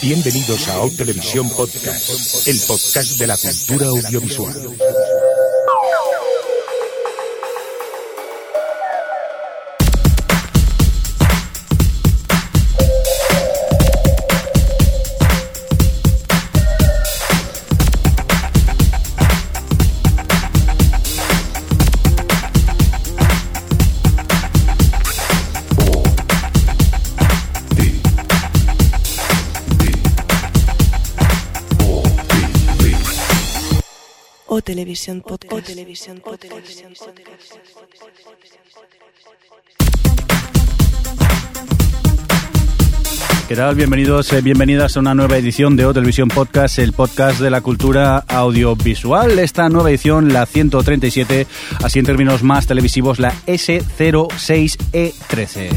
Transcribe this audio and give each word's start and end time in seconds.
Bienvenidos 0.00 0.68
a 0.68 0.80
O 0.80 0.90
Televisión 0.90 1.48
Podcast, 1.50 2.48
el 2.48 2.58
podcast 2.66 3.18
de 3.18 3.26
la 3.26 3.36
cultura 3.36 3.86
audiovisual. 3.88 4.54
Televisión 35.02 35.20
Podcast. 35.20 35.52
O 35.52 35.60
Televisión 35.62 36.20
Podcast. 36.20 36.52
¿Qué 43.48 43.56
tal? 43.56 43.74
Bienvenidos, 43.74 44.32
eh, 44.32 44.40
bienvenidas 44.42 44.96
a 44.96 45.00
una 45.00 45.12
nueva 45.12 45.38
edición 45.38 45.74
de 45.74 45.86
O 45.86 45.92
Televisión 45.92 46.28
Podcast, 46.28 46.78
el 46.78 46.92
podcast 46.92 47.40
de 47.40 47.50
la 47.50 47.62
cultura 47.62 48.18
audiovisual. 48.18 49.40
Esta 49.40 49.68
nueva 49.68 49.90
edición, 49.90 50.32
la 50.32 50.46
137, 50.46 51.48
así 51.82 51.98
en 51.98 52.04
términos 52.04 52.44
más 52.44 52.68
televisivos, 52.68 53.18
la 53.18 53.34
S06E13. 53.46 55.70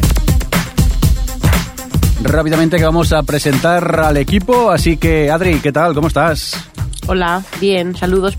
Rápidamente 2.22 2.78
que 2.78 2.84
vamos 2.84 3.12
a 3.12 3.24
presentar 3.24 4.02
al 4.02 4.18
equipo, 4.18 4.70
así 4.70 4.98
que 4.98 5.32
Adri, 5.32 5.62
¿qué 5.62 5.72
tal? 5.72 5.96
¿Cómo 5.96 6.10
estás? 6.10 6.70
Hola, 7.08 7.44
bien, 7.60 7.96
saludos 7.96 8.36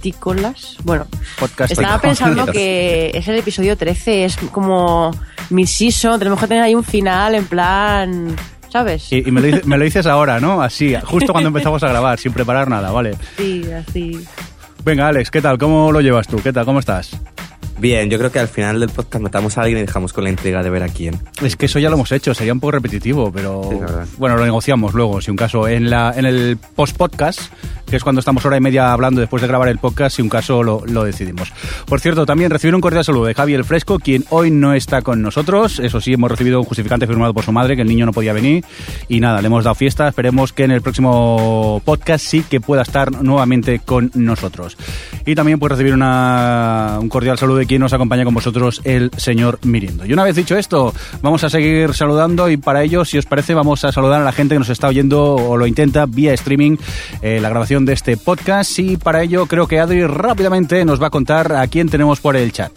podcastícolas. 0.00 0.76
Bueno, 0.84 1.06
estaba 1.68 2.00
pensando 2.00 2.46
que 2.52 3.10
es 3.14 3.28
el 3.28 3.36
episodio 3.36 3.76
13, 3.76 4.24
es 4.24 4.36
como 4.50 5.10
mi 5.50 5.66
season, 5.66 6.18
tenemos 6.18 6.40
que 6.40 6.46
tener 6.46 6.62
ahí 6.62 6.74
un 6.74 6.84
final 6.84 7.34
en 7.34 7.46
plan, 7.46 8.36
¿sabes? 8.68 9.12
Y, 9.12 9.28
y 9.28 9.30
me, 9.30 9.40
lo 9.40 9.46
dices, 9.46 9.66
me 9.66 9.76
lo 9.76 9.84
dices 9.84 10.06
ahora, 10.06 10.40
¿no? 10.40 10.62
Así, 10.62 10.94
justo 11.04 11.32
cuando 11.32 11.48
empezamos 11.48 11.82
a 11.82 11.88
grabar, 11.88 12.18
sin 12.18 12.32
preparar 12.32 12.68
nada, 12.68 12.90
¿vale? 12.90 13.16
Sí, 13.36 13.64
así. 13.72 14.24
Venga, 14.84 15.08
Alex, 15.08 15.30
¿qué 15.30 15.42
tal? 15.42 15.58
¿Cómo 15.58 15.92
lo 15.92 16.00
llevas 16.00 16.26
tú? 16.26 16.40
¿Qué 16.42 16.52
tal? 16.52 16.64
¿Cómo 16.64 16.78
estás? 16.78 17.10
Bien, 17.80 18.10
yo 18.10 18.18
creo 18.18 18.30
que 18.30 18.38
al 18.38 18.48
final 18.48 18.78
del 18.78 18.90
podcast 18.90 19.22
matamos 19.22 19.56
a 19.56 19.62
alguien 19.62 19.78
y 19.78 19.80
dejamos 19.86 20.12
con 20.12 20.24
la 20.24 20.30
intriga 20.30 20.62
de 20.62 20.68
ver 20.68 20.82
a 20.82 20.88
quién. 20.88 21.18
Es 21.42 21.56
que 21.56 21.64
eso 21.64 21.78
ya 21.78 21.88
lo 21.88 21.94
hemos 21.96 22.12
hecho, 22.12 22.34
sería 22.34 22.52
un 22.52 22.60
poco 22.60 22.72
repetitivo, 22.72 23.32
pero 23.32 23.62
Sí, 23.70 24.14
bueno, 24.18 24.36
lo 24.36 24.44
negociamos 24.44 24.92
luego, 24.92 25.20
si 25.22 25.30
un 25.30 25.36
caso. 25.38 25.66
En, 25.66 25.88
la, 25.88 26.12
en 26.14 26.26
el 26.26 26.58
post-podcast, 26.76 27.40
que 27.88 27.96
es 27.96 28.02
cuando 28.02 28.18
estamos 28.18 28.44
hora 28.44 28.58
y 28.58 28.60
media 28.60 28.92
hablando 28.92 29.22
después 29.22 29.40
de 29.40 29.48
grabar 29.48 29.68
el 29.68 29.78
podcast, 29.78 30.16
si 30.16 30.22
un 30.22 30.28
caso 30.28 30.62
lo, 30.62 30.82
lo 30.84 31.04
decidimos. 31.04 31.52
Por 31.86 32.00
cierto, 32.00 32.26
también 32.26 32.50
recibir 32.50 32.74
un 32.74 32.82
cordial 32.82 33.02
saludo 33.02 33.24
de 33.24 33.34
Javi 33.34 33.54
el 33.54 33.64
Fresco, 33.64 33.98
quien 33.98 34.24
hoy 34.28 34.50
no 34.50 34.74
está 34.74 35.00
con 35.00 35.22
nosotros. 35.22 35.78
Eso 35.78 36.02
sí, 36.02 36.12
hemos 36.12 36.30
recibido 36.30 36.60
un 36.60 36.66
justificante 36.66 37.06
firmado 37.06 37.32
por 37.32 37.44
su 37.44 37.52
madre, 37.52 37.76
que 37.76 37.82
el 37.82 37.88
niño 37.88 38.04
no 38.04 38.12
podía 38.12 38.34
venir. 38.34 38.62
Y 39.08 39.20
nada, 39.20 39.40
le 39.40 39.46
hemos 39.46 39.64
dado 39.64 39.74
fiesta. 39.74 40.06
Esperemos 40.06 40.52
que 40.52 40.64
en 40.64 40.72
el 40.72 40.82
próximo 40.82 41.80
podcast 41.84 42.24
sí 42.26 42.42
que 42.42 42.60
pueda 42.60 42.82
estar 42.82 43.22
nuevamente 43.22 43.78
con 43.78 44.10
nosotros. 44.14 44.76
Y 45.24 45.34
también 45.34 45.58
pues 45.58 45.72
recibir 45.72 45.94
una, 45.94 46.98
un 47.00 47.08
cordial 47.08 47.38
saludo 47.38 47.56
de 47.56 47.69
quien 47.70 47.82
nos 47.82 47.92
acompaña 47.92 48.24
con 48.24 48.34
vosotros, 48.34 48.80
el 48.82 49.12
señor 49.16 49.60
Mirindo. 49.62 50.04
Y 50.04 50.12
una 50.12 50.24
vez 50.24 50.34
dicho 50.34 50.56
esto, 50.56 50.92
vamos 51.22 51.44
a 51.44 51.50
seguir 51.50 51.94
saludando 51.94 52.50
y 52.50 52.56
para 52.56 52.82
ello, 52.82 53.04
si 53.04 53.16
os 53.16 53.26
parece, 53.26 53.54
vamos 53.54 53.84
a 53.84 53.92
saludar 53.92 54.20
a 54.20 54.24
la 54.24 54.32
gente 54.32 54.56
que 54.56 54.58
nos 54.58 54.70
está 54.70 54.88
oyendo 54.88 55.36
o 55.36 55.56
lo 55.56 55.68
intenta 55.68 56.04
vía 56.06 56.34
streaming 56.34 56.78
eh, 57.22 57.38
la 57.40 57.48
grabación 57.48 57.86
de 57.86 57.92
este 57.92 58.16
podcast. 58.16 58.76
Y 58.80 58.96
para 58.96 59.22
ello 59.22 59.46
creo 59.46 59.68
que 59.68 59.78
Adri 59.78 60.04
rápidamente 60.04 60.84
nos 60.84 61.00
va 61.00 61.06
a 61.06 61.10
contar 61.10 61.52
a 61.52 61.64
quién 61.68 61.88
tenemos 61.88 62.18
por 62.18 62.34
el 62.34 62.50
chat. 62.50 62.72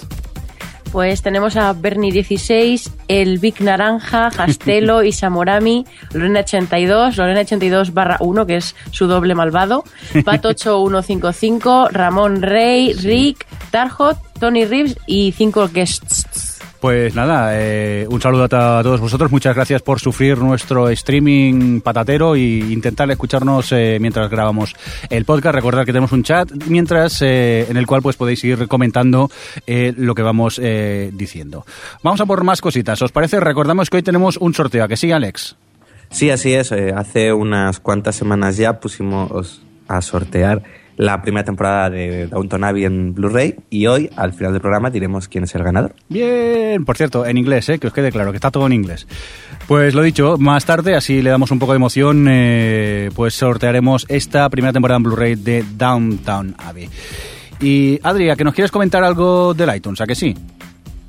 Pues 0.92 1.24
tenemos 1.24 1.58
a 1.58 1.74
Bernie16, 1.74 2.92
el 3.08 3.40
Big 3.40 3.62
Naranja, 3.62 4.30
Jastelo, 4.38 5.02
Isamorami, 5.02 5.88
Lorena82, 6.12 7.16
Lorena82 7.16 7.94
barra 7.94 8.18
1, 8.20 8.46
que 8.46 8.58
es 8.58 8.76
su 8.92 9.08
doble 9.08 9.34
malvado, 9.34 9.86
Pat8155, 10.14 11.90
Ramón 11.90 12.44
Rey, 12.44 12.94
Rick, 12.94 13.48
Tarhot, 13.72 14.20
Tony 14.44 14.66
Reeves 14.66 14.98
y 15.08 15.32
cinco 15.32 15.70
guests. 15.70 16.60
Pues 16.82 17.16
nada, 17.16 17.52
eh, 17.54 18.06
un 18.10 18.20
saludo 18.20 18.44
a, 18.44 18.50
todos 18.50 19.00
vosotros. 19.00 19.32
Muchas 19.32 19.56
gracias 19.56 19.82
por 19.82 20.02
sufrir 20.02 20.38
nuestro 20.38 20.90
streaming 20.90 21.80
patatero 21.80 22.36
y 22.36 22.74
intentar 22.74 23.10
escucharnos 23.10 23.72
eh, 23.72 24.00
mientras 24.02 24.30
grabamos 24.30 24.76
el 25.10 25.24
podcast. 25.24 25.56
Recordad 25.56 25.86
que 25.86 25.94
tenemos 25.94 26.12
un 26.12 26.24
chat 26.24 26.52
mientras 26.68 27.22
eh, 27.22 27.68
en 27.70 27.78
el 27.78 27.88
cual 27.88 28.02
pues 28.02 28.18
podéis 28.18 28.44
ir 28.44 28.68
comentando 28.68 29.32
eh, 29.66 29.94
lo 29.96 30.14
que 30.14 30.24
vamos 30.24 30.60
eh, 30.62 31.10
diciendo. 31.14 31.66
Vamos 32.04 32.20
a 32.20 32.26
por 32.26 32.44
más 32.44 32.60
cositas. 32.60 33.02
¿Os 33.02 33.14
parece? 33.14 33.40
Recordamos 33.40 33.90
que 33.90 33.96
hoy 33.96 34.04
tenemos 34.04 34.36
un 34.36 34.54
sorteo. 34.54 34.84
¿A 34.84 34.90
que 34.90 34.98
sí, 34.98 35.10
Alex? 35.14 35.56
Sí, 36.10 36.32
así 36.32 36.54
es. 36.54 36.74
eh, 36.74 36.94
hace 36.94 37.32
unas 37.32 37.80
cuantas 37.80 38.18
semanas 38.18 38.58
ya 38.58 38.82
pusimos 38.82 39.62
a 39.88 40.02
sortear 40.02 40.83
la 40.98 41.22
primera 41.22 41.44
temporada 41.44 41.90
de 41.90 42.28
Downton 42.28 42.64
Abbey 42.64 42.86
en 42.86 43.14
Blu-ray 43.14 43.56
y 43.70 43.88
hoy, 43.88 44.10
al 44.16 44.34
final 44.34 44.54
del 44.54 44.62
programa, 44.62 44.90
diremos 44.90 45.28
quién 45.28 45.46
es 45.46 45.56
el 45.56 45.64
ganador. 45.64 45.94
Bien, 46.10 46.86
por 46.86 46.98
cierto, 46.98 47.26
en 47.26 47.38
inglés, 47.38 47.70
¿eh? 47.70 47.80
que 47.80 47.88
os 47.88 47.94
quede 47.94 48.12
claro, 48.12 48.32
que 48.32 48.38
está 48.38 48.52
todo 48.52 48.66
en 48.68 48.74
inglés. 48.74 49.08
Pues 49.68 49.94
lo 49.94 50.02
dicho, 50.02 50.38
más 50.38 50.66
tarde, 50.66 50.96
así 50.96 51.22
le 51.22 51.30
damos 51.30 51.52
un 51.52 51.60
poco 51.60 51.74
de 51.74 51.78
emoción, 51.78 52.28
eh, 52.30 53.10
pues 53.16 53.34
sortearemos 53.34 54.06
esta 54.10 54.50
primera 54.50 54.74
temporada 54.74 54.98
en 54.98 55.04
Blu-ray 55.04 55.36
de 55.36 55.64
Downtown 55.78 56.56
Abbey. 56.58 56.90
Y 57.60 58.00
Adria, 58.04 58.36
que 58.36 58.44
nos 58.44 58.54
quieres 58.54 58.72
comentar 58.72 59.04
algo 59.04 59.54
del 59.54 59.74
iTunes, 59.76 60.02
¿a 60.02 60.06
que 60.06 60.16
sí? 60.16 60.36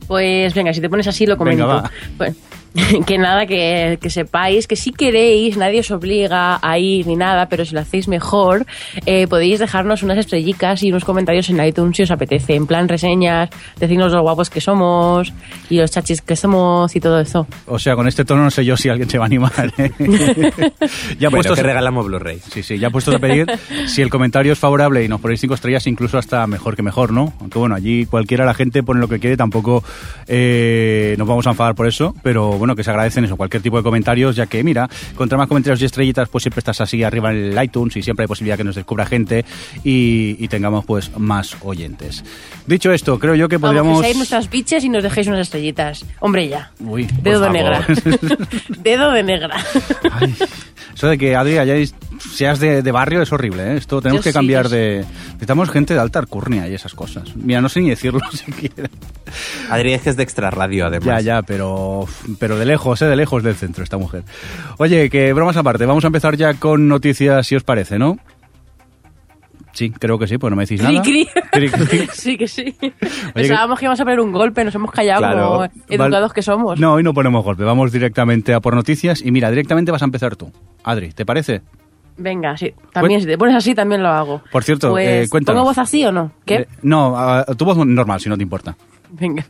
Pues 0.07 0.55
venga, 0.55 0.73
si 0.73 0.81
te 0.81 0.89
pones 0.89 1.07
así 1.09 1.27
lo 1.27 1.37
comento. 1.37 1.67
Venga, 1.67 1.83
va. 1.83 1.91
Pues, 2.17 2.37
que 3.07 3.19
nada, 3.19 3.47
que, 3.47 3.99
que 4.01 4.11
sepáis 4.11 4.67
que 4.67 4.77
si 4.77 4.93
queréis, 4.93 5.57
nadie 5.57 5.81
os 5.81 5.91
obliga 5.91 6.59
a 6.61 6.79
ir 6.79 7.07
ni 7.07 7.17
nada, 7.17 7.49
pero 7.49 7.65
si 7.65 7.75
lo 7.75 7.81
hacéis 7.81 8.09
mejor, 8.09 8.67
eh, 9.07 9.27
podéis 9.29 9.61
dejarnos 9.61 10.03
unas 10.03 10.19
estrellicas 10.19 10.83
y 10.83 10.91
unos 10.91 11.05
comentarios 11.05 11.49
en 11.51 11.65
iTunes 11.65 11.97
si 11.97 12.03
os 12.03 12.11
apetece, 12.11 12.55
en 12.55 12.67
plan 12.67 12.89
reseñas, 12.89 13.51
decirnos 13.79 14.13
lo 14.13 14.23
guapos 14.23 14.51
que 14.51 14.61
somos 14.61 15.33
y 15.71 15.79
los 15.79 15.91
chachis 15.91 16.23
que 16.23 16.37
somos 16.37 16.95
y 16.97 17.01
todo 17.01 17.21
eso. 17.21 17.47
O 17.67 17.79
sea, 17.79 17.95
con 17.95 18.09
este 18.09 18.25
tono 18.25 18.43
no 18.43 18.51
sé 18.51 18.65
yo 18.65 18.77
si 18.77 18.89
alguien 18.89 19.09
se 19.09 19.19
va 19.19 19.25
a 19.25 19.27
animar. 19.27 19.73
¿eh? 19.79 19.91
ya 21.19 21.29
Bueno, 21.29 21.31
puestos 21.31 21.57
que 21.57 21.63
regalamos 21.63 22.07
Blu-ray. 22.07 22.41
Sí, 22.51 22.63
sí, 22.63 22.79
ya 22.79 22.91
puestos 22.91 23.15
a 23.15 23.19
pedir, 23.19 23.47
si 23.87 24.03
el 24.03 24.11
comentario 24.11 24.53
es 24.53 24.59
favorable 24.59 25.05
y 25.05 25.09
nos 25.09 25.21
ponéis 25.21 25.41
cinco 25.41 25.55
estrellas, 25.55 25.87
incluso 25.87 26.19
hasta 26.19 26.47
mejor 26.47 26.75
que 26.75 26.83
mejor, 26.83 27.13
¿no? 27.13 27.33
Aunque 27.41 27.59
bueno, 27.59 27.75
allí 27.75 28.07
cualquiera 28.07 28.45
la 28.45 28.55
gente 28.55 28.83
pone 28.83 29.01
lo 29.01 29.09
que 29.09 29.21
quiere, 29.21 29.37
tampoco 29.37 29.85
eh, 30.27 31.15
nos 31.19 31.29
vamos 31.29 31.47
a 31.47 31.51
enfadar 31.51 31.75
por 31.75 31.87
eso, 31.87 32.15
pero 32.23 32.53
bueno, 32.53 32.64
que 32.75 32.83
se 32.83 32.91
agradecen 32.91 33.25
eso, 33.25 33.37
cualquier 33.37 33.63
tipo 33.63 33.77
de 33.77 33.83
comentarios, 33.83 34.37
ya 34.37 34.47
que 34.47 34.63
mira, 34.65 34.89
contra 35.15 35.37
más 35.37 35.49
comentarios 35.49 35.83
y 35.83 35.85
estrellitas, 35.85 36.29
pues 36.29 36.43
siempre 36.43 36.61
estás 36.61 36.81
así 36.81 37.03
arriba 37.03 37.31
en 37.31 37.57
el 37.57 37.65
iTunes 37.65 37.97
y 37.97 38.03
siempre 38.03 38.25
hay 38.25 38.29
posibilidad 38.29 38.57
que 38.57 38.65
nos 38.65 38.75
descubra 38.75 39.07
gente 39.07 39.45
y, 39.85 40.37
y 40.39 40.49
tengamos 40.49 40.85
pues 40.85 41.17
más 41.19 41.57
oyentes. 41.63 42.25
Dicho 42.67 42.93
esto, 42.93 43.19
creo 43.19 43.35
yo 43.35 43.49
que 43.49 43.59
Vamos, 43.59 43.69
podríamos... 43.77 43.99
que 43.99 44.05
seáis 44.05 44.17
nuestras 44.17 44.51
biches 44.51 44.85
y 44.85 44.89
nos 44.89 45.03
dejéis 45.03 45.27
unas 45.27 45.41
estrellitas. 45.41 46.05
Hombre, 46.21 46.49
ya. 46.49 46.71
Uy, 46.81 47.07
Dedo 47.23 47.41
de 47.41 47.51
negra. 47.51 47.87
Dedo 48.83 49.13
de 49.13 49.23
negra. 49.23 49.57
Ay, 50.13 50.35
eso 50.95 51.09
de 51.09 51.19
que 51.19 51.35
Adri 51.37 51.55
hayáis- 51.59 51.95
seas 52.33 52.59
de, 52.61 52.83
de 52.83 52.93
barrio 52.93 53.21
es 53.23 53.33
horrible, 53.33 53.73
¿eh? 53.73 53.77
Esto 53.77 54.01
tenemos 54.01 54.21
Yo 54.21 54.23
que 54.25 54.31
sí, 54.31 54.35
cambiar 54.35 54.69
de... 54.69 55.05
Necesitamos 55.33 55.69
gente 55.71 55.95
de 55.95 56.01
alta 56.01 56.19
alcurnia 56.21 56.69
y 56.69 56.75
esas 56.75 56.95
cosas. 56.95 57.35
Mira, 57.37 57.61
no 57.61 57.69
sé 57.69 57.81
ni 57.81 57.91
decirlo 57.91 58.21
siquiera. 58.33 58.89
Adri 59.71 59.93
es 59.95 60.03
que 60.03 60.11
es 60.11 60.17
de 60.17 60.23
extra 60.23 60.51
radio, 60.51 60.87
además. 60.87 61.07
Ya, 61.07 61.21
ya, 61.21 61.43
pero, 61.43 62.07
pero 62.39 62.57
de 62.59 62.65
lejos, 62.67 63.03
¿eh? 63.03 63.07
De 63.07 63.17
lejos 63.17 63.43
del 63.43 63.57
centro 63.57 63.83
esta 63.85 63.99
mujer. 63.99 64.23
Oye, 64.79 65.11
que 65.11 65.33
bromas 65.33 65.57
aparte, 65.57 65.85
vamos 65.87 66.05
a 66.05 66.07
empezar 66.09 66.37
ya 66.37 66.55
con 66.55 66.87
noticias, 66.89 67.47
si 67.47 67.57
os 67.57 67.65
parece, 67.65 67.99
¿no? 67.99 68.19
Sí, 69.75 69.91
creo 69.91 70.19
que 70.19 70.27
sí, 70.27 70.39
pues 70.39 70.51
no 70.51 70.57
me 70.57 70.63
decís 70.65 70.81
nada. 70.83 71.03
cri. 71.03 71.29
Cri, 71.51 71.69
cri. 71.69 72.09
Sí 72.13 72.39
que 72.39 72.49
sí. 72.49 72.73
que- 72.73 72.93
Pensábamos 73.35 73.79
que 73.79 73.85
íbamos 73.85 74.01
a 74.01 74.05
poner 74.05 74.21
un 74.21 74.33
golpe, 74.33 74.65
nos 74.65 74.75
hemos 74.75 74.91
callado 74.93 75.19
Claro. 75.21 75.49
como 75.49 75.69
educados 75.89 76.33
que 76.33 76.43
somos. 76.43 76.79
No, 76.81 76.95
hoy 76.95 77.03
no 77.03 77.13
ponemos 77.13 77.45
golpe, 77.45 77.65
vamos 77.65 77.91
directamente 77.93 78.55
a 78.55 78.61
por 78.61 78.75
noticias 78.75 79.21
y 79.23 79.31
mira, 79.33 79.51
directamente 79.51 79.91
vas 79.93 80.03
a 80.03 80.07
empezar 80.07 80.37
tú. 80.37 80.53
Adri, 80.85 81.11
¿te 81.13 81.27
parece? 81.27 81.63
Venga, 82.17 82.57
sí. 82.57 82.73
También, 82.93 83.21
si 83.21 83.27
te 83.27 83.37
pones 83.37 83.57
así, 83.57 83.75
también 83.75 84.01
lo 84.01 84.09
hago. 84.09 84.41
Por 84.53 84.63
cierto, 84.63 84.91
pues, 84.91 85.27
eh, 85.27 85.29
cuéntanos. 85.29 85.59
¿Pongo 85.63 85.71
voz 85.71 85.79
así 85.79 86.05
o 86.05 86.13
no? 86.13 86.31
¿Qué? 86.45 86.55
Eh, 86.55 86.69
no, 86.83 87.19
a- 87.19 87.45
tu 87.45 87.65
voz 87.65 87.77
normal, 87.85 88.21
si 88.21 88.29
no 88.29 88.37
te 88.37 88.45
importa. 88.45 88.77
Venga. 89.21 89.45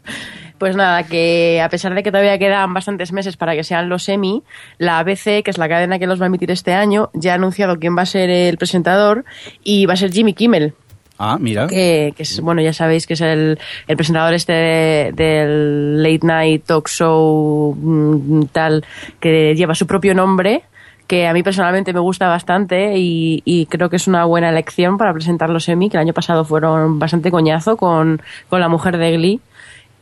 Pues 0.58 0.76
nada, 0.76 1.02
que 1.02 1.60
a 1.60 1.68
pesar 1.68 1.94
de 1.94 2.02
que 2.02 2.10
todavía 2.12 2.38
quedan 2.38 2.72
bastantes 2.72 3.12
meses 3.12 3.36
para 3.36 3.54
que 3.54 3.64
sean 3.64 3.88
los 3.88 4.08
Emmy, 4.08 4.42
la 4.78 5.00
ABC, 5.00 5.42
que 5.42 5.50
es 5.50 5.58
la 5.58 5.68
cadena 5.68 5.98
que 5.98 6.06
los 6.06 6.20
va 6.20 6.24
a 6.24 6.28
emitir 6.28 6.50
este 6.52 6.72
año, 6.72 7.10
ya 7.12 7.32
ha 7.32 7.34
anunciado 7.34 7.78
quién 7.78 7.96
va 7.98 8.02
a 8.02 8.06
ser 8.06 8.30
el 8.30 8.56
presentador 8.56 9.24
y 9.64 9.86
va 9.86 9.94
a 9.94 9.96
ser 9.96 10.12
Jimmy 10.12 10.32
Kimmel. 10.32 10.72
Ah, 11.18 11.38
mira. 11.40 11.66
que, 11.68 12.12
que 12.16 12.22
es, 12.24 12.40
bueno, 12.40 12.60
ya 12.62 12.72
sabéis 12.72 13.06
que 13.06 13.14
es 13.14 13.20
el, 13.20 13.58
el 13.86 13.96
presentador 13.96 14.34
este 14.34 14.52
de- 14.52 15.12
del 15.12 16.02
late 16.02 16.26
night 16.26 16.64
talk 16.66 16.88
show 16.88 17.74
mm, 17.76 18.46
tal, 18.52 18.84
que 19.20 19.54
lleva 19.56 19.74
su 19.74 19.86
propio 19.86 20.14
nombre, 20.14 20.62
que 21.06 21.26
a 21.28 21.32
mí 21.32 21.42
personalmente 21.42 21.92
me 21.92 22.00
gusta 22.00 22.28
bastante 22.28 22.96
y, 22.96 23.42
y 23.44 23.66
creo 23.66 23.90
que 23.90 23.96
es 23.96 24.06
una 24.08 24.24
buena 24.24 24.48
elección 24.48 24.98
para 24.98 25.12
presentar 25.12 25.50
los 25.50 25.68
Emmy, 25.68 25.90
que 25.90 25.96
el 25.98 26.00
año 26.02 26.14
pasado 26.14 26.44
fueron 26.44 26.98
bastante 26.98 27.30
coñazo 27.30 27.76
con, 27.76 28.22
con 28.48 28.60
la 28.60 28.68
mujer 28.68 28.96
de 28.98 29.12
Glee. 29.12 29.40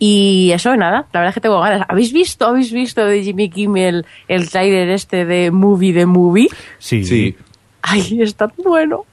Y 0.05 0.51
eso, 0.51 0.75
nada, 0.75 1.07
la 1.13 1.21
verdad 1.21 1.29
es 1.29 1.35
que 1.35 1.41
tengo 1.41 1.61
ganas. 1.61 1.87
¿Habéis 1.89 2.13
visto, 2.13 2.45
habéis 2.45 2.73
visto 2.73 3.07
de 3.07 3.23
Jimmy 3.23 3.49
Kimmel 3.49 4.05
el 4.27 4.51
trailer 4.51 4.91
este 4.91 5.25
de 5.25 5.53
Movie 5.53 5.93
de 5.93 6.07
Movie? 6.07 6.49
Sí. 6.81 7.05
Sí. 7.05 7.37
Ay, 7.83 8.19
está 8.23 8.49
tan 8.49 8.65
bueno. 8.65 9.05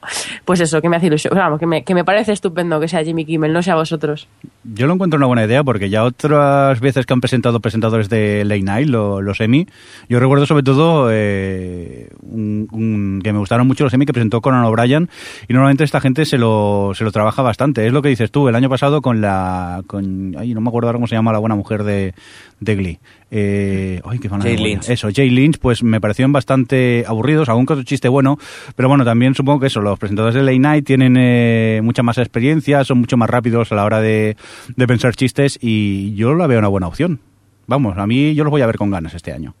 Pues 0.44 0.60
eso, 0.60 0.80
que 0.80 0.88
me 0.88 0.96
hace 0.96 1.06
ilusión. 1.08 1.34
Vamos, 1.36 1.58
que 1.58 1.66
me, 1.66 1.82
que 1.84 1.94
me 1.94 2.04
parece 2.04 2.32
estupendo 2.32 2.78
que 2.80 2.88
sea 2.88 3.02
Jimmy 3.04 3.24
Kimmel, 3.24 3.52
no 3.52 3.62
sea 3.62 3.74
vosotros. 3.74 4.28
Yo 4.62 4.86
lo 4.86 4.94
encuentro 4.94 5.16
una 5.16 5.26
buena 5.26 5.44
idea 5.44 5.64
porque 5.64 5.88
ya 5.90 6.04
otras 6.04 6.78
veces 6.80 7.06
que 7.06 7.12
han 7.12 7.20
presentado 7.20 7.60
presentadores 7.60 8.08
de 8.08 8.44
Late 8.44 8.62
Night, 8.62 8.88
lo- 8.88 9.20
los 9.22 9.40
Emmy, 9.40 9.66
yo 10.08 10.20
recuerdo 10.20 10.46
sobre 10.46 10.62
todo 10.62 11.08
eh, 11.10 12.10
un- 12.22 13.20
que 13.24 13.32
me 13.32 13.38
gustaron 13.38 13.66
mucho 13.66 13.84
los 13.84 13.92
Emmy 13.94 14.06
que 14.06 14.12
presentó 14.12 14.40
Conan 14.40 14.64
O'Brien 14.64 15.08
y 15.48 15.52
normalmente 15.52 15.84
esta 15.84 16.00
gente 16.00 16.24
se 16.24 16.38
lo, 16.38 16.92
se 16.94 17.04
lo 17.04 17.12
trabaja 17.12 17.42
bastante. 17.42 17.86
Es 17.86 17.92
lo 17.92 18.02
que 18.02 18.08
dices 18.10 18.30
tú, 18.30 18.48
el 18.48 18.54
año 18.54 18.68
pasado 18.68 19.00
con 19.02 19.20
la... 19.20 19.82
Con, 19.86 20.34
ay, 20.38 20.54
no 20.54 20.60
me 20.60 20.68
acuerdo 20.68 20.88
ahora 20.88 20.96
cómo 20.98 21.06
se 21.06 21.14
llama 21.16 21.32
la 21.32 21.38
buena 21.38 21.54
mujer 21.56 21.82
de, 21.84 22.14
de 22.60 22.76
Glee. 22.76 22.98
Eh, 23.30 24.00
ay, 24.04 24.18
qué 24.18 24.28
Jay 24.28 24.38
buena. 24.40 24.62
Lynch. 24.62 24.88
Eso, 24.90 25.08
Jay 25.14 25.30
Lynch, 25.30 25.58
pues 25.58 25.82
me 25.84 26.00
parecieron 26.00 26.32
bastante 26.32 27.04
aburridos, 27.06 27.48
algún 27.48 27.62
otro 27.62 27.82
chiste 27.84 28.08
bueno, 28.08 28.38
pero 28.74 28.88
bueno, 28.88 29.04
también 29.04 29.34
supongo 29.34 29.60
que 29.60 29.68
eso, 29.68 29.80
los 29.80 29.98
presentadores 29.98 30.34
de 30.34 30.42
Late 30.42 30.58
Night 30.58 30.84
tienen 30.86 31.16
eh, 31.16 31.80
mucha 31.82 32.02
más 32.02 32.18
experiencia, 32.18 32.82
son 32.84 32.98
mucho 32.98 33.16
más 33.16 33.30
rápidos 33.30 33.70
a 33.70 33.76
la 33.76 33.84
hora 33.84 34.00
de, 34.00 34.36
de 34.76 34.86
pensar 34.86 35.14
chistes 35.14 35.58
y 35.60 36.14
yo 36.14 36.34
la 36.34 36.46
veo 36.48 36.58
una 36.58 36.68
buena 36.68 36.88
opción. 36.88 37.20
Vamos, 37.66 37.96
a 37.98 38.06
mí 38.06 38.34
yo 38.34 38.42
los 38.42 38.50
voy 38.50 38.62
a 38.62 38.66
ver 38.66 38.76
con 38.76 38.90
ganas 38.90 39.14
este 39.14 39.32
año. 39.32 39.54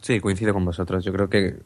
Sí, 0.00 0.20
coincido 0.20 0.52
con 0.52 0.64
vosotros. 0.64 1.04
Yo 1.04 1.12
creo 1.12 1.28
que 1.28 1.56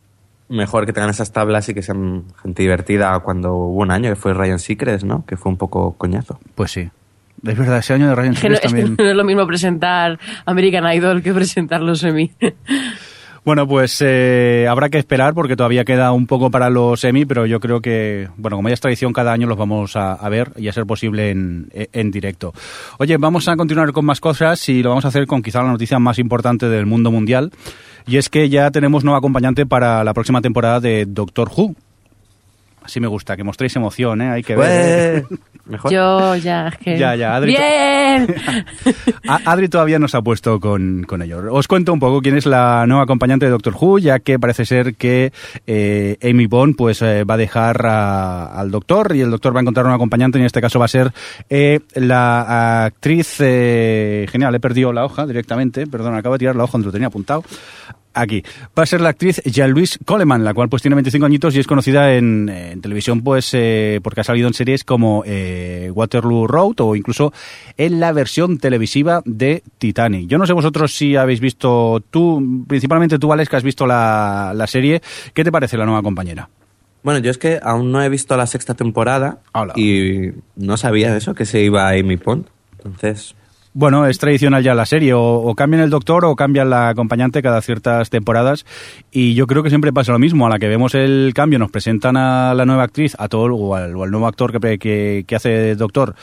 mejor 0.49 0.87
que 0.87 0.93
tengan 0.93 1.11
esas 1.11 1.33
tablas 1.33 1.69
y 1.69 1.75
que 1.75 1.83
sean 1.83 2.25
gente 2.41 2.63
divertida 2.63 3.19
cuando 3.21 3.55
hubo 3.55 3.83
un 3.83 3.91
año 3.91 4.11
que 4.11 4.17
fue 4.17 4.33
Ryan 4.33 4.59
Seacrest, 4.59 5.05
¿no? 5.05 5.25
Que 5.27 5.37
fue 5.37 5.51
un 5.51 5.59
poco 5.59 5.95
coñazo. 5.99 6.39
Pues 6.55 6.71
sí. 6.71 6.89
Es 7.45 7.59
verdad, 7.59 7.79
ese 7.79 7.95
año 7.95 8.09
de 8.09 8.15
Ryan 8.15 8.33
Es 8.35 8.41
que 8.41 8.49
no, 8.49 8.57
Seacrest 8.57 8.65
es 8.65 8.73
que 8.73 8.81
también... 8.81 8.97
no 8.99 9.11
es 9.11 9.17
lo 9.17 9.25
mismo 9.25 9.47
presentar 9.47 10.19
American 10.47 10.93
Idol 10.93 11.23
que 11.23 11.33
presentar 11.33 11.83
los 11.83 12.03
Emmy. 12.05 12.31
Bueno, 13.45 13.67
pues 13.67 14.01
eh, 14.07 14.69
habrá 14.71 14.89
que 14.89 14.99
esperar 14.99 15.35
porque 15.35 15.57
todavía 15.57 15.85
queda 15.85 16.13
un 16.13 16.29
poco 16.29 16.53
para 16.53 16.71
los 16.71 17.01
semi, 17.01 17.25
pero 17.25 17.45
yo 17.45 17.59
creo 17.59 17.81
que, 17.81 18.29
bueno, 18.37 18.57
como 18.57 18.69
ya 18.69 18.75
es 18.75 18.81
tradición, 18.81 19.13
cada 19.13 19.33
año 19.33 19.49
los 19.49 19.59
vamos 19.59 19.97
a, 19.97 20.13
a 20.13 20.29
ver 20.29 20.53
y 20.57 20.69
a 20.69 20.73
ser 20.73 20.87
posible 20.87 21.31
en, 21.31 21.69
en 21.75 22.13
directo. 22.13 22.55
Oye, 22.99 23.17
vamos 23.17 23.49
a 23.49 23.57
continuar 23.57 23.91
con 23.91 24.05
más 24.05 24.21
cosas 24.21 24.69
y 24.69 24.81
lo 24.81 24.91
vamos 24.91 25.05
a 25.07 25.09
hacer 25.09 25.27
con 25.27 25.43
quizá 25.43 25.61
la 25.61 25.73
noticia 25.73 25.99
más 25.99 26.21
importante 26.21 26.69
del 26.69 26.87
mundo 26.87 27.11
mundial. 27.11 27.51
Y 28.07 28.17
es 28.17 28.29
que 28.29 28.49
ya 28.49 28.71
tenemos 28.71 29.03
nuevo 29.03 29.19
acompañante 29.19 29.67
para 29.67 30.05
la 30.05 30.15
próxima 30.15 30.41
temporada 30.41 30.79
de 30.79 31.05
Doctor 31.09 31.51
Who. 31.55 31.75
Así 32.85 32.99
me 33.01 33.07
gusta, 33.07 33.37
que 33.37 33.45
mostréis 33.45 33.77
emoción, 33.77 34.21
¿eh? 34.23 34.31
Hay 34.31 34.43
que 34.43 34.57
ver. 34.57 35.25
Pues, 35.29 35.41
Mejor. 35.65 35.93
Yo 35.93 36.35
ya, 36.37 36.69
es 36.69 36.79
que... 36.79 36.99
Ya, 36.99 37.15
ya, 37.15 37.39
Adri- 37.39 37.47
¡Bien! 37.57 38.35
Adri 39.47 39.69
todavía 39.69 40.01
nos 40.01 40.13
ha 40.17 40.21
puesto 40.21 40.59
con, 40.59 41.05
con 41.05 41.23
ello. 41.23 41.41
Os 41.55 41.69
cuento 41.69 41.93
un 41.93 42.01
poco 42.01 42.21
quién 42.21 42.37
es 42.37 42.47
la 42.47 42.85
nueva 42.89 43.05
acompañante 43.05 43.47
de 43.47 43.53
Doctor 43.53 43.75
Who, 43.81 44.01
ya 44.01 44.19
que 44.19 44.41
parece 44.41 44.67
ser 44.67 44.97
que 44.97 45.33
eh, 45.69 46.19
Amy 46.23 46.47
Bond 46.47 46.75
pues, 46.77 47.01
eh, 47.03 47.23
va 47.23 47.35
a 47.35 47.37
dejar 47.37 47.87
a- 47.87 48.47
al 48.47 48.73
Doctor 48.73 49.15
y 49.15 49.21
el 49.21 49.31
Doctor 49.31 49.55
va 49.55 49.61
a 49.61 49.63
encontrar 49.63 49.87
un 49.87 49.93
acompañante, 49.93 50.39
y 50.39 50.41
en 50.43 50.47
este 50.47 50.61
caso 50.61 50.81
va 50.81 50.87
a 50.87 50.89
ser 50.89 51.13
eh, 51.49 51.79
la 51.95 52.85
actriz... 52.87 53.37
eh, 53.39 54.27
genial, 54.31 54.55
he 54.57 54.61
perdido 54.61 54.93
la 54.93 55.05
hoja 55.05 55.27
directamente, 55.27 55.87
perdón, 55.87 56.17
acabo 56.17 56.35
de 56.35 56.41
tirar 56.41 56.57
la 56.57 56.65
hoja 56.65 56.73
donde 56.73 56.87
lo 56.87 56.93
tenía 56.93 57.07
apuntado. 57.09 57.45
Aquí. 58.15 58.43
Va 58.79 58.83
a 58.83 58.87
ser 58.87 59.01
la 59.01 59.11
actriz 59.11 59.41
Jean-Louise 59.45 59.99
Coleman, 60.05 60.45
la 60.45 60.55
cual 60.55 60.69
pues 60.69 60.83
tiene 60.83 60.95
25 60.97 61.25
añitos 61.25 61.55
y 61.55 61.61
es 61.61 61.67
conocida 61.67 62.15
en, 62.15 62.49
en 62.49 62.81
televisión 62.81 63.23
pues 63.23 63.51
eh, 63.55 64.01
porque 64.03 64.21
ha 64.21 64.25
salido 64.25 64.49
en 64.49 64.55
series 64.55 64.85
como 64.85 65.23
eh, 65.27 65.91
Waterloo 65.95 66.47
Road 66.47 66.81
o 66.81 66.97
incluso 66.97 67.33
en 67.77 68.01
la 68.01 68.13
versión 68.13 68.59
televisiva 68.59 69.23
de 69.25 69.63
Titanic. 69.79 70.29
Yo 70.29 70.39
no 70.39 70.47
sé 70.47 70.53
vosotros 70.53 70.95
si 70.95 71.17
habéis 71.17 71.41
visto, 71.41 72.03
tú, 72.11 72.65
principalmente 72.69 73.19
tú 73.19 73.33
Alex, 73.33 73.49
que 73.49 73.57
has 73.57 73.63
visto 73.63 73.87
la, 73.87 74.53
la 74.55 74.67
serie, 74.67 75.01
¿qué 75.35 75.45
te 75.45 75.53
parece 75.53 75.77
la 75.77 75.87
nueva 75.87 76.03
compañera? 76.03 76.49
Bueno, 77.03 77.19
yo 77.21 77.31
es 77.31 77.39
que 77.39 77.59
aún 77.63 77.91
no 77.91 78.03
he 78.03 78.09
visto 78.09 78.37
la 78.37 78.47
sexta 78.47 78.75
temporada 78.75 79.41
Hola. 79.53 79.73
y 79.77 80.33
no 80.55 80.77
sabía 80.77 81.17
eso, 81.17 81.35
que 81.35 81.47
se 81.47 81.61
iba 81.61 81.89
a 81.89 81.99
Amy 81.99 82.17
Pond. 82.17 82.47
Entonces, 82.77 83.35
Bueno, 83.75 84.07
es 84.07 84.19
tradicional 84.19 84.63
ya 84.63 84.75
la 84.75 84.85
serie, 84.85 85.15
o, 85.15 85.23
o 85.23 85.55
cambian 85.55 85.83
el 85.83 85.89
doctor 85.89 86.27
o 86.27 86.37
cambian 86.37 86.69
la 86.69 86.91
acompañante 86.91 87.41
cada 87.41 87.63
ciertas 87.63 88.11
temporadas 88.11 88.67
y 89.11 89.33
yo 89.33 89.47
creo 89.47 89.63
que 89.63 89.71
siempre 89.71 89.95
pasa 89.95 90.13
lo 90.13 90.19
mismo, 90.19 90.47
a 90.47 90.51
la 90.51 90.59
que 90.59 90.69
vemos 90.69 90.95
el 90.95 91.33
cambio 91.35 91.59
nos 91.59 91.71
presentan 91.71 92.19
a 92.19 92.53
la 92.53 92.67
nueva 92.67 92.83
actriz, 92.83 93.17
a 93.19 93.29
todo 93.29 93.45
o, 93.55 93.75
al, 93.75 93.97
o 93.97 94.03
al 94.05 94.11
nuevo 94.11 94.27
actor 94.27 94.53
que, 94.61 95.25
que, 95.27 95.35
hace 95.37 95.75
doctor, 95.75 96.15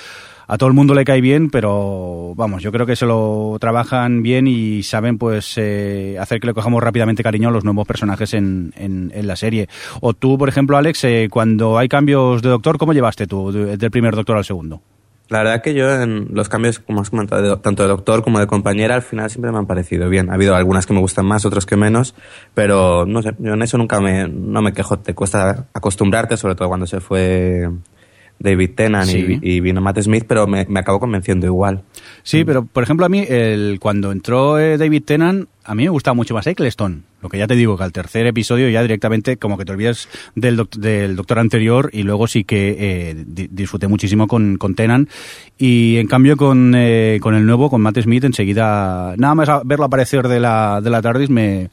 a 0.48 0.60
todo 0.60 0.70
el 0.70 0.76
mundo 0.76 0.94
le 0.94 1.04
cae 1.06 1.22
bien, 1.22 1.50
pero 1.50 2.34
vamos, 2.36 2.62
yo 2.62 2.72
creo 2.72 2.86
que 2.86 2.96
se 2.96 3.08
lo 3.08 3.58
trabajan 3.60 4.22
bien 4.22 4.46
y 4.46 4.84
saben 4.84 5.18
pues 5.18 5.56
eh, 5.58 6.18
hacer 6.20 6.40
que 6.40 6.46
le 6.46 6.54
cojamos 6.54 6.84
rápidamente 6.84 7.24
cariño 7.24 7.50
a 7.50 7.52
los 7.52 7.64
nuevos 7.66 7.88
personajes 7.88 8.36
en, 8.36 8.74
en, 8.78 9.12
en 9.16 9.26
la 9.26 9.36
serie. 9.36 9.68
O 10.02 10.14
tú, 10.14 10.38
por 10.38 10.50
ejemplo, 10.50 10.78
Alex, 10.78 11.04
eh, 11.06 11.28
cuando 11.32 11.80
hay 11.80 11.88
cambios 11.90 12.44
de 12.44 12.50
doctor, 12.50 12.78
¿cómo 12.78 12.94
llevaste 12.94 13.26
tú 13.26 13.52
de- 13.52 13.76
del 13.76 13.90
primer 13.90 14.16
doctor 14.16 14.38
al 14.38 14.46
segundo? 14.46 14.82
La 15.30 15.40
verdad 15.40 15.62
que 15.62 15.74
yo 15.74 16.02
en 16.02 16.30
los 16.34 16.50
cambios, 16.50 16.80
como 16.80 17.02
has 17.02 17.10
comentado, 17.10 17.42
de- 17.42 17.58
tanto 17.62 17.84
de 17.84 17.90
doctor 17.90 18.24
como 18.24 18.40
de 18.40 18.48
compañera, 18.48 18.96
al 18.96 19.02
final 19.04 19.30
siempre 19.30 19.52
me 19.52 19.58
han 19.60 19.68
parecido 19.68 20.10
bien. 20.10 20.30
Ha 20.30 20.34
habido 20.34 20.56
algunas 20.56 20.86
que 20.86 20.94
me 20.94 21.00
gustan 21.00 21.26
más, 21.26 21.46
otras 21.46 21.66
que 21.66 21.76
menos, 21.76 22.16
pero 22.54 23.06
no 23.06 23.22
sé, 23.22 23.36
yo 23.40 23.54
en 23.54 23.62
eso 23.62 23.78
nunca 23.78 24.00
me, 24.02 24.28
no 24.28 24.62
me 24.62 24.74
quejo. 24.74 25.00
Te 25.00 25.14
cuesta 25.14 25.68
acostumbrarte, 25.74 26.36
sobre 26.38 26.56
todo 26.56 26.68
cuando 26.68 26.88
se 26.88 27.00
fue 27.00 27.70
David 28.40 28.72
Tennant 28.76 29.08
Sí. 29.10 29.40
y, 29.42 29.56
y 29.56 29.60
vino 29.60 29.82
Matt 29.82 30.00
Smith, 30.02 30.24
pero 30.28 30.48
me, 30.48 30.66
me 30.70 30.80
acabó 30.80 31.00
convenciendo 31.00 31.46
igual. 31.46 31.84
Sí, 32.24 32.44
pero 32.46 32.66
por 32.66 32.84
ejemplo 32.84 33.06
a 33.06 33.10
mí, 33.10 33.26
el, 33.28 33.80
cuando 33.82 34.12
entró 34.12 34.58
eh, 34.60 34.78
David 34.78 35.04
Tennant, 35.04 35.50
a 35.66 35.76
mí 35.76 35.84
me 35.84 35.90
gustaba 35.90 36.16
mucho 36.16 36.34
más 36.34 36.48
Eccleston. 36.48 37.04
Lo 37.22 37.28
que 37.30 37.38
ya 37.38 37.48
te 37.48 37.56
digo, 37.56 37.78
que 37.78 37.84
al 37.84 37.92
tercer 37.92 38.26
episodio 38.28 38.70
ya 38.70 38.82
directamente 38.82 39.38
como 39.38 39.58
que 39.58 39.66
te 39.66 39.72
olvidas 39.74 40.08
del, 40.36 40.56
doc- 40.58 40.76
del 40.78 41.16
doctor 41.18 41.40
anterior 41.40 41.90
y 41.92 42.04
luego 42.04 42.28
sí 42.28 42.46
que 42.46 42.76
eh, 42.80 43.24
di- 43.28 43.50
disfruté 43.52 43.88
muchísimo 43.88 44.28
con, 44.28 44.58
con 44.58 44.74
Tennant. 44.76 45.10
Y 45.58 45.98
en 45.98 46.08
cambio 46.08 46.38
con, 46.38 46.74
eh, 46.78 47.20
con 47.22 47.36
el 47.36 47.46
nuevo, 47.46 47.70
con 47.70 47.82
Matt 47.82 48.00
Smith, 48.00 48.24
enseguida, 48.24 49.16
nada 49.18 49.36
más 49.36 49.50
a- 49.50 49.62
verlo 49.66 49.86
aparecer 49.86 50.28
de 50.30 50.40
la, 50.40 50.80
de 50.82 50.90
la 50.90 51.02
TARDIS 51.02 51.30
me, 51.30 51.70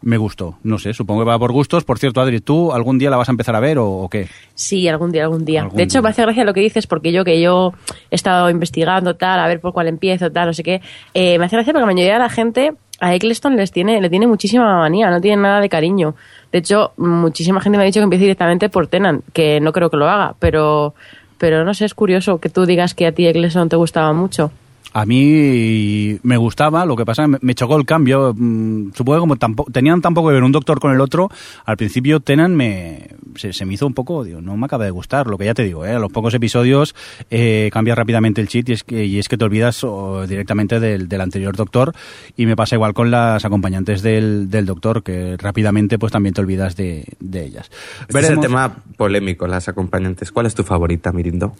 me 0.00 0.16
gustó. 0.16 0.58
No 0.62 0.78
sé, 0.78 0.94
supongo 0.94 1.22
que 1.22 1.28
va 1.30 1.38
por 1.40 1.50
gustos. 1.50 1.82
Por 1.82 1.98
cierto, 1.98 2.20
Adri, 2.20 2.40
¿tú 2.40 2.72
algún 2.72 2.98
día 2.98 3.10
la 3.10 3.16
vas 3.16 3.28
a 3.28 3.32
empezar 3.32 3.56
a 3.56 3.60
ver 3.60 3.78
o, 3.78 3.88
o 3.90 4.08
qué? 4.08 4.28
Sí, 4.54 4.86
algún 4.86 5.10
día, 5.10 5.24
algún 5.24 5.44
día. 5.44 5.62
Algún 5.62 5.76
de 5.76 5.82
hecho, 5.82 5.94
día. 5.98 6.02
me 6.02 6.08
hace 6.10 6.22
gracia 6.22 6.44
lo 6.44 6.54
que 6.54 6.60
dices, 6.60 6.86
porque 6.86 7.10
yo 7.10 7.24
que 7.24 7.40
yo 7.40 7.72
he 8.12 8.14
estado 8.14 8.48
investigando 8.48 9.16
tal, 9.16 9.40
a 9.40 9.48
ver 9.48 9.58
por 9.60 9.72
cuál 9.72 9.88
empiezo, 9.88 10.30
tal, 10.30 10.46
no 10.46 10.52
sé 10.52 10.62
qué. 10.62 10.80
Eh, 11.14 11.36
me 11.40 11.46
hace 11.46 11.56
gracia 11.56 11.72
porque 11.72 11.80
la 11.80 11.86
mayoría 11.92 12.12
de 12.12 12.18
la 12.20 12.28
gente 12.30 12.74
a 13.00 13.14
Eccleston 13.14 13.56
les 13.56 13.70
tiene, 13.70 14.00
le 14.00 14.10
tiene 14.10 14.26
muchísima 14.26 14.76
manía, 14.78 15.10
no 15.10 15.20
tiene 15.20 15.42
nada 15.42 15.60
de 15.60 15.68
cariño. 15.68 16.14
De 16.52 16.58
hecho, 16.58 16.92
muchísima 16.96 17.60
gente 17.60 17.78
me 17.78 17.84
ha 17.84 17.86
dicho 17.86 18.00
que 18.00 18.04
empiece 18.04 18.24
directamente 18.24 18.68
por 18.68 18.86
Tenan, 18.86 19.22
que 19.32 19.60
no 19.60 19.72
creo 19.72 19.90
que 19.90 19.96
lo 19.96 20.08
haga, 20.08 20.34
pero, 20.38 20.94
pero 21.38 21.64
no 21.64 21.74
sé, 21.74 21.84
es 21.84 21.94
curioso 21.94 22.38
que 22.38 22.48
tú 22.48 22.66
digas 22.66 22.94
que 22.94 23.06
a 23.06 23.12
ti 23.12 23.26
Eccleston 23.26 23.68
te 23.68 23.76
gustaba 23.76 24.12
mucho. 24.12 24.50
A 24.94 25.04
mí 25.04 26.18
me 26.22 26.36
gustaba, 26.38 26.86
lo 26.86 26.96
que 26.96 27.04
pasa 27.04 27.26
me, 27.28 27.54
chocó 27.54 27.76
el 27.76 27.84
cambio. 27.84 28.32
Mm, 28.34 28.92
Supongo 28.94 29.18
que 29.18 29.20
como 29.20 29.36
tampoco, 29.36 29.70
tenían 29.70 30.00
tampoco 30.00 30.28
que 30.28 30.34
ver 30.34 30.42
un 30.42 30.50
doctor 30.52 30.80
con 30.80 30.92
el 30.92 31.00
otro, 31.02 31.30
al 31.66 31.76
principio 31.76 32.20
Tenan 32.20 32.56
me, 32.56 33.08
se, 33.36 33.52
se 33.52 33.66
me 33.66 33.74
hizo 33.74 33.86
un 33.86 33.92
poco, 33.92 34.24
digo, 34.24 34.40
no 34.40 34.56
me 34.56 34.64
acaba 34.64 34.84
de 34.86 34.90
gustar, 34.90 35.26
lo 35.26 35.36
que 35.36 35.44
ya 35.44 35.52
te 35.54 35.62
digo, 35.62 35.84
¿eh? 35.84 35.92
a 35.92 35.98
los 35.98 36.10
pocos 36.10 36.32
episodios 36.32 36.94
eh, 37.30 37.68
cambia 37.72 37.94
rápidamente 37.94 38.40
el 38.40 38.48
cheat 38.48 38.68
y 38.70 38.72
es 38.72 38.82
que, 38.82 39.04
y 39.04 39.18
es 39.18 39.28
que 39.28 39.36
te 39.36 39.44
olvidas 39.44 39.84
directamente 40.26 40.80
del, 40.80 41.06
del 41.06 41.20
anterior 41.20 41.54
doctor 41.54 41.92
y 42.36 42.46
me 42.46 42.56
pasa 42.56 42.74
igual 42.76 42.94
con 42.94 43.10
las 43.10 43.44
acompañantes 43.44 44.00
del, 44.02 44.48
del 44.48 44.64
doctor, 44.64 45.02
que 45.02 45.36
rápidamente 45.36 45.98
pues 45.98 46.12
también 46.12 46.34
te 46.34 46.40
olvidas 46.40 46.76
de, 46.76 47.04
de 47.20 47.44
ellas. 47.44 47.70
Este 48.08 48.18
es 48.20 48.30
el 48.30 48.40
tema 48.40 48.76
polémico, 48.96 49.46
las 49.46 49.68
acompañantes. 49.68 50.32
¿Cuál 50.32 50.46
es 50.46 50.54
tu 50.54 50.64
favorita, 50.64 51.12
Mirindo? 51.12 51.54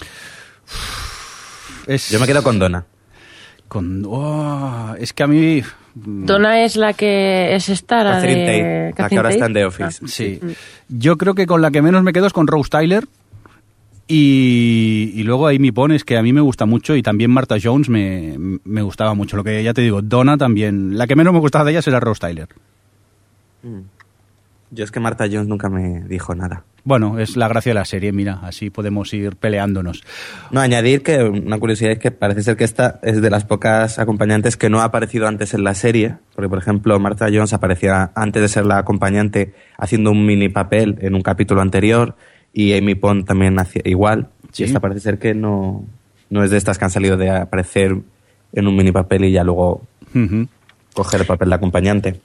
Es- 1.86 2.10
Yo 2.10 2.18
me 2.20 2.26
quedo 2.26 2.42
con 2.42 2.58
Donna. 2.58 2.86
Con- 3.68 4.04
oh, 4.06 4.94
es 4.98 5.12
que 5.12 5.22
a 5.22 5.26
mí... 5.26 5.62
mm, 5.94 6.24
Donna 6.26 6.64
es 6.64 6.76
la 6.76 6.92
que 6.94 7.54
es 7.54 7.68
esta, 7.68 8.02
la 8.02 8.12
Catherine 8.14 8.40
de... 8.40 8.90
Tate, 8.90 9.02
la 9.02 9.08
que 9.08 9.16
ahora 9.16 9.30
está 9.30 9.46
en. 9.46 9.52
The 9.52 9.64
Office. 9.66 10.06
Sí. 10.08 10.40
Yo 10.88 11.16
creo 11.16 11.34
que 11.34 11.46
con 11.46 11.62
la 11.62 11.70
que 11.70 11.82
menos 11.82 12.02
me 12.02 12.12
quedo 12.12 12.26
es 12.26 12.32
con 12.32 12.46
Rose 12.46 12.70
Tyler. 12.70 13.06
Y, 14.10 15.12
y 15.14 15.22
luego 15.24 15.48
Amy 15.48 15.70
Pones, 15.70 16.02
que 16.02 16.16
a 16.16 16.22
mí 16.22 16.32
me 16.32 16.40
gusta 16.40 16.64
mucho, 16.64 16.96
y 16.96 17.02
también 17.02 17.30
Martha 17.30 17.56
Jones 17.62 17.90
me, 17.90 18.36
me 18.64 18.80
gustaba 18.80 19.12
mucho. 19.12 19.36
Lo 19.36 19.44
que 19.44 19.62
ya 19.62 19.74
te 19.74 19.82
digo, 19.82 20.00
Donna 20.00 20.38
también. 20.38 20.96
La 20.96 21.06
que 21.06 21.14
menos 21.14 21.34
me 21.34 21.40
gustaba 21.40 21.66
de 21.66 21.72
ellas 21.72 21.86
era 21.86 22.00
Rose 22.00 22.20
Tyler. 22.20 22.48
Yo 24.70 24.84
es 24.84 24.90
que 24.90 25.00
Martha 25.00 25.24
Jones 25.24 25.48
nunca 25.48 25.68
me 25.68 26.02
dijo 26.02 26.34
nada. 26.34 26.64
bueno, 26.84 27.18
es 27.18 27.36
la 27.36 27.48
gracia 27.48 27.70
de 27.70 27.74
la 27.74 27.84
serie, 27.84 28.12
mira, 28.12 28.40
así 28.42 28.70
podemos 28.70 29.12
ir 29.12 29.36
peleándonos. 29.36 30.02
No, 30.50 30.60
añadir 30.60 31.02
que 31.02 31.22
una 31.22 31.58
curiosidad 31.58 31.92
es 31.92 31.98
que 31.98 32.10
parece 32.10 32.42
ser 32.42 32.56
que 32.56 32.64
esta 32.64 32.98
es 33.02 33.20
de 33.20 33.30
las 33.30 33.44
pocas 33.44 33.98
acompañantes 33.98 34.56
que 34.56 34.70
no 34.70 34.80
ha 34.80 34.84
aparecido 34.84 35.26
antes 35.26 35.54
en 35.54 35.64
la 35.64 35.74
serie, 35.74 36.16
porque 36.34 36.48
por 36.48 36.58
ejemplo 36.58 36.98
Martha 36.98 37.26
Jones 37.32 37.52
aparecía 37.52 38.10
antes 38.14 38.40
de 38.42 38.48
ser 38.48 38.66
la 38.66 38.78
acompañante 38.78 39.54
haciendo 39.76 40.10
un 40.10 40.24
mini 40.24 40.48
papel 40.48 40.96
en 41.00 41.14
un 41.14 41.22
capítulo 41.22 41.60
anterior 41.60 42.16
y 42.52 42.72
Amy 42.72 42.94
Pond 42.94 43.26
también 43.26 43.58
hacía 43.58 43.82
igual. 43.84 44.28
Sí. 44.52 44.62
Y 44.62 44.66
esta 44.66 44.80
parece 44.80 45.00
ser 45.00 45.18
que 45.18 45.34
no, 45.34 45.84
no 46.30 46.42
es 46.44 46.50
de 46.50 46.56
estas 46.56 46.78
que 46.78 46.84
han 46.84 46.90
salido 46.90 47.16
de 47.16 47.30
aparecer 47.30 47.96
en 48.52 48.66
un 48.66 48.76
mini 48.76 48.92
papel 48.92 49.24
y 49.24 49.32
ya 49.32 49.44
luego 49.44 49.82
coger 50.94 51.20
el 51.20 51.26
papel 51.26 51.50
de 51.50 51.54
acompañante. 51.54 52.20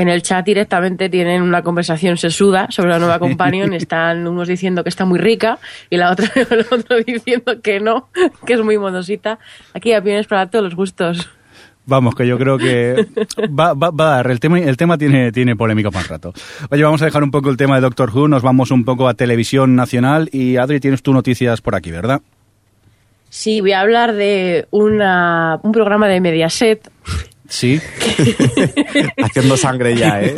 En 0.00 0.08
el 0.08 0.22
chat 0.22 0.44
directamente 0.46 1.08
tienen 1.08 1.42
una 1.42 1.62
conversación 1.62 2.16
sesuda 2.16 2.68
sobre 2.70 2.90
la 2.90 2.98
nueva 3.00 3.18
companion. 3.18 3.72
Están 3.74 4.26
unos 4.28 4.46
diciendo 4.46 4.82
que 4.84 4.88
está 4.90 5.04
muy 5.04 5.18
rica 5.18 5.58
y 5.90 5.96
la 5.96 6.12
otra, 6.12 6.30
el 6.50 6.66
otro 6.70 6.98
diciendo 7.04 7.60
que 7.60 7.80
no, 7.80 8.08
que 8.46 8.52
es 8.54 8.60
muy 8.62 8.78
monosita. 8.78 9.38
Aquí 9.74 9.92
opiniones 9.94 10.26
para 10.28 10.46
todos 10.48 10.64
los 10.64 10.74
gustos. 10.76 11.28
Vamos, 11.84 12.14
que 12.14 12.26
yo 12.26 12.38
creo 12.38 12.58
que 12.58 13.06
va, 13.48 13.72
va- 13.74 13.90
va 13.90 14.12
a 14.12 14.16
dar. 14.18 14.30
El 14.30 14.40
tema, 14.40 14.60
el 14.60 14.76
tema 14.76 14.98
tiene, 14.98 15.32
tiene 15.32 15.56
polémica 15.56 15.90
para 15.90 16.04
un 16.04 16.08
rato. 16.10 16.32
Oye, 16.70 16.82
vamos 16.84 17.00
a 17.02 17.06
dejar 17.06 17.22
un 17.22 17.30
poco 17.30 17.48
el 17.50 17.56
tema 17.56 17.76
de 17.76 17.80
Doctor 17.80 18.10
Who, 18.14 18.28
nos 18.28 18.42
vamos 18.42 18.70
un 18.70 18.84
poco 18.84 19.08
a 19.08 19.14
televisión 19.14 19.74
nacional 19.74 20.28
y 20.32 20.58
Adri, 20.58 20.80
tienes 20.80 21.02
tú 21.02 21.12
noticias 21.14 21.60
por 21.62 21.74
aquí, 21.74 21.90
¿verdad? 21.90 22.20
Sí, 23.30 23.60
voy 23.60 23.72
a 23.72 23.80
hablar 23.80 24.12
de 24.14 24.66
una, 24.70 25.58
un 25.62 25.72
programa 25.72 26.08
de 26.08 26.20
Mediaset 26.20 26.90
Sí. 27.48 27.80
Haciendo 29.22 29.56
sangre 29.56 29.96
ya, 29.96 30.20
¿eh? 30.20 30.34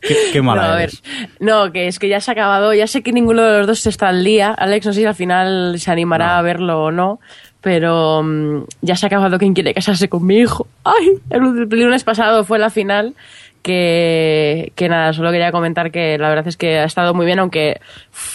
Qué, 0.00 0.16
qué 0.32 0.42
mala 0.42 0.66
no, 0.66 0.72
a 0.72 0.76
ver, 0.76 0.90
no, 1.38 1.72
que 1.72 1.86
es 1.86 1.98
que 2.00 2.08
ya 2.08 2.20
se 2.20 2.30
ha 2.30 2.32
acabado. 2.32 2.74
Ya 2.74 2.88
sé 2.88 3.02
que 3.02 3.12
ninguno 3.12 3.42
de 3.42 3.58
los 3.58 3.66
dos 3.68 3.86
está 3.86 4.08
al 4.08 4.24
día. 4.24 4.50
Alex, 4.50 4.86
no 4.86 4.92
sé 4.92 5.00
si 5.00 5.06
al 5.06 5.14
final 5.14 5.78
se 5.78 5.90
animará 5.92 6.36
a 6.36 6.42
verlo 6.42 6.84
o 6.84 6.90
no. 6.90 7.20
Pero 7.60 8.22
mm, 8.22 8.64
ya 8.82 8.96
se 8.96 9.06
ha 9.06 9.08
acabado 9.08 9.38
quien 9.38 9.54
quiere 9.54 9.72
casarse 9.72 10.08
con 10.08 10.26
mi 10.26 10.38
hijo. 10.38 10.66
¡Ay! 10.82 11.12
El, 11.30 11.42
el 11.70 11.80
lunes 11.80 12.04
pasado 12.04 12.44
fue 12.44 12.58
la 12.58 12.68
final. 12.70 13.14
Que, 13.62 14.72
que 14.74 14.90
nada, 14.90 15.14
solo 15.14 15.30
quería 15.30 15.50
comentar 15.50 15.90
que 15.90 16.18
la 16.18 16.28
verdad 16.28 16.46
es 16.48 16.58
que 16.58 16.80
ha 16.80 16.84
estado 16.84 17.14
muy 17.14 17.24
bien, 17.24 17.38
aunque 17.38 17.80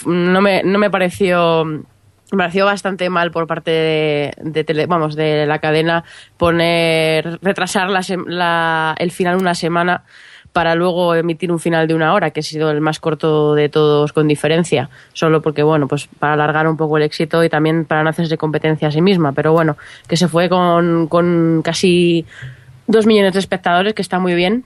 no 0.04 0.40
me, 0.40 0.64
no 0.64 0.78
me 0.78 0.90
pareció. 0.90 1.84
Me 2.32 2.38
pareció 2.38 2.64
bastante 2.64 3.10
mal 3.10 3.30
por 3.32 3.46
parte 3.46 3.70
de, 3.70 4.32
de 4.40 4.64
tele- 4.64 4.86
vamos, 4.86 5.16
de 5.16 5.46
la 5.46 5.58
cadena 5.58 6.04
poner, 6.36 7.38
retrasar 7.42 7.90
la 7.90 8.00
la- 8.26 8.94
el 8.98 9.10
final 9.10 9.36
una 9.36 9.54
semana 9.54 10.04
para 10.52 10.74
luego 10.74 11.14
emitir 11.14 11.52
un 11.52 11.60
final 11.60 11.86
de 11.86 11.94
una 11.94 12.12
hora, 12.12 12.30
que 12.32 12.40
ha 12.40 12.42
sido 12.42 12.70
el 12.72 12.80
más 12.80 12.98
corto 12.98 13.54
de 13.54 13.68
todos 13.68 14.12
con 14.12 14.26
diferencia, 14.26 14.90
solo 15.12 15.42
porque, 15.42 15.62
bueno, 15.62 15.86
pues 15.86 16.08
para 16.18 16.32
alargar 16.32 16.66
un 16.66 16.76
poco 16.76 16.96
el 16.96 17.04
éxito 17.04 17.44
y 17.44 17.48
también 17.48 17.84
para 17.84 18.02
no 18.02 18.10
hacerse 18.10 18.36
competencia 18.36 18.88
a 18.88 18.90
sí 18.90 19.00
misma, 19.00 19.30
pero 19.32 19.52
bueno, 19.52 19.76
que 20.08 20.16
se 20.16 20.26
fue 20.26 20.48
con, 20.48 21.06
con 21.06 21.62
casi 21.64 22.26
dos 22.88 23.06
millones 23.06 23.32
de 23.32 23.38
espectadores, 23.38 23.94
que 23.94 24.02
está 24.02 24.18
muy 24.18 24.34
bien. 24.34 24.64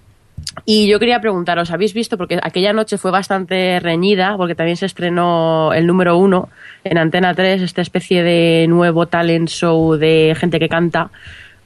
Y 0.67 0.87
yo 0.89 0.99
quería 1.01 1.21
preguntaros, 1.21 1.71
¿habéis 1.71 1.95
visto? 1.95 2.17
Porque 2.17 2.39
aquella 2.43 2.73
noche 2.73 2.97
fue 2.97 3.11
bastante 3.11 3.81
reñida, 3.81 4.37
porque 4.37 4.55
también 4.55 4.77
se 4.77 4.87
estrenó 4.87 5.73
el 5.73 5.87
número 5.87 6.17
uno 6.17 6.49
en 6.85 6.97
Antena 6.99 7.35
3, 7.35 7.61
esta 7.63 7.83
especie 7.83 8.23
de 8.23 8.67
nuevo 8.69 9.07
talent 9.07 9.49
show 9.49 9.97
de 9.97 10.35
gente 10.39 10.59
que 10.59 10.69
canta 10.69 11.11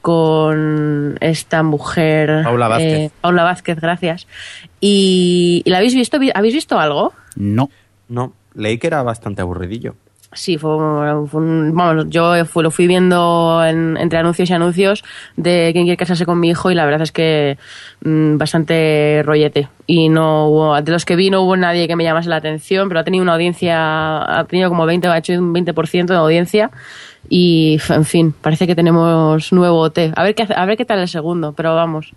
con 0.01 1.17
esta 1.21 1.63
mujer. 1.63 2.43
Paula 2.45 2.69
Vázquez. 2.69 2.93
eh, 2.99 3.11
Paula 3.21 3.43
Vázquez, 3.45 3.81
gracias. 3.81 4.27
¿Y, 4.81 5.63
y 5.65 5.71
la 5.71 5.79
habéis 5.79 5.95
visto? 5.95 6.19
¿Habéis 6.35 6.55
visto 6.55 6.79
algo? 6.79 7.13
No. 7.37 7.71
No, 8.09 8.33
leí 8.55 8.79
que 8.79 8.87
era 8.87 9.03
bastante 9.03 9.43
aburridillo. 9.43 9.95
Sí, 10.33 10.59
fue, 10.59 10.71
fue 11.27 11.41
un- 11.41 11.73
vamos, 11.75 12.05
yo 12.11 12.45
fue- 12.45 12.63
lo 12.63 12.71
fui 12.71 12.87
viendo 12.87 13.65
en- 13.65 13.97
entre 13.97 14.19
anuncios 14.19 14.51
y 14.51 14.53
anuncios 14.53 15.03
de 15.37 15.71
quién 15.73 15.85
quiere 15.87 15.97
casarse 15.97 16.27
con 16.27 16.39
mi 16.39 16.51
hijo 16.51 16.71
y 16.71 16.75
la 16.75 16.85
verdad 16.85 17.01
es 17.01 17.13
que 17.13 17.57
mm, 18.05 18.37
bastante 18.37 19.23
rollete. 19.25 19.69
Y 19.87 20.11
no 20.11 20.49
hubo, 20.49 20.81
de 20.83 20.93
los 20.93 21.07
que 21.07 21.17
vi 21.17 21.31
no 21.31 21.41
hubo 21.43 21.57
nadie 21.57 21.89
que 21.89 21.97
me 21.97 22.05
llamase 22.05 22.29
la 22.29 22.37
atención, 22.37 22.89
pero 22.89 23.01
ha 23.01 23.05
tenido 23.05 23.23
una 23.23 23.33
audiencia, 23.35 24.19
ha 24.39 24.45
tenido 24.45 24.69
como 24.69 24.85
20, 24.85 25.09
ha 25.09 25.17
hecho 25.17 25.33
un 25.33 25.53
20% 25.55 26.13
de 26.13 26.19
audiencia 26.21 26.71
y, 27.31 27.81
en 27.89 28.05
fin, 28.05 28.33
parece 28.39 28.67
que 28.67 28.75
tenemos 28.75 29.51
nuevo 29.53 29.81
OT. 29.81 30.13
A 30.15 30.23
ver 30.25 30.35
qué, 30.35 30.47
a 30.55 30.65
ver 30.67 30.77
qué 30.77 30.85
tal 30.85 30.99
el 30.99 31.09
segundo, 31.09 31.55
pero 31.55 31.75
vamos, 31.75 32.13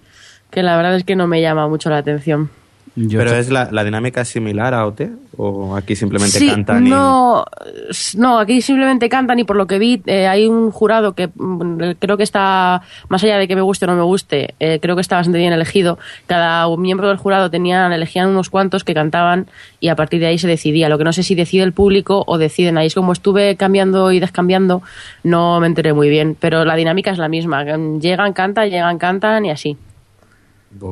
que 0.52 0.64
la 0.64 0.76
verdad 0.76 0.96
es 0.98 1.06
que 1.06 1.16
no 1.16 1.28
me 1.28 1.42
llama 1.42 1.68
mucho 1.70 1.90
la 1.90 2.00
atención. 2.00 2.50
Yo 2.94 3.20
¿Pero 3.20 3.32
es 3.36 3.50
la, 3.50 3.70
la 3.72 3.86
dinámica 3.86 4.26
similar 4.26 4.74
a 4.74 4.86
OT? 4.86 5.04
¿O 5.38 5.78
aquí 5.78 5.96
simplemente 5.96 6.38
Sí, 6.40 6.48
cantan 6.50 6.86
y...? 6.86 6.90
no, 6.90 7.46
s- 7.90 8.18
no, 8.20 8.38
aquí 8.38 8.62
simplemente 8.62 9.08
cantan 9.08 9.40
y 9.40 9.46
por 9.46 9.56
lo 9.56 9.66
que 9.66 9.80
vi 9.80 10.02
eh, 10.08 10.28
hay 10.28 10.46
un 10.46 10.72
jurado 10.72 11.14
que 11.16 11.30
mm, 11.34 11.92
creo 12.00 12.18
que 12.18 12.24
está, 12.24 12.82
más 13.08 13.24
allá 13.24 13.38
de 13.38 13.48
que 13.48 13.56
me 13.56 13.62
guste 13.62 13.86
o 13.86 13.88
no 13.88 13.96
me 13.96 14.04
guste, 14.04 14.56
eh, 14.60 14.80
creo 14.82 14.96
que 14.96 15.02
está 15.02 15.16
bastante 15.16 15.40
bien 15.40 15.54
elegido. 15.54 16.00
Cada 16.28 16.68
miembro 16.76 17.08
del 17.08 17.16
jurado 17.16 17.50
tenían, 17.50 17.94
elegían 17.94 18.28
unos 18.28 18.50
cuantos 18.50 18.84
que 18.84 18.94
cantaban 18.94 19.48
y 19.80 19.88
a 19.88 19.96
partir 19.96 20.20
de 20.20 20.28
ahí 20.28 20.38
se 20.38 20.50
decidía. 20.50 20.90
Lo 20.90 20.98
que 20.98 21.06
no 21.06 21.14
sé 21.14 21.24
si 21.24 21.34
decide 21.34 21.64
el 21.64 21.72
público 21.72 22.26
o 22.28 22.38
deciden 22.38 22.78
ahí. 22.78 22.88
Es 22.88 22.96
como 22.96 23.14
estuve 23.14 23.56
cambiando 23.56 24.12
y 24.12 24.20
descambiando, 24.20 24.82
no 25.24 25.62
me 25.62 25.68
enteré 25.68 25.94
muy 25.94 26.10
bien, 26.10 26.36
pero 26.38 26.66
la 26.66 26.76
dinámica 26.76 27.12
es 27.12 27.18
la 27.18 27.30
misma. 27.30 27.64
Llegan, 27.64 28.34
cantan, 28.34 28.70
llegan, 28.70 28.98
cantan 28.98 29.46
y 29.46 29.52
así. 29.52 29.78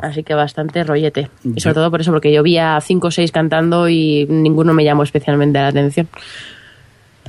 Así 0.01 0.24
que 0.24 0.33
bastante 0.33 0.83
rollete. 0.83 1.29
Y 1.43 1.59
sobre 1.62 1.75
todo 1.75 1.91
por 1.91 2.01
eso, 2.01 2.12
porque 2.12 2.31
yo 2.31 2.43
vi 2.43 2.57
a 2.57 2.79
cinco 2.81 3.07
o 3.07 3.12
seis 3.12 3.31
cantando 3.31 3.89
y 3.89 4.25
ninguno 4.29 4.74
me 4.74 4.83
llamó 4.83 5.03
especialmente 5.03 5.59
la 5.59 5.67
atención. 5.67 6.07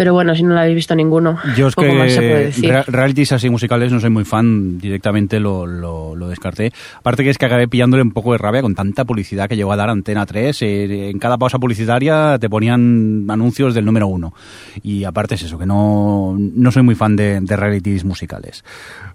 Pero 0.01 0.15
bueno, 0.15 0.35
si 0.35 0.43
no 0.43 0.55
lo 0.55 0.61
habéis 0.61 0.77
visto 0.77 0.95
ninguno, 0.95 1.37
Yo 1.55 1.69
es 1.69 1.75
poco 1.75 1.93
más 1.93 2.11
se 2.11 2.21
puede 2.21 2.31
que 2.31 2.45
decir. 2.47 2.71
rea- 2.71 2.85
realities 2.87 3.33
así 3.33 3.51
musicales 3.51 3.93
no 3.93 4.01
soy 4.01 4.09
muy 4.09 4.25
fan, 4.25 4.79
directamente 4.79 5.39
lo, 5.39 5.67
lo, 5.67 6.17
lo 6.17 6.27
descarté. 6.29 6.73
Aparte 6.97 7.23
que 7.23 7.29
es 7.29 7.37
que 7.37 7.45
acabé 7.45 7.69
pillándole 7.69 8.03
un 8.03 8.11
poco 8.13 8.33
de 8.33 8.39
rabia 8.39 8.63
con 8.63 8.75
tanta 8.75 9.05
publicidad 9.05 9.47
que 9.47 9.57
llegó 9.57 9.73
a 9.73 9.77
dar 9.77 9.91
Antena 9.91 10.25
3. 10.25 10.63
eh, 10.63 11.11
en 11.11 11.19
cada 11.19 11.37
pausa 11.37 11.59
publicitaria 11.59 12.39
te 12.41 12.49
ponían 12.49 13.27
anuncios 13.29 13.75
del 13.75 13.85
número 13.85 14.07
uno. 14.07 14.33
Y 14.83 15.05
aparte 15.05 15.35
es 15.35 15.43
eso, 15.43 15.59
que 15.59 15.67
no, 15.67 16.35
no 16.39 16.71
soy 16.73 16.83
muy 16.83 16.95
fan 16.95 17.15
de, 17.15 17.39
de 17.43 17.57
realities 17.57 18.03
musicales. 18.03 18.65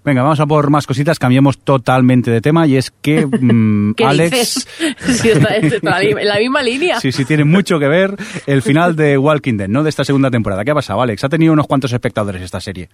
Venga, 0.04 0.22
vamos 0.22 0.38
a 0.38 0.46
por 0.46 0.70
más 0.70 0.86
cositas, 0.86 1.18
cambiamos 1.18 1.58
totalmente 1.58 2.30
de 2.30 2.40
tema 2.40 2.64
y 2.68 2.76
es 2.76 2.92
que 3.02 3.26
mm, 3.40 3.94
¿Qué 3.94 4.04
Alex... 4.04 4.30
dices? 4.30 4.68
Sí, 5.20 5.30
está, 5.30 5.56
está 5.56 6.00
en 6.00 6.28
la 6.28 6.38
misma 6.38 6.62
línea. 6.62 7.00
Sí, 7.00 7.10
sí, 7.10 7.24
tiene 7.24 7.42
mucho 7.44 7.80
que 7.80 7.88
ver 7.88 8.14
el 8.46 8.62
final 8.62 8.94
de 8.94 9.18
Walking 9.18 9.56
Dead, 9.56 9.68
¿no? 9.68 9.82
De 9.82 9.90
esta 9.90 10.04
segunda 10.04 10.30
temporada. 10.30 10.64
¿Qué 10.64 10.75
pasado, 10.76 11.02
Alex? 11.02 11.24
Ha 11.24 11.28
tenido 11.28 11.52
unos 11.52 11.66
cuantos 11.66 11.92
espectadores 11.92 12.42
esta 12.42 12.60
serie. 12.60 12.88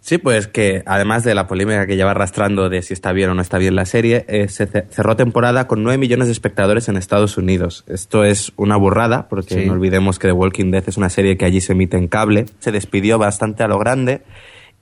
Sí, 0.00 0.18
pues 0.18 0.46
que 0.46 0.82
además 0.86 1.24
de 1.24 1.34
la 1.34 1.46
polémica 1.48 1.86
que 1.86 1.96
lleva 1.96 2.12
arrastrando 2.12 2.68
de 2.68 2.82
si 2.82 2.92
está 2.94 3.12
bien 3.12 3.30
o 3.30 3.34
no 3.34 3.42
está 3.42 3.58
bien 3.58 3.74
la 3.74 3.86
serie, 3.86 4.24
eh, 4.28 4.46
se 4.48 4.66
ce- 4.66 4.86
cerró 4.90 5.16
temporada 5.16 5.66
con 5.66 5.82
9 5.82 5.98
millones 5.98 6.28
de 6.28 6.32
espectadores 6.32 6.88
en 6.88 6.96
Estados 6.96 7.36
Unidos. 7.38 7.82
Esto 7.88 8.22
es 8.24 8.52
una 8.56 8.76
burrada, 8.76 9.26
porque 9.28 9.54
Sí. 9.62 9.66
no 9.66 9.72
olvidemos 9.72 10.18
que 10.20 10.28
The 10.28 10.32
Walking 10.32 10.70
Dead 10.70 10.84
es 10.86 10.96
una 10.96 11.08
serie 11.08 11.36
que 11.36 11.44
allí 11.44 11.60
se 11.60 11.72
emite 11.72 11.96
en 11.96 12.06
cable. 12.06 12.46
Se 12.60 12.70
despidió 12.70 13.18
bastante 13.18 13.64
a 13.64 13.68
lo 13.68 13.78
grande 13.80 14.22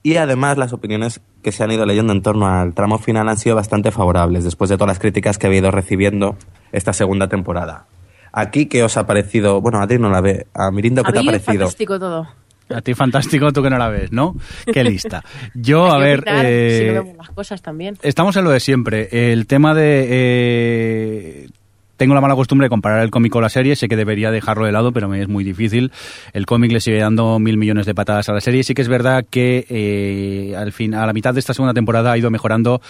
y 0.03 0.17
además 0.17 0.59
las 0.59 0.73
opiniones 0.73 1.21
que 1.41 1.51
se 1.51 1.63
han 1.63 1.71
ido 1.71 1.87
leyendo 1.87 2.13
en 2.13 2.21
torno 2.21 2.45
al 2.47 2.75
tramo 2.75 2.99
final 2.99 3.27
han 3.27 3.37
sido 3.39 3.55
bastante 3.55 3.89
favorables, 3.91 4.43
después 4.43 4.69
de 4.69 4.75
todas 4.77 4.89
las 4.89 4.99
críticas 4.99 5.39
que 5.39 5.47
ha 5.47 5.53
ido 5.53 5.71
recibiendo 5.71 6.37
esta 6.71 6.93
segunda 6.93 7.27
temporada. 7.29 7.87
Aquí, 8.31 8.67
¿qué 8.67 8.83
os 8.83 8.95
ha 8.97 9.07
parecido? 9.07 9.59
Bueno, 9.61 9.81
a 9.81 9.87
ti 9.87 9.97
no 9.97 10.09
la 10.11 10.21
ve. 10.21 10.45
A 10.53 10.69
Mirindo, 10.69 11.01
¿qué 11.03 11.09
A 11.09 11.13
te 11.13 11.19
ha 11.19 11.23
parecido? 11.23 11.59
fantástico 11.65 11.97
todo. 11.97 12.27
A 12.69 12.81
ti 12.81 12.93
fantástico, 12.93 13.51
tú 13.53 13.61
que 13.61 13.69
no 13.69 13.77
la 13.77 13.89
ves, 13.89 14.11
¿no? 14.11 14.35
Qué 14.71 14.83
lista. 14.83 15.23
Yo, 15.53 15.85
a 15.85 15.99
ver, 15.99 16.21
opinar, 16.21 16.45
eh, 16.47 16.79
si 16.79 16.85
no 16.87 17.03
vemos 17.03 17.17
las 17.17 17.29
cosas 17.29 17.61
también. 17.61 17.97
estamos 18.01 18.35
en 18.37 18.43
lo 18.43 18.49
de 18.49 18.59
siempre. 18.59 19.31
El 19.31 19.45
tema 19.45 19.75
de... 19.75 20.07
eh, 20.09 21.49
tengo 21.97 22.13
la 22.13 22.21
mala 22.21 22.35
costumbre 22.35 22.65
de 22.65 22.69
comparar 22.69 23.03
el 23.03 23.09
cómic 23.09 23.31
con 23.31 23.41
la 23.41 23.49
serie, 23.49 23.75
sé 23.75 23.87
que 23.87 23.95
debería 23.95 24.29
dejarlo 24.29 24.65
de 24.65 24.71
lado, 24.71 24.91
pero 24.91 25.07
me 25.07 25.21
es 25.21 25.29
muy 25.29 25.43
difícil. 25.43 25.91
El 26.33 26.45
cómic 26.45 26.71
le 26.71 26.81
sigue 26.81 26.97
dando 26.97 27.39
mil 27.39 27.57
millones 27.57 27.85
de 27.85 27.95
patadas 27.95 28.27
a 28.27 28.33
la 28.33 28.41
serie. 28.41 28.63
Sí 28.63 28.73
que 28.73 28.81
es 28.81 28.89
verdad 28.89 29.25
que 29.29 29.65
eh, 29.69 30.55
al 30.57 30.71
fin, 30.73 30.93
a 30.93 31.05
la 31.05 31.13
mitad 31.13 31.33
de 31.33 31.39
esta 31.39 31.53
segunda 31.53 31.73
temporada 31.73 32.11
ha 32.11 32.17
ido 32.17 32.29
mejorando 32.31 32.81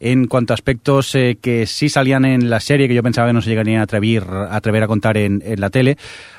en 0.00 0.26
cuanto 0.26 0.52
a 0.52 0.54
aspectos 0.54 1.14
eh, 1.14 1.36
que 1.40 1.66
sí 1.66 1.88
salían 1.88 2.24
en 2.24 2.48
la 2.48 2.60
serie, 2.60 2.88
que 2.88 2.94
yo 2.94 3.02
pensaba 3.02 3.26
que 3.26 3.34
no 3.34 3.42
se 3.42 3.50
llegarían 3.50 3.80
a 3.80 3.84
atrever, 3.84 4.24
a 4.24 4.56
atrever 4.56 4.84
a 4.84 4.86
contar 4.86 5.18
en, 5.18 5.42
en 5.44 5.60
la 5.60 5.68
tele. 5.68 5.98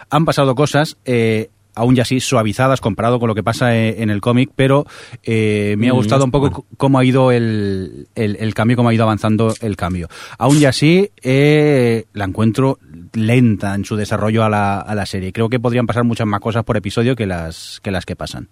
Han 0.10 0.26
pasado 0.26 0.56
cosas, 0.56 0.98
eh, 1.06 1.50
aún 1.78 1.96
ya 1.96 2.02
así 2.04 2.20
suavizadas 2.20 2.82
comparado 2.82 3.20
con 3.20 3.28
lo 3.28 3.36
que 3.36 3.44
pasa 3.44 3.76
eh, 3.76 4.02
en 4.02 4.10
el 4.10 4.20
cómic, 4.22 4.50
pero 4.56 4.86
eh, 5.24 5.76
me 5.78 5.90
ha 5.90 5.94
Mm, 5.94 5.96
gustado 5.96 6.26
un 6.26 6.32
poco 6.32 6.66
cómo 6.78 7.00
ha 7.00 7.06
ido 7.06 7.32
el, 7.32 8.08
el, 8.16 8.36
el 8.40 8.54
cambio, 8.54 8.76
cómo 8.78 8.90
ha 8.90 8.94
ido 8.94 9.04
avanzando 9.04 9.54
el 9.62 9.76
cambio. 9.76 10.08
Aún 10.38 10.58
y 10.58 10.66
así, 10.66 11.12
eh, 11.24 12.06
la 12.14 12.26
encuentro 12.26 12.80
lenta 13.14 13.74
en 13.76 13.86
su 13.86 13.96
desarrollo 13.96 14.44
a 14.44 14.50
la, 14.50 14.80
a 14.80 14.94
la 14.96 15.06
serie. 15.06 15.32
Creo 15.32 15.50
que 15.50 15.60
podrían 15.60 15.88
pasar 15.88 16.04
muchas 16.04 16.28
más 16.28 16.40
cosas 16.42 16.64
por 16.64 16.76
episodio 16.78 17.16
que 17.16 17.26
las 17.26 17.80
que, 17.82 17.92
las 17.92 18.06
que 18.06 18.16
pasan. 18.16 18.50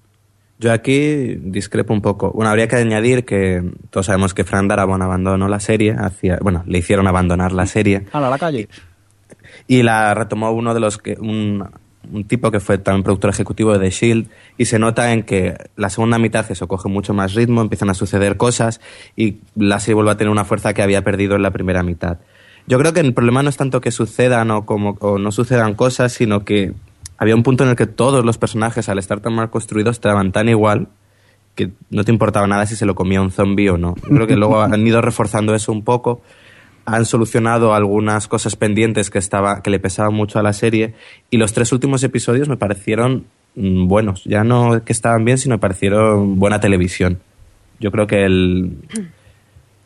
Yo 0.58 0.72
aquí 0.72 1.36
discrepo 1.36 1.94
un 1.94 2.02
poco. 2.02 2.32
Bueno, 2.32 2.50
habría 2.50 2.70
que 2.70 2.78
añadir 2.78 3.26
que 3.26 3.62
todos 3.90 4.06
sabemos 4.06 4.34
que 4.34 4.46
Fran 4.46 4.70
Darabont 4.70 5.04
abandonó 5.04 5.50
la 5.50 5.60
serie, 5.60 5.94
hacia, 5.98 6.38
bueno, 6.42 6.64
le 6.66 6.78
hicieron 6.78 7.08
abandonar 7.08 7.52
la 7.52 7.66
serie 7.66 8.06
A 8.14 8.22
la 8.22 8.38
calle. 8.38 8.70
y 9.68 9.84
la 9.84 10.14
retomó 10.14 10.52
uno 10.52 10.74
de 10.74 10.80
los 10.80 10.98
que 10.98 11.18
un, 11.20 11.68
un 12.12 12.26
tipo 12.26 12.52
que 12.52 12.60
fue 12.60 12.78
también 12.78 13.04
productor 13.04 13.30
ejecutivo 13.30 13.74
de 13.74 13.80
The 13.80 13.90
Shield 13.90 14.30
y 14.58 14.66
se 14.66 14.80
nota 14.80 15.14
en 15.14 15.24
que 15.24 15.56
la 15.76 15.90
segunda 15.90 16.18
mitad 16.20 16.50
eso 16.50 16.68
coge 16.68 16.90
mucho 16.90 17.14
más 17.14 17.34
ritmo, 17.34 17.62
empiezan 17.62 17.90
a 17.90 17.94
suceder 17.94 18.38
cosas 18.38 18.82
y 19.16 19.38
la 19.56 19.80
serie 19.80 19.96
vuelve 19.96 20.12
a 20.12 20.18
tener 20.18 20.32
una 20.32 20.46
fuerza 20.46 20.74
que 20.74 20.82
había 20.82 21.04
perdido 21.04 21.36
en 21.36 21.42
la 21.42 21.52
primera 21.52 21.84
mitad. 21.84 22.20
Yo 22.68 22.80
creo 22.80 22.94
que 22.94 23.00
el 23.00 23.14
problema 23.14 23.44
no 23.44 23.50
es 23.50 23.58
tanto 23.58 23.82
que 23.82 23.92
sucedan 23.92 24.50
o, 24.52 24.66
como, 24.66 24.98
o 25.00 25.20
no 25.20 25.32
sucedan 25.32 25.76
cosas, 25.76 26.14
sino 26.14 26.44
que 26.44 26.74
había 27.18 27.36
un 27.36 27.44
punto 27.44 27.64
en 27.64 27.70
el 27.70 27.76
que 27.76 27.86
todos 27.86 28.26
los 28.26 28.38
personajes, 28.38 28.90
al 28.90 29.00
estar 29.00 29.20
tan 29.20 29.34
mal 29.34 29.50
construidos, 29.50 29.98
estaban 29.98 30.32
tan 30.32 30.50
igual 30.50 30.88
que 31.54 31.72
no 31.90 32.04
te 32.04 32.12
importaba 32.12 32.48
nada 32.48 32.66
si 32.66 32.76
se 32.76 32.86
lo 32.86 32.96
comía 32.96 33.22
un 33.22 33.32
zombie 33.32 33.70
o 33.70 33.78
no. 33.78 33.94
Creo 33.94 34.28
que 34.28 34.36
luego 34.36 34.62
han 34.62 34.86
ido 34.86 35.02
reforzando 35.02 35.56
eso 35.56 35.72
un 35.72 35.84
poco, 35.84 36.22
han 36.86 37.06
solucionado 37.06 37.74
algunas 37.74 38.28
cosas 38.28 38.56
pendientes 38.56 39.10
que, 39.10 39.20
estaba, 39.20 39.62
que 39.62 39.70
le 39.70 39.80
pesaban 39.80 40.14
mucho 40.14 40.40
a 40.40 40.44
la 40.44 40.54
serie 40.54 40.94
y 41.30 41.38
los 41.38 41.54
tres 41.54 41.72
últimos 41.72 42.04
episodios 42.04 42.48
me 42.48 42.58
parecieron 42.58 43.26
mm, 43.56 43.88
buenos. 43.88 44.24
Ya 44.26 44.44
no 44.44 44.84
que 44.84 44.94
estaban 44.94 45.26
bien, 45.26 45.38
sino 45.38 45.56
me 45.56 45.60
parecieron 45.60 46.40
buena 46.40 46.60
televisión. 46.60 47.20
Yo 47.80 47.92
creo 47.92 48.08
que 48.08 48.24
el, 48.24 48.78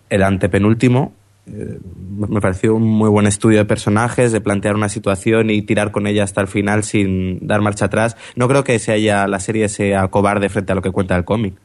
el 0.10 0.24
antepenúltimo 0.24 1.14
eh, 1.48 1.80
me 2.06 2.42
pareció 2.42 2.76
un 2.76 2.84
muy 2.84 3.10
buen 3.10 3.26
estudio 3.26 3.60
de 3.60 3.66
personajes, 3.66 4.32
de 4.32 4.42
plantear 4.42 4.76
una 4.76 4.90
situación 4.90 5.50
y 5.50 5.62
tirar 5.62 5.92
con 5.92 6.06
ella 6.06 6.24
hasta 6.24 6.42
el 6.42 6.48
final 6.48 6.84
sin 6.84 7.48
dar 7.48 7.62
marcha 7.62 7.86
atrás. 7.86 8.18
No 8.36 8.48
creo 8.48 8.64
que 8.64 8.78
se 8.80 8.92
haya, 8.92 9.28
la 9.28 9.40
serie 9.40 9.70
sea 9.70 10.08
cobarde 10.10 10.50
frente 10.50 10.72
a 10.74 10.76
lo 10.76 10.82
que 10.82 10.92
cuenta 10.92 11.16
el 11.16 11.26
cómic. 11.26 11.56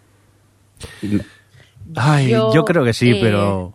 Ay, 1.96 2.30
yo, 2.30 2.52
Yo, 2.52 2.64
creo 2.64 2.84
que 2.84 2.92
sí, 2.92 3.10
eh, 3.10 3.18
pero... 3.20 3.74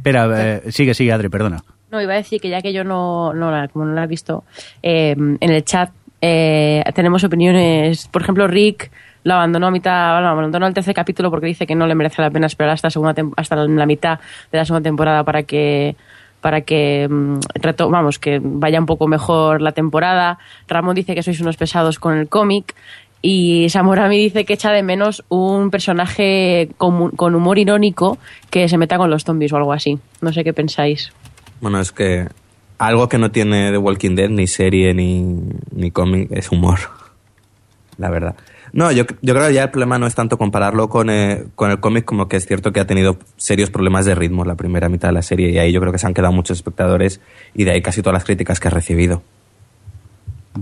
Espera, 0.00 0.28
eh, 0.32 0.72
sigue, 0.72 0.94
sigue, 0.94 1.12
Adri, 1.12 1.28
perdona. 1.28 1.62
No, 1.90 2.00
iba 2.00 2.14
a 2.14 2.16
decir 2.16 2.40
que 2.40 2.48
ya 2.48 2.62
que 2.62 2.72
yo 2.72 2.84
no, 2.84 3.34
no 3.34 3.50
la, 3.50 3.68
como 3.68 3.84
no 3.84 3.92
la 3.92 4.04
he 4.04 4.06
visto, 4.06 4.44
eh, 4.82 5.14
en 5.14 5.50
el 5.50 5.62
chat 5.62 5.90
eh, 6.22 6.82
tenemos 6.94 7.22
opiniones. 7.22 8.08
Por 8.08 8.22
ejemplo, 8.22 8.46
Rick 8.46 8.90
lo 9.24 9.34
abandonó 9.34 9.66
a 9.66 9.70
mitad, 9.70 10.14
bueno, 10.14 10.28
abandonó 10.28 10.66
el 10.66 10.72
tercer 10.72 10.94
capítulo 10.94 11.30
porque 11.30 11.48
dice 11.48 11.66
que 11.66 11.74
no 11.74 11.86
le 11.86 11.94
merece 11.94 12.22
la 12.22 12.30
pena 12.30 12.46
esperar 12.46 12.72
hasta, 12.72 12.88
segunda 12.88 13.14
hasta 13.36 13.56
la 13.56 13.86
mitad 13.86 14.20
de 14.50 14.56
la 14.56 14.64
segunda 14.64 14.88
temporada 14.88 15.22
para 15.22 15.42
que 15.42 15.96
para 16.40 16.62
que 16.62 17.06
mm, 17.10 17.40
vamos 17.90 18.18
que 18.18 18.40
vaya 18.42 18.80
un 18.80 18.86
poco 18.86 19.06
mejor 19.06 19.60
la 19.60 19.72
temporada. 19.72 20.38
Ramón 20.66 20.94
dice 20.94 21.14
que 21.14 21.22
sois 21.22 21.40
unos 21.40 21.58
pesados 21.58 21.98
con 21.98 22.16
el 22.16 22.28
cómic 22.28 22.74
y 23.22 23.68
Samurami 23.68 24.18
dice 24.18 24.44
que 24.44 24.54
echa 24.54 24.72
de 24.72 24.82
menos 24.82 25.24
un 25.28 25.70
personaje 25.70 26.70
con, 26.78 27.10
con 27.10 27.34
humor 27.34 27.58
irónico 27.58 28.18
que 28.48 28.68
se 28.68 28.78
meta 28.78 28.96
con 28.96 29.10
los 29.10 29.24
zombies 29.24 29.52
o 29.52 29.56
algo 29.56 29.72
así. 29.72 29.98
No 30.20 30.32
sé 30.32 30.42
qué 30.42 30.52
pensáis. 30.52 31.12
Bueno, 31.60 31.80
es 31.80 31.92
que 31.92 32.28
algo 32.78 33.08
que 33.08 33.18
no 33.18 33.30
tiene 33.30 33.70
The 33.70 33.78
Walking 33.78 34.14
Dead, 34.14 34.30
ni 34.30 34.46
serie, 34.46 34.94
ni, 34.94 35.22
ni 35.70 35.90
cómic, 35.90 36.28
es 36.32 36.50
humor. 36.50 36.78
La 37.98 38.08
verdad. 38.08 38.36
No, 38.72 38.90
yo, 38.92 39.04
yo 39.20 39.34
creo 39.34 39.48
que 39.48 39.54
ya 39.54 39.64
el 39.64 39.70
problema 39.70 39.98
no 39.98 40.06
es 40.06 40.14
tanto 40.14 40.38
compararlo 40.38 40.88
con, 40.88 41.10
eh, 41.10 41.44
con 41.56 41.70
el 41.70 41.80
cómic 41.80 42.04
como 42.04 42.28
que 42.28 42.36
es 42.36 42.46
cierto 42.46 42.72
que 42.72 42.80
ha 42.80 42.86
tenido 42.86 43.18
serios 43.36 43.68
problemas 43.68 44.06
de 44.06 44.14
ritmo 44.14 44.44
la 44.44 44.54
primera 44.54 44.88
mitad 44.88 45.08
de 45.08 45.14
la 45.14 45.22
serie 45.22 45.50
y 45.50 45.58
ahí 45.58 45.72
yo 45.72 45.80
creo 45.80 45.92
que 45.92 45.98
se 45.98 46.06
han 46.06 46.14
quedado 46.14 46.32
muchos 46.32 46.56
espectadores 46.56 47.20
y 47.52 47.64
de 47.64 47.72
ahí 47.72 47.82
casi 47.82 48.00
todas 48.00 48.14
las 48.14 48.24
críticas 48.24 48.60
que 48.60 48.68
ha 48.68 48.70
recibido. 48.70 49.22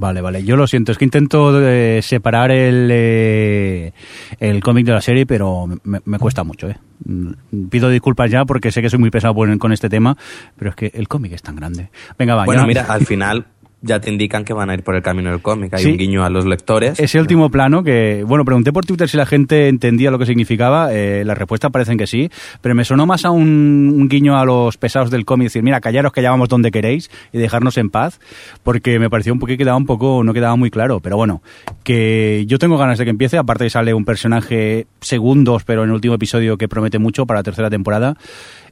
Vale, 0.00 0.20
vale. 0.20 0.44
Yo 0.44 0.54
lo 0.56 0.66
siento, 0.68 0.92
es 0.92 0.98
que 0.98 1.04
intento 1.04 1.58
eh, 1.60 2.00
separar 2.02 2.52
el, 2.52 2.88
eh, 2.92 3.92
el 4.38 4.62
cómic 4.62 4.86
de 4.86 4.92
la 4.92 5.00
serie, 5.00 5.26
pero 5.26 5.66
me, 5.82 6.00
me 6.04 6.18
cuesta 6.18 6.44
mucho. 6.44 6.68
¿eh? 6.68 6.76
Mm, 7.04 7.68
Pido 7.68 7.88
disculpas 7.90 8.30
ya 8.30 8.44
porque 8.44 8.70
sé 8.70 8.80
que 8.80 8.90
soy 8.90 9.00
muy 9.00 9.10
pesado 9.10 9.34
con, 9.34 9.58
con 9.58 9.72
este 9.72 9.88
tema, 9.88 10.16
pero 10.56 10.70
es 10.70 10.76
que 10.76 10.92
el 10.94 11.08
cómic 11.08 11.32
es 11.32 11.42
tan 11.42 11.56
grande. 11.56 11.90
Venga, 12.16 12.36
va. 12.36 12.44
bueno, 12.44 12.62
ya- 12.62 12.66
mira, 12.68 12.82
al 12.88 13.04
final 13.06 13.46
ya 13.80 14.00
te 14.00 14.10
indican 14.10 14.44
que 14.44 14.52
van 14.52 14.70
a 14.70 14.74
ir 14.74 14.82
por 14.82 14.96
el 14.96 15.02
camino 15.02 15.30
del 15.30 15.40
cómic. 15.40 15.72
Hay 15.74 15.82
Sí. 15.82 15.90
un 15.92 15.96
guiño 15.96 16.24
a 16.24 16.30
los 16.30 16.46
lectores. 16.46 16.98
Ese 16.98 17.20
último 17.20 17.48
plano 17.50 17.82
que, 17.84 18.24
bueno, 18.26 18.44
pregunté 18.44 18.72
por 18.72 18.84
Twitter 18.84 19.08
si 19.08 19.16
la 19.16 19.26
gente 19.26 19.68
entendía 19.68 20.10
lo 20.10 20.18
que 20.18 20.26
significaba, 20.26 20.92
eh, 20.92 21.22
la 21.24 21.34
respuesta 21.34 21.70
parecen 21.70 21.96
que 21.96 22.06
sí, 22.06 22.30
pero 22.60 22.74
me 22.74 22.84
sonó 22.84 23.06
más 23.06 23.24
a 23.24 23.30
un, 23.30 23.92
un 23.96 24.08
guiño 24.08 24.36
a 24.38 24.44
los 24.44 24.76
pesados 24.76 25.10
del 25.10 25.24
cómic, 25.24 25.46
decir, 25.46 25.62
mira, 25.62 25.80
callaros 25.80 26.12
que 26.12 26.22
ya 26.22 26.30
vamos 26.30 26.48
donde 26.48 26.70
queréis 26.70 27.10
y 27.32 27.38
dejarnos 27.38 27.78
en 27.78 27.90
paz, 27.90 28.20
porque 28.64 28.98
me 28.98 29.08
pareció 29.10 29.32
un 29.32 29.38
poco 29.38 29.48
que 29.48 29.58
quedaba 29.58 29.76
un 29.76 29.86
poco, 29.86 30.22
no 30.24 30.34
quedaba 30.34 30.56
muy 30.56 30.70
claro, 30.70 31.00
pero 31.00 31.16
bueno, 31.16 31.42
que 31.84 32.44
yo 32.46 32.58
tengo 32.58 32.78
ganas 32.78 32.98
de 32.98 33.04
que 33.04 33.10
empiece, 33.10 33.38
aparte 33.38 33.70
sale 33.70 33.94
un 33.94 34.04
personaje 34.04 34.86
segundos, 35.00 35.62
pero 35.64 35.84
en 35.84 35.90
el 35.90 35.94
último 35.94 36.14
episodio 36.14 36.56
que 36.58 36.68
promete 36.68 36.98
mucho 36.98 37.26
para 37.26 37.40
la 37.40 37.44
tercera 37.44 37.70
temporada, 37.70 38.16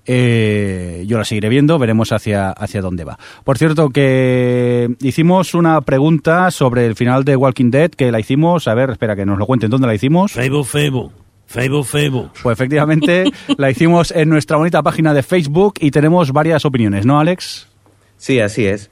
eh, 0.07 1.05
yo 1.07 1.19
la 1.19 1.25
seguiré 1.25 1.49
viendo, 1.49 1.79
veremos 1.79 2.13
hacia, 2.13 2.51
hacia 2.51 2.81
dónde 2.81 3.05
va. 3.05 3.19
Por 3.45 3.59
cierto, 3.59 3.91
que 3.91 4.95
hicimos 5.01 5.55
una 5.55 5.81
pregunta 5.81 6.51
sobre 6.51 6.87
el 6.87 6.95
final 6.95 7.25
de 7.25 7.37
Walking 7.37 7.71
Dead, 7.71 7.91
que 7.91 8.11
la 8.13 8.21
hicimos, 8.21 8.69
a 8.69 8.75
ver, 8.75 8.91
espera 8.91 9.17
que 9.17 9.27
nos 9.27 9.39
lo 9.39 9.47
cuenten, 9.47 9.71
¿dónde 9.71 9.87
la 9.87 9.95
hicimos? 9.95 10.33
Facebook, 10.33 10.67
Facebook. 10.67 11.13
Facebook, 11.47 11.87
Facebook. 11.87 12.31
Pues 12.43 12.55
efectivamente 12.55 13.25
la 13.57 13.71
hicimos 13.71 14.11
en 14.11 14.29
nuestra 14.29 14.57
bonita 14.57 14.83
página 14.83 15.15
de 15.15 15.23
Facebook 15.23 15.75
y 15.81 15.91
tenemos 15.91 16.33
varias 16.33 16.65
opiniones, 16.65 17.07
¿no, 17.07 17.21
Alex? 17.21 17.69
Sí, 18.17 18.41
así 18.41 18.67
es. 18.67 18.91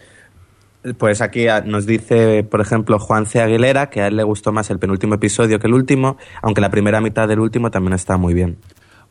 Pues 0.99 1.21
aquí 1.23 1.49
a- 1.49 1.63
nos 1.63 1.87
dice, 1.87 2.45
por 2.45 2.61
ejemplo, 2.61 2.99
Juan 2.99 3.25
C. 3.27 3.41
Aguilera, 3.41 3.89
que 3.89 4.03
a 4.03 4.07
él 4.07 4.17
le 4.17 4.23
gustó 4.23 4.53
más 4.53 4.69
el 4.71 4.79
penúltimo 4.79 5.15
episodio 5.15 5.59
que 5.59 5.67
el 5.67 5.73
último, 5.75 6.19
aunque 6.43 6.61
la 6.61 6.71
primera 6.71 7.01
mitad 7.01 7.27
del 7.27 7.41
último 7.41 7.71
también 7.71 7.95
está 7.95 8.19
muy 8.19 8.35
bien. 8.35 8.59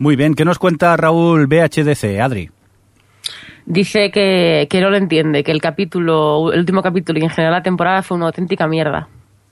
Muy 0.03 0.17
bien, 0.17 0.33
¿qué 0.33 0.43
nos 0.43 0.59
cuenta 0.59 0.97
Raúl 0.97 1.47
BHDC, 1.47 2.19
Adri? 2.19 2.49
Dice 3.65 4.11
que, 4.11 4.67
que 4.69 4.81
no 4.81 4.89
lo 4.89 4.97
entiende, 4.97 5.45
que 5.45 5.51
el 5.53 5.61
capítulo, 5.61 6.51
el 6.51 6.59
último 6.59 6.81
capítulo 6.81 7.19
y 7.19 7.23
en 7.23 7.29
general 7.29 7.53
la 7.53 7.63
temporada 7.63 8.03
fue 8.03 8.17
una 8.17 8.25
auténtica 8.25 8.67
mierda. 8.67 9.07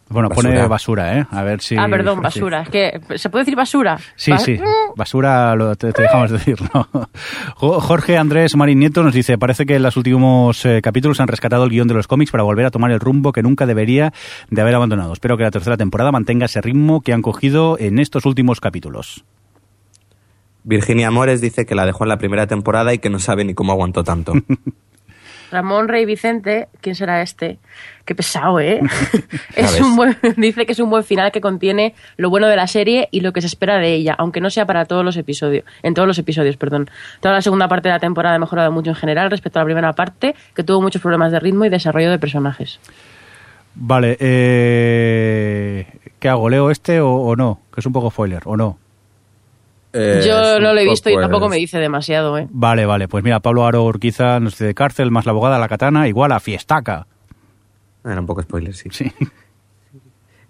Bueno, 0.09 0.27
Basura. 0.27 0.49
pone 0.49 0.67
basura, 0.67 1.17
¿eh? 1.19 1.25
A 1.31 1.41
ver 1.43 1.61
si... 1.61 1.77
ah, 1.77 1.87
perdón, 1.89 2.17
sí. 2.17 2.21
basura. 2.23 2.61
Es 2.63 2.69
que, 2.69 2.99
¿se 3.17 3.29
puede 3.29 3.43
decir 3.45 3.55
basura? 3.55 3.97
Sí, 4.17 4.33
sí, 4.39 4.59
basura 4.97 5.55
lo, 5.55 5.73
te, 5.77 5.93
te 5.93 6.01
dejamos 6.01 6.31
decirlo. 6.31 6.67
Jo- 7.55 7.79
Jorge 7.79 8.17
Andrés 8.17 8.57
Marín 8.57 8.79
Nieto 8.79 9.03
nos 9.03 9.13
dice, 9.13 9.37
parece 9.37 9.65
que 9.65 9.77
en 9.77 9.83
los 9.83 9.95
últimos 9.95 10.65
eh, 10.65 10.81
capítulos 10.83 11.21
han 11.21 11.29
rescatado 11.29 11.63
el 11.63 11.69
guion 11.69 11.87
de 11.87 11.93
los 11.93 12.07
cómics 12.07 12.29
para 12.31 12.43
volver 12.43 12.65
a 12.65 12.71
tomar 12.71 12.91
el 12.91 12.99
rumbo 12.99 13.31
que 13.31 13.41
nunca 13.41 13.65
debería 13.65 14.11
de 14.49 14.61
haber 14.61 14.75
abandonado. 14.75 15.13
Espero 15.13 15.37
que 15.37 15.43
la 15.43 15.51
tercera 15.51 15.77
temporada 15.77 16.11
mantenga 16.11 16.47
ese 16.47 16.59
ritmo 16.59 16.99
que 16.99 17.13
han 17.13 17.21
cogido 17.21 17.77
en 17.79 17.97
estos 17.97 18.25
últimos 18.25 18.59
capítulos. 18.59 19.23
Virginia 20.63 21.11
Mores 21.11 21.41
dice 21.41 21.65
que 21.65 21.75
la 21.75 21.85
dejó 21.85 22.03
en 22.03 22.09
la 22.09 22.17
primera 22.17 22.47
temporada 22.47 22.93
y 22.93 22.99
que 22.99 23.09
no 23.09 23.19
sabe 23.19 23.43
ni 23.45 23.53
cómo 23.53 23.71
aguantó 23.71 24.03
tanto. 24.03 24.33
Ramón 25.51 25.89
Rey 25.89 26.05
Vicente, 26.05 26.69
¿quién 26.79 26.95
será 26.95 27.21
este? 27.21 27.59
Qué 28.05 28.15
pesado, 28.15 28.59
¿eh? 28.59 28.79
Es 29.55 29.79
un 29.81 29.95
buen, 29.95 30.17
dice 30.37 30.65
que 30.65 30.71
es 30.71 30.79
un 30.79 30.89
buen 30.89 31.03
final 31.03 31.31
que 31.31 31.41
contiene 31.41 31.93
lo 32.15 32.29
bueno 32.29 32.47
de 32.47 32.55
la 32.55 32.67
serie 32.67 33.09
y 33.11 33.19
lo 33.19 33.33
que 33.33 33.41
se 33.41 33.47
espera 33.47 33.77
de 33.77 33.93
ella, 33.93 34.15
aunque 34.17 34.39
no 34.39 34.49
sea 34.49 34.65
para 34.65 34.85
todos 34.85 35.03
los 35.03 35.17
episodios, 35.17 35.65
en 35.83 35.93
todos 35.93 36.07
los 36.07 36.17
episodios, 36.17 36.55
perdón. 36.57 36.89
Toda 37.19 37.35
la 37.35 37.41
segunda 37.41 37.67
parte 37.67 37.89
de 37.89 37.93
la 37.93 37.99
temporada 37.99 38.37
ha 38.37 38.39
mejorado 38.39 38.71
mucho 38.71 38.91
en 38.91 38.95
general 38.95 39.29
respecto 39.29 39.59
a 39.59 39.63
la 39.63 39.65
primera 39.65 39.93
parte, 39.93 40.35
que 40.55 40.63
tuvo 40.63 40.81
muchos 40.81 41.01
problemas 41.01 41.31
de 41.31 41.39
ritmo 41.39 41.65
y 41.65 41.69
desarrollo 41.69 42.09
de 42.09 42.17
personajes. 42.17 42.79
Vale, 43.75 44.17
eh, 44.19 45.85
¿qué 46.19 46.29
hago? 46.29 46.49
¿Leo 46.49 46.71
este 46.71 47.01
o, 47.01 47.13
o 47.13 47.35
no? 47.35 47.61
Que 47.73 47.81
es 47.81 47.85
un 47.85 47.93
poco 47.93 48.09
spoiler, 48.09 48.41
¿o 48.45 48.57
no? 48.57 48.77
Eh, 49.93 50.23
Yo 50.25 50.59
no 50.59 50.73
lo 50.73 50.79
he 50.79 50.85
visto 50.85 51.09
y 51.09 51.13
poco, 51.13 51.21
tampoco 51.21 51.49
me 51.49 51.57
dice 51.57 51.77
demasiado, 51.79 52.37
¿eh? 52.37 52.47
Vale, 52.49 52.85
vale, 52.85 53.07
pues 53.07 53.23
mira, 53.23 53.39
Pablo 53.39 53.65
Aro 53.65 53.83
Urquiza 53.83 54.39
nos 54.39 54.53
dice 54.53 54.73
cárcel 54.73 55.11
más 55.11 55.25
la 55.25 55.31
abogada, 55.31 55.59
la 55.59 55.67
katana, 55.67 56.07
igual 56.07 56.31
a 56.31 56.39
fiestaca. 56.39 57.07
Era 58.05 58.19
un 58.19 58.25
poco 58.25 58.41
spoiler, 58.41 58.73
sí. 58.73 58.89
Sí. 58.91 59.11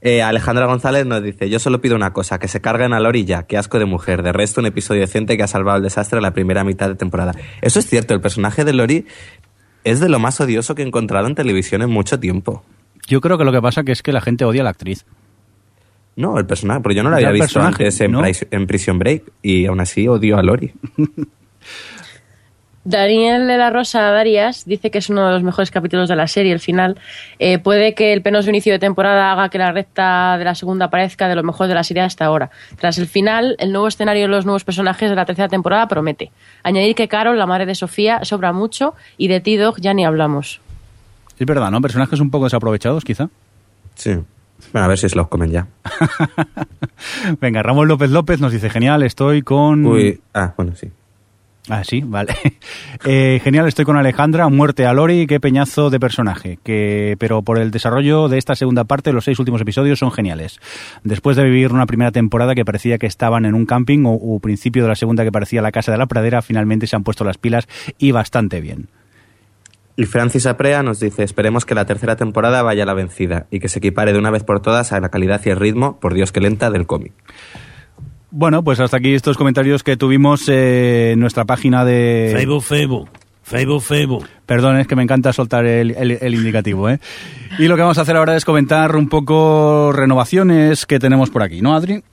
Eh, 0.03 0.23
Alejandra 0.23 0.65
González 0.65 1.05
nos 1.05 1.21
dice, 1.21 1.47
yo 1.47 1.59
solo 1.59 1.79
pido 1.79 1.95
una 1.95 2.11
cosa, 2.11 2.39
que 2.39 2.47
se 2.47 2.59
carguen 2.59 2.91
a 2.93 2.99
Lori 2.99 3.23
ya, 3.23 3.43
qué 3.43 3.55
asco 3.59 3.77
de 3.77 3.85
mujer. 3.85 4.23
De 4.23 4.33
resto, 4.33 4.59
un 4.59 4.65
episodio 4.65 5.01
decente 5.01 5.37
que 5.37 5.43
ha 5.43 5.47
salvado 5.47 5.77
el 5.77 5.83
desastre 5.83 6.17
en 6.17 6.23
la 6.23 6.33
primera 6.33 6.63
mitad 6.63 6.87
de 6.87 6.95
temporada. 6.95 7.33
Eso 7.61 7.77
es 7.77 7.85
cierto, 7.85 8.15
el 8.15 8.19
personaje 8.19 8.65
de 8.65 8.73
Lori 8.73 9.05
es 9.83 9.99
de 9.99 10.09
lo 10.09 10.17
más 10.17 10.41
odioso 10.41 10.73
que 10.73 10.81
he 10.81 10.87
encontrado 10.87 11.27
en 11.27 11.35
televisión 11.35 11.83
en 11.83 11.91
mucho 11.91 12.19
tiempo. 12.19 12.63
Yo 13.05 13.21
creo 13.21 13.37
que 13.37 13.43
lo 13.43 13.51
que 13.51 13.61
pasa 13.61 13.83
que 13.83 13.91
es 13.91 14.01
que 14.01 14.11
la 14.11 14.21
gente 14.21 14.43
odia 14.43 14.61
a 14.61 14.63
la 14.63 14.69
actriz. 14.71 15.05
No, 16.15 16.37
el 16.37 16.45
personaje, 16.45 16.81
pero 16.81 16.93
yo 16.95 17.03
no 17.03 17.09
lo 17.09 17.15
había 17.15 17.31
visto 17.31 17.45
personaje, 17.45 17.83
antes 17.85 18.01
en, 18.01 18.11
¿no? 18.11 18.21
Pris- 18.21 18.47
en 18.51 18.67
Prison 18.67 18.99
Break 18.99 19.23
y 19.41 19.65
aún 19.65 19.79
así 19.79 20.07
odio 20.07 20.37
a 20.37 20.43
Lori. 20.43 20.73
Daniel 22.83 23.45
de 23.47 23.57
la 23.59 23.69
Rosa 23.69 24.01
Darias 24.09 24.63
dice 24.65 24.89
que 24.89 24.97
es 24.97 25.09
uno 25.11 25.27
de 25.27 25.33
los 25.33 25.43
mejores 25.43 25.69
capítulos 25.69 26.09
de 26.09 26.15
la 26.15 26.27
serie, 26.27 26.51
el 26.51 26.59
final. 26.59 26.97
Eh, 27.37 27.59
puede 27.59 27.93
que 27.93 28.11
el 28.11 28.23
penoso 28.23 28.49
inicio 28.49 28.73
de 28.73 28.79
temporada 28.79 29.31
haga 29.31 29.49
que 29.49 29.59
la 29.59 29.71
recta 29.71 30.35
de 30.39 30.45
la 30.45 30.55
segunda 30.55 30.89
parezca 30.89 31.27
de 31.27 31.35
lo 31.35 31.43
mejor 31.43 31.67
de 31.67 31.75
la 31.75 31.83
serie 31.83 32.01
hasta 32.01 32.25
ahora. 32.25 32.49
Tras 32.79 32.97
el 32.97 33.05
final, 33.05 33.55
el 33.59 33.71
nuevo 33.71 33.87
escenario 33.87 34.25
y 34.25 34.27
los 34.27 34.45
nuevos 34.45 34.63
personajes 34.63 35.11
de 35.11 35.15
la 35.15 35.25
tercera 35.25 35.47
temporada 35.47 35.87
promete. 35.87 36.31
Añadir 36.63 36.95
que 36.95 37.07
Carol, 37.07 37.37
la 37.37 37.45
madre 37.45 37.67
de 37.67 37.75
Sofía, 37.75 38.25
sobra 38.25 38.51
mucho 38.51 38.95
y 39.15 39.27
de 39.27 39.41
T-Dog 39.41 39.79
ya 39.79 39.93
ni 39.93 40.03
hablamos. 40.03 40.59
Es 41.37 41.45
verdad, 41.45 41.69
¿no? 41.69 41.81
Personajes 41.81 42.19
un 42.19 42.31
poco 42.31 42.45
desaprovechados, 42.45 43.03
quizá. 43.05 43.29
Sí. 43.93 44.17
Bueno, 44.71 44.85
a 44.85 44.87
ver 44.87 44.97
si 44.97 45.09
se 45.09 45.15
los 45.15 45.27
comen 45.27 45.51
ya. 45.51 45.67
Venga, 47.41 47.63
Ramón 47.63 47.87
López 47.87 48.09
López 48.09 48.39
nos 48.39 48.51
dice, 48.51 48.69
genial, 48.69 49.03
estoy 49.03 49.41
con... 49.41 49.85
Uy, 49.85 50.19
ah, 50.33 50.53
bueno, 50.57 50.75
sí. 50.75 50.91
Ah, 51.69 51.83
sí, 51.83 52.01
vale. 52.05 52.33
Eh, 53.03 53.41
genial, 53.43 53.67
estoy 53.67 53.83
con 53.83 53.97
Alejandra. 53.97 54.47
Muerte 54.49 54.85
a 54.85 54.93
Lori, 54.93 55.25
qué 55.25 55.39
peñazo 55.39 55.89
de 55.89 55.99
personaje. 55.99 56.59
Que, 56.63 57.15
pero 57.17 57.41
por 57.41 57.57
el 57.57 57.71
desarrollo 57.71 58.29
de 58.29 58.37
esta 58.37 58.53
segunda 58.53 58.83
parte, 58.83 59.11
los 59.11 59.25
seis 59.25 59.39
últimos 59.39 59.59
episodios 59.59 59.97
son 59.97 60.11
geniales. 60.11 60.59
Después 61.03 61.35
de 61.35 61.43
vivir 61.43 61.71
una 61.71 61.87
primera 61.87 62.11
temporada 62.11 62.53
que 62.53 62.63
parecía 62.63 62.99
que 62.99 63.07
estaban 63.07 63.45
en 63.45 63.55
un 63.55 63.65
camping 63.65 64.05
o, 64.05 64.13
o 64.13 64.39
principio 64.39 64.83
de 64.83 64.89
la 64.89 64.95
segunda 64.95 65.23
que 65.23 65.31
parecía 65.31 65.63
la 65.63 65.71
casa 65.71 65.91
de 65.91 65.97
la 65.97 66.05
pradera, 66.05 66.43
finalmente 66.43 66.85
se 66.85 66.95
han 66.95 67.03
puesto 67.03 67.23
las 67.23 67.39
pilas 67.39 67.67
y 67.97 68.11
bastante 68.11 68.61
bien. 68.61 68.89
Y 70.01 70.05
Francis 70.05 70.47
Aprea 70.47 70.81
nos 70.81 70.99
dice, 70.99 71.21
esperemos 71.21 71.63
que 71.63 71.75
la 71.75 71.85
tercera 71.85 72.15
temporada 72.15 72.63
vaya 72.63 72.81
a 72.81 72.85
la 72.87 72.95
vencida 72.95 73.45
y 73.51 73.59
que 73.59 73.69
se 73.69 73.77
equipare 73.77 74.13
de 74.13 74.17
una 74.17 74.31
vez 74.31 74.43
por 74.43 74.59
todas 74.59 74.91
a 74.93 74.99
la 74.99 75.09
calidad 75.09 75.39
y 75.45 75.49
el 75.49 75.57
ritmo, 75.57 75.99
por 75.99 76.15
Dios 76.15 76.31
que 76.31 76.39
lenta, 76.39 76.71
del 76.71 76.87
cómic. 76.87 77.13
Bueno, 78.31 78.63
pues 78.63 78.79
hasta 78.79 78.97
aquí 78.97 79.13
estos 79.13 79.37
comentarios 79.37 79.83
que 79.83 79.97
tuvimos 79.97 80.49
eh, 80.49 81.11
en 81.11 81.19
nuestra 81.19 81.45
página 81.45 81.85
de... 81.85 82.31
Facebook, 82.35 82.63
Facebook. 82.63 83.09
Facebook, 83.43 83.81
Facebook. 83.83 84.27
Perdón, 84.47 84.77
es 84.79 84.87
que 84.87 84.95
me 84.95 85.03
encanta 85.03 85.33
soltar 85.33 85.67
el, 85.67 85.91
el- 85.91 86.17
el 86.19 86.33
indicativo, 86.33 86.89
¿eh? 86.89 86.99
Y 87.59 87.67
lo 87.67 87.75
que 87.75 87.81
vamos 87.83 87.99
a 87.99 88.01
hacer 88.01 88.15
ahora 88.15 88.35
es 88.35 88.43
comentar 88.43 88.95
un 88.95 89.07
poco 89.07 89.91
renovaciones 89.93 90.87
que 90.87 90.97
tenemos 90.97 91.29
por 91.29 91.43
aquí, 91.43 91.61
¿no, 91.61 91.75
Adri? 91.75 92.03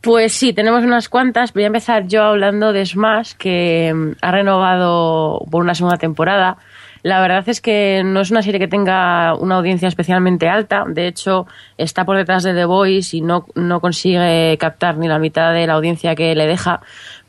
Pues 0.00 0.32
sí, 0.32 0.52
tenemos 0.52 0.84
unas 0.84 1.08
cuantas. 1.08 1.52
Voy 1.52 1.64
a 1.64 1.66
empezar 1.66 2.06
yo 2.06 2.22
hablando 2.22 2.72
de 2.72 2.86
Smash, 2.86 3.32
que 3.32 3.92
mm, 3.94 4.12
ha 4.20 4.30
renovado 4.30 5.44
por 5.50 5.62
una 5.62 5.74
segunda 5.74 5.98
temporada. 5.98 6.58
La 7.02 7.20
verdad 7.20 7.48
es 7.48 7.60
que 7.60 8.02
no 8.04 8.20
es 8.20 8.32
una 8.32 8.42
serie 8.42 8.58
que 8.58 8.66
tenga 8.66 9.34
una 9.34 9.56
audiencia 9.56 9.86
especialmente 9.86 10.48
alta. 10.48 10.84
De 10.88 11.06
hecho, 11.06 11.46
está 11.78 12.04
por 12.04 12.16
detrás 12.16 12.42
de 12.42 12.52
The 12.52 12.64
Voice 12.64 13.16
y 13.16 13.20
no, 13.20 13.46
no 13.54 13.80
consigue 13.80 14.56
captar 14.58 14.96
ni 14.96 15.06
la 15.06 15.18
mitad 15.18 15.52
de 15.52 15.66
la 15.68 15.74
audiencia 15.74 16.16
que 16.16 16.34
le 16.34 16.46
deja. 16.46 16.80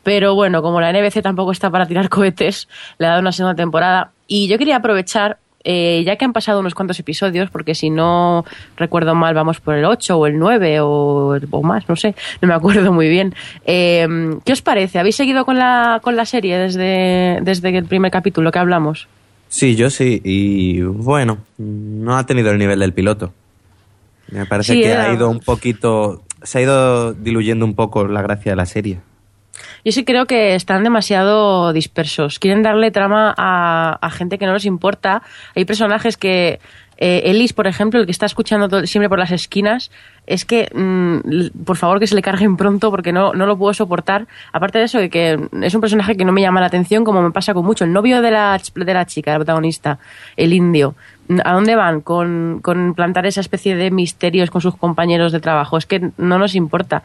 Pero 0.02 0.34
bueno, 0.34 0.62
como 0.62 0.80
la 0.80 0.92
NBC 0.92 1.22
tampoco 1.22 1.52
está 1.52 1.70
para 1.70 1.86
tirar 1.86 2.08
cohetes, 2.08 2.68
le 2.98 3.06
ha 3.06 3.10
dado 3.10 3.20
una 3.20 3.30
segunda 3.30 3.54
temporada. 3.54 4.10
Y 4.26 4.48
yo 4.48 4.58
quería 4.58 4.76
aprovechar 4.76 5.38
eh, 5.70 6.02
ya 6.06 6.16
que 6.16 6.24
han 6.24 6.32
pasado 6.32 6.60
unos 6.60 6.74
cuantos 6.74 6.98
episodios, 6.98 7.50
porque 7.50 7.74
si 7.74 7.90
no 7.90 8.44
recuerdo 8.78 9.14
mal, 9.14 9.34
vamos 9.34 9.60
por 9.60 9.74
el 9.74 9.84
8 9.84 10.16
o 10.18 10.26
el 10.26 10.38
9 10.38 10.80
o, 10.80 11.36
o 11.50 11.62
más, 11.62 11.86
no 11.90 11.94
sé, 11.96 12.14
no 12.40 12.48
me 12.48 12.54
acuerdo 12.54 12.90
muy 12.90 13.08
bien. 13.10 13.34
Eh, 13.66 14.08
¿Qué 14.46 14.52
os 14.52 14.62
parece? 14.62 14.98
¿Habéis 14.98 15.16
seguido 15.16 15.44
con 15.44 15.58
la, 15.58 16.00
con 16.02 16.16
la 16.16 16.24
serie 16.24 16.56
desde, 16.56 17.40
desde 17.42 17.76
el 17.76 17.84
primer 17.84 18.10
capítulo 18.10 18.50
que 18.50 18.58
hablamos? 18.58 19.08
Sí, 19.50 19.76
yo 19.76 19.90
sí. 19.90 20.20
Y 20.24 20.80
bueno, 20.82 21.38
no 21.58 22.16
ha 22.16 22.24
tenido 22.24 22.50
el 22.50 22.58
nivel 22.58 22.78
del 22.80 22.92
piloto. 22.94 23.32
Me 24.30 24.46
parece 24.46 24.74
Sí, 24.74 24.80
que 24.82 24.90
era- 24.90 25.10
ha 25.10 25.12
ido 25.14 25.28
un 25.30 25.40
poquito... 25.40 26.22
Se 26.42 26.58
ha 26.58 26.62
ido 26.62 27.12
diluyendo 27.14 27.64
un 27.64 27.74
poco 27.74 28.06
la 28.06 28.22
gracia 28.22 28.52
de 28.52 28.56
la 28.56 28.66
serie. 28.66 29.00
Yo 29.88 29.92
sí 29.92 30.04
creo 30.04 30.26
que 30.26 30.54
están 30.54 30.84
demasiado 30.84 31.72
dispersos. 31.72 32.38
Quieren 32.38 32.62
darle 32.62 32.90
trama 32.90 33.34
a, 33.38 34.10
gente 34.10 34.36
que 34.36 34.44
no 34.44 34.52
les 34.52 34.66
importa. 34.66 35.22
Hay 35.56 35.64
personajes 35.64 36.18
que. 36.18 36.60
Eh, 36.98 37.30
Ellis, 37.30 37.54
por 37.54 37.66
ejemplo, 37.66 37.98
el 37.98 38.04
que 38.04 38.12
está 38.12 38.26
escuchando 38.26 38.86
siempre 38.86 39.08
por 39.08 39.18
las 39.18 39.30
esquinas, 39.30 39.90
es 40.26 40.44
que, 40.44 40.68
mm, 40.74 41.64
por 41.64 41.78
favor, 41.78 42.00
que 42.00 42.06
se 42.06 42.14
le 42.14 42.20
carguen 42.20 42.58
pronto 42.58 42.90
porque 42.90 43.12
no, 43.12 43.32
no 43.32 43.46
lo 43.46 43.56
puedo 43.56 43.72
soportar. 43.72 44.26
Aparte 44.52 44.76
de 44.78 44.84
eso, 44.84 44.98
que 45.08 45.38
es 45.62 45.74
un 45.74 45.80
personaje 45.80 46.18
que 46.18 46.24
no 46.26 46.32
me 46.32 46.42
llama 46.42 46.60
la 46.60 46.66
atención, 46.66 47.02
como 47.02 47.22
me 47.22 47.30
pasa 47.30 47.54
con 47.54 47.64
mucho. 47.64 47.84
El 47.84 47.94
novio 47.94 48.20
de 48.20 48.30
la, 48.30 48.60
de 48.74 48.94
la 48.94 49.06
chica, 49.06 49.30
la 49.30 49.38
protagonista, 49.38 49.98
el 50.36 50.52
indio. 50.52 50.96
¿A 51.44 51.52
dónde 51.54 51.76
van 51.76 52.02
con, 52.02 52.60
con 52.62 52.94
plantar 52.94 53.24
esa 53.24 53.40
especie 53.40 53.74
de 53.74 53.90
misterios 53.90 54.50
con 54.50 54.60
sus 54.60 54.76
compañeros 54.76 55.32
de 55.32 55.40
trabajo? 55.40 55.78
Es 55.78 55.86
que 55.86 56.10
no 56.18 56.38
nos 56.38 56.54
importa. 56.54 57.04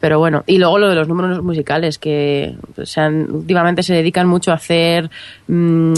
Pero 0.00 0.18
bueno, 0.18 0.44
y 0.46 0.56
luego 0.56 0.78
lo 0.78 0.88
de 0.88 0.94
los 0.94 1.08
números 1.08 1.42
musicales, 1.42 1.98
que 1.98 2.54
o 2.76 2.86
sea, 2.86 3.08
últimamente 3.08 3.82
se 3.82 3.92
dedican 3.94 4.26
mucho 4.26 4.50
a 4.50 4.54
hacer 4.54 5.10
mm, 5.46 5.92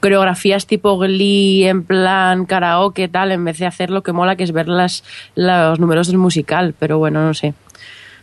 coreografías 0.00 0.66
tipo 0.66 0.96
Glee, 0.96 1.66
en 1.66 1.84
plan 1.84 2.46
karaoke, 2.46 3.06
tal, 3.08 3.30
en 3.32 3.44
vez 3.44 3.58
de 3.58 3.66
hacer 3.66 3.90
lo 3.90 4.02
que 4.02 4.12
mola, 4.12 4.36
que 4.36 4.44
es 4.44 4.52
ver 4.52 4.68
las, 4.68 5.04
los 5.34 5.78
números 5.78 6.06
del 6.08 6.16
musical. 6.16 6.74
Pero 6.78 6.98
bueno, 6.98 7.22
no 7.22 7.34
sé. 7.34 7.52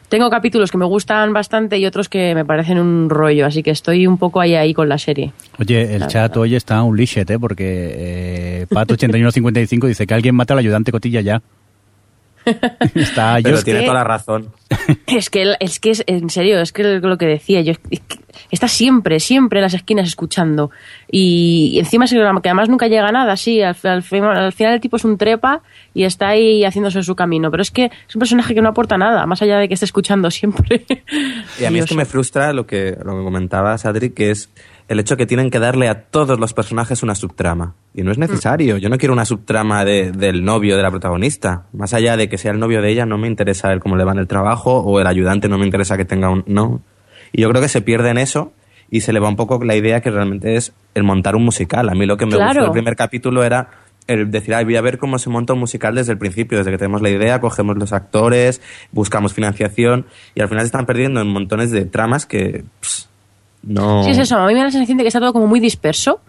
Tengo 0.10 0.30
capítulos 0.30 0.72
que 0.72 0.78
me 0.78 0.86
gustan 0.86 1.34
bastante 1.34 1.78
y 1.78 1.86
otros 1.86 2.10
que 2.10 2.36
me 2.36 2.46
parecen 2.46 2.80
un 2.80 3.10
rollo, 3.10 3.46
así 3.46 3.63
que 3.63 3.72
estoy 3.72 4.06
un 4.06 4.18
poco 4.18 4.39
ahí 4.39 4.54
ahí 4.56 4.74
con 4.74 4.88
la 4.88 4.98
serie. 5.00 5.34
Oye, 5.60 5.94
el 5.96 6.02
La 6.02 6.08
chat 6.08 6.30
verdad. 6.30 6.38
hoy 6.38 6.56
está 6.56 6.82
un 6.84 6.96
lichet, 6.96 7.30
¿eh? 7.30 7.39
Porque 7.39 7.94
eh, 7.96 8.68
Pato8155 8.70 9.88
dice 9.88 10.06
que 10.06 10.13
alguien 10.13 10.36
mata 10.36 10.54
al 10.54 10.60
ayudante 10.60 10.91
Cotilla 10.91 11.22
ya. 11.22 11.41
está 12.95 13.39
yo 13.39 13.43
Pero 13.43 13.63
tiene 13.63 13.79
que- 13.81 13.86
toda 13.86 13.99
la 13.99 14.03
razón. 14.03 14.51
Es 15.08 15.29
que, 15.29 15.55
es 15.60 15.79
que 15.79 15.91
es, 15.91 16.03
en 16.08 16.29
serio, 16.29 16.60
es 16.60 16.71
que 16.71 16.84
lo 16.84 17.17
que 17.17 17.25
decía 17.25 17.62
yo, 17.62 17.71
es 17.71 17.79
que 17.79 18.19
está 18.51 18.67
siempre, 18.67 19.19
siempre 19.19 19.60
en 19.60 19.63
las 19.63 19.73
esquinas 19.73 20.08
escuchando. 20.08 20.69
Y, 21.10 21.77
encima, 21.79 22.05
es 22.05 22.12
que 22.12 22.19
además 22.19 22.69
nunca 22.69 22.88
llega 22.88 23.08
a 23.08 23.12
nada, 23.12 23.36
sí, 23.38 23.62
al, 23.62 23.75
al 23.84 24.03
final, 24.03 24.36
al 24.38 24.51
final 24.53 24.73
el 24.73 24.81
tipo 24.81 24.97
es 24.97 25.05
un 25.05 25.17
trepa 25.17 25.62
y 25.93 26.03
está 26.03 26.29
ahí 26.29 26.63
haciéndose 26.65 27.01
su 27.03 27.15
camino. 27.15 27.49
Pero 27.51 27.62
es 27.63 27.71
que 27.71 27.86
es 27.86 28.15
un 28.15 28.19
personaje 28.19 28.53
que 28.53 28.62
no 28.62 28.69
aporta 28.69 28.97
nada, 28.97 29.25
más 29.25 29.41
allá 29.41 29.58
de 29.58 29.67
que 29.67 29.75
esté 29.75 29.86
escuchando 29.86 30.29
siempre. 30.29 30.86
Y 31.60 31.65
a 31.65 31.71
mí 31.71 31.79
es 31.79 31.86
que 31.86 31.95
me 31.95 32.05
frustra 32.05 32.51
lo 32.53 32.65
que, 32.67 32.97
lo 33.03 33.17
que 33.17 33.23
comentabas, 33.23 33.86
Adri, 33.86 34.10
que 34.12 34.31
es 34.31 34.49
el 34.88 34.99
hecho 34.99 35.17
que 35.17 35.25
tienen 35.25 35.49
que 35.49 35.60
darle 35.60 35.88
a 35.88 36.03
todos 36.03 36.39
los 36.39 36.53
personajes 36.53 37.01
una 37.03 37.15
subtrama. 37.15 37.75
Y 37.97 38.03
no 38.03 38.12
es 38.12 38.17
necesario. 38.17 38.77
Yo 38.77 38.89
no 38.89 38.97
quiero 38.97 39.13
una 39.13 39.23
subtrama 39.23 39.86
de- 39.86 40.12
del 40.12 40.43
novio 40.43 40.75
de 40.75 40.84
la 40.84 40.91
protagonista. 40.91 41.63
Más 41.71 41.93
allá 41.93 42.17
de 42.17 42.27
que 42.27 42.38
sea 42.38 42.51
el 42.51 42.60
novio 42.60 42.81
de 42.81 42.91
ella, 42.91 43.05
no 43.05 43.17
me 43.17 43.27
interesa 43.27 43.71
el 43.71 43.79
cómo 43.79 43.95
le 43.95 44.03
va 44.03 44.12
en 44.12 44.19
el 44.19 44.27
trabajo 44.27 44.79
o 44.81 44.99
el 44.99 45.08
ayudante 45.08 45.47
no 45.47 45.58
me 45.58 45.65
interesa 45.65 45.95
que 45.95 46.03
tenga 46.05 46.29
un... 46.29 46.43
No. 46.45 46.81
Y 47.31 47.41
yo 47.41 47.49
creo 47.49 47.62
que 47.62 47.69
se 47.69 47.81
pierde 47.81 48.10
en 48.10 48.17
eso 48.17 48.51
y 48.91 49.01
se 49.01 49.13
le 49.13 49.19
va 49.21 49.29
un 49.29 49.38
poco 49.38 49.63
la 49.63 49.75
idea 49.75 50.01
que 50.01 50.12
realmente 50.12 50.58
es 50.58 50.73
el 50.93 51.03
montar 51.03 51.36
un 51.38 51.45
musical. 51.45 51.88
A 51.89 51.93
mí 51.95 52.05
lo 52.05 52.17
que 52.17 52.25
me 52.25 52.34
Claro. 52.34 52.47
gustó 52.49 52.62
del 52.63 52.71
primer 52.71 52.95
capítulo 52.97 53.43
era 53.45 53.69
el 54.08 54.29
decir, 54.29 54.53
ay, 54.53 54.65
voy 54.65 54.75
a 54.75 54.81
ver 54.81 54.97
cómo 54.99 55.17
se 55.17 55.29
monta 55.29 55.53
un 55.53 55.60
musical 55.60 55.95
desde 55.95 56.12
el 56.12 56.17
principio, 56.17 56.58
desde 56.58 56.71
que 56.71 56.77
tenemos 56.77 57.01
la 57.01 57.10
idea, 57.10 57.39
cogemos 57.39 57.77
los 57.77 57.93
actores, 57.93 58.62
buscamos 58.91 59.34
financiación 59.34 60.05
y 60.36 60.41
al 60.41 60.47
final 60.49 60.62
se 60.63 60.67
están 60.67 60.86
perdiendo 60.86 61.21
en 61.21 61.27
montones 61.27 61.71
de 61.71 61.86
tramas 61.86 62.25
que 62.25 62.65
ps, 62.81 63.10
no... 63.63 64.03
Sí, 64.03 64.12
es 64.12 64.17
eso. 64.19 64.38
A 64.38 64.45
mí 64.47 64.53
me 64.53 64.60
da 64.60 64.65
la 64.65 64.71
sensación 64.71 64.97
de 64.97 65.03
que 65.05 65.08
está 65.08 65.19
todo 65.19 65.34
como 65.34 65.47
muy 65.47 65.60
disperso, 65.60 66.19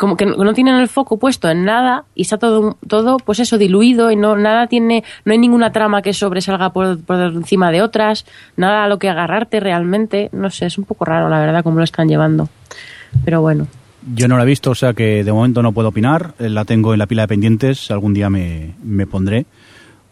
como 0.00 0.16
que 0.16 0.24
no 0.24 0.54
tienen 0.54 0.76
el 0.76 0.88
foco 0.88 1.18
puesto 1.18 1.50
en 1.50 1.66
nada 1.66 2.06
y 2.14 2.22
está 2.22 2.38
todo, 2.38 2.78
todo 2.88 3.18
pues 3.18 3.38
eso, 3.38 3.58
diluido 3.58 4.10
y 4.10 4.16
no 4.16 4.34
nada 4.34 4.66
tiene, 4.66 5.04
no 5.26 5.32
hay 5.32 5.38
ninguna 5.38 5.72
trama 5.72 6.00
que 6.00 6.14
sobresalga 6.14 6.72
por, 6.72 6.98
por 7.02 7.20
encima 7.20 7.70
de 7.70 7.82
otras, 7.82 8.24
nada 8.56 8.84
a 8.84 8.88
lo 8.88 8.98
que 8.98 9.10
agarrarte 9.10 9.60
realmente. 9.60 10.30
No 10.32 10.48
sé, 10.48 10.64
es 10.64 10.78
un 10.78 10.84
poco 10.84 11.04
raro, 11.04 11.28
la 11.28 11.38
verdad, 11.38 11.62
cómo 11.62 11.76
lo 11.76 11.84
están 11.84 12.08
llevando. 12.08 12.48
Pero 13.26 13.42
bueno. 13.42 13.66
Yo 14.14 14.26
no 14.26 14.38
la 14.38 14.44
he 14.44 14.46
visto, 14.46 14.70
o 14.70 14.74
sea 14.74 14.94
que 14.94 15.22
de 15.22 15.32
momento 15.34 15.62
no 15.62 15.72
puedo 15.72 15.88
opinar. 15.88 16.32
Eh, 16.38 16.48
La 16.48 16.64
tengo 16.64 16.94
en 16.94 16.98
la 16.98 17.06
pila 17.06 17.24
de 17.24 17.28
pendientes, 17.28 17.90
algún 17.90 18.14
día 18.14 18.30
me, 18.30 18.76
me 18.82 19.06
pondré. 19.06 19.44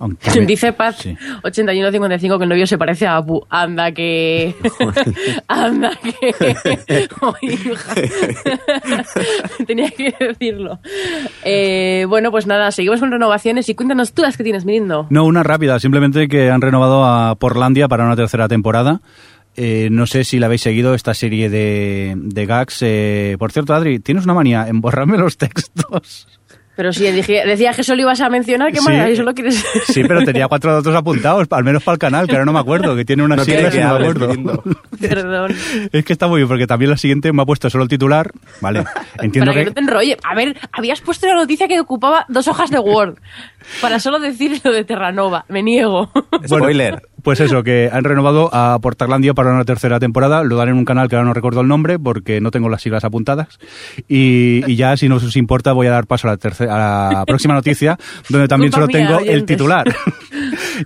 Aunque 0.01 0.31
Dice 0.47 0.73
Paz 0.73 0.97
Sí. 0.99 1.17
8155 1.43 2.39
que 2.39 2.45
el 2.45 2.49
novio 2.49 2.67
se 2.67 2.79
parece 2.79 3.07
a 3.07 3.17
Apu. 3.17 3.45
Anda 3.51 3.93
que. 3.93 4.55
Anda 5.49 5.91
que. 5.97 6.35
Ay, 7.21 7.49
hija. 7.49 7.95
Tenía 9.67 9.91
que 9.91 10.15
decirlo. 10.19 10.79
Eh, 11.45 12.07
bueno, 12.09 12.31
pues 12.31 12.47
nada, 12.47 12.71
seguimos 12.71 13.01
con 13.01 13.11
renovaciones 13.11 13.69
y 13.69 13.75
cuéntanos 13.75 14.13
tú 14.13 14.23
las 14.23 14.37
que 14.37 14.45
tienes, 14.45 14.65
Mirindo. 14.65 15.07
No, 15.11 15.25
una 15.25 15.43
rápida, 15.43 15.79
simplemente 15.81 16.29
que 16.29 16.51
han 16.51 16.61
renovado 16.61 17.05
a 17.05 17.35
Portlandia 17.37 17.89
para 17.89 18.05
una 18.05 18.17
tercera 18.17 18.49
temporada. 18.49 19.01
Eh, 19.57 19.89
no 19.91 20.07
sé 20.07 20.23
si 20.23 20.39
la 20.39 20.47
habéis 20.47 20.63
seguido, 20.63 20.95
esta 20.95 21.15
serie 21.15 21.51
de, 21.51 22.15
de 22.17 22.47
gags. 22.47 22.79
Eh, 22.83 23.35
por 23.41 23.51
cierto, 23.51 23.75
Adri, 23.75 23.99
tienes 23.99 24.25
una 24.25 24.35
manía 24.35 24.69
en 24.69 24.81
borrarme 24.81 25.19
los 25.19 25.37
textos. 25.37 26.29
Pero 26.79 26.93
si 26.93 27.11
dije, 27.11 27.43
decía 27.45 27.73
que 27.73 27.83
solo 27.83 28.03
ibas 28.03 28.21
a 28.21 28.31
mencionar, 28.31 28.71
¿qué 28.71 28.79
Sí. 28.79 29.17
solo 29.17 29.35
quieres.? 29.35 29.65
Sí, 29.89 30.05
pero 30.07 30.23
tenía 30.25 30.47
cuatro 30.47 30.73
datos 30.73 30.95
apuntados, 30.95 31.49
al 31.51 31.65
menos 31.65 31.83
para 31.83 31.95
el 31.95 31.99
canal, 31.99 32.29
que 32.29 32.35
ahora 32.35 32.45
no 32.45 32.53
me 32.53 32.61
acuerdo, 32.61 32.95
que 32.95 33.05
tiene 33.05 33.25
unas 33.25 33.39
No 33.39 33.43
y 33.43 33.47
que 33.47 33.81
no 33.81 33.99
me 33.99 34.05
acuerdo. 34.05 34.63
Perdón. 35.01 35.57
Es 35.91 36.05
que 36.05 36.13
está 36.13 36.29
muy 36.29 36.37
bien, 36.37 36.47
porque 36.47 36.69
también 36.69 36.93
la 36.93 36.97
siguiente 36.97 37.33
me 37.33 37.43
ha 37.43 37.47
puesto 37.47 37.69
solo 37.69 37.83
el 37.83 37.91
titular. 37.91 38.31
Vale, 38.61 38.85
entiendo 39.21 39.51
para 39.51 39.59
que, 39.59 39.65
que... 39.65 39.71
no 39.71 39.75
te 39.75 39.81
enrolle. 39.81 40.17
A 40.23 40.37
ver, 40.37 40.57
habías 40.71 41.01
puesto 41.01 41.27
la 41.27 41.35
noticia 41.35 41.67
que 41.67 41.81
ocupaba 41.81 42.25
dos 42.29 42.47
hojas 42.47 42.71
de 42.71 42.79
Word. 42.79 43.17
Para 43.81 44.01
solo 44.01 44.19
decir 44.19 44.61
lo 44.65 44.73
de 44.73 44.85
Terranova. 44.85 45.45
Me 45.49 45.63
niego. 45.63 46.11
Spoiler. 46.47 47.03
Pues 47.23 47.41
eso, 47.41 47.63
que 47.63 47.91
han 47.93 48.05
renovado 48.05 48.49
a 48.53 48.79
Portlandia 48.81 49.35
para 49.35 49.53
una 49.53 49.65
tercera 49.65 49.99
temporada. 49.99 50.45
Lo 50.45 50.57
dan 50.57 50.69
en 50.69 50.77
un 50.77 50.85
canal 50.85 51.09
que 51.09 51.17
ahora 51.17 51.27
no 51.27 51.35
recuerdo 51.35 51.61
el 51.61 51.69
nombre 51.69 51.99
porque 51.99 52.41
no 52.41 52.51
tengo 52.51 52.69
las 52.69 52.83
siglas 52.83 53.05
apuntadas. 53.05 53.59
Y, 54.09 54.63
y 54.67 54.77
ya, 54.77 54.97
si 54.97 55.09
no 55.09 55.17
os 55.17 55.37
importa, 55.37 55.73
voy 55.73 55.89
a 55.89 55.91
dar 55.91 56.07
paso 56.07 56.29
a 56.29 56.33
la, 56.33 56.37
tercera, 56.37 57.09
a 57.09 57.13
la 57.13 57.27
próxima 57.27 57.55
noticia, 57.55 57.99
donde 58.29 58.49
también 58.49 58.73
Culpa 58.73 58.87
solo 58.87 58.99
mía, 58.99 59.19
tengo 59.19 59.31
el 59.31 59.45
titular. 59.45 59.87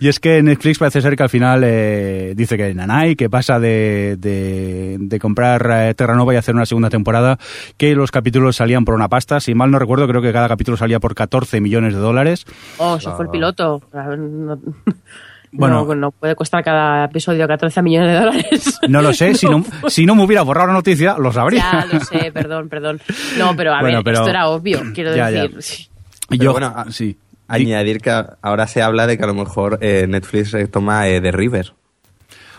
y 0.01 0.09
es 0.09 0.21
que 0.21 0.43
Netflix 0.43 0.79
parece 0.79 1.01
ser 1.01 1.17
que 1.17 1.23
al 1.23 1.29
final 1.29 1.63
eh, 1.65 2.33
dice 2.37 2.57
que 2.57 2.75
Nanai, 2.75 3.15
que 3.17 3.29
pasa 3.31 3.59
de, 3.61 4.17
de, 4.19 4.97
de 4.99 5.19
comprar 5.19 5.69
eh, 5.73 5.95
Terranova 5.95 6.35
y 6.35 6.37
hacer 6.37 6.55
una 6.55 6.67
segunda 6.67 6.91
temporada, 6.91 7.39
que 7.77 7.95
los 7.95 8.11
capítulos 8.11 8.57
salían 8.57 8.85
por 8.85 8.95
una 8.95 9.09
pasta. 9.09 9.41
Si 9.41 9.55
mal 9.55 9.71
no 9.71 9.79
recuerdo, 9.79 10.07
creo 10.09 10.23
que 10.23 10.33
cada 10.33 10.49
capítulo 10.49 10.77
salía 10.77 11.01
por 11.01 11.15
14 11.15 11.61
millones 11.61 11.95
de 11.95 12.01
dólares. 12.01 12.45
Oh, 12.79 12.97
eso 12.97 13.15
fue 13.17 13.27
el 13.27 13.31
piloto. 13.31 13.83
A 13.93 14.09
ver, 14.09 14.19
no- 14.19 14.59
Bueno. 15.55 15.85
no, 15.85 15.95
no 15.95 16.11
puede 16.13 16.35
costar 16.35 16.65
cada 16.65 17.05
episodio 17.05 17.47
14 17.47 17.83
millones 17.83 18.09
de 18.13 18.19
dólares. 18.19 18.79
No 18.89 19.03
lo 19.03 19.13
sé, 19.13 19.35
si 19.35 19.47
no, 19.47 19.63
si 19.89 20.07
no 20.07 20.15
me 20.15 20.25
hubiera 20.25 20.41
borrado 20.43 20.69
la 20.69 20.73
noticia, 20.73 21.17
lo 21.19 21.31
sabría. 21.31 21.63
Ya 21.71 21.87
lo 21.99 22.01
sé, 22.05 22.33
perdón, 22.33 22.71
perdón. 22.71 23.03
No, 23.39 23.55
pero 23.55 23.75
a 23.75 23.81
Bueno, 23.83 23.99
ver, 23.99 24.05
pero- 24.05 24.19
esto 24.21 24.31
era 24.31 24.49
obvio, 24.49 24.81
quiero 24.95 25.15
Ya, 25.15 25.31
ya. 25.31 25.47
decir. 25.49 25.89
Pero 26.29 26.43
Yo, 26.45 26.53
bueno, 26.53 26.73
a- 26.75 26.91
sí. 26.91 27.19
Añadir 27.49 28.01
que 28.01 28.11
ahora 28.41 28.67
se 28.67 28.83
habla 28.83 29.07
de 29.07 29.19
que 29.19 29.25
a 29.25 29.27
lo 29.27 29.35
mejor 29.35 29.79
eh, 29.83 30.07
Netflix 30.09 30.53
retoma 30.53 31.09
eh, 31.09 31.21
The 31.21 31.33
River. 31.33 31.75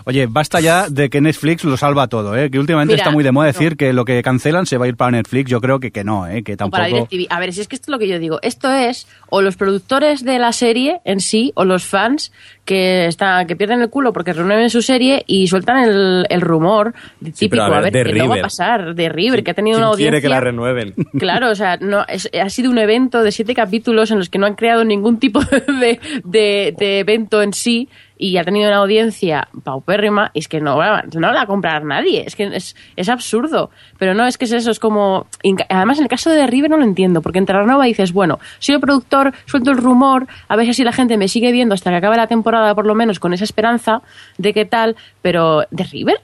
Oye, 0.05 0.27
basta 0.29 0.59
ya 0.59 0.89
de 0.89 1.09
que 1.09 1.21
Netflix 1.21 1.63
lo 1.63 1.77
salva 1.77 2.07
todo, 2.07 2.35
¿eh? 2.35 2.49
Que 2.51 2.59
últimamente 2.59 2.93
Mira, 2.93 3.03
está 3.03 3.11
muy 3.11 3.23
de 3.23 3.31
moda 3.31 3.47
no. 3.47 3.53
decir 3.53 3.77
que 3.77 3.93
lo 3.93 4.05
que 4.05 4.21
cancelan 4.23 4.65
se 4.65 4.77
va 4.77 4.85
a 4.85 4.87
ir 4.87 4.95
para 4.95 5.11
Netflix. 5.11 5.49
Yo 5.49 5.61
creo 5.61 5.79
que, 5.79 5.91
que 5.91 6.03
no, 6.03 6.27
¿eh? 6.27 6.43
Que 6.43 6.53
O 6.53 6.69
para 6.69 6.85
tampoco... 6.85 7.07
DirecTV. 7.09 7.33
A 7.33 7.39
ver, 7.39 7.53
si 7.53 7.61
es 7.61 7.67
que 7.67 7.75
esto 7.75 7.85
es 7.85 7.91
lo 7.91 7.99
que 7.99 8.07
yo 8.07 8.19
digo. 8.19 8.39
Esto 8.41 8.71
es 8.71 9.07
o 9.29 9.41
los 9.41 9.55
productores 9.55 10.23
de 10.23 10.39
la 10.39 10.51
serie 10.51 10.99
en 11.05 11.19
sí 11.19 11.51
o 11.55 11.65
los 11.65 11.83
fans 11.85 12.31
que 12.65 13.07
están 13.07 13.45
que 13.45 13.55
pierden 13.57 13.81
el 13.81 13.89
culo 13.89 14.13
porque 14.13 14.31
renueven 14.31 14.69
su 14.69 14.81
serie 14.81 15.23
y 15.27 15.47
sueltan 15.47 15.83
el, 15.83 16.25
el 16.29 16.41
rumor 16.41 16.93
típico. 17.21 17.55
Sí, 17.55 17.59
a 17.59 17.65
a 17.65 17.81
ver, 17.81 17.91
de 17.93 18.03
que 18.03 18.13
no 18.13 18.19
va 18.27 18.33
a 18.33 18.35
River. 18.35 18.41
pasar. 18.41 18.95
De 18.95 19.09
River, 19.09 19.43
que 19.43 19.51
ha 19.51 19.53
tenido 19.53 19.75
¿Quién 19.77 19.83
una 19.83 19.91
audiencia... 19.91 20.11
quiere 20.11 20.21
que 20.21 20.29
la 20.29 20.39
renueven? 20.39 20.93
Claro, 21.19 21.49
o 21.51 21.55
sea, 21.55 21.77
no, 21.77 22.05
es- 22.07 22.29
ha 22.41 22.49
sido 22.49 22.69
un 22.71 22.77
evento 22.77 23.21
de 23.23 23.31
siete 23.31 23.53
capítulos 23.53 24.11
en 24.11 24.17
los 24.19 24.29
que 24.29 24.37
no 24.39 24.45
han 24.45 24.55
creado 24.55 24.83
ningún 24.85 25.19
tipo 25.19 25.39
de, 25.79 25.99
de- 26.23 26.73
de 26.77 26.99
evento 26.99 27.41
en 27.41 27.53
sí 27.53 27.89
y 28.25 28.37
ha 28.37 28.43
tenido 28.45 28.69
una 28.69 28.77
audiencia 28.77 29.49
paupérrima 29.65 30.31
y 30.33 30.39
es 30.39 30.47
que 30.47 30.61
no, 30.61 30.77
va- 30.77 31.03
no 31.13 31.33
va 31.33 31.41
a 31.41 31.45
comprar 31.45 31.83
nadie. 31.83 32.23
Es 32.25 32.37
que 32.37 32.49
es, 32.95 33.09
absurdo. 33.09 33.69
Pero 33.97 34.13
no, 34.13 34.25
es 34.25 34.37
que 34.37 34.45
es 34.45 34.53
eso, 34.53 34.71
es 34.71 34.79
como... 34.79 35.27
Además, 35.67 35.97
en 35.97 36.03
el 36.05 36.09
caso 36.09 36.29
de 36.29 36.47
River 36.47 36.69
no 36.69 36.77
lo 36.77 36.85
entiendo, 36.85 37.21
porque 37.21 37.39
en 37.39 37.45
Terranova 37.45 37.83
dices, 37.83 38.13
bueno, 38.13 38.39
soy 38.59 38.75
el 38.75 38.81
productor, 38.81 39.33
suelto 39.45 39.71
el 39.71 39.77
rumor, 39.77 40.25
a 40.47 40.55
ver 40.55 40.73
si 40.73 40.85
la 40.85 40.93
gente 40.93 41.17
me 41.17 41.27
sigue 41.27 41.51
viendo 41.51 41.75
hasta 41.75 41.89
que 41.89 41.97
acabe 41.97 42.15
la 42.15 42.27
temporada, 42.27 42.73
por 42.73 42.85
lo 42.85 42.95
menos, 42.95 43.19
con 43.19 43.33
esa 43.33 43.43
esperanza 43.43 44.01
de 44.37 44.53
qué 44.53 44.63
tal, 44.63 44.95
pero 45.21 45.63
¿de 45.69 45.83
River? 45.83 46.21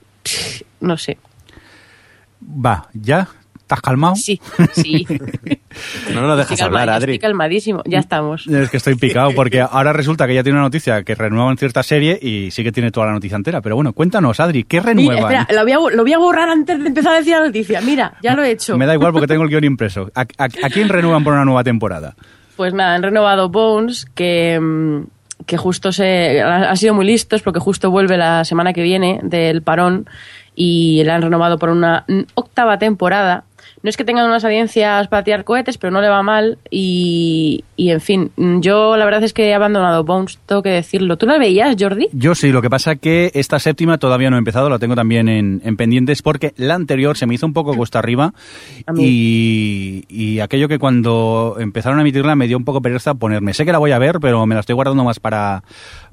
No 0.80 0.96
sé. 0.96 1.18
Va, 2.42 2.88
¿ya? 2.94 3.28
¿Estás 3.70 3.82
calmado? 3.82 4.16
Sí, 4.16 4.42
sí. 4.74 5.06
No 6.14 6.22
nos 6.22 6.38
dejas 6.38 6.54
Estoy 6.54 6.66
hablar, 6.66 6.88
calma- 6.88 6.96
Adri. 6.96 7.14
Estoy 7.14 7.20
calmadísimo, 7.30 7.84
ya 7.86 8.00
estamos. 8.00 8.48
Es 8.48 8.70
que 8.72 8.78
estoy 8.78 8.96
picado 8.96 9.30
porque 9.36 9.62
ahora 9.72 9.94
resulta 9.94 10.26
que 10.26 10.34
ya 10.34 10.42
tiene 10.42 10.58
una 10.58 10.66
noticia 10.66 11.04
que 11.04 11.14
renuevan 11.14 11.56
cierta 11.58 11.84
serie 11.84 12.18
y 12.20 12.50
sí 12.50 12.64
que 12.64 12.72
tiene 12.72 12.90
toda 12.90 13.06
la 13.06 13.12
noticia 13.14 13.36
entera. 13.36 13.62
Pero 13.62 13.76
bueno, 13.76 13.94
cuéntanos, 13.94 14.40
Adri, 14.40 14.64
¿qué 14.64 14.78
Mira, 14.82 14.90
renuevan? 14.90 15.18
espera, 15.34 15.48
lo 15.56 15.62
voy, 15.64 15.72
a, 15.92 15.96
lo 15.96 16.02
voy 16.04 16.14
a 16.14 16.18
borrar 16.18 16.50
antes 16.50 16.80
de 16.80 16.88
empezar 16.88 17.14
a 17.14 17.18
decir 17.20 17.34
la 17.34 17.46
noticia. 17.46 17.80
Mira, 17.82 18.14
ya 18.24 18.34
lo 18.36 18.42
he 18.44 18.50
hecho. 18.50 18.76
Me 18.76 18.88
da 18.88 18.96
igual 18.96 19.12
porque 19.14 19.28
tengo 19.28 19.44
el 19.44 19.50
guion 19.50 19.64
impreso. 19.64 20.10
¿A, 20.16 20.22
a, 20.22 20.44
a 20.46 20.70
quién 20.72 20.90
renuevan 20.90 21.24
por 21.24 21.34
una 21.34 21.46
nueva 21.46 21.64
temporada? 21.64 22.16
Pues 22.56 22.74
nada, 22.74 22.96
han 22.96 23.04
renovado 23.04 23.50
Bones, 23.50 24.06
que, 24.16 24.60
mm, 24.60 25.46
que 25.46 25.58
justo 25.58 25.92
se. 25.92 26.42
Han 26.42 26.76
sido 26.76 26.96
muy 26.96 27.06
listos 27.06 27.44
porque 27.44 27.60
justo 27.60 27.92
vuelve 27.92 28.18
la 28.18 28.44
semana 28.46 28.74
que 28.74 28.82
viene 28.82 29.20
del 29.22 29.62
parón 29.62 30.08
y 30.56 31.04
la 31.06 31.16
han 31.16 31.22
renovado 31.22 31.60
por 31.60 31.70
una 31.70 32.04
octava 32.34 32.80
temporada. 32.80 33.44
No 33.82 33.90
es 33.90 33.98
que 33.98 34.04
tengan 34.04 34.26
unas 34.26 34.44
audiencias 34.44 35.08
para 35.08 35.24
tirar 35.24 35.44
cohetes, 35.44 35.78
pero 35.78 35.92
no 35.92 36.02
le 36.02 36.10
va 36.10 36.22
mal. 36.24 36.58
Y, 36.70 37.64
y 37.76 37.92
en 37.92 38.02
fin, 38.02 38.32
mm, 38.36 38.60
yo 38.60 38.98
la 38.98 39.06
verdad 39.06 39.24
es 39.24 39.34
que 39.34 39.48
he 39.48 39.54
abandonado 39.54 40.04
Bones, 40.04 40.40
tengo 40.46 40.62
que 40.62 40.70
decirlo. 40.70 41.18
¿Tú 41.18 41.26
la 41.26 41.38
veías, 41.38 41.76
Jordi? 41.80 42.10
Yo 42.12 42.36
sí, 42.36 42.52
lo 42.52 42.62
que 42.62 42.70
pasa 42.70 42.96
que 42.96 43.32
esta 43.34 43.60
séptima 43.60 43.98
todavía 43.98 44.30
no 44.30 44.36
he 44.36 44.40
empezado, 44.40 44.70
la 44.70 44.80
tengo 44.80 44.96
también 44.96 45.30
en, 45.30 45.62
en 45.64 45.78
pendientes 45.78 46.22
porque 46.22 46.54
la 46.58 46.76
anterior 46.76 47.18
se 47.18 47.26
me 47.26 47.36
hizo 47.36 47.46
un 47.46 47.54
poco 47.54 47.76
cuesta 47.76 48.00
arriba 48.00 48.34
y, 48.98 50.04
y 50.10 50.40
aquello 50.40 50.68
que 50.68 50.80
cuando 50.80 51.56
empezaron 51.60 52.00
a 52.00 52.02
emitirla 52.02 52.36
me 52.36 52.48
dio 52.48 52.58
un 52.58 52.66
poco 52.66 52.82
pereza 52.82 53.14
ponerme. 53.14 53.54
Sé 53.54 53.66
que 53.66 53.72
la 53.72 53.78
voy 53.78 53.92
a 53.92 54.00
ver, 54.00 54.20
pero 54.20 54.46
me 54.46 54.56
la 54.56 54.62
estoy 54.62 54.76
guardando 54.76 55.04
más 55.04 55.20
para, 55.20 55.64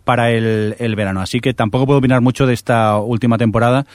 para 0.07 0.31
el, 0.31 0.77
el 0.79 0.95
verano, 0.95 1.21
así 1.21 1.41
que 1.41 1.53
tampoco 1.53 1.85
puedo 1.85 1.99
opinar 1.99 2.21
mucho 2.21 2.47
de 2.47 2.55
esta 2.55 2.97
última 2.99 3.39
temporada 3.39 3.87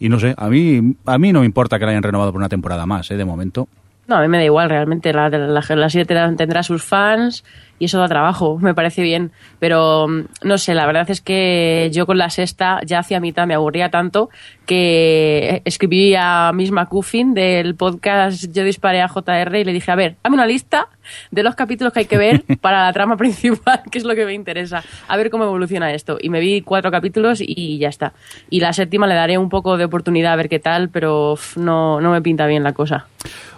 y 0.00 0.08
no 0.08 0.18
sé, 0.18 0.34
a 0.36 0.48
mí, 0.48 0.96
a 1.06 1.16
mí 1.16 1.32
no 1.32 1.40
me 1.40 1.46
importa 1.46 1.78
que 1.78 1.84
la 1.84 1.92
hayan 1.92 2.02
renovado 2.02 2.32
por 2.32 2.40
una 2.40 2.48
temporada 2.48 2.86
más, 2.86 3.08
¿eh? 3.12 3.16
de 3.16 3.24
momento. 3.24 3.68
No, 4.10 4.16
a 4.16 4.22
mí 4.22 4.26
me 4.26 4.38
da 4.38 4.44
igual, 4.44 4.68
realmente. 4.68 5.12
La, 5.12 5.28
la, 5.28 5.62
la 5.68 5.88
serie 5.88 6.04
tendrá, 6.04 6.64
sus 6.64 6.82
fans 6.82 7.44
y 7.78 7.84
eso 7.84 8.00
da 8.00 8.08
trabajo, 8.08 8.58
me 8.60 8.74
parece 8.74 9.02
bien. 9.02 9.30
Pero 9.60 10.08
mm, 10.08 10.24
no 10.42 10.58
sé, 10.58 10.74
la 10.74 10.84
verdad 10.84 11.08
es 11.08 11.20
que 11.20 11.90
yo 11.92 12.06
con 12.06 12.18
la 12.18 12.28
sexta, 12.28 12.80
ya 12.84 12.98
hacia 12.98 13.20
mitad, 13.20 13.46
me 13.46 13.54
aburría 13.54 13.88
tanto 13.88 14.28
que 14.70 15.62
escribí 15.64 16.14
a 16.16 16.52
Miss 16.54 16.70
McCuffin 16.70 17.34
del 17.34 17.74
podcast 17.74 18.44
Yo 18.52 18.62
disparé 18.62 19.02
a 19.02 19.08
JR 19.08 19.56
y 19.58 19.64
le 19.64 19.72
dije, 19.72 19.90
a 19.90 19.96
ver, 19.96 20.14
dame 20.22 20.34
una 20.34 20.46
lista 20.46 20.86
de 21.32 21.42
los 21.42 21.56
capítulos 21.56 21.92
que 21.92 21.98
hay 21.98 22.04
que 22.04 22.16
ver 22.16 22.44
para 22.60 22.84
la 22.84 22.92
trama 22.92 23.16
principal, 23.16 23.82
que 23.90 23.98
es 23.98 24.04
lo 24.04 24.14
que 24.14 24.24
me 24.24 24.32
interesa. 24.32 24.84
A 25.08 25.16
ver 25.16 25.28
cómo 25.28 25.42
evoluciona 25.42 25.92
esto. 25.92 26.18
Y 26.20 26.28
me 26.28 26.38
vi 26.38 26.60
cuatro 26.60 26.92
capítulos 26.92 27.40
y 27.40 27.78
ya 27.78 27.88
está. 27.88 28.12
Y 28.48 28.60
la 28.60 28.72
séptima 28.72 29.08
le 29.08 29.16
daré 29.16 29.38
un 29.38 29.48
poco 29.48 29.76
de 29.76 29.86
oportunidad 29.86 30.34
a 30.34 30.36
ver 30.36 30.48
qué 30.48 30.60
tal, 30.60 30.88
pero 30.88 31.36
no, 31.56 32.00
no 32.00 32.12
me 32.12 32.22
pinta 32.22 32.46
bien 32.46 32.62
la 32.62 32.72
cosa. 32.72 33.08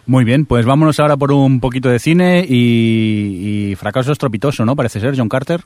Muy 0.06 0.24
bien, 0.24 0.46
pues 0.46 0.64
vámonos 0.64 0.98
ahora 0.98 1.18
por 1.18 1.30
un 1.30 1.60
poquito 1.60 1.90
de 1.90 1.98
cine 1.98 2.46
y, 2.48 3.72
y 3.72 3.74
fracaso 3.74 4.12
estrepitoso, 4.12 4.64
¿no? 4.64 4.76
Parece 4.76 4.98
ser, 4.98 5.14
John 5.14 5.28
Carter. 5.28 5.60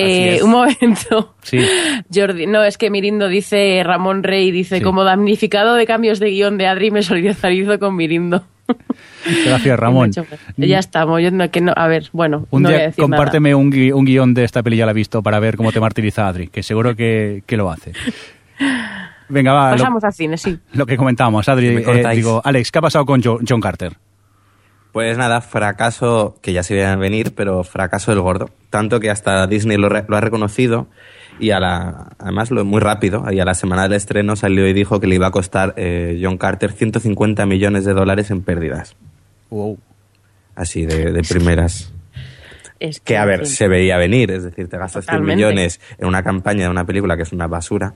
Eh, 0.00 0.42
un 0.42 0.50
momento. 0.50 1.34
Sí. 1.42 1.58
Jordi, 2.14 2.46
no, 2.46 2.62
es 2.64 2.78
que 2.78 2.90
Mirindo 2.90 3.28
dice, 3.28 3.82
Ramón 3.84 4.22
Rey 4.22 4.50
dice, 4.50 4.78
Sí. 4.78 4.82
como 4.82 5.04
damnificado 5.04 5.74
de 5.74 5.86
cambios 5.86 6.18
de 6.20 6.30
guion 6.30 6.58
de 6.58 6.66
Adri, 6.66 6.90
me 6.90 7.02
solidarizo 7.02 7.78
con 7.78 7.96
Mirindo. 7.96 8.44
Gracias, 9.46 9.78
Ramón. 9.80 10.12
Ya 10.56 10.78
estamos, 10.78 11.20
yo 11.22 11.30
no, 11.30 11.50
que 11.50 11.60
no, 11.60 11.72
a 11.76 11.86
ver, 11.88 12.08
bueno, 12.12 12.46
Un 12.50 12.62
no 12.62 12.68
voy 12.68 12.74
a 12.74 12.78
día 12.78 12.86
decir 12.88 13.02
compárteme 13.02 13.54
un, 13.54 13.70
gui- 13.72 13.92
un 13.92 14.04
guion 14.04 14.32
de 14.34 14.44
esta 14.44 14.62
peli, 14.62 14.76
ya 14.76 14.86
la 14.86 14.92
he 14.92 14.94
visto, 14.94 15.22
para 15.22 15.40
ver 15.40 15.56
cómo 15.56 15.72
te 15.72 15.80
martiriza 15.80 16.26
Adri, 16.28 16.48
que 16.48 16.62
seguro 16.62 16.94
que, 16.96 17.42
que 17.46 17.56
lo 17.56 17.70
hace. 17.70 17.92
Venga, 19.28 19.52
va, 19.52 19.60
nada. 19.60 19.70
lo, 19.72 19.78
Pasamos 19.78 20.04
al 20.04 20.12
cine, 20.12 20.36
sí. 20.36 20.58
lo 20.72 20.86
que 20.86 20.96
comentábamos, 20.96 21.48
Adri. 21.48 21.70
Me 21.70 21.82
eh, 21.82 22.14
digo, 22.14 22.40
Alex, 22.44 22.70
¿qué 22.72 22.78
ha 22.78 22.82
pasado 22.82 23.04
con 23.06 23.22
Jo- 23.22 23.38
John 23.48 23.60
Carter? 23.60 23.92
Pues 24.92 25.16
nada, 25.16 25.40
fracaso 25.40 26.36
que 26.42 26.52
ya 26.52 26.62
se 26.62 26.74
veía 26.74 26.96
venir, 26.96 27.32
pero 27.34 27.62
fracaso 27.64 28.10
del 28.10 28.20
gordo. 28.20 28.50
Tanto 28.70 28.98
que 29.00 29.08
hasta 29.10 29.46
Disney 29.46 29.76
lo, 29.76 29.88
re- 29.88 30.04
lo 30.08 30.16
ha 30.16 30.20
reconocido 30.20 30.88
y 31.38 31.52
a 31.52 31.60
la, 31.60 32.08
además 32.18 32.50
lo 32.50 32.64
muy 32.64 32.80
rápido. 32.80 33.24
Y 33.30 33.38
a 33.40 33.44
la 33.44 33.54
semana 33.54 33.84
del 33.84 33.92
estreno 33.92 34.34
salió 34.34 34.66
y 34.66 34.72
dijo 34.72 34.98
que 35.00 35.06
le 35.06 35.14
iba 35.14 35.28
a 35.28 35.30
costar 35.30 35.74
eh, 35.76 36.18
John 36.22 36.38
Carter 36.38 36.72
150 36.72 37.46
millones 37.46 37.84
de 37.84 37.92
dólares 37.92 38.30
en 38.32 38.42
pérdidas. 38.42 38.96
Así 40.54 40.86
de, 40.86 41.12
de 41.12 41.22
primeras. 41.22 41.92
Es 42.80 42.98
Que 42.98 43.18
a 43.18 43.26
ver, 43.26 43.46
se 43.46 43.68
veía 43.68 43.98
venir. 43.98 44.30
Es 44.30 44.42
decir, 44.42 44.66
te 44.66 44.78
gastas 44.78 45.04
100 45.04 45.16
Totalmente. 45.18 45.36
millones 45.36 45.80
en 45.98 46.08
una 46.08 46.22
campaña 46.22 46.62
de 46.64 46.70
una 46.70 46.86
película 46.86 47.14
que 47.14 47.24
es 47.24 47.32
una 47.32 47.46
basura. 47.46 47.92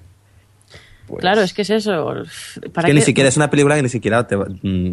Pues, 1.06 1.22
Claro, 1.22 1.40
es 1.40 1.54
que 1.54 1.62
es 1.62 1.70
eso. 1.70 2.20
es 2.20 2.60
¿Para 2.70 2.86
que 2.88 2.92
ni 2.92 3.00
siquiera 3.00 3.30
es 3.30 3.36
una 3.38 3.48
película 3.48 3.76
que 3.76 3.82
ni 3.82 3.88
siquiera 3.88 4.26
te 4.26 4.36
va- 4.36 4.46
mm, 4.62 4.92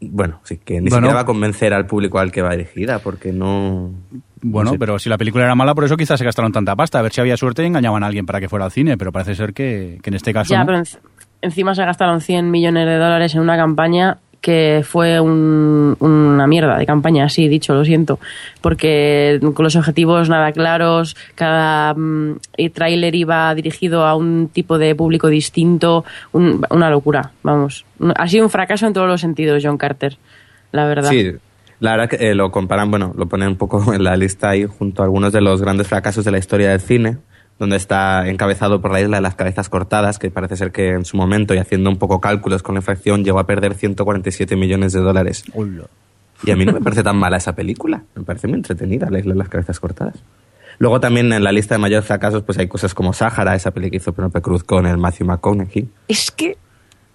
bueno, 0.00 0.40
sí, 0.44 0.58
que 0.58 0.74
ni 0.74 0.88
Bueno. 0.90 0.96
siquiera 0.96 1.14
va 1.14 1.20
a 1.20 1.24
convencer 1.26 1.72
al 1.74 1.86
público 1.86 2.18
al 2.18 2.30
que 2.32 2.42
va 2.42 2.50
dirigida, 2.52 2.98
porque 2.98 3.32
no... 3.32 3.90
Bueno, 4.44 4.70
no 4.70 4.72
sé. 4.72 4.78
pero 4.78 4.98
si 4.98 5.08
la 5.08 5.16
película 5.18 5.44
era 5.44 5.54
mala, 5.54 5.74
por 5.74 5.84
eso 5.84 5.96
quizás 5.96 6.18
se 6.18 6.24
gastaron 6.24 6.50
tanta 6.52 6.74
pasta. 6.74 6.98
A 6.98 7.02
ver 7.02 7.12
si 7.12 7.20
había 7.20 7.36
suerte 7.36 7.62
y 7.62 7.66
engañaban 7.66 8.02
a 8.02 8.06
alguien 8.08 8.26
para 8.26 8.40
que 8.40 8.48
fuera 8.48 8.64
al 8.64 8.72
cine, 8.72 8.98
pero 8.98 9.12
parece 9.12 9.34
ser 9.36 9.54
que, 9.54 9.98
que 10.02 10.10
en 10.10 10.14
este 10.14 10.32
caso 10.32 10.52
Ya, 10.52 10.60
no. 10.60 10.66
pero 10.66 10.78
enci- 10.78 10.98
encima 11.42 11.74
se 11.76 11.84
gastaron 11.84 12.20
100 12.20 12.50
millones 12.50 12.86
de 12.86 12.94
dólares 12.96 13.34
en 13.36 13.40
una 13.40 13.56
campaña 13.56 14.18
que 14.42 14.82
fue 14.84 15.20
un- 15.20 15.96
una 16.00 16.46
mierda 16.46 16.76
de 16.76 16.84
campaña, 16.84 17.24
así 17.24 17.48
dicho, 17.48 17.72
lo 17.74 17.84
siento, 17.84 18.18
porque 18.60 19.40
con 19.54 19.62
los 19.62 19.76
objetivos 19.76 20.28
nada 20.28 20.52
claros, 20.52 21.16
cada 21.34 21.94
y 22.56 22.68
tráiler 22.70 23.14
iba 23.14 23.54
dirigido 23.54 24.04
a 24.04 24.14
un 24.16 24.50
tipo 24.52 24.78
de 24.78 24.94
público 24.94 25.28
distinto, 25.28 26.04
un- 26.32 26.66
una 26.70 26.90
locura, 26.90 27.30
vamos. 27.42 27.86
Ha 28.16 28.28
sido 28.28 28.44
un 28.44 28.50
fracaso 28.50 28.86
en 28.86 28.92
todos 28.92 29.08
los 29.08 29.20
sentidos, 29.20 29.62
John 29.64 29.78
Carter, 29.78 30.18
la 30.72 30.86
verdad. 30.86 31.08
Sí, 31.10 31.32
la 31.78 31.92
verdad 31.92 32.08
que 32.10 32.30
eh, 32.30 32.34
lo 32.34 32.50
comparan, 32.50 32.90
bueno, 32.90 33.14
lo 33.16 33.26
ponen 33.26 33.48
un 33.48 33.56
poco 33.56 33.78
en 33.94 34.02
la 34.04 34.16
lista 34.16 34.50
ahí 34.50 34.64
junto 34.66 35.02
a 35.02 35.04
algunos 35.04 35.32
de 35.32 35.40
los 35.40 35.62
grandes 35.62 35.86
fracasos 35.86 36.24
de 36.24 36.30
la 36.32 36.38
historia 36.38 36.70
del 36.70 36.80
cine, 36.80 37.18
donde 37.58 37.76
está 37.76 38.28
encabezado 38.28 38.80
por 38.80 38.90
la 38.92 39.00
isla 39.00 39.18
de 39.18 39.20
las 39.22 39.34
cabezas 39.34 39.68
cortadas, 39.68 40.18
que 40.18 40.30
parece 40.30 40.56
ser 40.56 40.72
que 40.72 40.90
en 40.90 41.04
su 41.04 41.16
momento, 41.16 41.54
y 41.54 41.58
haciendo 41.58 41.90
un 41.90 41.96
poco 41.96 42.20
cálculos 42.20 42.62
con 42.62 42.74
la 42.74 42.80
inflación, 42.80 43.24
llegó 43.24 43.38
a 43.38 43.46
perder 43.46 43.74
147 43.74 44.56
millones 44.56 44.92
de 44.92 45.00
dólares. 45.00 45.44
Hola. 45.54 45.84
Y 46.44 46.50
a 46.50 46.56
mí 46.56 46.64
no 46.64 46.72
me 46.72 46.80
parece 46.80 47.04
tan 47.04 47.16
mala 47.16 47.36
esa 47.36 47.54
película. 47.54 48.02
Me 48.16 48.24
parece 48.24 48.48
muy 48.48 48.56
entretenida, 48.56 49.08
La 49.10 49.20
isla 49.20 49.32
de 49.34 49.38
las 49.38 49.48
cabezas 49.48 49.78
cortadas. 49.78 50.14
Luego 50.78 50.98
también 50.98 51.32
en 51.32 51.44
la 51.44 51.52
lista 51.52 51.76
de 51.76 51.78
mayores 51.78 52.04
fracasos 52.06 52.42
pues 52.42 52.58
hay 52.58 52.66
cosas 52.66 52.94
como 52.94 53.12
Sáhara, 53.12 53.54
esa 53.54 53.70
peli 53.70 53.90
que 53.90 53.98
hizo 53.98 54.12
Penelope 54.12 54.40
Cruz 54.40 54.64
con 54.64 54.86
el 54.86 54.98
Matthew 54.98 55.26
McConaughey. 55.28 55.88
Es 56.08 56.30
que 56.32 56.56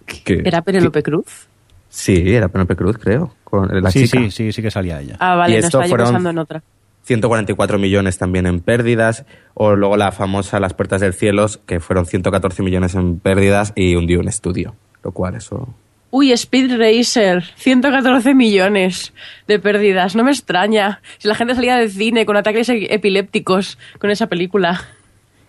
Que, 0.05 0.41
era 0.45 0.61
Penélope 0.61 1.03
Cruz. 1.03 1.47
Sí, 1.89 2.33
era 2.33 2.47
Penelope 2.47 2.77
Cruz, 2.77 2.97
creo, 2.97 3.33
con 3.43 3.67
la 3.83 3.91
Sí, 3.91 4.05
chica. 4.05 4.19
sí, 4.19 4.31
sí, 4.31 4.51
sí 4.53 4.61
que 4.61 4.71
salía 4.71 5.01
ella. 5.01 5.17
Ah, 5.19 5.35
vale, 5.35 5.53
Y 5.57 5.59
no 5.59 5.59
esto 5.59 5.67
estaba 5.67 5.85
yo 5.85 5.89
fueron- 5.89 6.07
pensando 6.07 6.29
en 6.29 6.37
otra. 6.37 6.63
144 7.07 7.79
millones 7.79 8.17
también 8.17 8.45
en 8.45 8.59
pérdidas, 8.59 9.25
o 9.53 9.75
luego 9.75 9.95
la 9.95 10.11
famosa 10.11 10.59
Las 10.59 10.73
Puertas 10.73 10.99
del 10.99 11.13
Cielo, 11.13 11.47
que 11.65 11.79
fueron 11.79 12.05
114 12.05 12.63
millones 12.63 12.95
en 12.95 13.19
pérdidas 13.19 13.71
y 13.75 13.95
hundió 13.95 14.19
un 14.19 14.27
estudio, 14.27 14.75
lo 15.03 15.11
cual 15.11 15.35
eso... 15.35 15.73
Uy, 16.09 16.31
Speed 16.31 16.77
Racer, 16.77 17.43
114 17.55 18.33
millones 18.33 19.13
de 19.47 19.59
pérdidas. 19.59 20.15
No 20.15 20.23
me 20.23 20.31
extraña. 20.31 21.01
Si 21.17 21.27
la 21.27 21.35
gente 21.35 21.53
salía 21.53 21.75
del 21.77 21.91
cine 21.91 22.25
con 22.25 22.37
ataques 22.37 22.69
e- 22.69 22.93
epilépticos 22.93 23.77
con 23.99 24.09
esa 24.09 24.27
película. 24.27 24.85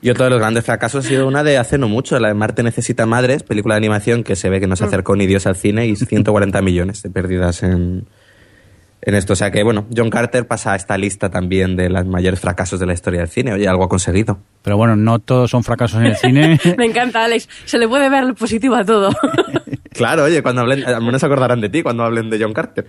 Y 0.02 0.10
otro 0.10 0.24
de 0.24 0.30
los 0.30 0.40
grandes 0.40 0.64
fracasos 0.64 1.04
ha 1.04 1.08
sido 1.08 1.26
una 1.28 1.44
de 1.44 1.58
hace 1.58 1.78
no 1.78 1.88
mucho, 1.88 2.18
la 2.18 2.28
de 2.28 2.34
Marte 2.34 2.62
necesita 2.62 3.06
madres, 3.06 3.44
película 3.44 3.74
de 3.74 3.78
animación 3.78 4.24
que 4.24 4.36
se 4.36 4.48
ve 4.48 4.60
que 4.60 4.66
no 4.66 4.76
se 4.76 4.84
acercó 4.84 5.16
ni 5.16 5.26
Dios 5.26 5.46
al 5.46 5.56
cine 5.56 5.86
y 5.86 5.96
140 5.96 6.60
millones 6.62 7.02
de 7.02 7.10
pérdidas 7.10 7.62
en, 7.62 8.06
en 9.10 9.16
esto. 9.16 9.32
O 9.32 9.36
sea 9.36 9.50
que, 9.50 9.62
bueno, 9.62 9.86
John 9.94 10.10
Carter 10.10 10.46
pasa 10.46 10.72
a 10.72 10.76
esta 10.76 10.96
lista 10.98 11.30
también 11.30 11.76
de 11.76 11.88
los 11.90 12.06
mayores 12.06 12.40
fracasos 12.40 12.78
de 12.80 12.86
la 12.86 12.94
historia 12.94 13.20
del 13.20 13.28
cine. 13.28 13.52
Oye, 13.52 13.68
algo 13.68 13.84
ha 13.84 13.88
conseguido. 13.88 14.38
Pero 14.62 14.76
bueno, 14.76 14.96
no 14.96 15.18
todos 15.18 15.50
son 15.50 15.64
fracasos 15.64 16.00
en 16.00 16.06
el 16.06 16.16
cine. 16.16 16.60
Me 16.78 16.86
encanta, 16.86 17.24
Alex. 17.24 17.48
Se 17.64 17.78
le 17.78 17.88
puede 17.88 18.08
ver 18.08 18.24
lo 18.24 18.34
positivo 18.34 18.74
a 18.74 18.84
todo. 18.84 19.10
Claro, 19.90 20.24
oye, 20.24 20.44
cuando 20.44 20.60
hablen, 20.60 20.84
al 20.84 21.02
menos 21.02 21.18
se 21.18 21.26
acordarán 21.26 21.60
de 21.60 21.70
ti 21.70 21.82
cuando 21.82 22.04
hablen 22.04 22.30
de 22.30 22.38
John 22.40 22.52
Carter. 22.52 22.86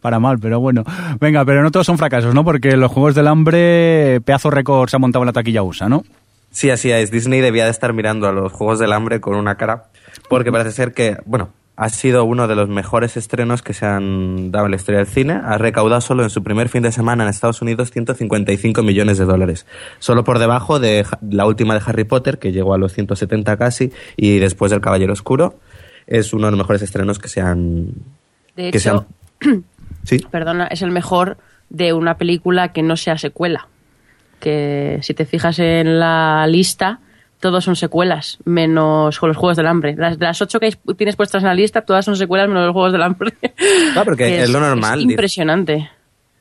Para 0.00 0.20
mal, 0.20 0.38
pero 0.38 0.60
bueno. 0.60 0.84
Venga, 1.18 1.44
pero 1.44 1.60
no 1.60 1.72
todos 1.72 1.86
son 1.86 1.98
fracasos, 1.98 2.36
¿no? 2.36 2.44
Porque 2.44 2.76
los 2.76 2.92
Juegos 2.92 3.16
del 3.16 3.26
Hambre, 3.26 4.20
pedazo 4.20 4.50
récord 4.50 4.88
se 4.88 4.94
ha 4.94 5.00
montado 5.00 5.24
en 5.24 5.26
la 5.26 5.32
taquilla 5.32 5.64
USA, 5.64 5.88
¿no? 5.88 6.04
Sí, 6.52 6.70
así 6.70 6.92
es. 6.92 7.10
Disney 7.10 7.40
debía 7.40 7.64
de 7.64 7.70
estar 7.70 7.92
mirando 7.92 8.28
a 8.28 8.32
los 8.32 8.52
Juegos 8.52 8.78
del 8.78 8.92
Hambre 8.92 9.20
con 9.20 9.34
una 9.34 9.56
cara, 9.56 9.86
porque 10.28 10.52
parece 10.52 10.70
ser 10.70 10.92
que, 10.92 11.16
bueno, 11.24 11.50
ha 11.76 11.88
sido 11.90 12.24
uno 12.24 12.48
de 12.48 12.54
los 12.56 12.68
mejores 12.70 13.16
estrenos 13.18 13.60
que 13.62 13.74
se 13.74 13.84
han 13.84 14.50
dado 14.50 14.64
en 14.64 14.70
la 14.70 14.76
historia 14.76 14.98
del 14.98 15.06
cine. 15.06 15.34
Ha 15.44 15.58
recaudado 15.58 16.00
solo 16.00 16.22
en 16.22 16.30
su 16.30 16.42
primer 16.42 16.68
fin 16.70 16.82
de 16.82 16.90
semana 16.90 17.24
en 17.24 17.28
Estados 17.30 17.60
Unidos 17.60 17.90
155 17.90 18.82
millones 18.82 19.18
de 19.18 19.26
dólares. 19.26 19.66
Solo 19.98 20.24
por 20.24 20.38
debajo 20.38 20.80
de 20.80 21.04
la 21.28 21.44
última 21.46 21.74
de 21.74 21.82
Harry 21.86 22.04
Potter, 22.04 22.38
que 22.38 22.52
llegó 22.52 22.72
a 22.74 22.78
los 22.78 22.92
170 22.94 23.56
casi, 23.58 23.92
y 24.16 24.38
después 24.38 24.70
del 24.70 24.80
Caballero 24.80 25.12
Oscuro. 25.12 25.58
Es 26.06 26.32
uno 26.32 26.46
de 26.46 26.52
los 26.52 26.58
mejores 26.58 26.82
estrenos 26.82 27.18
que 27.18 27.28
se 27.28 27.40
han... 27.40 27.88
De 28.56 28.70
que 28.70 28.78
se 28.80 28.88
hecho, 28.88 29.06
han- 29.42 29.64
Sí. 30.04 30.18
perdona, 30.30 30.66
es 30.68 30.80
el 30.82 30.92
mejor 30.92 31.36
de 31.68 31.92
una 31.92 32.16
película 32.16 32.72
que 32.72 32.82
no 32.82 32.96
sea 32.96 33.18
secuela. 33.18 33.66
Que 34.40 34.98
si 35.02 35.14
te 35.14 35.26
fijas 35.26 35.58
en 35.58 35.98
la 35.98 36.46
lista, 36.46 37.00
todos 37.40 37.64
son 37.64 37.76
secuelas, 37.76 38.38
menos 38.44 39.18
con 39.18 39.28
los 39.28 39.36
Juegos 39.36 39.56
del 39.56 39.66
Hambre. 39.66 39.94
Las, 39.96 40.18
de 40.18 40.24
las 40.24 40.40
ocho 40.40 40.58
que 40.58 40.72
tienes 40.96 41.16
puestas 41.16 41.42
en 41.42 41.48
la 41.48 41.54
lista, 41.54 41.82
todas 41.82 42.04
son 42.04 42.16
secuelas 42.16 42.48
menos 42.48 42.64
los 42.64 42.72
Juegos 42.72 42.92
del 42.92 43.02
Hambre. 43.02 43.34
Ah, 43.96 44.02
porque 44.04 44.24
Que 44.24 44.42
es 44.42 44.50
lo 44.50 44.60
normal, 44.60 45.00
Es 45.00 45.04
impresionante. 45.04 45.90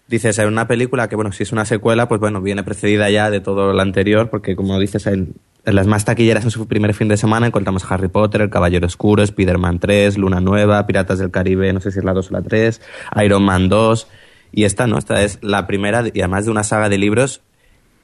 Dices, 0.07 0.37
en 0.37 0.47
una 0.47 0.67
película 0.67 1.09
que, 1.09 1.15
bueno, 1.15 1.31
si 1.31 1.43
es 1.43 1.51
una 1.51 1.65
secuela, 1.65 2.07
pues 2.07 2.21
bueno, 2.21 2.41
viene 2.41 2.63
precedida 2.63 3.09
ya 3.09 3.31
de 3.31 3.39
todo 3.39 3.73
lo 3.73 3.81
anterior, 3.81 4.29
porque 4.29 4.55
como 4.55 4.79
dices, 4.79 5.07
en, 5.07 5.33
en 5.65 5.75
las 5.75 5.87
más 5.87 6.05
taquilleras 6.05 6.43
en 6.43 6.51
su 6.51 6.67
primer 6.67 6.93
fin 6.93 7.07
de 7.07 7.17
semana 7.17 7.47
encontramos 7.47 7.89
Harry 7.89 8.07
Potter, 8.07 8.41
El 8.41 8.49
Caballero 8.49 8.85
Oscuro, 8.85 9.23
Spider-Man 9.23 9.79
3, 9.79 10.17
Luna 10.17 10.41
Nueva, 10.41 10.85
Piratas 10.85 11.17
del 11.19 11.31
Caribe, 11.31 11.73
no 11.73 11.81
sé 11.81 11.91
si 11.91 11.99
es 11.99 12.05
la 12.05 12.13
2 12.13 12.29
o 12.29 12.33
la 12.33 12.41
3, 12.43 12.81
Iron 13.23 13.43
Man 13.43 13.67
2, 13.67 14.07
y 14.51 14.63
esta, 14.65 14.85
¿no? 14.85 14.99
Esta 14.99 15.23
es 15.23 15.39
la 15.41 15.65
primera, 15.65 16.03
y 16.13 16.19
además 16.19 16.45
de 16.45 16.51
una 16.51 16.63
saga 16.63 16.87
de 16.87 16.99
libros 16.99 17.41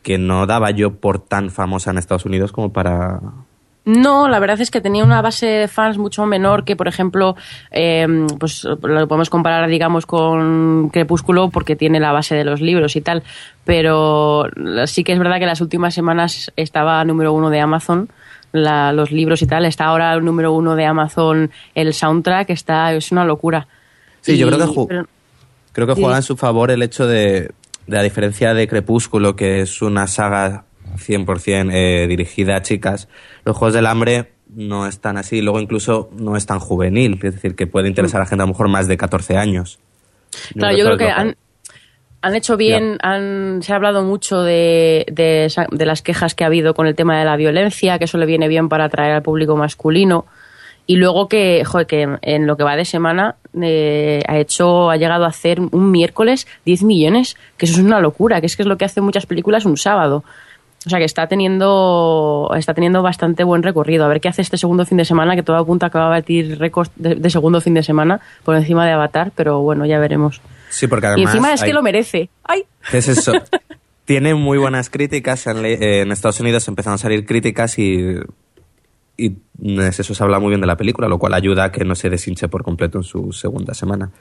que 0.03 0.17
no 0.17 0.45
daba 0.47 0.71
yo 0.71 0.95
por 0.95 1.19
tan 1.19 1.49
famosa 1.51 1.91
en 1.91 1.97
Estados 1.97 2.25
Unidos 2.25 2.51
como 2.51 2.71
para... 2.73 3.19
No, 3.83 4.27
la 4.29 4.37
verdad 4.39 4.61
es 4.61 4.69
que 4.69 4.79
tenía 4.79 5.03
una 5.03 5.23
base 5.23 5.47
de 5.47 5.67
fans 5.67 5.97
mucho 5.97 6.27
menor 6.27 6.65
que, 6.65 6.75
por 6.75 6.87
ejemplo, 6.87 7.35
eh, 7.71 8.05
pues 8.39 8.63
lo 8.63 9.07
podemos 9.07 9.31
comparar, 9.31 9.67
digamos, 9.69 10.05
con 10.05 10.89
Crepúsculo 10.93 11.49
porque 11.49 11.75
tiene 11.75 11.99
la 11.99 12.11
base 12.11 12.35
de 12.35 12.43
los 12.43 12.61
libros 12.61 12.95
y 12.95 13.01
tal. 13.01 13.23
Pero 13.65 14.45
sí 14.85 15.03
que 15.03 15.13
es 15.13 15.19
verdad 15.19 15.39
que 15.39 15.47
las 15.47 15.61
últimas 15.61 15.95
semanas 15.95 16.51
estaba 16.55 17.03
número 17.05 17.33
uno 17.33 17.49
de 17.49 17.59
Amazon. 17.59 18.09
la- 18.53 18.91
los 18.91 19.11
libros 19.11 19.41
y 19.41 19.47
tal, 19.47 19.63
está 19.65 19.85
ahora 19.85 20.13
el 20.13 20.25
número 20.25 20.51
uno 20.51 20.75
de 20.75 20.85
Amazon 20.85 21.49
el 21.73 21.93
soundtrack, 21.93 22.49
está, 22.49 22.91
es 22.93 23.09
una 23.13 23.23
locura. 23.23 23.65
Sí, 24.19 24.37
yo 24.37 24.45
creo 24.47 24.59
que 24.59 24.65
ju- 24.65 24.87
pero- 24.89 25.05
Creo 25.71 25.87
que 25.87 25.95
Sí. 25.95 26.01
juega 26.01 26.17
en 26.17 26.23
su 26.23 26.35
favor 26.35 26.69
el 26.69 26.83
hecho 26.83 27.07
de 27.07 27.51
a 27.91 28.01
diferencia 28.01 28.53
de 28.53 28.67
Crepúsculo, 28.67 29.35
que 29.35 29.61
es 29.61 29.81
una 29.81 30.07
saga 30.07 30.65
100% 30.97 31.71
eh, 31.73 32.07
dirigida 32.07 32.57
a 32.57 32.61
chicas, 32.61 33.07
los 33.45 33.55
Juegos 33.55 33.73
del 33.73 33.85
Hambre 33.85 34.31
no 34.53 34.85
es 34.85 34.99
tan 34.99 35.17
así, 35.17 35.41
luego 35.41 35.59
incluso 35.59 36.09
no 36.13 36.35
es 36.35 36.45
tan 36.45 36.59
juvenil, 36.59 37.13
es 37.23 37.35
decir, 37.35 37.55
que 37.55 37.67
puede 37.67 37.87
interesar 37.87 38.21
a 38.21 38.25
gente 38.25 38.43
a 38.43 38.45
lo 38.45 38.51
mejor 38.51 38.67
más 38.67 38.87
de 38.87 38.97
14 38.97 39.37
años. 39.37 39.79
Claro, 40.53 40.77
yo 40.77 40.85
creo 40.85 40.97
que 40.97 41.09
han, 41.09 41.35
han 42.21 42.35
hecho 42.35 42.57
bien, 42.57 42.97
han, 43.01 43.61
se 43.61 43.73
ha 43.73 43.77
hablado 43.77 44.03
mucho 44.03 44.41
de, 44.43 45.05
de, 45.11 45.51
de 45.71 45.85
las 45.85 46.01
quejas 46.01 46.35
que 46.35 46.43
ha 46.43 46.47
habido 46.47 46.73
con 46.73 46.87
el 46.87 46.95
tema 46.95 47.17
de 47.17 47.25
la 47.25 47.37
violencia, 47.37 47.97
que 47.97 48.05
eso 48.05 48.17
le 48.17 48.25
viene 48.25 48.47
bien 48.47 48.69
para 48.69 48.85
atraer 48.85 49.13
al 49.13 49.21
público 49.21 49.55
masculino. 49.55 50.25
Y 50.91 50.97
luego 50.97 51.29
que, 51.29 51.63
joder, 51.63 51.87
que 51.87 52.17
en, 52.21 52.47
lo 52.47 52.57
que 52.57 52.63
va 52.65 52.75
de 52.75 52.83
semana 52.83 53.35
eh, 53.61 54.21
ha 54.27 54.37
hecho, 54.39 54.89
ha 54.89 54.97
llegado 54.97 55.23
a 55.23 55.29
hacer 55.29 55.61
un 55.61 55.89
miércoles 55.91 56.47
10 56.65 56.83
millones, 56.83 57.37
que 57.57 57.65
eso 57.65 57.75
es 57.79 57.85
una 57.85 58.01
locura, 58.01 58.41
que 58.41 58.47
es 58.47 58.57
que 58.57 58.63
es 58.63 58.67
lo 58.67 58.77
que 58.77 58.83
hacen 58.85 59.03
muchas 59.05 59.25
películas 59.25 59.63
un 59.65 59.77
sábado. 59.77 60.23
O 60.85 60.89
sea 60.89 60.99
que 60.99 61.05
está 61.05 61.27
teniendo, 61.27 62.51
está 62.57 62.73
teniendo 62.73 63.01
bastante 63.03 63.43
buen 63.45 63.63
recorrido. 63.63 64.03
A 64.03 64.07
ver 64.09 64.19
qué 64.19 64.27
hace 64.29 64.41
este 64.41 64.57
segundo 64.57 64.85
fin 64.85 64.97
de 64.97 65.05
semana, 65.05 65.35
que 65.35 65.43
todo 65.43 65.55
apunta 65.55 65.85
a 65.85 65.89
que 65.91 65.97
va 65.97 66.07
a 66.07 66.09
batir 66.09 66.57
récord 66.59 66.89
de, 66.97 67.15
de 67.15 67.29
segundo 67.29 67.61
fin 67.61 67.73
de 67.75 67.83
semana 67.83 68.19
por 68.43 68.55
encima 68.55 68.85
de 68.85 68.91
Avatar, 68.91 69.31
pero 69.35 69.61
bueno, 69.61 69.85
ya 69.85 69.99
veremos. 69.99 70.41
Sí, 70.69 70.87
porque 70.87 71.05
Y 71.07 71.09
además... 71.11 71.33
encima 71.35 71.53
es 71.53 71.61
hay- 71.61 71.67
que 71.69 71.73
lo 71.73 71.83
merece. 71.83 72.29
¡Ay! 72.43 72.63
Es 72.91 73.07
eso. 73.07 73.31
Tiene 74.05 74.33
muy 74.33 74.57
buenas 74.57 74.89
críticas. 74.89 75.47
En, 75.47 75.63
en 75.65 76.11
Estados 76.11 76.39
Unidos 76.41 76.67
empezaron 76.67 76.95
a 76.95 76.97
salir 76.97 77.25
críticas 77.25 77.77
y, 77.79 78.15
y 79.17 79.37
es 79.79 79.99
eso 79.99 80.13
se 80.15 80.23
habla 80.23 80.39
muy 80.39 80.49
bien 80.49 80.61
de 80.61 80.67
la 80.67 80.77
película, 80.77 81.07
lo 81.07 81.19
cual 81.19 81.33
ayuda 81.33 81.65
a 81.65 81.71
que 81.71 81.85
no 81.85 81.95
se 81.95 82.09
deshinche 82.09 82.47
por 82.47 82.63
completo 82.63 82.97
en 82.97 83.03
su 83.03 83.31
segunda 83.33 83.73
semana. 83.73 84.11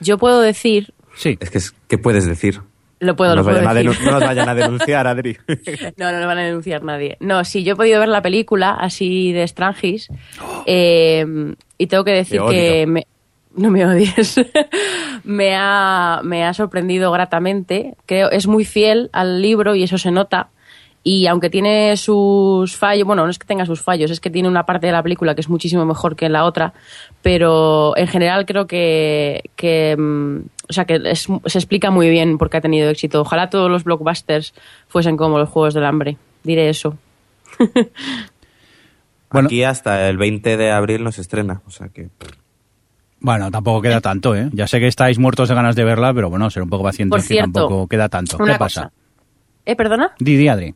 Yo 0.00 0.18
puedo 0.18 0.40
decir, 0.40 0.92
Sí. 1.14 1.36
Es 1.40 1.50
que, 1.50 1.58
es- 1.58 1.74
¿qué 1.88 1.98
puedes 1.98 2.26
decir? 2.26 2.60
lo 3.00 3.16
puedo, 3.16 3.30
no, 3.34 3.42
lo 3.42 3.42
nos 3.42 3.46
puedo 3.52 3.66
vayan 3.66 3.70
a 3.70 3.74
decir. 3.74 3.90
denu- 4.00 4.04
no 4.06 4.12
nos 4.12 4.20
vayan 4.28 4.48
a 4.48 4.54
denunciar, 4.54 5.06
Adri. 5.08 5.36
No, 5.96 6.10
no 6.12 6.18
nos 6.18 6.26
van 6.26 6.38
a 6.38 6.42
denunciar 6.44 6.82
nadie. 6.84 7.16
No, 7.20 7.44
sí, 7.44 7.64
yo 7.64 7.72
he 7.74 7.76
podido 7.76 7.98
ver 8.00 8.08
la 8.08 8.22
película 8.22 8.70
así 8.70 9.32
de 9.32 9.46
Strangis 9.46 10.08
eh, 10.66 11.54
y 11.78 11.86
tengo 11.88 12.04
que 12.04 12.12
decir 12.12 12.40
que 12.48 12.86
me, 12.86 13.06
no 13.56 13.70
me 13.70 13.84
odies. 13.84 14.36
me, 15.24 15.54
ha, 15.56 16.20
me 16.24 16.44
ha 16.44 16.54
sorprendido 16.54 17.10
gratamente. 17.12 17.94
Creo 18.06 18.30
es 18.30 18.46
muy 18.46 18.64
fiel 18.64 19.10
al 19.12 19.42
libro 19.42 19.74
y 19.74 19.82
eso 19.82 19.98
se 19.98 20.10
nota. 20.12 20.48
Y 21.04 21.26
aunque 21.26 21.50
tiene 21.50 21.96
sus 21.96 22.76
fallos, 22.76 23.04
bueno, 23.06 23.24
no 23.24 23.30
es 23.30 23.38
que 23.38 23.46
tenga 23.46 23.66
sus 23.66 23.82
fallos, 23.82 24.10
es 24.12 24.20
que 24.20 24.30
tiene 24.30 24.48
una 24.48 24.64
parte 24.64 24.86
de 24.86 24.92
la 24.92 25.02
película 25.02 25.34
que 25.34 25.40
es 25.40 25.48
muchísimo 25.48 25.84
mejor 25.84 26.14
que 26.14 26.28
la 26.28 26.44
otra, 26.44 26.74
pero 27.22 27.96
en 27.96 28.06
general 28.06 28.46
creo 28.46 28.68
que, 28.68 29.50
que 29.56 29.96
mm, 29.98 30.36
o 30.68 30.72
sea, 30.72 30.84
que 30.84 31.00
es- 31.04 31.26
se 31.46 31.58
explica 31.58 31.90
muy 31.90 32.08
bien 32.08 32.38
por 32.38 32.50
qué 32.50 32.58
ha 32.58 32.60
tenido 32.60 32.88
éxito. 32.88 33.20
Ojalá 33.22 33.50
todos 33.50 33.68
los 33.68 33.82
blockbusters 33.82 34.54
fuesen 34.86 35.16
como 35.16 35.38
los 35.38 35.48
Juegos 35.48 35.74
del 35.74 35.84
Hambre, 35.86 36.16
diré 36.44 36.68
eso. 36.68 36.96
Bueno. 39.30 39.46
Aquí 39.46 39.64
hasta 39.64 40.08
el 40.10 40.18
20 40.18 40.56
de 40.58 40.70
abril 40.70 41.02
no 41.04 41.10
se 41.10 41.22
estrena, 41.22 41.62
o 41.66 41.70
sea 41.70 41.88
que... 41.88 42.08
Bueno, 43.20 43.50
tampoco 43.50 43.80
queda 43.80 44.00
tanto, 44.02 44.34
¿eh? 44.36 44.50
Ya 44.52 44.66
sé 44.66 44.78
que 44.78 44.88
estáis 44.88 45.18
muertos 45.18 45.48
de 45.48 45.54
ganas 45.54 45.74
de 45.74 45.84
verla, 45.84 46.12
pero 46.12 46.28
bueno, 46.28 46.50
ser 46.50 46.62
un 46.64 46.68
poco 46.68 46.82
pacientes 46.82 47.10
Por 47.12 47.20
que 47.22 47.34
cierto, 47.34 47.52
tampoco 47.52 47.86
queda 47.88 48.08
tanto. 48.10 48.36
una 48.38 48.52
¿Qué 48.54 48.58
pasa? 48.58 48.82
cosa. 48.82 48.92
¿Eh, 49.64 49.74
perdona? 49.76 50.12
Di, 50.18 50.36
di, 50.36 50.48
Adri. 50.48 50.74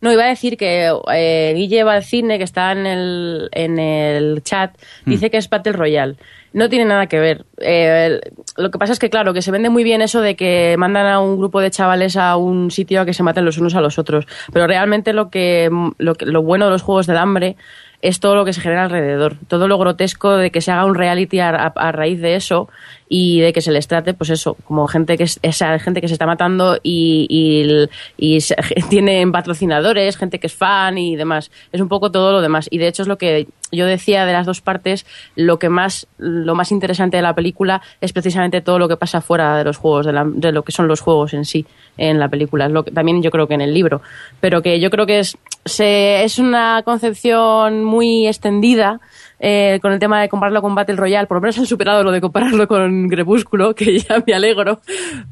No, 0.00 0.12
iba 0.12 0.24
a 0.24 0.28
decir 0.28 0.56
que 0.56 0.92
eh, 1.12 1.52
Guille 1.56 1.82
va 1.84 1.94
al 1.94 2.04
cine, 2.04 2.38
que 2.38 2.44
está 2.44 2.72
en 2.72 2.86
el, 2.86 3.48
en 3.52 3.78
el 3.78 4.42
chat, 4.44 4.72
dice 5.06 5.30
que 5.30 5.36
es 5.38 5.48
Battle 5.50 5.72
Royale. 5.72 6.16
No 6.52 6.68
tiene 6.70 6.84
nada 6.86 7.06
que 7.06 7.18
ver. 7.18 7.44
Eh, 7.58 8.20
lo 8.56 8.70
que 8.70 8.78
pasa 8.78 8.92
es 8.94 8.98
que, 8.98 9.10
claro, 9.10 9.34
que 9.34 9.42
se 9.42 9.50
vende 9.50 9.68
muy 9.70 9.84
bien 9.84 10.00
eso 10.00 10.20
de 10.22 10.34
que 10.34 10.76
mandan 10.78 11.06
a 11.06 11.20
un 11.20 11.36
grupo 11.38 11.60
de 11.60 11.70
chavales 11.70 12.16
a 12.16 12.36
un 12.36 12.70
sitio 12.70 13.00
a 13.02 13.04
que 13.06 13.12
se 13.12 13.22
maten 13.22 13.44
los 13.44 13.58
unos 13.58 13.74
a 13.74 13.80
los 13.82 13.98
otros. 13.98 14.24
Pero 14.52 14.66
realmente 14.66 15.12
lo 15.12 15.28
que 15.30 15.68
lo, 15.98 16.14
que- 16.14 16.24
lo 16.26 16.42
bueno 16.42 16.64
de 16.66 16.70
los 16.70 16.82
Juegos 16.82 17.06
del 17.06 17.18
Hambre 17.18 17.56
es 18.00 18.20
todo 18.20 18.36
lo 18.36 18.44
que 18.44 18.52
se 18.52 18.60
genera 18.60 18.84
alrededor. 18.84 19.36
Todo 19.48 19.66
lo 19.66 19.76
grotesco 19.78 20.36
de 20.36 20.50
que 20.50 20.60
se 20.60 20.70
haga 20.70 20.84
un 20.84 20.94
reality 20.94 21.40
a, 21.40 21.72
raíz 21.92 22.20
de 22.20 22.36
eso 22.36 22.68
y 23.08 23.40
de 23.40 23.52
que 23.52 23.60
se 23.60 23.72
les 23.72 23.88
trate, 23.88 24.14
pues 24.14 24.30
eso, 24.30 24.54
como 24.64 24.86
gente 24.86 25.16
que 25.16 25.24
es, 25.24 25.40
gente 25.80 26.00
que 26.00 26.08
se 26.08 26.14
está 26.14 26.26
matando 26.26 26.78
y, 26.82 27.26
y, 27.28 27.88
y 28.36 28.38
tienen 28.90 29.32
patrocinadores, 29.32 30.16
gente 30.16 30.38
que 30.38 30.46
es 30.46 30.54
fan 30.54 30.96
y 30.98 31.16
demás. 31.16 31.50
Es 31.72 31.80
un 31.80 31.88
poco 31.88 32.10
todo 32.12 32.32
lo 32.32 32.40
demás. 32.40 32.68
Y 32.70 32.78
de 32.78 32.86
hecho 32.88 33.02
es 33.02 33.08
lo 33.08 33.18
que 33.18 33.48
yo 33.72 33.86
decía 33.86 34.24
de 34.26 34.32
las 34.32 34.46
dos 34.46 34.60
partes, 34.60 35.04
lo 35.34 35.58
que 35.58 35.68
más, 35.68 36.06
lo 36.18 36.54
más 36.54 36.70
interesante 36.70 37.16
de 37.16 37.22
la 37.22 37.34
película 37.34 37.82
es 38.00 38.12
precisamente 38.12 38.60
todo 38.60 38.78
lo 38.78 38.88
que 38.88 38.96
pasa 38.96 39.20
fuera 39.20 39.56
de 39.58 39.64
los 39.64 39.76
juegos, 39.76 40.06
de, 40.06 40.12
la- 40.12 40.24
de 40.26 40.52
lo 40.52 40.62
que 40.62 40.72
son 40.72 40.86
los 40.88 41.00
juegos 41.00 41.34
en 41.34 41.44
sí 41.44 41.66
en 41.96 42.20
la 42.20 42.28
película. 42.28 42.66
Es 42.66 42.72
lo 42.72 42.84
que, 42.84 42.92
también 42.92 43.22
yo 43.22 43.30
creo 43.30 43.48
que 43.48 43.54
en 43.54 43.60
el 43.60 43.74
libro. 43.74 44.02
Pero 44.40 44.62
que 44.62 44.78
yo 44.80 44.88
creo 44.90 45.04
que 45.06 45.18
es, 45.18 45.36
es 45.80 46.38
una 46.38 46.82
concepción 46.84 47.84
muy 47.84 48.26
extendida 48.26 49.00
eh, 49.40 49.78
con 49.82 49.92
el 49.92 49.98
tema 49.98 50.20
de 50.20 50.28
compararlo 50.28 50.62
con 50.62 50.74
Battle 50.74 50.96
Royale. 50.96 51.26
Por 51.26 51.36
lo 51.36 51.40
menos 51.42 51.58
han 51.58 51.66
superado 51.66 52.02
lo 52.02 52.10
de 52.12 52.20
compararlo 52.20 52.66
con 52.66 53.08
Crepúsculo, 53.08 53.74
que 53.76 53.98
ya 53.98 54.22
me 54.26 54.34
alegro, 54.34 54.80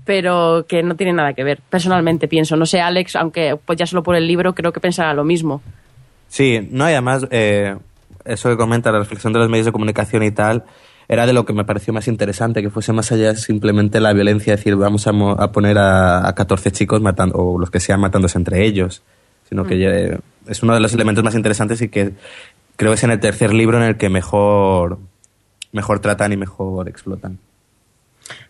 pero 0.05 0.65
que 0.69 0.83
no 0.83 0.95
tiene 0.97 1.13
nada 1.13 1.33
que 1.33 1.45
ver. 1.45 1.61
Personalmente 1.69 2.29
pienso. 2.29 2.57
No 2.57 2.67
sé, 2.67 2.81
Alex, 2.81 3.17
aunque 3.17 3.57
pues 3.65 3.79
ya 3.79 3.87
solo 3.87 4.03
por 4.03 4.17
el 4.17 4.27
libro 4.27 4.55
creo 4.55 4.73
que 4.73 4.81
pensará 4.81 5.15
lo 5.15 5.25
mismo. 5.25 5.63
Sí, 6.29 6.67
no, 6.71 6.89
y 6.89 6.93
además, 6.93 7.27
eh, 7.31 7.77
eso 8.25 8.49
que 8.51 8.57
comenta, 8.57 8.91
la 8.93 8.99
reflexión 8.99 9.33
de 9.33 9.39
los 9.39 9.49
medios 9.49 9.67
de 9.67 9.73
comunicación 9.73 10.23
y 10.25 10.31
tal, 10.33 10.65
era 11.09 11.25
de 11.25 11.33
lo 11.33 11.47
que 11.47 11.53
me 11.53 11.65
pareció 11.65 11.93
más 11.95 12.09
interesante, 12.09 12.63
que 12.63 12.71
fuese 12.71 12.93
más 12.93 13.13
allá 13.13 13.37
simplemente 13.37 14.01
la 14.01 14.13
violencia, 14.13 14.57
decir, 14.57 14.75
vamos 14.75 15.07
a, 15.07 15.13
mo- 15.13 15.37
a 15.39 15.53
poner 15.53 15.79
a, 15.79 16.27
a 16.29 16.35
14 16.35 16.73
chicos 16.73 17.01
matando, 17.01 17.37
o 17.39 17.59
los 17.61 17.71
que 17.71 17.79
sean 17.79 18.01
matándose 18.01 18.39
entre 18.39 18.65
ellos, 18.67 19.03
sino 19.49 19.65
que 19.65 19.79
ya- 19.79 20.19
es 20.49 20.63
uno 20.63 20.75
de 20.75 20.81
los 20.81 20.93
elementos 20.95 21.25
más 21.25 21.35
interesantes 21.35 21.81
y 21.83 21.89
que 21.89 22.13
creo 22.77 22.93
que 22.93 22.95
es 22.97 23.05
en 23.05 23.11
el 23.11 23.21
tercer 23.21 23.53
libro 23.55 23.79
en 23.79 23.85
el 23.85 23.97
que 23.97 24.09
mejor, 24.09 24.99
mejor 25.73 25.99
tratan 26.01 26.33
y 26.33 26.37
mejor 26.37 26.89
explotan. 26.89 27.39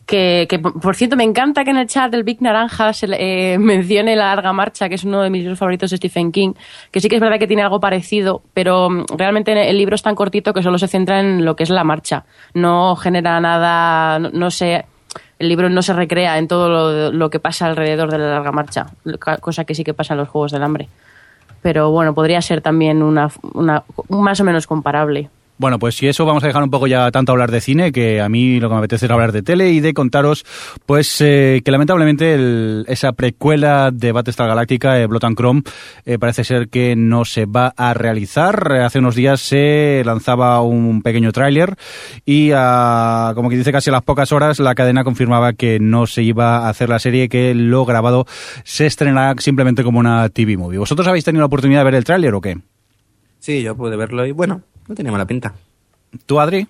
Que, 0.07 0.47
que, 0.49 0.59
por 0.61 0.95
cierto, 0.95 1.17
me 1.17 1.25
encanta 1.25 1.65
que 1.65 1.71
en 1.71 1.77
el 1.79 1.89
chat 1.89 2.11
del 2.13 2.23
Big 2.23 2.41
Naranja 2.41 2.93
se 2.93 3.09
le- 3.09 3.55
eh, 3.55 3.59
mencione 3.59 4.15
La 4.15 4.27
Larga 4.27 4.53
Marcha, 4.53 4.89
que 4.89 4.95
es 4.95 5.05
uno 5.05 5.21
de 5.21 5.31
mis 5.31 5.41
libros 5.43 5.59
favoritos 5.59 5.91
de 5.91 5.97
Stephen 5.97 6.31
King, 6.31 6.53
que 6.93 7.01
sí 7.01 7.09
que 7.09 7.17
es 7.17 7.21
verdad 7.21 7.39
que 7.41 7.49
tiene 7.49 7.63
algo 7.63 7.81
parecido, 7.81 8.43
pero 8.55 8.89
mm, 8.89 9.05
realmente 9.19 9.69
el 9.69 9.77
libro 9.77 9.97
es 9.97 10.03
tan 10.03 10.15
cortito 10.15 10.53
que 10.55 10.63
solo 10.63 10.79
se 10.79 10.87
centra 10.87 11.19
en 11.21 11.45
lo 11.45 11.57
que 11.57 11.65
es 11.65 11.71
la 11.71 11.83
marcha. 11.83 12.25
No 12.55 12.95
genera 12.97 13.41
nada, 13.41 14.19
no, 14.21 14.31
no 14.31 14.51
se... 14.51 14.85
El 15.39 15.49
libro 15.49 15.69
no 15.69 15.83
se 15.83 15.93
recrea 15.93 16.39
en 16.39 16.49
todo 16.49 17.13
lo, 17.13 17.31
que 17.31 17.41
pasa 17.41 17.67
alrededor 17.67 18.11
de 18.11 18.19
la 18.19 18.31
larga 18.31 18.53
marcha, 18.53 18.87
cosa 19.41 19.65
que 19.65 19.75
sí 19.75 19.85
que 19.85 19.93
pasa 19.93 20.15
en 20.15 20.19
los 20.19 20.29
Juegos 20.29 20.53
del 20.53 20.63
Hambre. 20.63 20.89
Pero 21.61 21.91
bueno, 21.91 22.15
podría 22.15 22.41
ser 22.41 22.63
también 22.63 23.03
una, 23.03 23.31
una 23.55 23.83
más 24.09 24.41
o 24.41 24.45
menos 24.45 24.67
comparable. 24.67 25.29
Bueno, 25.59 25.79
pues 25.79 25.95
si 25.95 26.07
eso 26.07 26.27
vamos 26.27 26.45
a 26.45 26.49
dejar 26.49 26.63
un 26.63 26.71
poco 26.71 26.87
ya 26.87 27.11
tanto 27.11 27.33
hablar 27.33 27.51
de 27.51 27.63
cine, 27.63 27.91
que 27.91 28.21
a 28.21 28.29
mí 28.29 28.61
lo 28.61 28.69
que 28.69 28.75
me 28.75 28.79
apetece 28.81 29.07
es 29.07 29.11
hablar 29.11 29.33
de 29.33 29.43
tele 29.43 29.71
y 29.71 29.81
de 29.81 29.95
contaros, 29.95 30.45
pues 30.85 31.19
eh, 31.23 31.63
que 31.65 31.71
lamentablemente 31.71 32.35
el- 32.35 32.85
esa 32.89 33.13
precuela 33.13 33.91
de 33.91 34.13
Battlestar 34.13 34.49
Galactica, 34.49 35.01
eh, 35.01 35.07
Blood 35.07 35.25
and 35.25 35.37
Chrome, 35.39 35.63
eh, 36.05 36.19
parece 36.19 36.45
ser 36.45 36.69
que 36.69 36.95
no 36.95 37.25
se 37.25 37.47
va 37.47 37.73
a 37.75 37.95
realizar. 37.95 38.71
Hace 38.83 38.99
unos 38.99 39.15
días 39.15 39.41
se 39.41 40.03
lanzaba 40.05 40.61
un 40.61 41.01
pequeño 41.01 41.33
tráiler 41.33 41.77
y, 42.27 42.51
a, 42.55 43.33
como 43.35 43.49
que 43.49 43.57
dice 43.57 43.73
casi 43.73 43.89
a 43.89 43.95
las 43.95 44.03
pocas 44.03 44.33
horas, 44.33 44.59
la 44.61 44.75
cadena 44.75 45.05
confirmaba 45.05 45.55
que 45.55 45.79
no 45.81 46.07
se 46.07 46.23
iba 46.23 46.59
a 46.67 46.69
hacer 46.69 46.91
la 46.91 46.99
serie, 46.99 47.31
que 47.31 47.55
lo 47.55 47.87
grabado 47.87 48.27
se 48.63 48.85
estrenará 48.85 49.35
simplemente 49.39 49.83
como 49.83 50.01
una 50.01 50.29
TV 50.29 50.59
movie. 50.59 50.79
¿Vosotros 50.79 51.09
habéis 51.09 51.25
tenido 51.25 51.41
la 51.41 51.47
oportunidad 51.47 51.81
de 51.81 51.85
ver 51.85 51.95
el 51.95 52.05
tráiler 52.05 52.35
o 52.35 52.43
qué? 52.43 52.59
Sí, 53.39 53.63
yo 53.63 53.75
pude 53.75 53.97
verlo 53.97 54.27
y 54.27 54.33
bueno, 54.33 54.61
no 54.89 54.95
tenía 54.95 55.13
mala 55.13 55.27
pinta. 55.27 55.55
¿Tú, 56.27 56.41
Adri? 56.41 56.67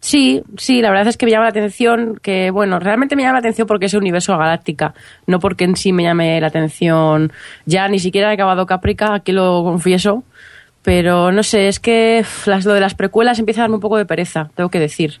Sí, 0.00 0.42
sí, 0.56 0.80
la 0.80 0.90
verdad 0.90 1.08
es 1.08 1.16
que 1.16 1.26
me 1.26 1.32
llama 1.32 1.44
la 1.44 1.50
atención 1.50 2.18
que, 2.22 2.50
bueno, 2.50 2.78
realmente 2.78 3.16
me 3.16 3.22
llama 3.22 3.34
la 3.34 3.38
atención 3.40 3.66
porque 3.66 3.86
es 3.86 3.94
el 3.94 4.00
universo 4.00 4.36
galáctica, 4.38 4.94
no 5.26 5.40
porque 5.40 5.64
en 5.64 5.76
sí 5.76 5.92
me 5.92 6.04
llame 6.04 6.40
la 6.40 6.46
atención. 6.46 7.32
Ya 7.66 7.88
ni 7.88 7.98
siquiera 7.98 8.30
he 8.30 8.34
acabado 8.34 8.66
Caprica, 8.66 9.14
aquí 9.14 9.32
lo 9.32 9.64
confieso, 9.64 10.22
pero 10.82 11.32
no 11.32 11.42
sé, 11.42 11.66
es 11.66 11.80
que 11.80 12.24
las, 12.46 12.64
lo 12.64 12.74
de 12.74 12.80
las 12.80 12.94
precuelas 12.94 13.40
empieza 13.40 13.62
a 13.62 13.64
darme 13.64 13.76
un 13.76 13.80
poco 13.80 13.96
de 13.96 14.06
pereza, 14.06 14.50
tengo 14.54 14.70
que 14.70 14.78
decir. 14.78 15.20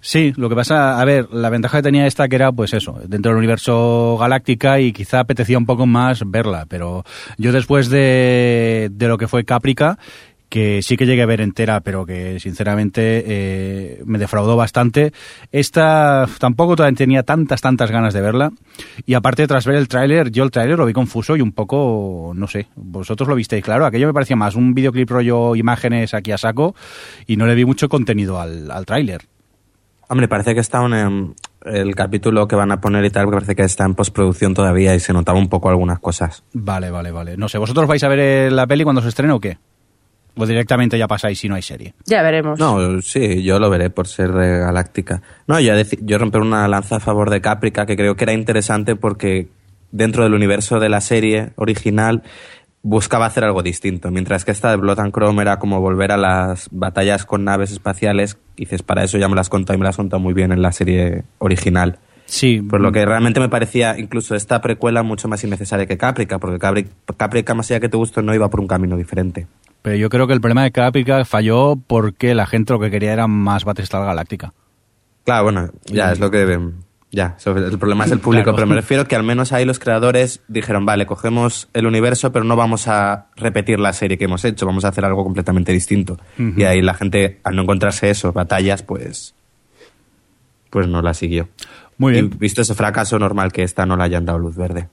Sí, 0.00 0.32
lo 0.36 0.48
que 0.48 0.54
pasa, 0.54 1.00
a 1.00 1.04
ver, 1.04 1.28
la 1.32 1.50
ventaja 1.50 1.78
que 1.78 1.82
tenía 1.82 2.06
esta 2.06 2.28
que 2.28 2.36
era, 2.36 2.52
pues 2.52 2.74
eso, 2.74 3.00
dentro 3.08 3.30
del 3.30 3.38
universo 3.38 4.16
galáctica 4.20 4.78
y 4.78 4.92
quizá 4.92 5.20
apetecía 5.20 5.58
un 5.58 5.66
poco 5.66 5.86
más 5.86 6.22
verla, 6.26 6.66
pero 6.68 7.04
yo 7.38 7.50
después 7.50 7.88
de, 7.88 8.88
de 8.92 9.08
lo 9.08 9.18
que 9.18 9.26
fue 9.26 9.44
Caprica, 9.44 9.98
que 10.48 10.82
sí 10.82 10.96
que 10.96 11.06
llegué 11.06 11.22
a 11.22 11.26
ver 11.26 11.40
entera, 11.40 11.80
pero 11.80 12.06
que 12.06 12.38
sinceramente 12.40 13.24
eh, 13.26 14.02
me 14.04 14.18
defraudó 14.18 14.56
bastante. 14.56 15.12
Esta 15.52 16.26
tampoco 16.38 16.76
tenía 16.76 17.22
tantas, 17.22 17.60
tantas 17.60 17.90
ganas 17.90 18.14
de 18.14 18.20
verla. 18.20 18.52
Y 19.04 19.14
aparte, 19.14 19.46
tras 19.46 19.66
ver 19.66 19.76
el 19.76 19.88
tráiler, 19.88 20.30
yo 20.30 20.44
el 20.44 20.50
tráiler 20.50 20.78
lo 20.78 20.86
vi 20.86 20.92
confuso 20.92 21.36
y 21.36 21.40
un 21.40 21.52
poco, 21.52 22.32
no 22.34 22.46
sé, 22.46 22.68
vosotros 22.76 23.28
lo 23.28 23.34
visteis 23.34 23.64
claro. 23.64 23.86
Aquello 23.86 24.06
me 24.06 24.14
parecía 24.14 24.36
más 24.36 24.54
un 24.54 24.74
videoclip 24.74 25.10
rollo 25.10 25.56
imágenes 25.56 26.14
aquí 26.14 26.32
a 26.32 26.38
saco 26.38 26.74
y 27.26 27.36
no 27.36 27.46
le 27.46 27.54
vi 27.54 27.64
mucho 27.64 27.88
contenido 27.88 28.40
al, 28.40 28.70
al 28.70 28.86
tráiler. 28.86 29.22
Hombre, 30.08 30.28
parece 30.28 30.54
que 30.54 30.60
está 30.60 30.82
un, 30.82 30.94
em, 30.94 31.34
el 31.64 31.94
capítulo 31.96 32.46
que 32.46 32.54
van 32.54 32.70
a 32.70 32.80
poner 32.80 33.04
y 33.04 33.10
tal, 33.10 33.28
parece 33.28 33.56
que 33.56 33.62
está 33.62 33.84
en 33.84 33.94
postproducción 33.94 34.54
todavía 34.54 34.94
y 34.94 35.00
se 35.00 35.12
notaba 35.12 35.38
un 35.38 35.48
poco 35.48 35.68
algunas 35.68 35.98
cosas. 35.98 36.44
Vale, 36.52 36.90
vale, 36.90 37.10
vale. 37.10 37.36
No 37.36 37.48
sé, 37.48 37.58
¿vosotros 37.58 37.88
vais 37.88 38.04
a 38.04 38.08
ver 38.08 38.18
eh, 38.20 38.50
la 38.50 38.66
peli 38.66 38.84
cuando 38.84 39.02
se 39.02 39.08
estrene 39.08 39.32
o 39.32 39.40
qué? 39.40 39.58
O 40.38 40.46
directamente 40.46 40.98
ya 40.98 41.08
pasáis 41.08 41.38
si 41.38 41.48
no 41.48 41.54
hay 41.54 41.62
serie. 41.62 41.94
Ya 42.04 42.22
veremos. 42.22 42.58
No, 42.58 43.00
sí, 43.00 43.42
yo 43.42 43.58
lo 43.58 43.70
veré 43.70 43.88
por 43.90 44.06
ser 44.06 44.32
de 44.32 44.58
Galáctica. 44.58 45.22
No, 45.46 45.58
yo, 45.60 45.72
yo 46.02 46.18
romper 46.18 46.42
una 46.42 46.68
lanza 46.68 46.96
a 46.96 47.00
favor 47.00 47.30
de 47.30 47.40
Caprica, 47.40 47.86
que 47.86 47.96
creo 47.96 48.16
que 48.16 48.24
era 48.24 48.32
interesante 48.34 48.96
porque 48.96 49.48
dentro 49.92 50.24
del 50.24 50.34
universo 50.34 50.78
de 50.78 50.88
la 50.90 51.00
serie 51.00 51.52
original 51.56 52.22
buscaba 52.82 53.26
hacer 53.26 53.44
algo 53.44 53.62
distinto. 53.62 54.10
Mientras 54.10 54.44
que 54.44 54.50
esta 54.52 54.70
de 54.70 54.76
Blood 54.76 55.00
and 55.00 55.12
Chrome 55.12 55.42
era 55.42 55.58
como 55.58 55.80
volver 55.80 56.12
a 56.12 56.16
las 56.16 56.68
batallas 56.70 57.24
con 57.24 57.42
naves 57.44 57.72
espaciales, 57.72 58.36
dices, 58.56 58.82
para 58.82 59.02
eso 59.04 59.18
ya 59.18 59.28
me 59.28 59.34
las 59.36 59.48
contado 59.48 59.74
y 59.76 59.78
me 59.80 59.84
las 59.86 59.96
contado 59.96 60.20
muy 60.20 60.34
bien 60.34 60.52
en 60.52 60.62
la 60.62 60.70
serie 60.72 61.24
original. 61.38 61.98
Sí, 62.26 62.60
Por 62.60 62.80
lo 62.80 62.90
que 62.92 63.04
realmente 63.06 63.38
me 63.40 63.48
parecía 63.48 63.98
incluso 63.98 64.34
esta 64.34 64.60
precuela 64.60 65.02
mucho 65.04 65.28
más 65.28 65.42
innecesaria 65.44 65.86
que 65.86 65.96
Caprica, 65.96 66.38
porque 66.40 66.58
Capri- 66.58 66.88
Caprica, 67.16 67.54
más 67.54 67.70
allá 67.70 67.80
que 67.80 67.88
te 67.88 67.96
guste, 67.96 68.20
no 68.22 68.34
iba 68.34 68.50
por 68.50 68.60
un 68.60 68.66
camino 68.66 68.96
diferente. 68.96 69.46
Pero 69.86 69.94
yo 69.98 70.08
creo 70.10 70.26
que 70.26 70.32
el 70.32 70.40
problema 70.40 70.64
de 70.64 70.72
Caprica 70.72 71.24
falló 71.24 71.76
porque 71.76 72.34
la 72.34 72.44
gente 72.46 72.72
lo 72.72 72.80
que 72.80 72.90
quería 72.90 73.12
era 73.12 73.28
más 73.28 73.64
Battlestar 73.64 74.04
Galáctica. 74.04 74.52
Claro, 75.24 75.44
bueno, 75.44 75.70
ya 75.84 76.10
es 76.10 76.18
lo 76.18 76.28
que. 76.28 76.60
Ya, 77.12 77.36
sobre- 77.38 77.64
el 77.64 77.78
problema 77.78 78.04
es 78.04 78.10
el 78.10 78.18
público, 78.26 78.46
Claro. 78.46 78.56
pero 78.56 78.66
me 78.66 78.74
refiero 78.74 79.06
que 79.06 79.14
al 79.14 79.22
menos 79.22 79.52
ahí 79.52 79.64
los 79.64 79.78
creadores 79.78 80.42
dijeron, 80.48 80.86
vale, 80.86 81.06
cogemos 81.06 81.68
el 81.72 81.86
universo, 81.86 82.32
pero 82.32 82.44
no 82.44 82.56
vamos 82.56 82.88
a 82.88 83.26
repetir 83.36 83.78
la 83.78 83.92
serie 83.92 84.18
que 84.18 84.24
hemos 84.24 84.44
hecho, 84.44 84.66
vamos 84.66 84.84
a 84.84 84.88
hacer 84.88 85.04
algo 85.04 85.22
completamente 85.22 85.70
distinto. 85.70 86.18
Y 86.36 86.64
ahí 86.64 86.82
la 86.82 86.94
gente, 86.94 87.38
al 87.44 87.54
no 87.54 87.62
encontrarse 87.62 88.10
eso, 88.10 88.32
batallas, 88.32 88.82
pues. 88.82 89.36
Pues 90.70 90.88
no 90.88 91.00
la 91.00 91.14
siguió. 91.14 91.48
Muy 91.96 92.14
bien. 92.14 92.30
Y 92.34 92.38
visto 92.38 92.60
ese 92.60 92.74
fracaso, 92.74 93.20
normal 93.20 93.52
que 93.52 93.62
esta 93.62 93.86
no 93.86 93.96
le 93.96 94.02
hayan 94.02 94.24
dado 94.24 94.40
luz 94.40 94.56
verde. 94.56 94.88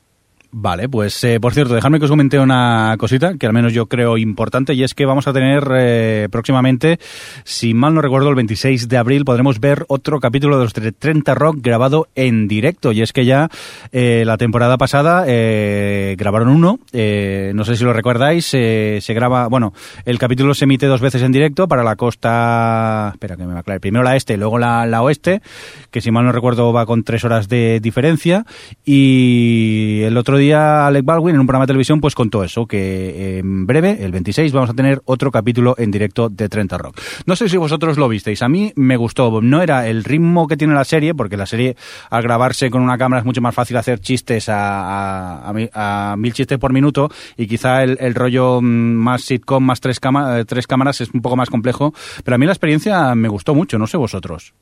Vale, 0.56 0.88
pues 0.88 1.24
eh, 1.24 1.40
por 1.40 1.56
cierto, 1.56 1.74
dejadme 1.74 1.98
que 1.98 2.06
os 2.06 2.12
comente 2.12 2.38
una 2.38 2.96
cosita 3.00 3.40
que 3.40 3.48
al 3.48 3.54
menos 3.54 3.74
yo 3.74 3.88
creo 3.88 4.20
importante 4.20 4.76
y 4.76 4.84
es 4.84 4.94
que 4.94 5.08
vamos 5.08 5.28
a 5.28 5.34
tener 5.34 5.68
eh, 5.76 6.28
próximamente, 6.32 7.00
si 7.44 7.74
mal 7.74 7.96
no 7.96 8.04
recuerdo, 8.04 8.30
el 8.30 8.36
26 8.36 8.88
de 8.88 8.98
abril 8.98 9.26
podremos 9.26 9.60
ver 9.60 9.84
otro 9.88 10.20
capítulo 10.20 10.60
de 10.60 10.66
los 10.66 10.74
30 10.74 11.34
Rock 11.34 11.58
grabado 11.60 12.08
en 12.14 12.48
directo. 12.48 12.92
Y 12.92 13.02
es 13.02 13.14
que 13.14 13.26
ya 13.26 13.50
eh, 13.92 14.22
la 14.28 14.38
temporada 14.38 14.78
pasada 14.78 15.24
eh, 15.26 16.16
grabaron 16.20 16.50
uno, 16.50 16.80
eh, 16.92 17.52
no 17.56 17.66
sé 17.66 17.76
si 17.76 17.84
lo 17.84 17.92
recordáis, 17.92 18.46
se 18.46 19.14
graba, 19.16 19.48
bueno, 19.48 19.74
el 20.06 20.20
capítulo 20.20 20.54
se 20.54 20.66
emite 20.66 20.86
dos 20.86 21.02
veces 21.02 21.24
en 21.24 21.32
directo 21.32 21.68
para 21.68 21.84
la 21.84 21.96
costa, 21.96 23.10
espera 23.14 23.38
que 23.38 23.46
me 23.46 23.58
aclare, 23.58 23.80
primero 23.80 24.04
la 24.04 24.16
este, 24.16 24.38
luego 24.38 24.60
la, 24.60 24.86
la 24.86 25.02
oeste, 25.02 25.42
que 25.90 26.00
si 26.00 26.12
mal 26.12 26.26
no 26.26 26.32
recuerdo 26.32 26.72
va 26.72 26.86
con 26.86 27.04
tres 27.04 27.24
horas 27.24 27.50
de 27.50 27.80
diferencia 27.80 28.46
y 28.86 30.02
el 30.04 30.16
otro 30.16 30.38
día 30.38 30.43
Alec 30.52 31.06
Baldwin 31.06 31.36
en 31.36 31.42
un 31.42 31.48
programa 31.48 31.64
de 31.66 31.68
televisión 31.68 32.02
pues 32.02 32.16
contó 32.16 32.44
eso, 32.44 32.66
que 32.66 33.40
en 33.40 33.66
breve, 33.66 34.04
el 34.04 34.12
26, 34.12 34.52
vamos 34.52 34.70
a 34.70 34.74
tener 34.74 35.02
otro 35.06 35.32
capítulo 35.32 35.76
en 35.78 35.92
directo 35.92 36.30
de 36.30 36.50
30 36.50 36.78
Rock. 36.78 37.00
No 37.26 37.36
sé 37.36 37.48
si 37.50 37.58
vosotros 37.58 37.98
lo 37.98 38.10
visteis, 38.10 38.42
a 38.42 38.50
mí 38.50 38.74
me 38.76 38.98
gustó, 38.98 39.42
no 39.42 39.62
era 39.62 39.88
el 39.88 40.04
ritmo 40.04 40.48
que 40.48 40.58
tiene 40.58 40.74
la 40.74 40.84
serie, 40.84 41.14
porque 41.16 41.38
la 41.38 41.46
serie 41.46 41.76
al 42.10 42.24
grabarse 42.24 42.70
con 42.70 42.82
una 42.82 42.98
cámara 42.98 43.20
es 43.20 43.26
mucho 43.26 43.42
más 43.42 43.54
fácil 43.56 43.78
hacer 43.78 44.00
chistes 44.00 44.50
a, 44.50 45.44
a- 45.44 45.50
a 45.50 45.54
mi- 45.54 45.70
a 45.74 46.16
mil 46.18 46.34
chistes 46.34 46.58
por 46.58 46.74
minuto 46.74 47.10
y 47.38 47.48
quizá 47.48 47.84
el, 47.84 47.98
el 48.00 48.16
rollo 48.16 48.60
mm, 48.62 48.66
más 48.66 49.22
sitcom, 49.24 49.64
más 49.64 49.80
tres, 49.82 50.00
cama- 50.00 50.40
eh, 50.40 50.46
tres 50.46 50.68
cámaras 50.68 51.00
es 51.02 51.10
un 51.14 51.22
poco 51.22 51.36
más 51.36 51.50
complejo, 51.50 51.94
pero 52.24 52.36
a 52.36 52.38
mí 52.38 52.46
la 52.46 52.52
experiencia 52.54 53.14
me 53.16 53.28
gustó 53.30 53.54
mucho, 53.56 53.78
no 53.78 53.88
sé 53.88 53.98
vosotros. 53.98 54.54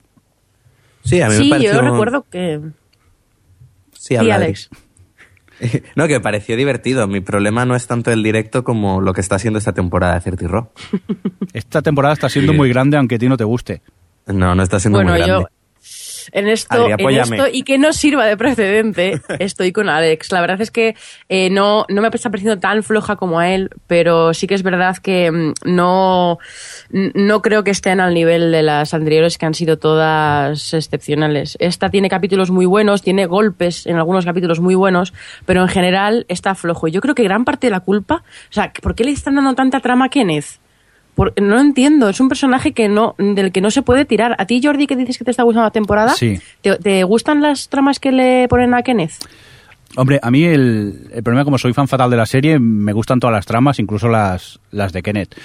Sí, 1.03 1.21
a 1.21 1.29
mí 1.29 1.35
sí, 1.35 1.43
me 1.45 1.49
pareció. 1.51 1.73
yo 1.73 1.81
recuerdo 1.81 2.25
que... 2.29 2.59
Sí, 3.93 4.15
Sí. 4.19 4.31
Alex. 4.31 4.69
No, 5.95 6.07
que 6.07 6.13
me 6.15 6.19
pareció 6.21 6.55
divertido. 6.57 7.07
Mi 7.07 7.21
problema 7.21 7.65
no 7.65 7.75
es 7.75 7.87
tanto 7.87 8.11
el 8.11 8.23
directo 8.23 8.63
como 8.63 9.01
lo 9.01 9.13
que 9.13 9.21
está 9.21 9.35
haciendo 9.35 9.59
esta 9.59 9.73
temporada 9.73 10.15
de 10.15 10.21
Certi 10.21 10.47
Rock. 10.47 10.69
Esta 11.53 11.81
temporada 11.81 12.13
está 12.13 12.29
siendo 12.29 12.53
muy 12.53 12.69
grande 12.69 12.97
aunque 12.97 13.15
a 13.15 13.19
ti 13.19 13.27
no 13.29 13.37
te 13.37 13.43
guste. 13.43 13.81
No, 14.27 14.55
no 14.55 14.63
está 14.63 14.79
siendo 14.79 14.97
Bueno, 14.99 15.11
muy 15.11 15.19
grande. 15.21 15.43
yo 15.43 15.49
en 16.31 16.47
esto, 16.47 16.85
Adri, 16.85 17.03
en 17.03 17.21
esto 17.21 17.47
y 17.51 17.63
que 17.63 17.77
no 17.77 17.93
sirva 17.93 18.25
de 18.25 18.37
precedente, 18.37 19.21
estoy 19.39 19.71
con 19.71 19.89
Alex. 19.89 20.31
La 20.31 20.41
verdad 20.41 20.61
es 20.61 20.71
que 20.71 20.95
eh, 21.29 21.49
no, 21.49 21.85
no 21.89 22.01
me 22.01 22.07
está 22.07 22.29
pareciendo 22.29 22.59
tan 22.59 22.83
floja 22.83 23.15
como 23.15 23.39
a 23.39 23.49
él, 23.49 23.69
pero 23.87 24.33
sí 24.33 24.47
que 24.47 24.55
es 24.55 24.63
verdad 24.63 24.97
que 24.97 25.31
mm, 25.31 25.53
no, 25.65 26.39
no 26.89 27.41
creo 27.41 27.63
que 27.63 27.71
estén 27.71 27.99
al 27.99 28.13
nivel 28.13 28.51
de 28.51 28.63
las 28.63 28.93
anteriores 28.93 29.37
que 29.37 29.45
han 29.45 29.53
sido 29.53 29.77
todas 29.77 30.73
excepcionales. 30.73 31.57
Esta 31.59 31.89
tiene 31.89 32.09
capítulos 32.09 32.51
muy 32.51 32.65
buenos, 32.65 33.01
tiene 33.01 33.25
golpes 33.25 33.85
en 33.85 33.97
algunos 33.97 34.25
capítulos 34.25 34.59
muy 34.59 34.75
buenos, 34.75 35.13
pero 35.45 35.61
en 35.61 35.67
general 35.67 36.25
está 36.27 36.55
flojo. 36.55 36.87
Y 36.87 36.91
yo 36.91 37.01
creo 37.01 37.15
que 37.15 37.23
gran 37.23 37.45
parte 37.45 37.67
de 37.67 37.71
la 37.71 37.79
culpa, 37.81 38.23
o 38.49 38.53
sea, 38.53 38.71
¿por 38.81 38.95
qué 38.95 39.03
le 39.03 39.11
están 39.11 39.35
dando 39.35 39.53
tanta 39.53 39.79
trama 39.79 40.05
a 40.05 40.09
Kenneth? 40.09 40.59
Por- 41.15 41.33
no 41.41 41.59
entiendo, 41.59 42.09
es 42.09 42.19
un 42.19 42.29
personaje 42.29 42.71
que 42.71 42.87
no, 42.87 43.15
del 43.17 43.51
que 43.51 43.61
no 43.61 43.69
se 43.71 43.81
puede 43.81 44.05
tirar. 44.05 44.35
¿A 44.39 44.45
ti, 44.45 44.61
Jordi, 44.63 44.87
que 44.87 44.95
dices 44.95 45.17
que 45.17 45.25
te 45.25 45.31
está 45.31 45.43
gustando 45.43 45.65
la 45.65 45.71
temporada? 45.71 46.13
Sí. 46.13 46.39
¿Te, 46.61 46.77
te 46.77 47.03
gustan 47.03 47.41
las 47.41 47.67
tramas 47.69 47.99
que 47.99 48.11
le 48.11 48.47
ponen 48.47 48.73
a 48.73 48.81
Kenneth? 48.81 49.13
Hombre, 49.97 50.21
a 50.23 50.31
mí 50.31 50.45
el, 50.45 51.09
el 51.13 51.21
problema, 51.21 51.43
como 51.43 51.57
soy 51.57 51.73
fan 51.73 51.89
fatal 51.89 52.09
de 52.09 52.15
la 52.15 52.25
serie, 52.25 52.59
me 52.59 52.93
gustan 52.93 53.19
todas 53.19 53.33
las 53.33 53.45
tramas, 53.45 53.77
incluso 53.77 54.07
las, 54.07 54.61
las 54.71 54.93
de 54.93 55.03
Kenneth. 55.03 55.35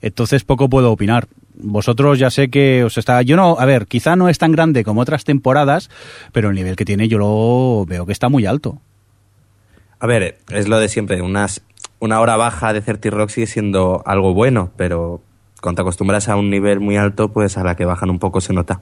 Entonces 0.00 0.42
poco 0.42 0.68
puedo 0.68 0.90
opinar. 0.90 1.28
Vosotros 1.54 2.18
ya 2.18 2.28
sé 2.30 2.50
que 2.50 2.82
os 2.82 2.98
está... 2.98 3.22
Yo 3.22 3.36
no, 3.36 3.56
a 3.60 3.64
ver, 3.64 3.86
quizá 3.86 4.16
no 4.16 4.28
es 4.28 4.38
tan 4.38 4.50
grande 4.50 4.82
como 4.82 5.02
otras 5.02 5.22
temporadas, 5.22 5.88
pero 6.32 6.48
el 6.48 6.56
nivel 6.56 6.74
que 6.74 6.84
tiene 6.84 7.06
yo 7.06 7.18
lo 7.18 7.84
veo 7.86 8.04
que 8.04 8.12
está 8.12 8.28
muy 8.28 8.44
alto. 8.44 8.80
A 10.00 10.08
ver, 10.08 10.38
es 10.50 10.66
lo 10.66 10.80
de 10.80 10.88
siempre. 10.88 11.22
Unas, 11.22 11.62
una 12.02 12.20
hora 12.20 12.36
baja 12.36 12.72
de 12.72 12.80
30 12.80 13.10
Rock 13.10 13.30
sigue 13.30 13.46
siendo 13.46 14.02
algo 14.04 14.34
bueno, 14.34 14.70
pero 14.76 15.20
cuando 15.60 15.76
te 15.76 15.82
acostumbras 15.82 16.28
a 16.28 16.36
un 16.36 16.50
nivel 16.50 16.80
muy 16.80 16.96
alto, 16.96 17.32
pues 17.32 17.56
a 17.56 17.62
la 17.64 17.76
que 17.76 17.84
bajan 17.84 18.10
un 18.10 18.18
poco 18.18 18.40
se 18.40 18.52
nota. 18.52 18.80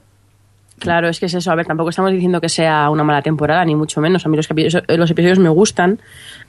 Claro, 0.79 1.07
es 1.09 1.19
que 1.19 1.27
es 1.27 1.33
eso. 1.35 1.51
A 1.51 1.55
ver, 1.55 1.67
tampoco 1.67 1.91
estamos 1.91 2.11
diciendo 2.11 2.41
que 2.41 2.49
sea 2.49 2.89
una 2.89 3.03
mala 3.03 3.21
temporada, 3.21 3.63
ni 3.63 3.75
mucho 3.75 4.01
menos. 4.01 4.25
A 4.25 4.29
mí 4.29 4.35
los, 4.35 4.49
capi- 4.49 4.83
los 4.97 5.11
episodios 5.11 5.37
me 5.37 5.49
gustan 5.49 5.99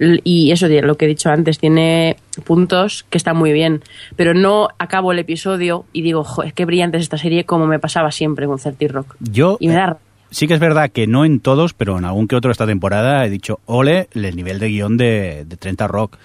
y 0.01 0.51
eso, 0.53 0.69
lo 0.69 0.97
que 0.97 1.05
he 1.05 1.09
dicho 1.09 1.29
antes, 1.29 1.59
tiene 1.59 2.17
puntos 2.47 3.05
que 3.11 3.19
están 3.19 3.37
muy 3.37 3.53
bien. 3.53 3.83
Pero 4.17 4.33
no 4.33 4.69
acabo 4.79 5.13
el 5.13 5.19
episodio 5.19 5.85
y 5.93 6.01
digo, 6.01 6.25
joder, 6.25 6.55
qué 6.55 6.65
brillante 6.65 6.97
es 6.97 7.03
esta 7.03 7.19
serie, 7.19 7.45
como 7.45 7.67
me 7.67 7.79
pasaba 7.79 8.11
siempre 8.11 8.47
con 8.47 8.59
30 8.59 8.87
Rock. 8.89 9.17
Yo 9.21 9.59
Y 9.61 9.69
me 9.69 9.75
da 9.75 9.99
eh, 10.01 10.25
sí 10.31 10.47
que 10.49 10.55
es 10.55 10.61
verdad 10.61 10.89
que 10.91 11.07
no 11.07 11.27
en 11.27 11.41
todos, 11.41 11.75
pero 11.75 11.99
en 11.99 12.07
algún 12.07 12.27
que 12.27 12.37
otro 12.37 12.51
esta 12.51 12.65
temporada 12.67 13.27
he 13.27 13.29
dicho, 13.29 13.61
ole, 13.67 14.09
el 14.15 14.35
nivel 14.35 14.59
de 14.61 14.69
guion 14.69 14.97
de, 14.97 15.45
de 15.47 15.57
30 15.59 15.87
Rock. 15.89 16.17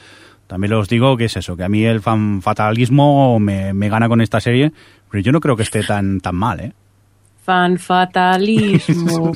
También 0.47 0.73
os 0.73 0.87
digo 0.87 1.17
que 1.17 1.25
es 1.25 1.37
eso, 1.37 1.55
que 1.55 1.63
a 1.63 1.69
mí 1.69 1.85
el 1.85 2.01
fan 2.01 2.41
fatalismo 2.41 3.39
me, 3.39 3.73
me 3.73 3.89
gana 3.89 4.07
con 4.07 4.21
esta 4.21 4.39
serie, 4.39 4.71
pero 5.11 5.21
yo 5.21 5.31
no 5.31 5.41
creo 5.41 5.55
que 5.55 5.63
esté 5.63 5.83
tan, 5.83 6.19
tan 6.19 6.35
mal, 6.35 6.59
¿eh? 6.59 6.73
fan 7.47 7.77
fatalismo. 7.77 9.31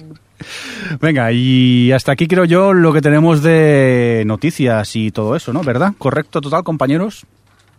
Venga, 1.00 1.32
y 1.32 1.94
hasta 1.94 2.12
aquí 2.12 2.28
creo 2.28 2.44
yo 2.44 2.74
lo 2.74 2.92
que 2.92 3.00
tenemos 3.00 3.42
de 3.42 4.24
noticias 4.26 4.96
y 4.98 5.12
todo 5.12 5.38
eso, 5.38 5.54
¿no? 5.54 5.62
¿Verdad? 5.62 5.94
¿Correcto 5.98 6.42
total, 6.42 6.64
compañeros? 6.64 7.26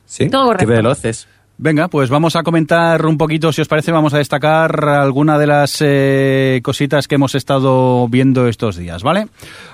¿Sí? 0.06 0.30
Todo 0.30 0.46
correcto. 0.46 0.66
Qué 0.66 0.72
veloces. 0.72 1.28
Venga, 1.58 1.88
pues 1.88 2.08
vamos 2.08 2.34
a 2.34 2.42
comentar 2.42 3.04
un 3.04 3.18
poquito, 3.18 3.52
si 3.52 3.60
os 3.60 3.68
parece, 3.68 3.92
vamos 3.92 4.14
a 4.14 4.18
destacar 4.18 4.84
alguna 4.88 5.38
de 5.38 5.46
las 5.46 5.76
eh, 5.80 6.60
cositas 6.64 7.06
que 7.06 7.16
hemos 7.16 7.34
estado 7.34 8.08
viendo 8.08 8.48
estos 8.48 8.76
días, 8.76 9.02
¿vale? 9.02 9.28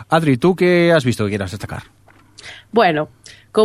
Adri, 0.09 0.39
¿tú 0.39 0.57
qué 0.57 0.93
has 0.93 1.05
visto 1.05 1.25
que 1.25 1.31
quieras 1.31 1.53
destacar? 1.53 1.85
Bueno, 2.73 3.09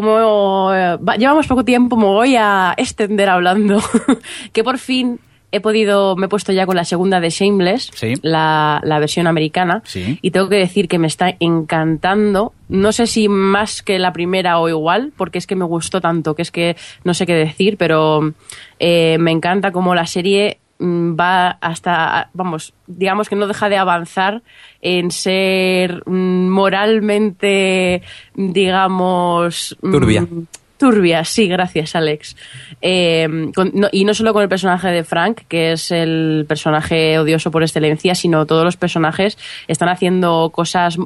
como 0.01 0.73
eh, 0.73 0.97
va- 0.97 1.15
llevamos 1.17 1.45
poco 1.47 1.63
tiempo, 1.63 1.95
me 1.97 2.05
voy 2.05 2.35
a 2.35 2.73
extender 2.77 3.29
hablando. 3.29 3.79
que 4.53 4.63
por 4.63 4.77
fin 4.79 5.19
he 5.51 5.59
podido, 5.61 6.15
me 6.15 6.25
he 6.25 6.29
puesto 6.29 6.51
ya 6.51 6.65
con 6.65 6.75
la 6.75 6.83
segunda 6.83 7.19
de 7.19 7.29
Shameless, 7.29 7.91
Sí. 7.93 8.13
la, 8.23 8.81
la 8.83 8.97
versión 8.97 9.27
americana. 9.27 9.83
Sí. 9.85 10.17
Y 10.23 10.31
tengo 10.31 10.49
que 10.49 10.55
decir 10.55 10.87
que 10.87 10.97
me 10.97 11.05
está 11.05 11.35
encantando. 11.39 12.53
No 12.69 12.91
sé 12.91 13.05
si 13.05 13.27
más 13.29 13.83
que 13.83 13.99
la 13.99 14.13
primera 14.13 14.57
o 14.59 14.67
igual, 14.67 15.13
porque 15.15 15.37
es 15.37 15.45
que 15.45 15.55
me 15.55 15.65
gustó 15.65 16.01
tanto 16.01 16.33
que 16.33 16.41
es 16.41 16.49
que 16.49 16.75
no 17.03 17.13
sé 17.13 17.27
qué 17.27 17.35
decir, 17.35 17.77
pero 17.77 18.33
eh, 18.79 19.17
me 19.19 19.29
encanta 19.29 19.71
cómo 19.71 19.93
la 19.93 20.07
serie 20.07 20.57
va 20.81 21.51
hasta, 21.61 22.29
vamos, 22.33 22.73
digamos 22.87 23.29
que 23.29 23.35
no 23.35 23.47
deja 23.47 23.69
de 23.69 23.77
avanzar 23.77 24.41
en 24.81 25.11
ser 25.11 26.03
mm, 26.05 26.49
moralmente, 26.49 28.01
digamos... 28.35 29.77
mm, 29.81 29.91
Turbia. 29.91 30.27
Turbia, 30.75 31.23
sí, 31.23 31.47
gracias, 31.47 31.95
Alex. 31.95 32.35
Eh, 32.81 33.51
con- 33.55 33.71
no- 33.73 33.87
y 33.91 34.03
no 34.03 34.13
solo 34.13 34.33
con 34.33 34.41
el 34.43 34.49
personaje 34.49 34.89
de 34.89 35.03
Frank, 35.05 35.41
que 35.47 35.73
es 35.73 35.91
el 35.91 36.45
personaje 36.47 37.17
odioso 37.19 37.51
por 37.51 37.63
excelencia, 37.63 38.15
sino 38.15 38.45
todos 38.45 38.65
los 38.65 38.75
personajes 38.75 39.37
están 39.67 39.87
haciendo 39.87 40.49
cosas 40.53 40.97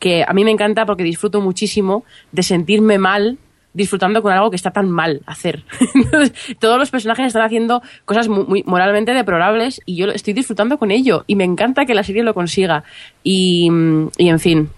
que 0.00 0.24
a 0.26 0.32
mí 0.32 0.42
me 0.44 0.50
encanta 0.50 0.84
porque 0.86 1.04
disfruto 1.04 1.40
muchísimo 1.40 2.04
de 2.32 2.42
sentirme 2.42 2.98
mal 2.98 3.38
disfrutando 3.72 4.20
con 4.22 4.32
algo 4.32 4.50
que 4.50 4.56
está 4.56 4.70
tan 4.72 4.90
mal 4.90 5.20
hacer. 5.26 5.62
Entonces, 5.94 6.32
todos 6.58 6.78
los 6.78 6.90
personajes 6.90 7.26
están 7.26 7.42
haciendo 7.42 7.82
cosas 8.04 8.28
mu- 8.28 8.44
muy, 8.44 8.62
moralmente 8.64 9.14
deplorables 9.14 9.80
y 9.86 9.96
yo 9.96 10.06
estoy 10.08 10.34
disfrutando 10.34 10.78
con 10.78 10.90
ello 10.90 11.24
y 11.26 11.36
me 11.36 11.44
encanta 11.44 11.86
que 11.86 11.94
la 11.94 12.02
serie 12.02 12.22
lo 12.22 12.34
consiga. 12.34 12.82
Y, 13.22 13.68
y 14.18 14.28
en 14.28 14.40
fin, 14.40 14.70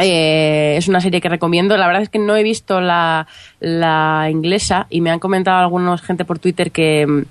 eh, 0.00 0.74
es 0.78 0.88
una 0.88 1.00
serie 1.00 1.20
que 1.20 1.28
recomiendo. 1.28 1.76
La 1.76 1.86
verdad 1.86 2.02
es 2.02 2.08
que 2.08 2.18
no 2.18 2.36
he 2.36 2.42
visto 2.42 2.80
la, 2.80 3.26
la 3.60 4.28
inglesa 4.30 4.86
y 4.88 5.00
me 5.00 5.10
han 5.10 5.18
comentado 5.18 5.58
algunos 5.58 6.00
gente 6.00 6.24
por 6.24 6.38
Twitter 6.38 6.70
que, 6.70 7.24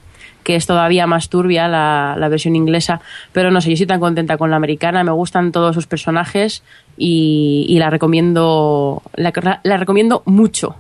que 0.44 0.56
es 0.56 0.68
todavía 0.68 1.08
más 1.08 1.30
turbia 1.30 1.68
la, 1.68 2.16
la 2.18 2.28
versión 2.30 2.56
inglesa, 2.56 3.02
pero 3.34 3.50
no 3.50 3.62
sé, 3.62 3.70
yo 3.70 3.74
estoy 3.74 3.88
tan 3.88 4.00
contenta 4.00 4.38
con 4.38 4.50
la 4.52 4.58
americana, 4.58 5.04
me 5.04 5.12
gustan 5.12 5.52
todos 5.52 5.74
sus 5.76 5.88
personajes 5.88 6.64
y, 6.98 7.66
y 7.68 7.80
la 7.80 7.90
recomiendo 7.90 9.02
la, 9.16 9.60
la 9.64 9.78
recomiendo 9.78 10.22
mucho. 10.26 10.76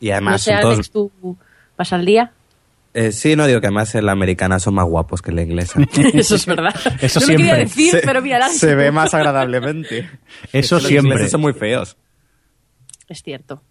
Y 0.00 0.10
además 0.10 0.32
no 0.32 0.38
sé, 0.38 0.52
son 0.52 0.60
todos... 0.60 0.74
Alex, 0.74 0.90
¿tú 0.90 1.36
vas 1.76 1.92
al 1.92 2.04
día? 2.06 2.32
Eh, 2.94 3.12
sí, 3.12 3.36
no 3.36 3.46
digo 3.46 3.60
que 3.60 3.66
además 3.66 3.94
en 3.94 4.06
la 4.06 4.12
americana 4.12 4.58
son 4.58 4.74
más 4.74 4.86
guapos 4.86 5.20
que 5.20 5.30
en 5.30 5.36
la 5.36 5.42
inglesa. 5.42 5.80
Eso 6.14 6.34
es 6.36 6.46
verdad. 6.46 6.74
Eso 7.00 7.20
no 7.20 7.26
lo 7.26 7.32
quería 7.32 7.54
siempre. 7.56 7.64
decir, 7.64 7.90
Se- 7.92 8.00
pero 8.06 8.22
mira, 8.22 8.48
se 8.48 8.74
ve 8.74 8.90
más 8.90 9.12
agradablemente. 9.14 10.08
Eso 10.52 10.76
los 10.76 10.84
siempre. 10.86 11.10
ingleses 11.12 11.30
son 11.32 11.40
muy 11.42 11.52
feos. 11.52 11.96
es 13.08 13.22
cierto. 13.22 13.62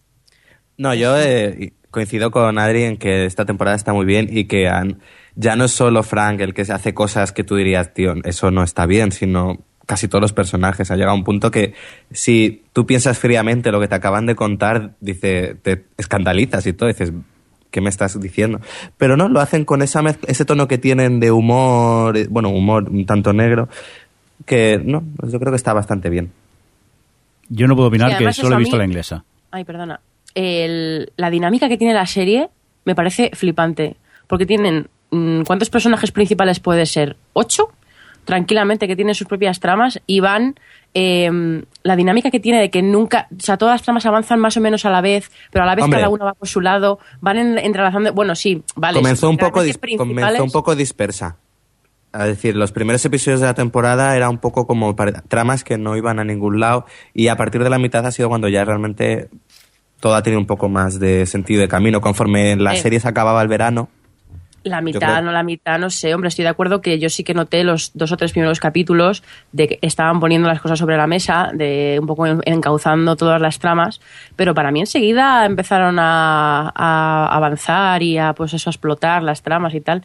No, 0.78 0.94
yo 0.94 1.18
eh, 1.20 1.74
coincido 1.90 2.30
con 2.32 2.60
Adri 2.60 2.84
en 2.84 2.98
que 2.98 3.26
esta 3.26 3.46
temporada 3.46 3.76
está 3.76 3.94
muy 3.94 4.06
bien 4.06 4.28
y 4.30 4.46
que 4.46 4.68
han- 4.68 5.00
ya 5.36 5.56
no 5.56 5.66
es 5.66 5.72
solo 5.72 6.04
Frank 6.04 6.40
el 6.42 6.54
que 6.54 6.66
se 6.66 6.74
hace 6.74 6.94
cosas 6.94 7.32
que 7.32 7.44
tú 7.44 7.56
dirías, 7.56 7.94
tío, 7.94 8.14
eso 8.24 8.52
no 8.52 8.62
está 8.64 8.86
bien, 8.86 9.12
sino 9.12 9.64
casi 9.86 10.08
todos 10.08 10.22
los 10.22 10.34
personajes. 10.34 10.90
Ha 10.92 10.96
llegado 10.96 11.12
a 11.12 11.16
un 11.16 11.24
punto 11.24 11.52
que 11.52 11.74
si 12.12 12.64
tú 12.74 12.86
piensas 12.86 13.18
fríamente 13.20 13.72
lo 13.72 13.80
que 13.80 13.88
te 13.88 13.96
acaban 13.96 14.26
de 14.26 14.36
contar, 14.36 14.92
dice, 15.00 15.56
te 15.62 15.86
escandalizas 15.98 16.66
y 16.68 16.74
todo, 16.74 16.88
dices, 16.90 17.12
¿qué 17.72 17.82
me 17.82 17.90
estás 17.90 18.20
diciendo? 18.20 18.60
Pero 18.98 19.16
no, 19.18 19.30
lo 19.30 19.40
hacen 19.42 19.66
con 19.66 19.82
esa 19.82 20.02
ese 20.28 20.46
tono 20.46 20.68
que 20.68 20.78
tienen 20.78 21.20
de 21.20 21.32
humor, 21.32 22.18
eh, 22.18 22.28
bueno, 22.30 22.50
humor 22.50 22.90
un 22.90 23.06
tanto 23.06 23.34
negro, 23.34 23.70
que 24.46 24.82
no, 24.84 25.04
pues 25.18 25.32
yo 25.32 25.40
creo 25.40 25.52
que 25.52 25.58
está 25.58 25.74
bastante 25.74 26.10
bien. 26.10 26.32
Yo 27.50 27.68
no 27.68 27.76
puedo 27.76 27.90
opinar 27.90 28.12
Sí, 28.18 28.24
que 28.26 28.34
solo 28.34 28.56
he 28.56 28.60
visto 28.60 28.76
mí- 28.76 28.80
la 28.80 28.86
inglesa. 28.86 29.24
Ay, 29.52 29.64
perdona. 29.66 30.00
El- 30.34 31.12
la 31.16 31.30
dinámica 31.30 31.70
que 31.70 31.78
tiene 31.78 31.94
la 31.94 32.06
serie 32.06 32.50
me 32.86 32.96
parece 32.96 33.32
flipante. 33.34 33.96
Porque 34.28 34.46
tienen. 34.46 34.88
mm, 35.12 35.42
¿Cuántos 35.44 35.70
personajes 35.70 36.12
principales 36.12 36.60
puede 36.60 36.86
ser? 36.88 37.16
¿Ocho? 37.34 37.70
Tranquilamente, 38.26 38.88
que 38.88 38.96
tienen 38.96 39.16
sus 39.16 39.28
propias 39.28 39.60
tramas 39.60 40.02
y 40.08 40.20
van. 40.20 40.56
eh, 40.98 41.30
la 41.84 41.96
dinámica 41.98 42.32
que 42.32 42.40
tiene 42.40 42.58
de 42.60 42.70
que 42.70 42.82
nunca. 42.82 43.28
O 43.38 43.42
sea, 43.42 43.58
todas 43.58 43.74
las 43.74 43.82
tramas 43.82 44.06
avanzan 44.06 44.40
más 44.40 44.56
o 44.56 44.62
menos 44.62 44.86
a 44.86 44.90
la 44.90 45.02
vez, 45.02 45.30
pero 45.52 45.64
a 45.64 45.66
la 45.68 45.76
vez 45.76 45.84
Hombre. 45.84 46.00
cada 46.00 46.10
una 46.10 46.24
va 46.26 46.34
por 46.34 46.48
su 46.48 46.62
lado. 46.62 47.00
Van 47.20 47.38
en- 47.38 47.58
entrelazando. 47.58 48.14
Bueno, 48.14 48.34
sí, 48.34 48.64
vale. 48.78 49.00
comenzó, 49.00 49.30
un 49.30 49.36
poco 49.38 49.60
comenzó 49.98 50.44
un 50.44 50.52
poco 50.52 50.74
dispersa. 50.76 51.36
Es 52.14 52.28
decir, 52.28 52.56
los 52.56 52.72
primeros 52.72 53.04
episodios 53.04 53.42
de 53.42 53.48
la 53.48 53.54
temporada 53.56 54.16
era 54.16 54.30
un 54.30 54.38
poco 54.38 54.66
como 54.68 54.96
tramas 55.28 55.66
que 55.66 55.78
no 55.78 55.98
iban 55.98 56.18
a 56.20 56.24
ningún 56.24 56.62
lado 56.62 56.86
y 57.14 57.28
a 57.28 57.36
partir 57.36 57.62
de 57.62 57.70
la 57.70 57.78
mitad 57.78 58.06
ha 58.06 58.12
sido 58.14 58.30
cuando 58.30 58.48
ya 58.48 58.64
realmente 58.64 59.30
todo 60.00 60.16
ha 60.16 60.24
tenido 60.24 60.40
un 60.40 60.48
poco 60.48 60.70
más 60.70 60.98
de 60.98 61.26
sentido 61.26 61.60
de 61.60 61.68
camino. 61.68 62.00
Conforme 62.00 62.56
la 62.56 62.74
Eh. 62.74 62.78
serie 62.78 63.02
se 63.02 63.08
acababa 63.10 63.42
el 63.42 63.50
verano, 63.50 63.90
La 64.66 64.82
mitad, 64.82 65.22
no 65.24 65.32
la 65.32 65.44
mitad, 65.44 65.78
no 65.80 65.90
sé, 65.92 66.14
hombre, 66.16 66.28
estoy 66.30 66.44
de 66.44 66.50
acuerdo 66.50 66.82
que 66.82 66.98
yo 67.00 67.08
sí 67.10 67.24
que 67.24 67.34
noté 67.36 67.64
los 67.64 67.92
dos 67.94 68.12
o 68.12 68.18
tres 68.18 68.32
primeros 68.32 68.60
capítulos 68.60 69.24
de 69.52 69.68
que 69.68 69.80
estaban 69.82 70.20
poniendo 70.20 70.48
las 70.48 70.60
cosas 70.60 70.80
sobre 70.80 70.98
la 70.98 71.06
mesa, 71.08 71.52
de 71.54 71.98
un 72.02 72.08
poco 72.08 72.26
en- 72.26 72.42
encauzando 72.46 73.16
todas 73.16 73.40
las 73.40 73.60
tramas, 73.60 74.02
pero 74.36 74.54
para 74.56 74.72
mí 74.72 74.80
enseguida 74.80 75.46
empezaron 75.46 76.00
a, 76.00 76.72
a 76.76 77.28
avanzar 77.36 78.02
y 78.02 78.18
a 78.18 78.34
pues 78.34 78.54
eso, 78.56 78.70
a 78.70 78.72
explotar 78.72 79.22
las 79.24 79.42
tramas 79.44 79.74
y 79.76 79.82
tal. 79.82 80.04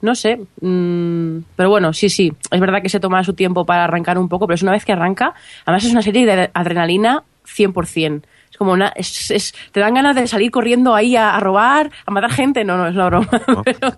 No 0.00 0.14
sé, 0.14 0.38
mm, 0.60 1.38
pero 1.56 1.70
bueno, 1.70 1.92
sí, 1.92 2.08
sí, 2.08 2.32
es 2.52 2.60
verdad 2.60 2.80
que 2.82 2.88
se 2.88 3.00
toma 3.00 3.24
su 3.24 3.32
tiempo 3.34 3.66
para 3.66 3.82
arrancar 3.82 4.16
un 4.16 4.28
poco, 4.28 4.46
pero 4.46 4.54
es 4.54 4.62
una 4.62 4.70
vez 4.70 4.84
que 4.84 4.92
arranca, 4.92 5.34
además 5.64 5.84
es 5.84 5.90
una 5.90 6.02
serie 6.02 6.24
de 6.24 6.50
adrenalina 6.54 7.24
100%. 7.44 8.22
Como 8.58 8.72
una. 8.72 8.88
Es, 8.88 9.30
es- 9.30 9.54
te 9.72 9.78
dan 9.80 9.94
ganas 9.94 10.16
de 10.16 10.26
salir 10.26 10.50
corriendo 10.50 10.94
ahí 10.94 11.14
a, 11.16 11.36
a 11.36 11.40
robar, 11.40 11.90
a 12.04 12.10
matar 12.10 12.32
gente. 12.32 12.64
No, 12.64 12.76
no, 12.76 12.88
es 12.88 12.94
una 12.94 13.06
broma. 13.06 13.28
pero- 13.64 13.96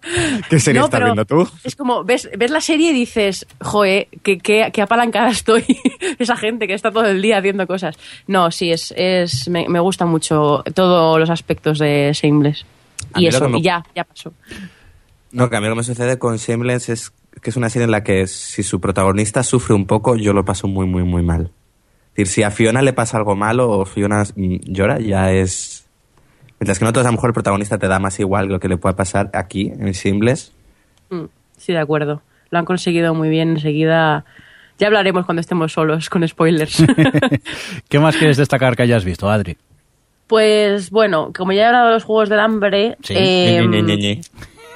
¿Qué 0.51 0.61
serie 0.61 0.81
no, 0.81 0.85
estás 0.87 1.03
viendo 1.03 1.25
tú? 1.25 1.49
Es 1.65 1.75
como, 1.75 2.05
ves, 2.05 2.29
ves 2.37 2.51
la 2.51 2.61
serie 2.61 2.91
y 2.91 2.93
dices, 2.93 3.47
joe, 3.61 4.09
qué, 4.23 4.39
qué, 4.39 4.71
qué 4.73 4.83
apalancada 4.83 5.31
estoy. 5.31 5.65
Esa 6.19 6.37
gente 6.37 6.67
que 6.67 6.75
está 6.75 6.91
todo 6.93 7.07
el 7.07 7.23
día 7.23 7.39
haciendo 7.39 7.67
cosas. 7.67 7.97
No, 8.27 8.51
sí, 8.51 8.71
es, 8.71 8.93
es 8.97 9.49
me, 9.49 9.69
me 9.69 9.81
gustan 9.81 10.09
mucho 10.09 10.63
todos 10.75 11.19
los 11.19 11.31
aspectos 11.31 11.79
de 11.79 12.11
Shameless. 12.15 12.67
A 13.15 13.21
Y 13.21 13.27
eso, 13.29 13.49
me- 13.49 13.59
y 13.59 13.63
ya, 13.63 13.83
ya 13.95 14.05
pasó. 14.05 14.33
No, 15.33 15.49
que 15.49 15.57
a 15.57 15.61
mí 15.61 15.67
lo 15.69 15.73
que 15.73 15.79
me 15.79 15.85
sucede 15.85 16.19
con 16.19 16.37
Shameless 16.37 16.89
es 16.91 17.13
que 17.41 17.51
es 17.51 17.57
una 17.57 17.71
serie 17.71 17.85
en 17.85 17.93
la 17.93 18.03
que 18.05 18.27
si 18.27 18.63
su 18.63 18.81
protagonista 18.81 19.43
sufre 19.43 19.75
un 19.75 19.87
poco, 19.87 20.17
yo 20.17 20.33
lo 20.33 20.45
paso 20.45 20.69
muy, 20.69 20.87
muy, 20.87 21.05
muy 21.05 21.23
mal. 21.23 21.51
Decir, 22.21 22.27
si 22.29 22.43
a 22.43 22.51
Fiona 22.51 22.83
le 22.83 22.93
pasa 22.93 23.17
algo 23.17 23.35
malo 23.37 23.71
o 23.71 23.85
Fiona 23.85 24.25
mm, 24.35 24.57
llora, 24.65 24.99
ya 25.01 25.33
es... 25.33 25.87
Mientras 26.59 26.79
que 26.79 26.85
en 26.85 26.89
otros 26.91 27.05
a 27.07 27.09
lo 27.09 27.13
mejor 27.15 27.31
el 27.31 27.35
protagonista 27.35 27.79
te 27.79 27.89
da 27.89 27.99
más 27.99 28.21
igual 28.21 28.47
lo 28.49 28.61
que 28.61 28.69
le 28.69 28.77
pueda 28.77 28.95
pasar 28.97 29.31
aquí, 29.33 29.73
en 29.79 29.91
Shameless. 29.93 30.53
Mm, 31.11 31.25
Sí, 31.57 31.73
de 31.73 31.79
acuerdo. 31.79 32.23
Lo 32.51 32.59
han 32.59 32.65
conseguido 32.65 33.15
muy 33.15 33.29
bien 33.29 33.51
enseguida. 33.51 34.25
Ya 34.79 34.87
hablaremos 34.87 35.27
cuando 35.27 35.41
estemos 35.41 35.73
solos 35.73 36.09
con 36.11 36.27
spoilers. 36.27 36.83
¿Qué 37.89 37.99
más 37.99 38.17
quieres 38.17 38.37
destacar 38.39 38.77
que 38.77 38.83
hayas 38.83 39.05
visto, 39.05 39.29
Adri? 39.31 39.57
pues 40.27 40.91
bueno, 40.91 41.33
como 41.37 41.51
ya 41.53 41.63
he 41.63 41.67
hablado 41.67 41.89
de 41.89 41.95
los 41.95 42.05
Juegos 42.05 42.29
del 42.29 42.39
Hambre, 42.39 42.97
Sí. 43.03 43.15
eh, 43.17 43.67
Ñe, 43.69 43.83
Ñe, 43.83 43.83
Ñe, 43.83 43.97
Ñe. 43.97 44.21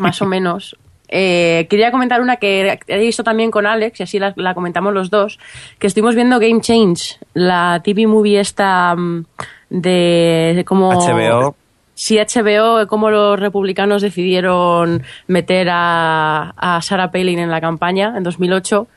más 0.01 0.21
o 0.21 0.27
menos. 0.27 0.77
Eh, 1.09 1.67
quería 1.71 1.91
comentar 1.91 2.21
una 2.21 2.37
que 2.37 2.79
he 2.87 2.99
visto 2.99 3.23
también 3.25 3.51
con 3.51 3.67
Alex, 3.67 4.01
y 4.01 4.03
así 4.03 4.19
la, 4.19 4.33
la 4.37 4.55
comentamos 4.55 4.93
los 4.95 5.11
dos, 5.11 5.39
que 5.79 5.87
estuvimos 5.87 6.15
viendo 6.15 6.39
Game 6.39 6.61
Change, 6.61 7.19
la 7.35 7.81
TV 7.85 8.07
movie 8.07 8.41
esta 8.41 8.95
mm, 8.97 9.25
de, 9.71 10.53
de 10.57 10.65
cómo... 10.65 10.93
HBO. 10.93 11.55
Sí, 11.97 12.19
HBO, 12.19 12.89
cómo 12.89 13.09
los 13.11 13.39
republicanos 13.39 14.03
decidieron 14.03 15.05
meter 15.29 15.69
a, 15.71 16.53
a 16.57 16.83
Sarah 16.83 17.13
Palin 17.13 17.39
en 17.39 17.51
la 17.53 17.61
campaña 17.61 18.15
en 18.17 18.25
2008. 18.25 18.89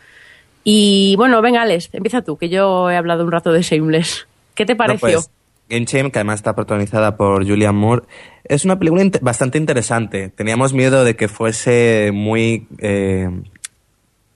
Y 0.63 1.15
bueno, 1.15 1.39
venga, 1.43 1.61
Alex, 1.61 1.89
empieza 1.93 2.23
tú, 2.23 2.37
que 2.37 2.49
yo 2.49 2.89
he 2.89 2.95
hablado 2.97 3.23
un 3.23 3.31
rato 3.31 3.51
de 3.51 3.61
Shameless. 3.61 4.27
¿Qué 4.55 4.65
te 4.65 4.73
No, 4.73 4.77
pareció? 4.79 4.99
pues, 5.19 5.29
Game 5.69 5.85
Chain, 5.85 6.09
que 6.09 6.17
además 6.17 6.39
está 6.39 6.55
protagonizada 6.55 7.15
por 7.17 7.45
Julian 7.47 7.75
Moore, 7.75 8.03
es 8.49 8.65
una 8.65 8.77
película 8.79 9.03
bastante 9.21 9.57
interesante. 9.57 10.29
Teníamos 10.29 10.73
miedo 10.73 11.03
de 11.03 11.15
que 11.15 11.27
fuese 11.27 12.11
muy... 12.13 12.67
eh, 12.79 13.29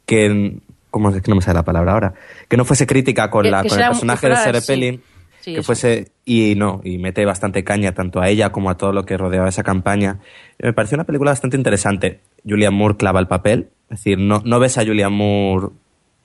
que... 0.05 0.57
¿Cómo 0.89 1.09
es 1.09 1.21
que 1.21 1.29
no 1.31 1.35
me 1.35 1.41
sale 1.41 1.55
la 1.55 1.63
palabra 1.63 1.93
ahora? 1.93 2.13
Que 2.49 2.57
no 2.57 2.65
fuese 2.65 2.85
crítica 2.85 3.29
con, 3.31 3.43
Que- 3.43 3.51
la, 3.51 3.63
que 3.63 3.69
con 3.69 3.79
el 3.79 3.87
personaje 3.87 4.27
de 4.27 4.35
Sarah 4.35 4.61
sí. 4.61 4.99
Que 5.43 5.63
fuese... 5.63 6.11
Y 6.25 6.55
no, 6.55 6.81
y 6.83 6.97
mete 6.97 7.25
bastante 7.25 7.63
caña 7.63 7.93
tanto 7.93 8.19
a 8.21 8.27
ella 8.29 8.51
como 8.51 8.69
a 8.69 8.77
todo 8.77 8.91
lo 8.91 9.05
que 9.05 9.17
rodeaba 9.17 9.47
esa 9.49 9.63
campaña. 9.63 10.19
Me 10.59 10.73
pareció 10.73 10.95
una 10.95 11.05
película 11.05 11.31
bastante 11.31 11.57
interesante. 11.57 12.19
Julian 12.47 12.73
Moore 12.73 12.97
clava 12.97 13.19
el 13.19 13.27
papel. 13.27 13.69
Es 13.89 13.99
decir, 13.99 14.17
no, 14.19 14.41
no 14.45 14.59
ves 14.59 14.77
a 14.77 14.85
Julian 14.85 15.13
Moore 15.13 15.69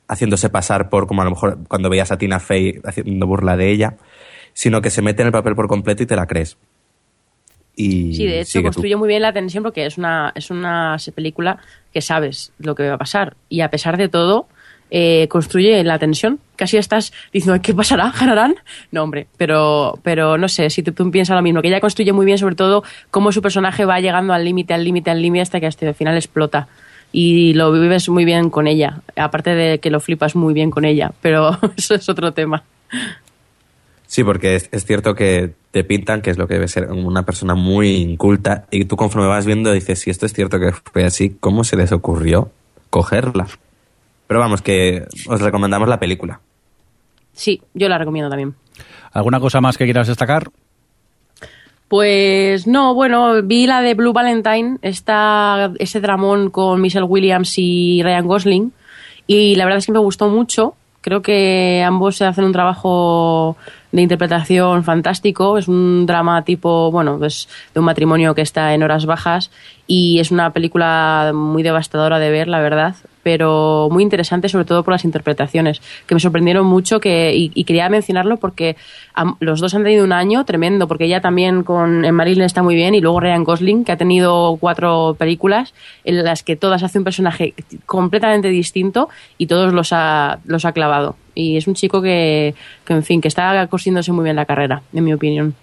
haciéndose 0.08 0.50
pasar 0.50 0.88
por 0.88 1.06
como 1.06 1.22
a 1.22 1.24
lo 1.24 1.30
mejor 1.30 1.58
cuando 1.68 1.88
veías 1.88 2.12
a 2.12 2.18
Tina 2.18 2.38
Fey 2.40 2.80
haciendo 2.84 3.26
burla 3.26 3.56
de 3.56 3.70
ella, 3.70 3.96
sino 4.52 4.80
que 4.80 4.90
se 4.90 5.02
mete 5.02 5.22
en 5.22 5.26
el 5.28 5.32
papel 5.32 5.54
por 5.56 5.66
completo 5.66 6.02
y 6.02 6.06
te 6.06 6.14
la 6.16 6.26
crees. 6.26 6.56
Y 7.76 8.14
Sí, 8.14 8.26
de 8.26 8.40
hecho 8.40 8.60
tú. 8.60 8.64
construye 8.64 8.96
muy 8.96 9.06
bien 9.06 9.22
la 9.22 9.32
tensión 9.32 9.62
porque 9.62 9.84
es 9.84 9.98
una, 9.98 10.32
es 10.34 10.50
una 10.50 10.96
película 11.14 11.58
que 11.92 12.00
sabes 12.00 12.52
lo 12.58 12.74
que 12.74 12.88
va 12.88 12.94
a 12.94 12.98
pasar. 12.98 13.36
Y 13.50 13.60
a 13.60 13.70
pesar 13.70 13.98
de 13.98 14.08
todo, 14.08 14.48
eh, 14.90 15.26
construye 15.28 15.82
la 15.84 15.98
tensión. 15.98 16.38
Casi 16.56 16.78
estás 16.78 17.12
diciendo, 17.32 17.60
¿qué 17.62 17.74
pasará? 17.74 18.12
¿Ganarán? 18.18 18.54
No, 18.92 19.02
hombre, 19.02 19.26
pero, 19.36 19.98
pero 20.02 20.38
no 20.38 20.48
sé, 20.48 20.70
si 20.70 20.82
tú, 20.82 20.92
tú 20.92 21.10
piensas 21.10 21.36
lo 21.36 21.42
mismo, 21.42 21.60
que 21.60 21.68
ella 21.68 21.80
construye 21.80 22.12
muy 22.12 22.24
bien 22.24 22.38
sobre 22.38 22.54
todo 22.54 22.82
cómo 23.10 23.30
su 23.30 23.42
personaje 23.42 23.84
va 23.84 24.00
llegando 24.00 24.32
al 24.32 24.44
límite, 24.44 24.72
al 24.72 24.84
límite, 24.84 25.10
al 25.10 25.20
límite 25.20 25.42
hasta 25.42 25.60
que 25.60 25.66
hasta 25.66 25.86
el 25.86 25.94
final 25.94 26.16
explota. 26.16 26.68
Y 27.12 27.54
lo 27.54 27.72
vives 27.72 28.08
muy 28.08 28.24
bien 28.24 28.50
con 28.50 28.66
ella, 28.66 29.00
aparte 29.16 29.54
de 29.54 29.78
que 29.78 29.90
lo 29.90 30.00
flipas 30.00 30.34
muy 30.34 30.54
bien 30.54 30.70
con 30.70 30.84
ella, 30.84 31.12
pero 31.20 31.58
eso 31.76 31.94
es 31.94 32.08
otro 32.08 32.32
tema. 32.32 32.62
Sí, 34.06 34.24
porque 34.24 34.56
es, 34.56 34.68
es 34.72 34.84
cierto 34.84 35.14
que 35.14 35.52
te 35.72 35.84
pintan 35.84 36.22
que 36.22 36.30
es 36.30 36.38
lo 36.38 36.46
que 36.46 36.54
debe 36.54 36.68
ser 36.68 36.90
una 36.90 37.24
persona 37.24 37.54
muy 37.54 37.96
inculta 37.96 38.66
y 38.70 38.84
tú 38.84 38.96
conforme 38.96 39.28
vas 39.28 39.46
viendo 39.46 39.72
dices, 39.72 39.98
si 39.98 40.10
esto 40.10 40.24
es 40.26 40.32
cierto 40.32 40.58
que 40.58 40.72
fue 40.72 41.04
así, 41.04 41.36
¿cómo 41.40 41.64
se 41.64 41.76
les 41.76 41.92
ocurrió 41.92 42.50
cogerla? 42.90 43.46
Pero 44.26 44.40
vamos, 44.40 44.62
que 44.62 45.06
os 45.28 45.40
recomendamos 45.40 45.88
la 45.88 46.00
película. 46.00 46.40
Sí, 47.32 47.60
yo 47.74 47.88
la 47.88 47.98
recomiendo 47.98 48.30
también. 48.30 48.54
¿Alguna 49.12 49.40
cosa 49.40 49.60
más 49.60 49.76
que 49.76 49.84
quieras 49.84 50.08
destacar? 50.08 50.50
Pues 51.88 52.66
no, 52.66 52.94
bueno, 52.94 53.42
vi 53.42 53.66
la 53.66 53.80
de 53.80 53.94
Blue 53.94 54.12
Valentine, 54.12 54.78
esta, 54.82 55.72
ese 55.78 56.00
dramón 56.00 56.50
con 56.50 56.80
Michelle 56.80 57.04
Williams 57.04 57.54
y 57.56 58.02
Ryan 58.02 58.26
Gosling, 58.26 58.72
y 59.26 59.54
la 59.54 59.64
verdad 59.64 59.78
es 59.78 59.86
que 59.86 59.92
me 59.92 59.98
gustó 59.98 60.28
mucho. 60.28 60.74
Creo 61.00 61.22
que 61.22 61.84
ambos 61.86 62.20
hacen 62.20 62.44
un 62.44 62.52
trabajo 62.52 63.56
de 63.96 64.02
interpretación 64.02 64.84
fantástico. 64.84 65.58
Es 65.58 65.68
un 65.68 66.06
drama 66.06 66.44
tipo, 66.44 66.90
bueno, 66.90 67.18
pues 67.18 67.48
de 67.74 67.80
un 67.80 67.86
matrimonio 67.86 68.34
que 68.34 68.42
está 68.42 68.74
en 68.74 68.82
horas 68.82 69.06
bajas 69.06 69.50
y 69.86 70.20
es 70.20 70.30
una 70.30 70.52
película 70.52 71.32
muy 71.34 71.62
devastadora 71.62 72.18
de 72.18 72.30
ver, 72.30 72.48
la 72.48 72.60
verdad, 72.60 72.94
pero 73.26 73.88
muy 73.90 74.04
interesante 74.04 74.48
sobre 74.48 74.66
todo 74.66 74.84
por 74.84 74.92
las 74.92 75.04
interpretaciones, 75.04 75.82
que 76.06 76.14
me 76.14 76.20
sorprendieron 76.20 76.64
mucho 76.64 77.00
que, 77.00 77.32
y, 77.34 77.64
quería 77.64 77.88
mencionarlo 77.88 78.36
porque 78.36 78.76
los 79.40 79.58
dos 79.58 79.74
han 79.74 79.82
tenido 79.82 80.04
un 80.04 80.12
año 80.12 80.44
tremendo, 80.44 80.86
porque 80.86 81.06
ella 81.06 81.20
también 81.20 81.64
con 81.64 82.04
en 82.04 82.14
Marilyn 82.14 82.44
está 82.44 82.62
muy 82.62 82.76
bien 82.76 82.94
y 82.94 83.00
luego 83.00 83.18
Ryan 83.18 83.42
Gosling, 83.42 83.84
que 83.84 83.90
ha 83.90 83.96
tenido 83.96 84.56
cuatro 84.60 85.16
películas 85.18 85.74
en 86.04 86.22
las 86.22 86.44
que 86.44 86.54
todas 86.54 86.84
hace 86.84 86.98
un 86.98 87.04
personaje 87.04 87.52
completamente 87.84 88.46
distinto 88.46 89.08
y 89.38 89.48
todos 89.48 89.74
los 89.74 89.92
ha, 89.92 90.38
los 90.44 90.64
ha 90.64 90.70
clavado. 90.70 91.16
Y 91.34 91.56
es 91.56 91.66
un 91.66 91.74
chico 91.74 92.00
que, 92.00 92.54
que, 92.84 92.92
en 92.92 93.02
fin, 93.02 93.20
que 93.20 93.26
está 93.26 93.66
cosiéndose 93.66 94.12
muy 94.12 94.22
bien 94.22 94.36
la 94.36 94.44
carrera, 94.44 94.82
en 94.92 95.02
mi 95.02 95.12
opinión. 95.12 95.56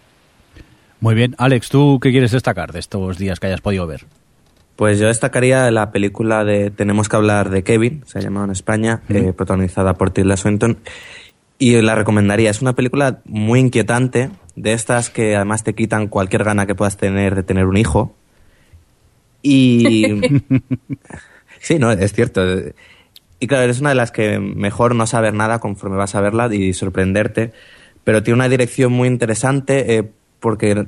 Muy 0.99 1.15
bien. 1.15 1.33
Alex, 1.37 1.69
¿tú 1.69 1.97
qué 2.01 2.11
quieres 2.11 2.31
destacar 2.31 2.73
de 2.73 2.79
estos 2.79 3.17
días 3.17 3.39
que 3.39 3.47
hayas 3.47 3.61
podido 3.61 3.87
ver? 3.87 4.01
Pues 4.75 4.99
yo 4.99 5.07
destacaría 5.07 5.69
la 5.71 5.91
película 5.91 6.43
de 6.43 6.71
Tenemos 6.71 7.07
que 7.07 7.15
hablar 7.15 7.49
de 7.49 7.63
Kevin, 7.63 8.03
se 8.05 8.19
ha 8.19 8.21
llamado 8.21 8.45
en 8.45 8.51
España, 8.51 9.01
eh, 9.09 9.33
protagonizada 9.35 9.93
por 9.93 10.09
Tilda 10.11 10.35
Swinton. 10.35 10.77
Y 11.59 11.79
la 11.81 11.95
recomendaría. 11.95 12.49
Es 12.49 12.61
una 12.61 12.73
película 12.73 13.21
muy 13.25 13.59
inquietante, 13.59 14.31
de 14.55 14.73
estas 14.73 15.09
que 15.09 15.35
además 15.35 15.63
te 15.63 15.73
quitan 15.73 16.07
cualquier 16.07 16.43
gana 16.43 16.65
que 16.65 16.75
puedas 16.75 16.97
tener 16.97 17.35
de 17.35 17.43
tener 17.43 17.65
un 17.65 17.77
hijo. 17.77 18.15
Y. 19.41 20.41
sí, 21.59 21.79
no, 21.79 21.91
es 21.91 22.13
cierto. 22.13 22.41
Y 23.39 23.47
claro, 23.47 23.69
es 23.69 23.79
una 23.79 23.89
de 23.89 23.95
las 23.95 24.11
que 24.11 24.39
mejor 24.39 24.95
no 24.95 25.05
saber 25.05 25.33
nada 25.33 25.59
conforme 25.59 25.97
vas 25.97 26.15
a 26.15 26.21
verla 26.21 26.53
y 26.53 26.73
sorprenderte. 26.73 27.51
Pero 28.03 28.23
tiene 28.23 28.35
una 28.35 28.49
dirección 28.49 28.91
muy 28.91 29.07
interesante 29.07 29.97
eh, 29.97 30.11
porque 30.39 30.87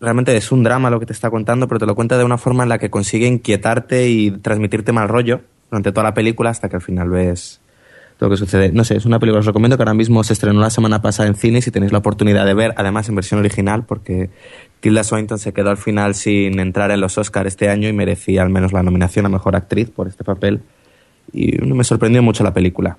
realmente 0.00 0.36
es 0.36 0.52
un 0.52 0.62
drama 0.62 0.90
lo 0.90 1.00
que 1.00 1.06
te 1.06 1.12
está 1.12 1.30
contando, 1.30 1.68
pero 1.68 1.78
te 1.78 1.86
lo 1.86 1.94
cuenta 1.94 2.18
de 2.18 2.24
una 2.24 2.38
forma 2.38 2.62
en 2.62 2.68
la 2.68 2.78
que 2.78 2.90
consigue 2.90 3.26
inquietarte 3.26 4.08
y 4.08 4.30
transmitirte 4.30 4.92
mal 4.92 5.08
rollo 5.08 5.40
durante 5.70 5.92
toda 5.92 6.04
la 6.04 6.14
película 6.14 6.50
hasta 6.50 6.68
que 6.68 6.76
al 6.76 6.82
final 6.82 7.10
ves 7.10 7.60
lo 8.18 8.28
que 8.28 8.36
sucede. 8.36 8.72
No 8.72 8.84
sé, 8.84 8.96
es 8.96 9.06
una 9.06 9.18
película, 9.18 9.40
os 9.40 9.46
recomiendo 9.46 9.76
que 9.76 9.82
ahora 9.82 9.94
mismo 9.94 10.24
se 10.24 10.32
estrenó 10.32 10.60
la 10.60 10.70
semana 10.70 11.00
pasada 11.02 11.28
en 11.28 11.34
cine 11.34 11.62
si 11.62 11.70
tenéis 11.70 11.92
la 11.92 11.98
oportunidad 11.98 12.46
de 12.46 12.54
ver, 12.54 12.74
además 12.76 13.08
en 13.08 13.14
versión 13.14 13.40
original, 13.40 13.84
porque 13.84 14.30
Tilda 14.80 15.04
Swinton 15.04 15.38
se 15.38 15.52
quedó 15.52 15.70
al 15.70 15.76
final 15.76 16.14
sin 16.14 16.58
entrar 16.58 16.90
en 16.90 17.00
los 17.00 17.18
Oscars 17.18 17.48
este 17.48 17.68
año 17.68 17.88
y 17.88 17.92
merecía 17.92 18.42
al 18.42 18.50
menos 18.50 18.72
la 18.72 18.82
nominación 18.82 19.26
a 19.26 19.28
Mejor 19.28 19.56
Actriz 19.56 19.90
por 19.90 20.08
este 20.08 20.24
papel. 20.24 20.62
Y 21.32 21.58
me 21.58 21.84
sorprendió 21.84 22.22
mucho 22.22 22.42
la 22.42 22.54
película. 22.54 22.96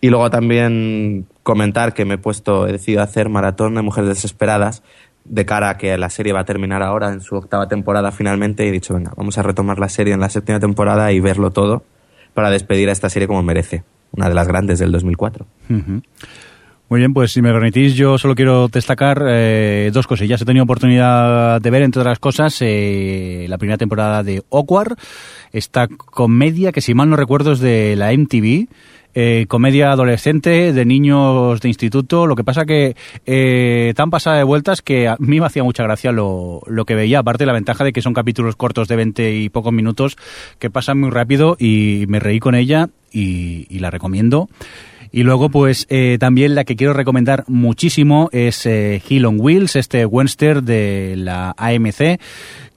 Y 0.00 0.10
luego 0.10 0.30
también 0.30 1.26
comentar 1.42 1.94
que 1.94 2.04
me 2.04 2.14
he 2.14 2.18
puesto, 2.18 2.66
he 2.66 2.72
decidido 2.72 3.02
hacer 3.02 3.28
maratón 3.28 3.74
de 3.74 3.82
Mujeres 3.82 4.10
Desesperadas 4.10 4.82
de 5.28 5.44
cara 5.46 5.70
a 5.70 5.76
que 5.78 5.96
la 5.98 6.10
serie 6.10 6.32
va 6.32 6.40
a 6.40 6.44
terminar 6.44 6.82
ahora 6.82 7.12
en 7.12 7.20
su 7.20 7.36
octava 7.36 7.68
temporada 7.68 8.12
finalmente 8.12 8.64
y 8.64 8.68
he 8.68 8.72
dicho, 8.72 8.94
venga, 8.94 9.12
vamos 9.16 9.38
a 9.38 9.42
retomar 9.42 9.78
la 9.78 9.88
serie 9.88 10.14
en 10.14 10.20
la 10.20 10.28
séptima 10.28 10.60
temporada 10.60 11.12
y 11.12 11.20
verlo 11.20 11.50
todo 11.50 11.84
para 12.34 12.50
despedir 12.50 12.88
a 12.88 12.92
esta 12.92 13.08
serie 13.08 13.26
como 13.26 13.42
merece, 13.42 13.84
una 14.12 14.28
de 14.28 14.34
las 14.34 14.46
grandes 14.46 14.78
del 14.78 14.92
2004. 14.92 15.46
Ujú. 15.70 16.02
Muy 16.88 17.00
bien, 17.00 17.12
pues 17.12 17.32
si 17.32 17.42
me 17.42 17.52
permitís, 17.52 17.94
yo 17.96 18.16
solo 18.16 18.36
quiero 18.36 18.68
destacar 18.68 19.20
eh, 19.26 19.90
dos 19.92 20.06
cosillas. 20.06 20.40
He 20.40 20.44
tenido 20.44 20.62
oportunidad 20.62 21.60
de 21.60 21.70
ver, 21.70 21.82
entre 21.82 22.00
otras 22.00 22.20
cosas, 22.20 22.58
eh, 22.60 23.46
la 23.48 23.58
primera 23.58 23.76
temporada 23.76 24.22
de 24.22 24.44
Awkward, 24.52 24.96
esta 25.50 25.88
comedia 25.88 26.70
que, 26.70 26.80
si 26.80 26.94
mal 26.94 27.10
no 27.10 27.16
recuerdo, 27.16 27.52
es 27.52 27.58
de 27.58 27.96
la 27.96 28.12
MTV. 28.12 28.68
Eh, 29.18 29.46
comedia 29.48 29.90
adolescente 29.92 30.74
de 30.74 30.84
niños 30.84 31.58
de 31.62 31.68
instituto. 31.68 32.26
Lo 32.26 32.36
que 32.36 32.44
pasa 32.44 32.66
que 32.66 32.96
eh, 33.24 33.94
tan 33.96 34.10
pasada 34.10 34.36
de 34.36 34.44
vueltas 34.44 34.82
que 34.82 35.08
a 35.08 35.16
mí 35.18 35.40
me 35.40 35.46
hacía 35.46 35.64
mucha 35.64 35.82
gracia 35.82 36.12
lo, 36.12 36.60
lo 36.66 36.84
que 36.84 36.94
veía. 36.94 37.20
Aparte, 37.20 37.46
la 37.46 37.54
ventaja 37.54 37.82
de 37.82 37.94
que 37.94 38.02
son 38.02 38.12
capítulos 38.12 38.56
cortos 38.56 38.88
de 38.88 38.96
20 38.96 39.34
y 39.36 39.48
pocos 39.48 39.72
minutos 39.72 40.18
que 40.58 40.68
pasan 40.68 41.00
muy 41.00 41.08
rápido 41.08 41.56
y 41.58 42.04
me 42.08 42.20
reí 42.20 42.40
con 42.40 42.54
ella 42.54 42.90
y, 43.10 43.78
la 43.78 43.90
recomiendo. 43.90 44.50
Y 45.12 45.22
luego, 45.22 45.48
pues 45.48 45.86
eh, 45.88 46.18
también 46.20 46.54
la 46.54 46.64
que 46.64 46.76
quiero 46.76 46.92
recomendar 46.92 47.44
muchísimo 47.46 48.28
es 48.32 48.66
eh, 48.66 49.00
Hill 49.08 49.24
on 49.24 49.40
Wheels, 49.40 49.76
este 49.76 50.04
western 50.04 50.64
de 50.64 51.14
la 51.16 51.54
AMC, 51.56 52.20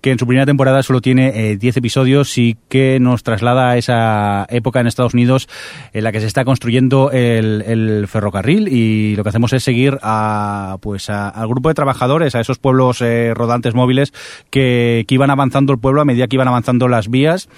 que 0.01 0.11
en 0.11 0.19
su 0.19 0.25
primera 0.27 0.45
temporada 0.45 0.81
solo 0.83 1.01
tiene 1.01 1.51
eh, 1.51 1.57
10 1.57 1.77
episodios 1.77 2.37
y 2.37 2.57
que 2.69 2.99
nos 2.99 3.23
traslada 3.23 3.71
a 3.71 3.77
esa 3.77 4.45
época 4.49 4.79
en 4.79 4.87
Estados 4.87 5.13
Unidos 5.13 5.47
en 5.93 6.03
la 6.03 6.11
que 6.11 6.19
se 6.21 6.27
está 6.27 6.45
construyendo 6.45 7.11
el, 7.11 7.63
el 7.67 8.07
ferrocarril 8.07 8.67
y 8.67 9.15
lo 9.15 9.23
que 9.23 9.29
hacemos 9.29 9.51
es 9.53 9.63
seguir 9.63 9.97
a, 10.01 10.77
pues 10.81 11.09
a- 11.09 11.29
al 11.29 11.47
grupo 11.47 11.69
de 11.69 11.75
trabajadores, 11.75 12.35
a 12.35 12.39
esos 12.39 12.59
pueblos 12.59 13.01
eh, 13.01 13.33
rodantes 13.33 13.73
móviles 13.73 14.13
que, 14.49 15.05
que 15.07 15.15
iban 15.15 15.29
avanzando 15.31 15.73
el 15.73 15.79
pueblo 15.79 16.01
a 16.01 16.05
medida 16.05 16.27
que 16.27 16.35
iban 16.35 16.47
avanzando 16.47 16.87
las 16.87 17.09
vías 17.09 17.49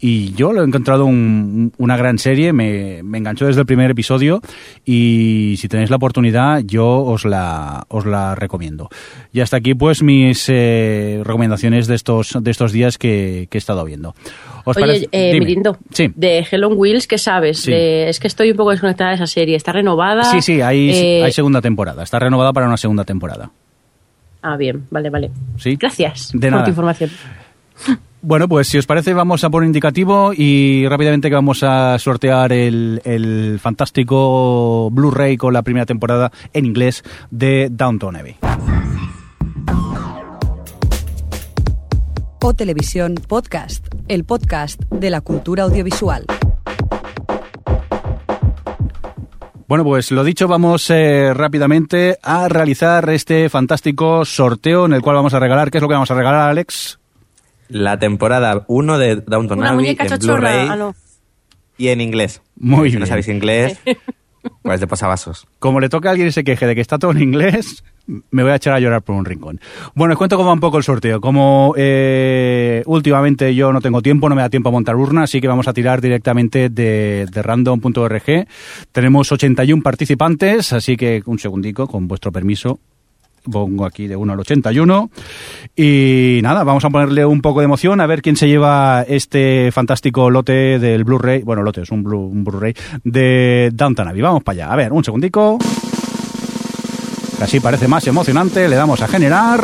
y 0.00 0.32
yo 0.34 0.52
lo 0.52 0.62
he 0.62 0.66
encontrado 0.66 1.04
un- 1.04 1.72
una 1.78 1.96
gran 1.96 2.18
serie, 2.18 2.52
me, 2.52 3.02
me 3.02 3.18
enganchó 3.18 3.46
desde 3.46 3.60
el 3.60 3.66
primer 3.66 3.90
episodio 3.90 4.40
y 4.84 5.54
si 5.58 5.68
tenéis 5.68 5.90
la 5.90 5.96
oportunidad 5.96 6.62
yo 6.64 6.86
os 7.02 7.24
la, 7.24 7.84
os 7.88 8.06
la 8.06 8.34
recomiendo. 8.34 8.88
Y 9.32 9.40
hasta 9.40 9.58
aquí 9.58 9.74
pues 9.74 10.02
mis 10.02 10.46
eh, 10.48 11.20
recomendaciones 11.24 11.86
de 11.90 11.96
estos, 11.96 12.38
de 12.40 12.50
estos 12.50 12.72
días 12.72 12.96
que, 12.96 13.46
que 13.50 13.58
he 13.58 13.60
estado 13.60 13.84
viendo. 13.84 14.14
¿Os 14.64 14.74
Oye, 14.78 14.86
parece? 14.86 15.08
eh. 15.12 15.38
Mirindo, 15.38 15.76
Sí. 15.92 16.10
de 16.16 16.46
Hell 16.50 16.64
on 16.64 16.72
Wheels, 16.76 17.06
¿qué 17.06 17.18
sabes? 17.18 17.58
Sí. 17.60 17.70
De- 17.70 18.08
es 18.08 18.18
que 18.18 18.26
estoy 18.28 18.50
un 18.50 18.56
poco 18.56 18.70
desconectada 18.70 19.10
de 19.10 19.16
esa 19.16 19.26
serie. 19.26 19.56
¿Está 19.56 19.72
renovada? 19.72 20.24
Sí, 20.24 20.40
sí, 20.40 20.62
hay, 20.62 20.90
Eh, 20.90 21.22
hay 21.24 21.32
segunda 21.32 21.60
temporada. 21.60 22.02
Está 22.02 22.18
renovada 22.18 22.54
para 22.54 22.66
una 22.66 22.78
segunda 22.78 23.04
temporada. 23.04 23.50
Ah, 24.42 24.56
bien, 24.56 24.86
vale, 24.90 25.10
vale. 25.10 25.30
Sí. 25.58 25.76
Gracias 25.78 26.30
De 26.32 26.40
por 26.40 26.50
nada. 26.52 26.64
tu 26.64 26.70
información. 26.70 27.10
Bueno, 28.22 28.48
pues 28.48 28.68
si 28.68 28.76
os 28.76 28.84
parece, 28.86 29.14
vamos 29.14 29.44
a 29.44 29.50
por 29.50 29.64
indicativo 29.64 30.32
y 30.36 30.86
rápidamente 30.88 31.30
que 31.30 31.34
vamos 31.34 31.62
a 31.62 31.98
sortear 31.98 32.52
el, 32.52 33.00
el 33.04 33.58
fantástico 33.60 34.90
Blu-ray 34.92 35.38
con 35.38 35.54
la 35.54 35.62
primera 35.62 35.86
temporada 35.86 36.30
en 36.52 36.66
inglés 36.66 37.02
de 37.30 37.68
Downton 37.70 38.16
Abbey. 38.16 38.36
O 42.42 42.54
Televisión 42.54 43.14
Podcast, 43.14 43.86
el 44.08 44.24
podcast 44.24 44.80
de 44.90 45.10
la 45.10 45.20
cultura 45.20 45.64
audiovisual. 45.64 46.24
Bueno, 49.68 49.84
pues 49.84 50.10
lo 50.10 50.24
dicho, 50.24 50.48
vamos 50.48 50.90
eh, 50.90 51.32
rápidamente 51.32 52.18
a 52.22 52.48
realizar 52.48 53.08
este 53.10 53.48
fantástico 53.48 54.24
sorteo 54.24 54.86
en 54.86 54.94
el 54.94 55.02
cual 55.02 55.16
vamos 55.16 55.34
a 55.34 55.38
regalar. 55.38 55.70
¿Qué 55.70 55.78
es 55.78 55.82
lo 55.82 55.88
que 55.88 55.94
vamos 55.94 56.10
a 56.10 56.14
regalar, 56.14 56.50
Alex? 56.50 56.98
La 57.68 57.98
temporada 57.98 58.64
1 58.66 58.98
de 58.98 59.16
Downton 59.16 59.58
Una 59.58 59.68
Abbey 59.70 59.76
muñeca 59.84 60.06
en. 60.06 60.18
Blu-ray 60.18 60.68
Ah, 60.68 60.76
no. 60.76 60.94
y 61.78 61.88
en 61.88 62.00
inglés. 62.00 62.42
Muy 62.56 62.88
si 62.88 62.96
bien. 62.96 63.00
no 63.00 63.06
sabéis 63.06 63.28
inglés, 63.28 63.78
pues 64.62 64.80
de 64.80 64.86
posavasos. 64.88 65.46
Como 65.60 65.78
le 65.78 65.88
toca 65.88 66.08
a 66.08 66.12
alguien 66.12 66.28
y 66.28 66.32
se 66.32 66.42
queje 66.42 66.66
de 66.66 66.74
que 66.74 66.80
está 66.80 66.98
todo 66.98 67.12
en 67.12 67.22
inglés, 67.22 67.84
me 68.30 68.42
voy 68.42 68.52
a 68.52 68.56
echar 68.56 68.74
a 68.74 68.80
llorar 68.80 69.02
por 69.02 69.14
un 69.16 69.24
rincón. 69.24 69.60
Bueno, 69.94 70.14
os 70.14 70.18
cuento 70.18 70.36
cómo 70.36 70.48
va 70.48 70.54
un 70.54 70.60
poco 70.60 70.78
el 70.78 70.84
sorteo. 70.84 71.20
Como 71.20 71.74
eh, 71.76 72.82
últimamente 72.86 73.54
yo 73.54 73.72
no 73.72 73.80
tengo 73.80 74.02
tiempo, 74.02 74.28
no 74.28 74.34
me 74.34 74.42
da 74.42 74.50
tiempo 74.50 74.68
a 74.68 74.72
montar 74.72 74.96
urna, 74.96 75.22
así 75.24 75.40
que 75.40 75.48
vamos 75.48 75.68
a 75.68 75.72
tirar 75.72 76.00
directamente 76.00 76.68
de, 76.70 77.26
de 77.30 77.42
random.org. 77.42 78.46
Tenemos 78.92 79.32
81 79.32 79.82
participantes, 79.82 80.72
así 80.72 80.96
que 80.96 81.22
un 81.26 81.38
segundico, 81.38 81.86
con 81.86 82.08
vuestro 82.08 82.32
permiso. 82.32 82.80
Pongo 83.50 83.86
aquí 83.86 84.06
de 84.06 84.16
1 84.16 84.32
al 84.34 84.40
81. 84.40 85.10
Y 85.74 86.40
nada, 86.42 86.62
vamos 86.62 86.84
a 86.84 86.90
ponerle 86.90 87.24
un 87.24 87.40
poco 87.40 87.60
de 87.60 87.64
emoción 87.64 88.00
a 88.02 88.06
ver 88.06 88.20
quién 88.20 88.36
se 88.36 88.46
lleva 88.48 89.02
este 89.08 89.70
fantástico 89.72 90.28
lote 90.28 90.78
del 90.78 91.04
Blu-ray. 91.04 91.42
Bueno, 91.42 91.62
lote, 91.62 91.80
es 91.80 91.90
un 91.90 92.04
Blu- 92.04 92.28
un 92.30 92.44
Blu-ray 92.44 92.74
de 93.02 93.70
Downton 93.72 94.08
Abbey. 94.08 94.20
Vamos 94.20 94.42
para 94.42 94.64
allá. 94.64 94.72
A 94.74 94.76
ver, 94.76 94.92
un 94.92 95.02
segundico. 95.02 95.58
Que 97.40 97.44
Así 97.44 97.58
parece 97.58 97.88
más 97.88 98.06
emocionante. 98.06 98.68
Le 98.68 98.76
damos 98.76 99.00
a 99.00 99.08
generar. 99.08 99.62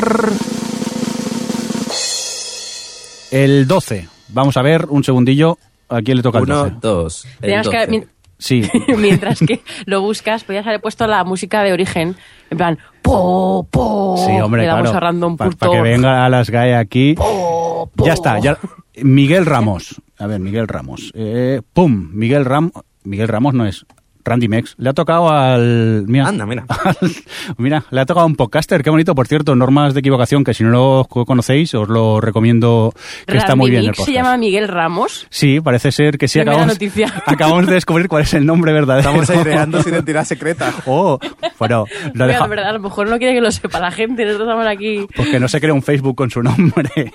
El 3.31 3.67
12. 3.69 4.09
Vamos 4.29 4.57
a 4.57 4.63
ver, 4.63 4.87
un 4.89 5.05
segundillo. 5.05 5.59
¿A 5.91 6.01
quién 6.01 6.17
le 6.17 6.23
toca 6.23 6.39
el 6.39 6.45
1, 6.45 6.57
12? 6.57 6.75
2, 6.81 7.25
el 7.27 7.41
Teníamos 7.43 7.69
que- 7.69 7.77
12. 7.79 7.91
mi- 7.91 8.05
Sí. 8.39 8.63
Mientras 8.97 9.41
que 9.41 9.61
lo 9.85 10.01
buscas, 10.01 10.45
podías 10.45 10.67
haber 10.67 10.81
puesto 10.81 11.07
la 11.07 11.23
música 11.25 11.63
de 11.63 11.75
origen. 11.75 12.17
En 12.51 12.57
plan, 12.57 12.79
po, 13.03 13.67
po. 13.71 14.17
Sí, 14.27 14.33
hombre, 14.41 14.63
Le 14.63 14.69
damos 14.69 14.83
claro. 14.85 14.97
a 14.97 15.01
random 15.01 15.37
Para 15.37 15.51
que 15.51 15.81
venga 15.83 16.25
a 16.25 16.29
las 16.31 16.49
GAE 16.49 16.77
aquí. 16.77 17.13
Po, 17.15 17.91
po. 17.95 18.07
Ya 18.07 18.15
está, 18.15 18.39
ya. 18.39 18.59
Miguel 19.03 19.45
Ramos. 19.45 20.01
A 20.19 20.27
ver, 20.27 20.41
Miguel 20.41 20.67
Ramos. 20.67 21.13
Eh, 21.15 21.61
¡Pum! 21.75 22.09
Miguel 22.15 22.47
Ramos. 22.47 22.73
Miguel 23.05 23.29
Ramos 23.29 23.53
no 23.53 23.67
es. 23.67 23.85
Randy 24.27 24.49
Mex. 24.49 24.75
Le 24.79 24.91
ha 24.91 24.93
tocado 24.93 25.31
al. 25.31 26.05
Mira, 26.07 26.29
Anda, 26.29 26.45
mira. 26.47 26.65
mira, 27.59 27.85
le 27.91 28.01
ha 28.01 28.07
tocado 28.07 28.25
a 28.25 28.27
un 28.27 28.37
podcaster. 28.37 28.83
Qué 28.83 28.91
bonito, 28.91 29.15
por 29.15 29.27
cierto. 29.27 29.55
Normas 29.55 29.95
de 29.95 30.01
equivocación 30.01 30.45
que 30.45 30.53
si 30.53 30.65
no 30.65 30.71
lo 30.71 31.25
conocéis, 31.25 31.75
os 31.75 31.89
lo 31.89 32.21
recomiendo. 32.21 32.93
Que 33.27 33.39
está 33.39 33.55
muy 33.57 33.71
bien 33.71 33.83
el 33.85 33.89
podcast. 33.91 34.07
se 34.07 34.13
llama 34.13 34.37
Miguel 34.37 34.69
Ramos. 34.69 35.27
Sí, 35.31 35.61
parece 35.61 35.93
ser 35.93 36.19
que 36.19 36.29
sí. 36.29 36.39
Primera 36.41 36.53
Acabamos, 36.57 36.75
noticia. 36.75 37.15
acabamos 37.27 37.67
de 37.67 37.75
descubrir 37.75 38.09
cuál 38.09 38.23
es 38.23 38.35
el 38.35 38.45
nombre 38.45 38.73
verdadero. 38.73 39.09
Estamos 39.23 39.45
creando 39.45 39.83
su 39.83 39.89
identidad 39.89 40.25
secreta. 40.25 40.73
Oh, 40.89 41.19
bueno, 41.59 41.85
lo 42.05 42.13
Mira, 42.13 42.27
deja. 42.27 42.43
de 42.45 42.49
verdad, 42.49 42.69
a 42.69 42.73
lo 42.75 42.81
mejor 42.81 43.09
no 43.09 43.19
quiere 43.19 43.35
que 43.35 43.41
lo 43.41 43.51
sepa 43.51 43.81
la 43.81 43.91
gente. 43.91 44.25
Nosotros 44.25 44.49
estamos 44.49 44.67
aquí. 44.67 45.07
Pues 45.17 45.29
que 45.29 45.41
no 45.41 45.49
se 45.49 45.61
crea 45.61 45.75
un 45.75 45.83
Facebook 45.83 46.17
con 46.17 46.31
su 46.31 46.43
nombre. 46.43 47.13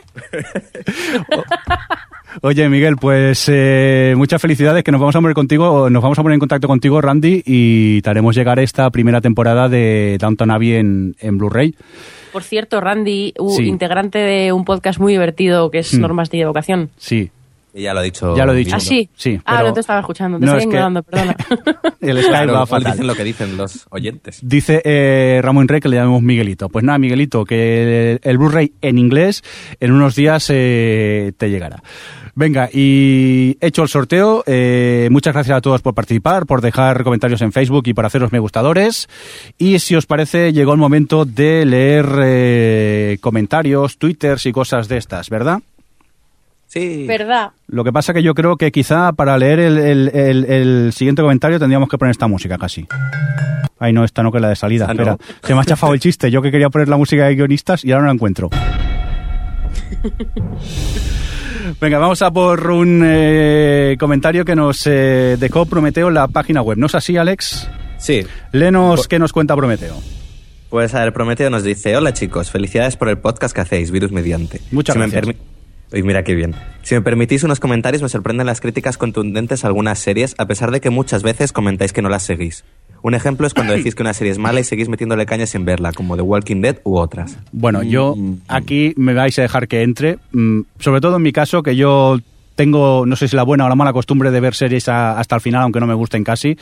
Oye, 2.42 2.70
Miguel, 2.70 2.96
pues 2.98 3.46
eh, 3.52 4.14
muchas 4.16 4.42
felicidades, 4.42 4.84
que 4.84 4.92
nos 4.92 5.02
vamos 5.02 5.16
a 5.16 5.20
poner 5.22 5.36
contigo, 5.36 5.90
nos 5.90 6.02
vamos 6.02 6.18
a 6.18 6.22
poner 6.24 6.36
en 6.36 6.40
contacto 6.40 6.68
contigo, 6.68 7.02
Randy, 7.02 7.44
y 7.46 8.02
te 8.02 8.10
haremos 8.10 8.36
llegar 8.36 8.60
esta 8.60 8.90
primera 8.90 9.20
temporada 9.20 9.68
de 9.68 10.18
Downton 10.20 10.50
Abbey 10.52 10.74
en, 10.76 11.16
en 11.20 11.38
Blu-ray. 11.38 11.76
Por 12.32 12.44
cierto, 12.44 12.80
Randy, 12.80 13.34
Sí. 13.58 13.64
integrante 13.64 14.18
de 14.20 14.54
un 14.54 14.64
podcast 14.64 15.00
muy 15.00 15.12
divertido 15.14 15.70
que 15.70 15.80
es 15.80 15.94
Hmm. 15.94 16.02
Normas 16.02 16.30
de 16.30 16.40
Evocación. 16.40 16.90
Sí, 16.98 17.30
Y 17.74 17.84
ya 17.84 17.94
lo 17.94 18.02
ha 18.02 18.04
dicho. 18.04 18.36
Ya 18.36 18.46
lo 18.46 18.52
he 18.52 18.58
dicho. 18.58 18.76
¿Ah, 18.76 18.82
sí? 18.82 19.10
Sí, 19.16 19.40
Ah, 19.46 19.56
pero- 19.58 19.70
no 19.70 19.74
te 19.74 19.80
estaba 19.80 20.00
escuchando, 20.02 20.38
te 20.40 20.46
No, 20.46 20.58
estaba 20.58 20.88
es 20.90 21.04
que- 21.04 21.04
perdona. 21.10 21.36
el 22.02 22.18
Skype 22.18 22.28
Claro, 22.30 22.54
va 22.54 22.66
fatal. 22.66 22.92
dicen 22.92 23.08
lo 23.08 23.16
que 23.16 23.24
dicen 23.24 23.56
los 23.58 23.86
oyentes. 23.92 24.40
Dice 24.44 24.82
eh, 24.84 25.40
Ramón 25.42 25.70
Rey 25.70 25.80
que 25.80 25.88
le 25.88 25.96
llamemos 25.96 26.22
Miguelito. 26.22 26.68
Pues 26.68 26.84
nada, 26.84 26.98
Miguelito, 26.98 27.46
que 27.46 28.14
el, 28.14 28.20
el 28.24 28.38
Blu-ray 28.38 28.74
en 28.82 28.98
inglés 28.98 29.42
en 29.80 29.94
unos 29.94 30.16
días 30.16 30.48
eh, 30.54 31.32
te 31.38 31.50
llegará. 31.50 31.82
Venga, 32.34 32.70
y 32.72 33.58
hecho 33.60 33.84
el 33.84 33.90
sorteo, 33.90 34.44
eh, 34.48 35.10
muchas 35.12 35.34
gracias 35.34 35.58
a 35.58 35.62
todos 35.62 35.82
por 35.82 35.94
participar, 35.94 36.46
por 36.46 36.62
dejar 36.62 37.04
comentarios 37.04 37.42
en 37.42 37.52
Facebook 37.52 37.84
y 37.88 37.94
por 37.94 38.06
haceros 38.06 38.32
me 38.32 38.40
gustadores. 38.40 39.10
Y 39.58 39.80
si 39.80 39.96
os 39.96 40.06
parece, 40.06 40.54
llegó 40.54 40.72
el 40.72 40.80
momento 40.80 41.26
de 41.26 41.66
leer 41.66 42.06
eh, 42.24 43.18
comentarios, 43.22 43.98
twitters 43.98 44.46
y 44.46 44.52
cosas 44.54 44.88
de 44.88 44.98
estas, 44.98 45.30
¿verdad? 45.30 45.60
Sí. 46.68 47.06
¿Verdad? 47.06 47.52
Lo 47.68 47.84
que 47.84 47.92
pasa 47.92 48.14
que 48.14 48.24
yo 48.24 48.34
creo 48.34 48.56
que 48.56 48.72
quizá 48.72 49.12
para 49.12 49.38
leer 49.38 49.60
el, 49.60 49.78
el- 49.78 50.12
el- 50.14 50.46
el 50.46 50.94
siguiente 50.94 51.22
comentario 51.22 51.60
tendríamos 51.60 51.90
que 51.90 51.98
poner 51.98 52.12
esta 52.12 52.28
música 52.28 52.58
casi. 52.58 52.88
Ay, 53.78 53.92
no, 53.92 54.06
esta 54.06 54.24
no, 54.24 54.32
que 54.32 54.38
es 54.38 54.42
la 54.42 54.48
de 54.50 54.56
salida. 54.56 54.86
Ah, 54.88 54.94
no. 54.94 55.02
Espera, 55.02 55.18
se 55.44 55.54
me 55.54 55.60
ha 55.60 55.66
chafado 55.66 55.94
el 55.94 56.00
chiste. 56.00 56.32
Yo 56.32 56.42
que 56.42 56.50
quería 56.50 56.70
poner 56.70 56.88
la 56.88 56.96
música 56.96 57.26
de 57.26 57.36
guionistas 57.36 57.84
y 57.84 57.92
ahora 57.92 58.04
no 58.04 58.08
la 58.08 58.14
encuentro. 58.14 58.50
Venga, 61.80 62.00
vamos 62.00 62.22
a 62.22 62.32
por 62.32 62.70
un 62.72 63.02
eh, 63.06 63.96
comentario 64.00 64.46
que 64.46 64.56
nos 64.56 64.86
eh, 64.88 65.38
dejó 65.40 65.66
Prometeo 65.66 66.08
en 66.08 66.14
la 66.16 66.28
página 66.28 66.62
web. 66.62 66.78
¿No 66.78 66.86
es 66.88 66.96
así, 66.96 67.18
Alex? 67.18 67.70
Sí. 67.98 68.26
Lenos 68.52 69.08
qué 69.08 69.20
nos 69.20 69.34
cuenta 69.34 69.56
Prometeo. 69.56 69.96
Pues 70.70 70.96
a 70.96 71.04
ver, 71.04 71.14
Prometeo 71.14 71.50
nos 71.50 71.64
dice, 71.64 71.96
hola 71.98 72.14
chicos, 72.14 72.50
felicidades 72.50 72.96
por 72.96 73.10
el 73.10 73.18
podcast 73.18 73.54
que 73.54 73.62
hacéis, 73.62 73.92
Virus 73.92 74.12
Mediante. 74.12 74.62
Muchas 74.72 74.94
Si 74.94 75.00
gracias. 75.00 75.36
Uy, 75.94 76.04
mira 76.04 76.24
qué 76.24 76.36
bien. 76.36 76.56
Si 76.84 76.96
me 76.96 77.02
permitís 77.02 77.44
unos 77.44 77.60
comentarios, 77.60 78.02
me 78.02 78.10
sorprenden 78.10 78.48
las 78.48 78.62
críticas 78.62 78.98
contundentes 78.98 79.64
a 79.64 79.68
algunas 79.68 80.00
series, 80.00 80.36
a 80.38 80.46
pesar 80.48 80.72
de 80.72 80.80
que 80.80 80.90
muchas 80.90 81.22
veces 81.24 81.52
comentáis 81.52 81.92
que 81.94 82.02
no 82.02 82.08
las 82.10 82.24
seguís. 82.24 82.64
Un 83.04 83.14
ejemplo 83.16 83.48
es 83.48 83.54
cuando 83.54 83.74
decís 83.74 83.96
que 83.96 84.04
una 84.04 84.14
serie 84.14 84.32
es 84.32 84.38
mala 84.38 84.60
y 84.60 84.64
seguís 84.64 84.88
metiéndole 84.88 85.26
caña 85.26 85.46
sin 85.48 85.66
verla, 85.66 85.92
como 85.92 86.16
The 86.16 86.22
Walking 86.22 86.62
Dead 86.62 86.78
u 86.84 86.98
otras. 86.98 87.38
Bueno, 87.52 87.82
yo 87.84 88.16
aquí 88.48 88.94
me 88.96 89.14
vais 89.16 89.38
a 89.40 89.42
dejar 89.42 89.68
que 89.68 89.82
entre, 89.82 90.20
mm, 90.32 90.62
sobre 90.80 91.02
todo 91.02 91.16
en 91.18 91.24
mi 91.24 91.32
caso, 91.34 91.64
que 91.64 91.76
yo 91.76 92.20
tengo, 92.56 93.06
no 93.08 93.16
sé 93.16 93.28
si 93.28 93.36
la 93.36 93.42
buena 93.44 93.66
o 93.66 93.70
la 93.70 93.76
mala 93.76 93.92
costumbre 93.92 94.30
de 94.30 94.40
ver 94.40 94.54
series 94.54 94.88
a- 94.88 95.20
hasta 95.20 95.36
el 95.36 95.42
final, 95.42 95.64
aunque 95.64 95.80
no 95.80 95.88
me 95.88 95.96
gusten 95.96 96.24
casi. 96.24 96.58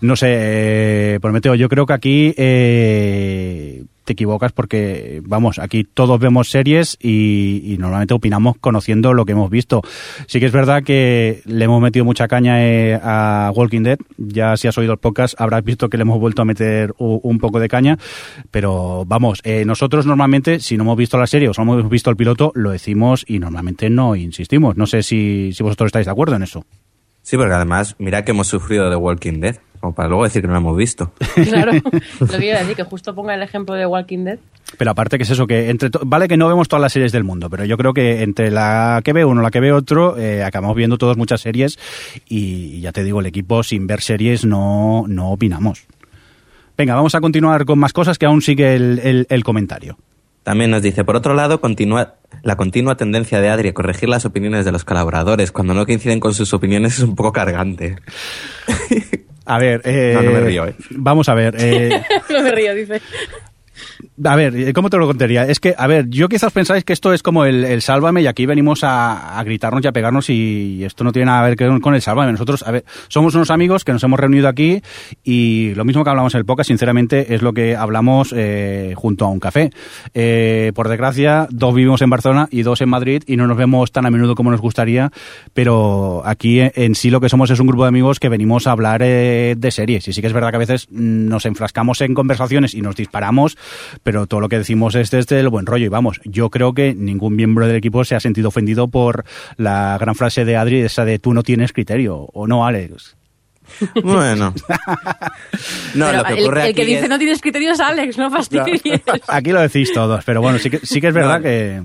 No 0.00 0.16
sé, 0.16 0.26
eh, 0.30 1.18
Prometeo, 1.22 1.54
yo 1.54 1.68
creo 1.68 1.86
que 1.86 1.92
aquí 1.92 2.34
eh, 2.36 3.84
te 4.06 4.14
equivocas 4.14 4.52
porque, 4.52 5.20
vamos, 5.26 5.58
aquí 5.58 5.84
todos 5.84 6.18
vemos 6.18 6.48
series 6.48 6.96
y, 7.02 7.76
normalmente 7.78 8.14
opinamos 8.14 8.56
conociendo 8.58 9.12
lo 9.12 9.26
que 9.26 9.32
hemos 9.32 9.50
visto. 9.50 9.82
Sí 10.26 10.40
que 10.40 10.46
es 10.46 10.52
verdad 10.52 10.82
que 10.82 11.42
le 11.44 11.64
hemos 11.66 11.82
metido 11.82 12.06
mucha 12.06 12.26
caña 12.28 12.64
eh, 12.64 12.98
a 13.02 13.52
Walking 13.54 13.82
Dead, 13.82 13.98
ya 14.16 14.56
si 14.56 14.68
has 14.68 14.78
oído 14.78 14.92
el 14.92 14.98
podcast 14.98 15.38
habrás 15.38 15.62
visto 15.62 15.90
que 15.90 15.98
le 15.98 16.02
hemos 16.02 16.18
vuelto 16.18 16.40
a 16.40 16.44
meter 16.44 16.94
un 16.98 17.38
poco 17.38 17.60
de 17.60 17.68
caña, 17.68 17.98
pero 18.50 19.04
vamos, 19.06 19.40
eh, 19.44 19.64
nosotros 19.66 20.06
normalmente, 20.06 20.60
si 20.60 20.76
no 20.76 20.84
hemos 20.84 20.96
visto 20.96 21.18
la 21.18 21.26
serie 21.26 21.48
o 21.48 21.54
solo 21.54 21.78
hemos 21.78 21.90
visto 21.90 22.08
el 22.08 22.16
piloto, 22.16 22.52
lo 22.54 22.70
decimos 22.70 23.24
y 23.26 23.38
normalmente 23.38 23.90
no 23.90 24.16
insistimos. 24.16 24.76
No 24.76 24.86
sé 24.86 25.02
si, 25.02 25.50
si 25.52 25.62
vosotros 25.62 25.88
estáis 25.88 26.06
de 26.06 26.12
acuerdo 26.12 26.36
en 26.36 26.44
eso. 26.44 26.64
Sí, 27.22 27.36
porque 27.36 27.54
además, 27.54 27.96
mira 27.98 28.24
que 28.24 28.30
hemos 28.30 28.46
sufrido 28.46 28.88
The 28.88 28.94
Walking 28.94 29.40
Dead, 29.40 29.56
como 29.86 29.94
para 29.94 30.08
luego 30.08 30.24
decir 30.24 30.42
que 30.42 30.48
no 30.48 30.54
lo 30.54 30.58
hemos 30.60 30.76
visto. 30.76 31.12
Claro. 31.34 31.72
Lo 32.20 32.26
que 32.38 32.46
iba 32.46 32.56
a 32.56 32.60
decir, 32.60 32.74
que 32.76 32.82
justo 32.84 33.14
ponga 33.14 33.34
el 33.34 33.42
ejemplo 33.42 33.74
de 33.74 33.86
Walking 33.86 34.24
Dead. 34.24 34.38
Pero 34.78 34.90
aparte 34.90 35.16
que 35.16 35.22
es 35.24 35.30
eso, 35.30 35.46
que 35.46 35.70
entre 35.70 35.90
vale 36.04 36.26
que 36.28 36.36
no 36.36 36.48
vemos 36.48 36.66
todas 36.68 36.80
las 36.82 36.92
series 36.92 37.12
del 37.12 37.22
mundo, 37.24 37.48
pero 37.48 37.64
yo 37.64 37.76
creo 37.76 37.94
que 37.94 38.22
entre 38.22 38.50
la 38.50 39.00
que 39.04 39.12
ve 39.12 39.24
uno 39.24 39.40
y 39.40 39.44
la 39.44 39.50
que 39.52 39.60
ve 39.60 39.70
otro, 39.72 40.18
eh, 40.18 40.42
acabamos 40.42 40.76
viendo 40.76 40.98
todos 40.98 41.16
muchas 41.16 41.40
series 41.40 41.78
y 42.28 42.80
ya 42.80 42.90
te 42.92 43.04
digo, 43.04 43.20
el 43.20 43.26
equipo 43.26 43.62
sin 43.62 43.86
ver 43.86 44.00
series 44.00 44.44
no, 44.44 45.04
no 45.06 45.30
opinamos. 45.30 45.84
Venga, 46.76 46.94
vamos 46.96 47.14
a 47.14 47.20
continuar 47.20 47.64
con 47.64 47.78
más 47.78 47.92
cosas 47.92 48.18
que 48.18 48.26
aún 48.26 48.42
sigue 48.42 48.74
el, 48.74 48.98
el- 49.02 49.26
el 49.30 49.44
comentario. 49.44 49.96
También 50.42 50.70
nos 50.70 50.82
dice, 50.82 51.02
por 51.04 51.16
otro 51.16 51.34
lado, 51.34 51.60
continúa, 51.60 52.14
la 52.42 52.56
continua 52.56 52.96
tendencia 52.96 53.40
de 53.40 53.48
Adri 53.48 53.68
a 53.70 53.74
corregir 53.74 54.08
las 54.08 54.24
opiniones 54.24 54.64
de 54.64 54.70
los 54.72 54.84
colaboradores 54.84 55.50
cuando 55.52 55.74
no 55.74 55.84
coinciden 55.86 56.20
con 56.20 56.34
sus 56.34 56.52
opiniones 56.54 56.98
es 56.98 57.04
un 57.04 57.16
poco 57.16 57.32
cargante. 57.32 57.96
A 59.46 59.58
ver, 59.58 59.80
eh, 59.84 60.12
No, 60.14 60.22
no 60.22 60.32
me 60.32 60.40
río, 60.40 60.66
eh. 60.66 60.74
vamos 60.90 61.28
a 61.28 61.34
ver. 61.34 61.54
eh, 61.58 62.02
no 62.30 62.42
me 62.42 62.50
río, 62.50 62.74
dice. 62.74 63.00
A 64.24 64.36
ver, 64.36 64.54
eh, 64.56 64.72
¿cómo 64.72 64.90
te 64.90 64.96
lo 64.98 65.06
contaría? 65.06 65.44
Es 65.46 65.60
que, 65.60 65.74
a 65.76 65.86
ver, 65.86 66.08
yo 66.08 66.28
quizás 66.28 66.52
pensáis 66.52 66.84
que 66.84 66.92
esto 66.92 67.12
es 67.12 67.22
como 67.22 67.44
el, 67.44 67.64
el 67.64 67.82
sálvame 67.82 68.22
y 68.22 68.26
aquí 68.26 68.46
venimos 68.46 68.84
a, 68.84 69.38
a 69.38 69.44
gritarnos 69.44 69.84
y 69.84 69.88
a 69.88 69.92
pegarnos 69.92 70.30
y 70.30 70.82
esto 70.84 71.04
no 71.04 71.12
tiene 71.12 71.26
nada 71.26 71.54
que 71.56 71.64
ver 71.68 71.80
con- 71.80 71.94
el 71.94 72.02
sálvame. 72.02 72.32
Nosotros, 72.32 72.62
a 72.66 72.70
ver, 72.72 72.84
somos 73.08 73.34
unos 73.34 73.50
amigos 73.50 73.84
que 73.84 73.92
nos 73.92 74.02
hemos 74.04 74.18
reunido 74.20 74.48
aquí 74.48 74.82
y 75.24 75.72
lo 75.74 75.84
mismo 75.84 76.04
que 76.04 76.10
hablamos 76.10 76.34
en 76.34 76.38
el 76.40 76.44
podcast, 76.44 76.68
sinceramente, 76.68 77.34
es 77.34 77.42
lo 77.42 77.52
que 77.52 77.76
hablamos 77.76 78.32
eh, 78.36 78.92
junto 78.96 79.24
a 79.24 79.28
un 79.28 79.40
café. 79.40 79.70
Eh, 80.14 80.72
por 80.74 80.88
desgracia, 80.88 81.46
dos 81.50 81.74
vivimos 81.74 82.02
en 82.02 82.10
Barcelona 82.10 82.48
y 82.50 82.62
dos 82.62 82.80
en 82.80 82.88
Madrid 82.88 83.22
y 83.26 83.36
no 83.36 83.46
nos 83.46 83.56
vemos 83.56 83.92
tan 83.92 84.06
a 84.06 84.10
menudo 84.10 84.34
como 84.34 84.50
nos 84.50 84.60
gustaría, 84.60 85.10
pero 85.54 86.22
aquí 86.24 86.60
eh, 86.60 86.72
en 86.74 86.94
sí 86.94 87.10
lo 87.10 87.20
que 87.20 87.28
somos 87.28 87.50
es 87.50 87.60
un 87.60 87.66
grupo 87.66 87.84
de 87.84 87.88
amigos 87.88 88.20
que 88.20 88.28
venimos 88.28 88.66
a 88.66 88.72
hablar 88.72 89.00
eh, 89.02 89.54
de 89.56 89.70
series 89.70 90.06
y 90.08 90.12
sí 90.12 90.20
que 90.20 90.26
es 90.26 90.32
verdad 90.32 90.50
que 90.50 90.56
a 90.56 90.60
veces 90.60 90.88
nos 90.90 91.46
enfrascamos 91.46 92.00
en 92.00 92.14
conversaciones 92.14 92.74
y 92.74 92.82
nos 92.82 92.96
disparamos, 92.96 93.56
pero 94.02 94.26
todo 94.26 94.40
lo 94.40 94.48
que 94.48 94.58
decimos 94.58 94.94
es 94.94 95.10
desde 95.10 95.40
el 95.40 95.48
buen 95.48 95.66
rollo 95.66 95.86
y 95.86 95.88
vamos, 95.88 96.20
yo 96.24 96.50
creo 96.50 96.72
que 96.74 96.94
ningún 96.94 97.36
miembro 97.36 97.66
del 97.66 97.76
equipo 97.76 98.04
se 98.04 98.14
ha 98.14 98.20
sentido 98.20 98.48
ofendido 98.48 98.88
por 98.88 99.24
la 99.56 99.96
gran 100.00 100.14
frase 100.14 100.44
de 100.44 100.56
Adri, 100.56 100.80
esa 100.80 101.04
de 101.04 101.18
tú 101.18 101.34
no 101.34 101.42
tienes 101.42 101.72
criterio, 101.72 102.16
o 102.32 102.46
no, 102.46 102.66
Alex. 102.66 103.16
Bueno. 104.02 104.54
No, 105.94 106.12
lo 106.12 106.24
que 106.24 106.32
el, 106.34 106.40
ocurre 106.44 106.68
el 106.68 106.74
que 106.74 106.82
aquí 106.82 106.90
dice 106.92 107.04
es- 107.04 107.08
no 107.10 107.18
tienes 107.18 107.40
criterios, 107.40 107.80
Alex, 107.80 108.16
no 108.18 108.30
fastidies. 108.30 108.80
Aquí 109.28 109.50
lo 109.50 109.60
decís 109.60 109.92
todos, 109.92 110.24
pero 110.24 110.40
bueno, 110.40 110.58
sí 110.58 110.70
que, 110.70 110.78
sí 110.78 111.00
que 111.00 111.08
es 111.08 111.14
verdad 111.14 111.38
No. 111.38 111.42
que... 111.42 111.82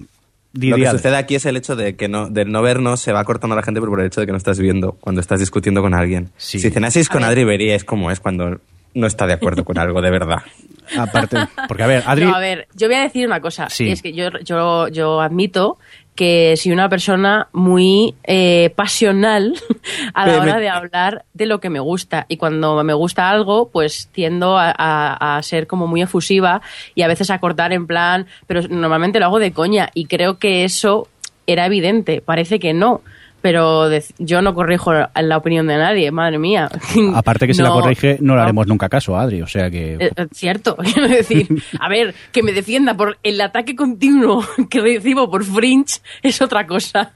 Lo 0.54 0.76
que 0.76 0.90
sucede 0.92 1.16
aquí 1.16 1.36
es 1.36 1.46
el 1.46 1.56
hecho 1.56 1.78
de 1.78 1.96
que 1.96 2.10
no, 2.10 2.30
de 2.30 2.44
no 2.44 2.62
vernos 2.62 3.00
se 3.00 3.14
va 3.14 3.24
cortando 3.24 3.56
la 3.56 3.64
gente 3.64 3.80
por 3.80 3.98
el 4.02 4.08
hecho 4.08 4.20
de 4.20 4.26
que 4.28 4.34
no 4.34 4.38
estás 4.38 4.60
viendo 4.60 4.98
cuando 5.00 5.22
estás 5.22 5.40
discutiendo 5.40 5.82
con 5.82 5.94
alguien. 5.94 6.30
Sí. 6.36 6.60
Si 6.60 6.70
cenaseis 6.72 7.08
con 7.08 7.24
A. 7.24 7.28
Adri 7.28 7.46
veríais 7.46 7.86
cómo 7.86 8.12
es 8.12 8.20
cuando 8.20 8.60
no 8.94 9.08
está 9.08 9.28
de 9.28 9.34
acuerdo 9.34 9.64
con 9.66 9.78
algo 9.78 10.02
de 10.02 10.12
verdad. 10.12 10.40
Aparte, 10.98 11.38
porque 11.68 11.84
a 11.84 11.88
ver, 11.88 12.04
Adri... 12.06 12.26
No, 12.26 12.36
a 12.36 12.40
ver, 12.40 12.68
yo 12.76 12.88
voy 12.88 12.98
a 12.98 13.02
decir 13.04 13.26
una 13.26 13.40
cosa. 13.40 13.70
Sí. 13.70 13.86
Y 13.86 13.92
es 13.92 14.02
que 14.02 14.12
yo, 14.14 14.30
yo, 14.44 14.88
yo 14.90 15.22
admito 15.22 15.78
que 16.16 16.58
soy 16.58 16.74
una 16.74 16.90
persona 16.90 17.48
muy 17.54 18.14
eh, 18.26 18.72
pasional 18.76 19.54
a 20.14 20.28
la 20.28 20.42
hora 20.42 20.58
de 20.60 20.68
hablar 20.70 21.24
de 21.34 21.46
lo 21.46 21.62
que 21.62 21.70
me 21.70 21.80
gusta. 21.80 22.26
Y 22.28 22.36
cuando 22.36 22.84
me 22.84 22.94
gusta 22.94 23.30
algo, 23.30 23.70
pues 23.70 24.10
tiendo 24.12 24.58
a, 24.58 24.74
a- 24.78 25.38
a 25.38 25.44
ser 25.44 25.68
como 25.68 25.88
muy 25.88 26.02
efusiva 26.02 26.62
y 26.96 27.04
a 27.04 27.08
veces 27.08 27.30
a 27.32 27.40
cortar 27.40 27.72
en 27.72 27.88
plan, 27.88 28.28
pero 28.46 28.62
normalmente 28.68 29.20
lo 29.20 29.28
hago 29.28 29.40
de 29.40 29.54
coña. 29.54 29.90
Y 29.94 30.06
creo 30.06 30.38
que 30.38 30.66
eso 30.66 31.08
era 31.48 31.66
evidente. 31.66 32.22
Parece 32.22 32.60
que 32.60 32.74
no. 32.74 33.02
Pero 33.42 33.90
de- 33.90 34.04
yo 34.20 34.42
no 34.42 34.54
corrijo 34.54 34.94
la 34.94 35.38
opinión 35.38 35.66
de 35.68 35.78
nadie, 35.78 36.12
madre 36.12 36.38
mía. 36.38 36.70
Aparte 37.16 37.48
que 37.48 37.54
si 37.54 37.62
la 37.62 37.70
corrige 37.70 38.18
no 38.22 38.36
le 38.36 38.42
haremos 38.42 38.68
nunca 38.68 38.88
caso 38.88 39.16
a 39.16 39.22
Adri, 39.24 39.42
o 39.42 39.48
sea 39.48 39.70
que... 39.72 39.96
Eh, 39.96 40.12
eh, 40.16 40.28
cierto, 40.32 40.76
quiero 40.94 41.08
decir, 41.08 41.48
a 41.80 41.90
ver, 41.90 42.14
que 42.32 42.44
me 42.44 42.52
defienda 42.54 42.96
por 42.96 43.18
el 43.24 43.42
ataque 43.42 43.76
continuo 43.76 44.44
que 44.70 44.80
recibo 44.82 45.30
por 45.30 45.44
Fringe 45.44 46.02
es 46.22 46.42
otra 46.42 46.68
cosa. 46.68 47.14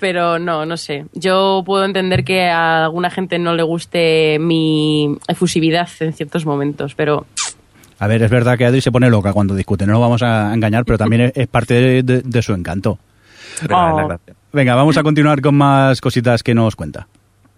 Pero 0.00 0.38
no, 0.38 0.64
no 0.64 0.76
sé. 0.76 1.04
Yo 1.12 1.62
puedo 1.66 1.84
entender 1.84 2.24
que 2.24 2.48
a 2.48 2.84
alguna 2.86 3.10
gente 3.10 3.38
no 3.38 3.54
le 3.54 3.62
guste 3.62 4.38
mi 4.40 5.16
efusividad 5.28 5.88
en 6.00 6.12
ciertos 6.14 6.46
momentos, 6.46 6.94
pero 6.94 7.26
A 7.98 8.06
ver, 8.06 8.22
es 8.22 8.30
verdad 8.30 8.56
que 8.56 8.64
Adri 8.64 8.80
se 8.80 8.90
pone 8.92 9.10
loca 9.10 9.32
cuando 9.32 9.54
discute, 9.54 9.86
no 9.86 9.92
lo 9.94 10.00
vamos 10.00 10.22
a 10.22 10.54
engañar, 10.54 10.84
pero 10.84 10.96
también 10.98 11.30
es, 11.34 11.46
parte 11.48 11.74
de, 11.74 12.02
de- 12.02 12.22
de 12.22 12.42
su 12.42 12.54
encanto. 12.54 12.98
Pero 13.60 13.74
es 13.74 13.94
la 13.96 14.04
Oh. 14.04 14.08
gracia. 14.08 14.34
Venga, 14.52 14.74
vamos 14.74 14.96
a 14.96 15.02
continuar 15.02 15.42
con 15.42 15.54
más 15.54 16.00
cositas 16.00 16.42
que 16.42 16.54
nos 16.54 16.74
cuenta. 16.74 17.08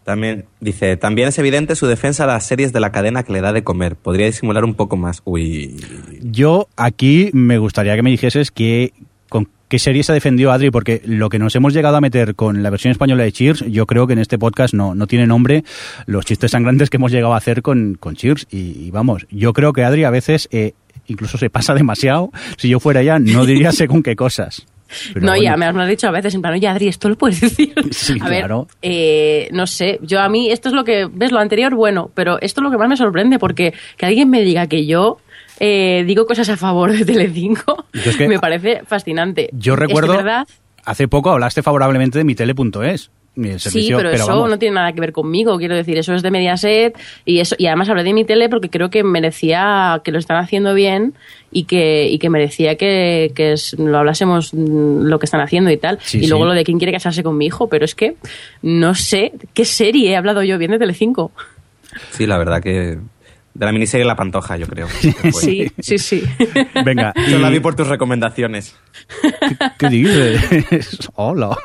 También 0.05 0.47
dice, 0.61 0.97
también 0.97 1.29
es 1.29 1.39
evidente 1.39 1.77
su 1.77 1.87
defensa 1.87 2.25
a 2.25 2.27
las 2.27 2.47
series 2.47 2.73
de 2.73 2.81
la 2.81 2.91
cadena 2.91 3.23
que 3.23 3.33
le 3.33 3.41
da 3.41 3.53
de 3.53 3.63
comer. 3.63 3.97
Podría 3.97 4.27
disimular 4.27 4.65
un 4.65 4.75
poco 4.75 4.97
más. 4.97 5.23
Uy. 5.25 5.77
Yo 6.23 6.69
aquí 6.77 7.31
me 7.33 7.59
gustaría 7.59 7.95
que 7.95 8.03
me 8.03 8.11
dijeses 8.11 8.51
que, 8.51 8.93
con 9.29 9.49
qué 9.69 9.79
serie 9.79 10.03
se 10.03 10.11
ha 10.11 10.15
defendido 10.15 10.51
Adri, 10.51 10.71
porque 10.71 11.01
lo 11.05 11.29
que 11.29 11.39
nos 11.39 11.55
hemos 11.55 11.75
llegado 11.75 11.97
a 11.97 12.01
meter 12.01 12.35
con 12.35 12.63
la 12.63 12.71
versión 12.71 12.91
española 12.91 13.23
de 13.23 13.31
Cheers, 13.31 13.67
yo 13.69 13.87
creo 13.87 14.07
que 14.07 14.15
en 14.15 14.19
este 14.19 14.39
podcast 14.39 14.75
no, 14.75 14.97
no 14.97 15.07
tiene 15.07 15.29
nombre 15.29 15.65
los 16.07 16.25
chistes 16.25 16.51
sangrantes 16.51 16.91
que 16.91 16.97
hemos 16.97 17.13
llegado 17.13 17.35
a 17.35 17.37
hacer 17.37 17.63
con, 17.63 17.95
con 17.95 18.17
Cheers. 18.17 18.49
Y, 18.51 18.87
y 18.87 18.91
vamos, 18.91 19.27
yo 19.31 19.53
creo 19.53 19.73
que 19.73 19.85
Adri 19.85 20.05
a 20.05 20.11
veces 20.11 20.49
eh, 20.51 20.73
incluso 21.07 21.39
se 21.39 21.51
pasa 21.51 21.75
demasiado. 21.77 22.31
Si 22.57 22.69
yo 22.69 22.81
fuera 22.81 23.03
ella, 23.03 23.19
no 23.19 23.45
diría 23.45 23.73
según 23.73 24.03
qué 24.03 24.17
cosas. 24.17 24.67
Pero 25.15 25.27
no, 25.27 25.33
bueno. 25.33 25.43
ya 25.43 25.57
me 25.57 25.67
has 25.67 25.89
dicho 25.89 26.09
a 26.09 26.11
veces, 26.11 26.35
en 26.35 26.43
plan, 26.43 26.55
oye, 26.55 26.67
Adri, 26.69 26.89
esto 26.89 27.09
lo 27.09 27.17
puedes 27.17 27.41
decir. 27.41 27.73
Sí, 27.91 28.19
a 28.21 28.29
ver, 28.29 28.41
claro. 28.41 28.67
eh, 28.83 29.49
no 29.53 29.67
sé, 29.67 29.99
yo 30.03 30.21
a 30.21 30.29
mí, 30.29 30.51
esto 30.51 30.69
es 30.69 30.75
lo 30.75 30.85
que, 30.85 31.09
ves, 31.13 31.33
lo 31.33 31.39
anterior, 31.39 31.75
bueno, 31.75 32.11
pero 32.15 32.41
esto 32.41 32.61
es 32.61 32.65
lo 32.65 32.71
que 32.71 32.79
más 32.79 32.89
me 32.89 32.97
sorprende, 32.97 33.39
porque 33.39 33.75
que 33.97 34.07
alguien 34.07 34.31
me 34.31 34.43
diga 34.43 34.67
que 34.67 34.87
yo 34.87 35.19
eh, 35.61 36.05
digo 36.07 36.27
cosas 36.27 36.49
a 36.49 36.57
favor 36.57 36.93
de 36.93 37.05
Telecinco, 37.05 37.85
Yo 37.93 38.11
es 38.11 38.17
que- 38.17 38.29
me 38.29 38.39
parece 38.39 38.83
fascinante. 38.87 39.51
Yo 39.53 39.75
Es 39.75 39.79
recuerdo, 39.79 40.17
verdad, 40.17 40.49
hace 40.85 41.07
poco 41.09 41.31
hablaste 41.31 41.63
favorablemente 41.63 42.19
de 42.19 42.25
mi 42.25 42.35
tele.es. 42.35 43.11
mi 43.37 43.53
Sí, 43.53 43.59
servicio, 43.71 43.97
pero, 43.97 44.11
eso 44.11 44.27
vamos. 44.27 44.51
no 44.51 44.59
tiene 44.59 44.75
nada 44.75 44.93
que 44.93 45.01
ver 45.01 45.13
conmigo, 45.13 45.57
quiero 45.59 45.75
decir, 45.77 45.97
eso 45.97 46.13
es 46.15 46.23
de 46.23 46.31
Mediaset 46.31 46.99
y 47.25 47.39
eso 47.41 47.55
y 47.59 47.67
además 47.67 47.89
hablé 47.89 48.03
de 48.03 48.13
mi 48.13 48.25
tele 48.25 48.49
porque 48.49 48.69
creo 48.69 48.91
que 48.91 49.03
merecía 49.05 50.01
que 50.05 50.11
lo 50.13 50.19
están 50.19 50.37
haciendo 50.39 50.75
bien 50.75 51.15
y 51.53 51.65
que, 51.65 52.09
y 52.09 52.19
que 52.19 52.29
merecía 52.29 52.75
que, 52.77 53.33
que 53.35 53.53
es- 53.53 53.79
lo 53.79 53.97
hablásemos 53.99 54.53
lo 54.53 55.19
que 55.19 55.27
están 55.27 55.41
haciendo 55.41 55.71
y 55.71 55.77
tal. 55.77 55.99
Sí, 56.03 56.19
y 56.25 56.27
luego 56.27 56.45
lo 56.45 56.53
de 56.55 56.65
quién 56.65 56.79
quiere 56.79 56.93
casarse 56.93 57.23
con 57.23 57.39
mi 57.39 57.47
hijo, 57.47 57.69
pero 57.69 57.85
es 57.85 57.95
que 57.95 58.17
no 58.63 58.95
sé 58.95 59.33
qué 59.55 59.65
serie 59.65 60.11
he 60.11 60.17
hablado 60.17 60.43
yo 60.43 60.59
bien 60.59 60.73
de 60.73 60.79
Telecinco. 60.79 61.31
Sí, 62.11 62.27
la 62.27 62.37
verdad 62.39 62.61
que... 62.63 62.99
De 63.55 63.67
la 63.67 63.73
miniserie 63.73 64.07
La 64.07 64.17
Pantoja, 64.17 64.57
yo 64.57 64.67
creo. 64.67 64.87
Sí, 65.33 65.71
sí, 65.81 65.99
sí. 65.99 66.23
Venga, 66.85 67.13
Yo 67.29 67.39
la 67.39 67.49
vi 67.51 67.61
por 67.61 67.75
tus 67.75 67.89
recomendaciones. 67.89 68.77
¿Qué 69.79 69.89
dices? 69.89 71.09
Hola, 71.15 71.57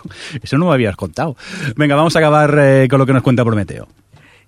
eso 0.41 0.57
no 0.57 0.67
me 0.67 0.73
habías 0.73 0.95
contado. 0.95 1.35
Venga, 1.75 1.95
vamos 1.95 2.15
a 2.15 2.19
acabar 2.19 2.57
eh, 2.59 2.87
con 2.89 2.99
lo 2.99 3.05
que 3.05 3.13
nos 3.13 3.23
cuenta 3.23 3.43
Prometeo. 3.43 3.87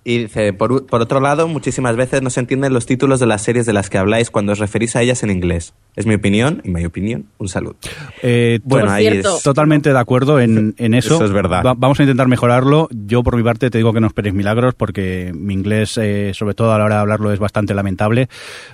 Y 0.04 0.18
dice, 0.18 0.52
por, 0.54 0.86
por 0.86 1.02
otro 1.02 1.20
lado, 1.20 1.48
muchísimas 1.48 1.94
veces 1.96 2.22
no 2.22 2.30
se 2.30 2.40
entienden 2.40 2.72
los 2.72 2.86
títulos 2.86 3.20
de 3.20 3.26
las 3.26 3.42
series 3.42 3.66
de 3.66 3.72
las 3.74 3.90
que 3.90 3.98
habláis 3.98 4.30
cuando 4.30 4.52
os 4.52 4.58
referís 4.58 4.96
a 4.96 5.02
ellas 5.02 5.22
en 5.22 5.30
inglés. 5.30 5.74
Es 5.96 6.06
mi 6.06 6.14
opinión, 6.14 6.62
y 6.64 6.70
mi 6.70 6.84
opinión, 6.84 7.26
un 7.38 7.48
saludo. 7.48 7.76
Eh, 8.22 8.60
Bueno, 8.64 8.90
ahí 8.90 9.06
es... 9.08 9.26
Totalmente 9.42 9.92
de 9.92 9.98
acuerdo 9.98 10.40
en, 10.40 10.74
en 10.78 10.94
eso. 10.94 11.16
Eso 11.16 11.24
es 11.24 11.32
verdad. 11.32 11.62
Va- 11.66 11.74
vamos 11.74 11.98
a 12.00 12.04
intentar 12.04 12.26
mejorarlo. 12.28 12.88
Yo, 12.90 13.22
por 13.22 13.36
mi 13.36 13.42
parte, 13.42 13.68
te 13.68 13.78
digo 13.78 13.92
que 13.92 14.00
no 14.00 14.06
esperes 14.06 14.32
milagros 14.32 14.74
porque 14.74 15.32
mi 15.34 15.52
inglés, 15.54 15.98
eh, 16.00 16.30
sobre 16.32 16.54
todo 16.54 16.72
a 16.72 16.78
la 16.78 16.84
hora 16.84 16.94
de 16.96 17.00
hablarlo, 17.02 17.32
es 17.32 17.38
bastante 17.40 17.74
lamentable, 17.74 18.28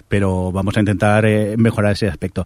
pero 0.09 0.53
vamos 0.53 0.77
a 0.77 0.81
intentar 0.81 1.25
eh, 1.25 1.57
mejorar 1.57 1.93
ese 1.93 2.07
aspecto. 2.09 2.45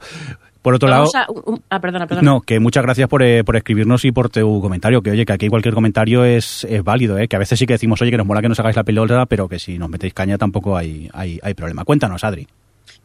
Por 0.63 0.75
otro 0.75 0.89
Vamos 0.91 1.15
lado... 1.15 1.35
a- 1.71 1.77
ah, 1.77 1.81
perdona, 1.81 2.07
perdona. 2.07 2.31
No, 2.31 2.41
que 2.41 2.59
muchas 2.61 2.83
gracias 2.83 3.09
por, 3.09 3.23
eh, 3.23 3.45
por 3.45 3.57
escribirnos 3.57 4.05
y 4.05 4.13
por 4.13 4.29
tu 4.29 4.61
comentario. 4.61 5.03
Que 5.03 5.11
oye, 5.13 5.25
que 5.25 5.33
aquí 5.33 5.49
cualquier 5.49 5.75
comentario 5.75 6.25
es, 6.25 6.65
es 6.65 6.83
válido, 6.83 7.17
¿eh? 7.19 7.29
que 7.29 7.37
a 7.37 7.39
veces 7.39 7.59
sí 7.59 7.67
que 7.67 7.75
decimos, 7.75 8.03
oye, 8.03 8.11
que 8.11 8.17
nos 8.17 8.27
mola 8.27 8.43
que 8.43 8.49
nos 8.49 8.59
hagáis 8.61 8.77
la 8.77 8.85
pelota, 8.85 9.25
pero 9.27 9.49
que 9.49 9.59
si 9.59 9.79
nos 9.79 9.89
metéis 9.89 10.15
caña 10.15 10.37
tampoco 10.37 10.77
hay, 10.77 11.09
hay, 11.13 11.39
hay 11.43 11.55
problema. 11.55 11.85
Cuéntanos, 11.85 12.25
Adri. 12.25 12.49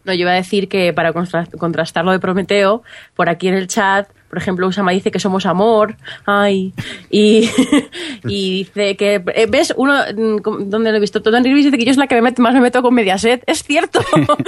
No, 0.04 0.14
yo 0.14 0.22
iba 0.22 0.32
a 0.32 0.36
decir 0.36 0.68
que 0.68 0.92
para 0.94 1.14
contra- 1.14 1.46
contrastar 1.58 2.04
lo 2.04 2.12
de 2.12 2.20
Prometeo, 2.20 2.84
por 3.16 3.30
aquí 3.30 3.48
en 3.48 3.54
el 3.54 3.68
chat, 3.68 4.08
por 4.34 4.40
ejemplo, 4.42 4.68
Usama 4.68 4.90
dice 4.94 5.12
que 5.12 5.20
somos 5.20 5.46
amor, 5.46 5.96
ay, 6.26 6.74
y, 7.12 7.48
y 8.28 8.58
dice 8.64 8.96
que, 8.98 9.24
eh, 9.36 9.46
¿ves? 9.48 9.76
Uno, 9.78 9.94
mm, 9.94 10.70
¿dónde 10.72 10.90
lo 10.90 10.98
he 10.98 11.00
visto? 11.00 11.22
Todo 11.22 11.38
en 11.38 11.44
reviews 11.44 11.66
dice 11.66 11.78
que 11.78 11.86
yo 11.86 11.92
es 11.92 11.98
la 11.98 12.08
que 12.08 12.16
me 12.16 12.24
meto- 12.24 12.42
más 12.42 12.56
me 12.56 12.62
meto 12.62 12.82
con 12.82 12.96
Mediaset, 12.96 13.44
es 13.46 13.62
cierto. 13.64 14.00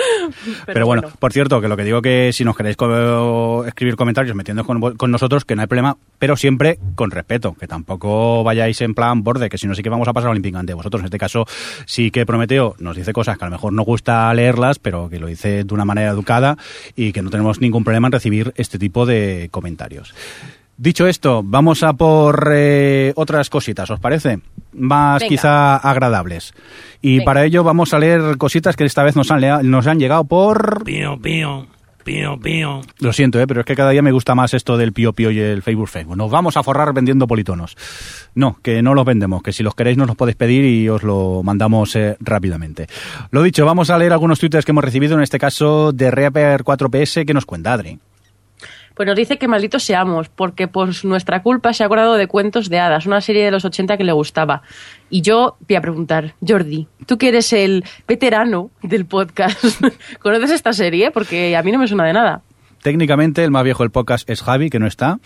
Pero, 0.66 0.86
bueno, 0.88 1.04
por 1.20 1.32
cierto, 1.34 1.62
que 1.62 1.68
lo 1.68 1.78
que 1.78 1.84
digo 1.84 2.02
que 2.02 2.32
si 2.34 2.44
nos 2.44 2.58
queréis 2.58 2.76
co- 2.78 3.64
escribir 3.68 3.96
comentarios 3.96 4.36
metiendo 4.36 4.64
con, 4.66 4.82
con 4.98 5.12
nosotros, 5.12 5.46
que 5.46 5.56
no 5.56 5.62
hay 5.62 5.68
problema, 5.68 5.98
pero 6.18 6.36
siempre 6.36 6.80
con 6.96 7.12
respeto, 7.12 7.54
que 7.60 7.68
tampoco 7.68 8.44
vayáis 8.44 8.82
en 8.82 8.96
plan 8.96 9.24
borde, 9.24 9.50
que 9.50 9.60
si 9.60 9.68
no 9.68 9.76
sí 9.76 9.84
que 9.84 9.90
vamos 9.90 10.08
a 10.08 10.14
pasar 10.14 10.32
olímpica 10.32 10.58
ante 10.58 10.74
vosotros. 10.74 11.02
En 11.02 11.06
este 11.06 11.20
caso 11.20 11.46
sí 11.86 12.10
que 12.10 12.26
Prometeo 12.26 12.76
nos 12.80 12.96
dice 12.98 13.14
cosas 13.14 13.38
que 13.38 13.46
a 13.46 13.48
lo 13.50 13.52
mejor 13.52 13.74
no 13.74 13.84
gusta 13.84 14.34
leerlas, 14.34 14.80
pero 14.80 15.10
que 15.10 15.20
lo 15.20 15.28
dice 15.28 15.64
de 15.64 15.74
una 15.74 15.86
manera 15.86 16.10
educada 16.10 16.58
y 16.96 17.12
que 17.12 17.22
no 17.22 17.30
tenemos 17.30 17.62
ningún 17.62 17.84
problema 17.84 18.08
en 18.08 18.14
recibir 18.14 18.54
este 18.56 18.80
tipo 18.80 19.06
de 19.06 19.50
comentarios. 19.52 19.75
Dicho 20.78 21.08
esto, 21.08 21.42
vamos 21.42 21.84
a 21.84 21.94
por 21.94 22.52
eh, 22.54 23.14
otras 23.16 23.50
cositas, 23.50 23.90
¿os 23.90 24.00
parece? 24.00 24.40
Más 24.74 25.22
Venga. 25.22 25.30
quizá 25.30 25.78
agradables. 25.78 26.54
Y 27.02 27.20
Venga. 27.20 27.26
para 27.26 27.46
ello 27.46 27.64
vamos 27.64 27.94
a 27.94 28.00
leer 28.00 28.38
cositas 28.38 28.76
que 28.76 28.84
esta 28.84 29.04
vez 29.04 29.16
nos 29.16 29.32
han, 29.32 29.70
nos 29.70 29.88
han 29.88 30.00
llegado 30.00 30.26
por... 30.26 30.84
Pío, 30.84 31.18
pío, 31.18 31.66
pío, 32.04 32.38
pío. 32.38 32.82
Lo 33.00 33.14
siento, 33.14 33.40
¿eh? 33.40 33.48
pero 33.48 33.62
es 33.62 33.66
que 33.66 33.74
cada 33.74 33.92
día 33.92 34.02
me 34.02 34.12
gusta 34.12 34.36
más 34.36 34.54
esto 34.54 34.76
del 34.76 34.92
pío 34.92 35.14
pío 35.14 35.32
y 35.32 35.40
el 35.40 35.62
Facebook 35.64 35.88
Facebook. 35.88 36.18
Nos 36.18 36.30
vamos 36.30 36.58
a 36.58 36.64
forrar 36.64 36.94
vendiendo 36.94 37.26
politonos. 37.26 37.78
No, 38.34 38.60
que 38.62 38.82
no 38.82 38.94
los 38.96 39.06
vendemos, 39.06 39.44
que 39.44 39.54
si 39.54 39.64
los 39.64 39.76
queréis 39.76 39.96
nos 39.98 40.08
los 40.08 40.18
podéis 40.18 40.36
pedir 40.36 40.66
y 40.66 40.90
os 40.90 41.04
lo 41.04 41.42
mandamos 41.42 41.96
eh, 41.96 42.18
rápidamente. 42.20 42.88
Lo 43.32 43.44
dicho, 43.44 43.66
vamos 43.66 43.90
a 43.90 43.98
leer 43.98 44.12
algunos 44.12 44.40
twitters 44.40 44.66
que 44.66 44.74
hemos 44.74 44.84
recibido, 44.84 45.16
en 45.16 45.24
este 45.24 45.40
caso 45.40 45.94
de 45.94 46.12
Reaper 46.12 46.66
4PS, 46.66 47.26
que 47.26 47.34
nos 47.34 47.46
cuenta 47.46 47.72
Adri. 47.72 47.98
Pues 48.96 49.08
nos 49.08 49.16
dice 49.18 49.38
que 49.38 49.50
malditos 49.50 49.84
seamos, 49.84 50.30
porque 50.30 50.70
por 50.70 50.90
nuestra 51.04 51.44
culpa 51.44 51.74
se 51.74 51.84
ha 51.84 51.86
acordado 51.86 52.16
de 52.16 52.28
Cuentos 52.28 52.70
de 52.70 52.80
Hadas, 52.80 53.06
una 53.06 53.20
serie 53.20 53.44
de 53.44 53.52
los 53.52 53.66
80 53.66 53.98
que 53.98 54.06
le 54.06 54.14
gustaba. 54.14 54.62
Y 55.10 55.22
yo 55.22 55.58
voy 55.68 55.76
a 55.76 55.82
preguntar, 55.82 56.34
Jordi, 56.46 56.88
tú 57.06 57.18
que 57.18 57.28
eres 57.28 57.52
el 57.52 57.84
veterano 58.08 58.72
del 58.82 59.06
podcast, 59.06 59.62
¿conoces 60.20 60.52
esta 60.52 60.72
serie? 60.72 61.12
Porque 61.12 61.58
a 61.58 61.64
mí 61.64 61.74
no 61.74 61.80
me 61.80 61.88
suena 61.88 62.06
de 62.06 62.14
nada. 62.14 62.42
Técnicamente 62.82 63.44
el 63.44 63.52
más 63.52 63.66
viejo 63.66 63.84
del 63.84 63.92
podcast 63.92 64.30
es 64.30 64.42
Javi, 64.42 64.70
que 64.70 64.80
no 64.80 64.88
está, 64.88 65.20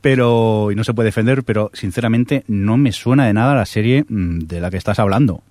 pero 0.00 0.70
y 0.70 0.76
no 0.76 0.84
se 0.84 0.94
puede 0.94 1.08
defender, 1.08 1.42
pero 1.42 1.70
sinceramente 1.72 2.44
no 2.46 2.76
me 2.76 2.92
suena 2.92 3.26
de 3.26 3.32
nada 3.32 3.56
la 3.56 3.66
serie 3.66 4.04
mm, 4.08 4.40
de 4.40 4.60
la 4.60 4.70
que 4.70 4.76
estás 4.76 5.00
hablando. 5.00 5.42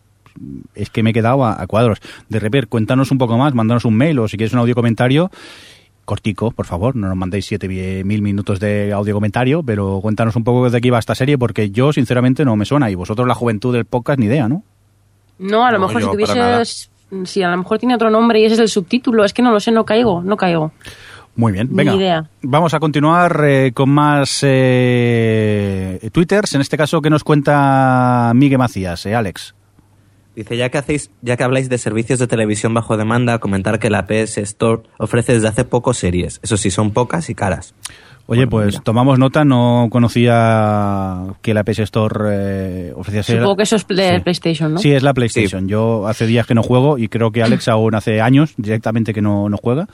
Es 0.76 0.90
que 0.90 1.04
me 1.04 1.10
he 1.10 1.14
quedado 1.14 1.44
a, 1.44 1.62
a 1.62 1.68
cuadros. 1.68 2.00
De 2.30 2.40
repente, 2.40 2.68
cuéntanos 2.68 3.12
un 3.12 3.18
poco 3.18 3.38
más, 3.38 3.54
mándanos 3.54 3.84
un 3.84 3.96
mail 3.96 4.20
o 4.20 4.28
si 4.30 4.38
quieres 4.38 4.54
un 4.54 4.60
audio 4.60 4.76
comentario 4.76 5.30
cortico, 6.06 6.52
por 6.52 6.66
favor, 6.66 6.96
no 6.96 7.08
nos 7.08 7.18
mandéis 7.18 7.46
siete 7.46 7.68
mil 7.68 8.22
minutos 8.22 8.60
de 8.60 8.94
audio 8.94 9.14
comentario, 9.16 9.64
pero 9.64 10.00
cuéntanos 10.02 10.36
un 10.36 10.44
poco 10.44 10.70
de 10.70 10.80
qué 10.80 10.92
va 10.92 11.00
esta 11.00 11.16
serie, 11.16 11.38
porque 11.38 11.72
yo 11.72 11.92
sinceramente 11.92 12.46
no 12.46 12.56
me 12.56 12.66
suena, 12.66 12.90
y 12.90 12.96
vosotros 12.96 13.28
la 13.28 13.34
juventud 13.36 13.74
del 13.74 13.86
podcast 13.86 14.20
ni 14.20 14.28
idea, 14.28 14.48
¿no? 14.48 14.64
No, 15.40 15.66
a 15.66 15.72
lo 15.72 15.80
No, 15.80 15.88
mejor 15.88 16.04
si 16.04 16.10
tuvieses... 16.12 16.92
Si 17.26 17.44
a 17.44 17.50
lo 17.52 17.58
mejor 17.58 17.78
tiene 17.78 17.96
otro 17.96 18.10
nombre 18.10 18.40
y 18.40 18.46
ese 18.46 18.56
es 18.56 18.60
el 18.60 18.68
subtítulo, 18.68 19.24
es 19.24 19.32
que 19.34 19.42
no 19.42 19.52
lo 19.52 19.60
sé, 19.60 19.72
no 19.72 19.86
caigo, 19.86 20.22
no 20.24 20.38
caigo. 20.38 20.72
Muy 21.36 21.52
bien, 21.52 21.68
Ni 21.70 21.76
venga. 21.78 21.96
idea. 21.96 22.30
Vamos 22.42 22.74
a 22.74 22.80
continuar 22.80 23.42
eh, 23.46 23.72
con 23.74 23.90
más 23.90 24.40
eh, 24.44 26.10
twitters, 26.12 26.56
en 26.56 26.62
este 26.62 26.78
caso 26.78 27.02
que 27.02 27.10
nos 27.10 27.24
cuenta 27.24 28.32
Miguel 28.36 28.58
Macías, 28.60 29.06
eh, 29.06 29.16
Alex. 29.16 29.55
Dice, 30.36 30.58
ya 30.58 30.70
que 30.70 30.78
hacéis, 30.78 31.12
ya 31.22 31.38
que 31.38 31.44
habláis 31.44 31.70
de 31.70 31.78
servicios 31.78 32.20
de 32.20 32.28
televisión 32.28 32.74
bajo 32.74 32.98
demanda, 32.98 33.40
comentar 33.40 33.80
que 33.80 33.90
la 33.90 34.06
PS 34.06 34.38
Store 34.40 34.84
ofrece 35.00 35.34
desde 35.34 35.48
hace 35.48 35.64
poco 35.64 35.94
series. 35.94 36.40
Eso 36.44 36.58
sí, 36.58 36.72
son 36.72 36.92
pocas 36.92 37.30
y 37.30 37.36
caras. 37.36 37.74
Oye, 38.28 38.40
Bueno, 38.46 38.50
pues 38.50 38.68
mira. 38.74 38.82
tomamos 38.84 39.20
nota, 39.20 39.46
no 39.46 39.88
conocía 39.92 41.36
que 41.42 41.54
la 41.54 41.64
PS 41.64 41.80
Store 41.84 42.16
eh, 42.32 42.94
ofrecía 42.96 43.24
ser- 43.24 43.38
Supongo 43.38 43.56
que 43.58 43.64
eso 43.64 43.76
es 43.76 43.88
de 43.88 44.16
Sí. 44.16 44.20
PlayStation, 44.22 44.74
¿no? 44.74 44.80
Sí, 44.80 44.92
es 44.92 45.04
la 45.04 45.14
PlayStation. 45.14 45.68
Yo 45.68 46.08
hace 46.08 46.26
días 46.26 46.48
que 46.48 46.56
no 46.56 46.64
juego 46.64 46.98
y 46.98 47.08
creo 47.08 47.32
que 47.32 47.44
Alex 47.44 47.68
aún 47.68 47.94
hace 47.96 48.22
años 48.22 48.54
directamente 48.58 49.14
que 49.14 49.22
no, 49.22 49.48
no 49.50 49.58
juega. 49.58 49.88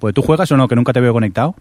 Pues 0.00 0.12
tú 0.14 0.22
juegas 0.22 0.50
o 0.52 0.56
no, 0.56 0.68
que 0.68 0.76
nunca 0.76 0.92
te 0.92 1.00
veo 1.00 1.12
conectado. 1.12 1.54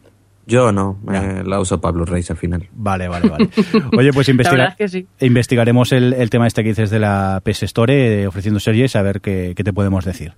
Yo 0.47 0.71
no, 0.71 0.97
eh, 1.11 1.43
la 1.45 1.59
uso 1.59 1.81
para 1.81 1.91
Blu-rays 1.91 2.31
al 2.31 2.37
final. 2.37 2.67
Vale, 2.71 3.07
vale, 3.09 3.27
vale. 3.29 3.49
Oye, 3.97 4.13
pues 4.13 4.27
La 4.29 4.31
investiga- 4.31 4.51
verdad 4.63 4.67
es 4.69 4.75
que 4.77 4.87
sí. 4.87 5.07
investigaremos 5.19 5.91
el, 5.91 6.13
el 6.13 6.29
tema 6.29 6.47
este 6.47 6.63
que 6.63 6.69
dices 6.69 6.89
de 6.89 6.99
la 6.99 7.41
PS 7.43 7.63
Store 7.63 8.21
eh, 8.23 8.27
ofreciendo 8.27 8.59
series 8.61 8.95
a 8.95 9.01
ver 9.01 9.19
qué, 9.19 9.53
qué 9.57 9.63
te 9.65 9.73
podemos 9.73 10.05
decir. 10.05 10.33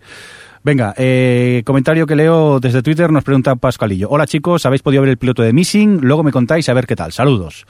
Venga, 0.63 0.93
eh, 0.97 1.61
comentario 1.65 2.05
que 2.07 2.15
leo 2.15 2.59
desde 2.59 2.81
Twitter 2.81 3.11
nos 3.11 3.23
pregunta 3.23 3.55
Pascalillo. 3.55 4.09
Hola 4.09 4.25
chicos, 4.27 4.65
¿habéis 4.65 4.81
podido 4.81 5.01
ver 5.03 5.11
el 5.11 5.17
piloto 5.17 5.41
de 5.43 5.53
Missing? 5.53 5.99
Luego 6.01 6.23
me 6.23 6.31
contáis 6.31 6.67
a 6.69 6.73
ver 6.73 6.87
qué 6.87 6.95
tal. 6.95 7.11
Saludos. 7.13 7.65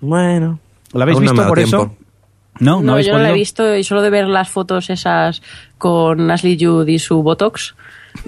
Bueno. 0.00 0.60
¿Lo 0.92 1.02
habéis 1.02 1.16
no 1.18 1.22
visto 1.22 1.36
dado 1.36 1.48
por 1.48 1.58
eso? 1.58 1.96
No, 2.60 2.76
no, 2.76 2.82
No, 2.82 2.92
habéis 2.92 3.06
yo 3.08 3.14
no 3.14 3.18
la 3.20 3.30
he 3.30 3.34
visto 3.34 3.74
y 3.76 3.82
solo 3.82 4.02
de 4.02 4.10
ver 4.10 4.28
las 4.28 4.48
fotos 4.50 4.90
esas 4.90 5.42
con 5.78 6.30
Ashley 6.30 6.56
Judd 6.60 6.86
y 6.86 6.98
su 6.98 7.22
Botox. 7.22 7.74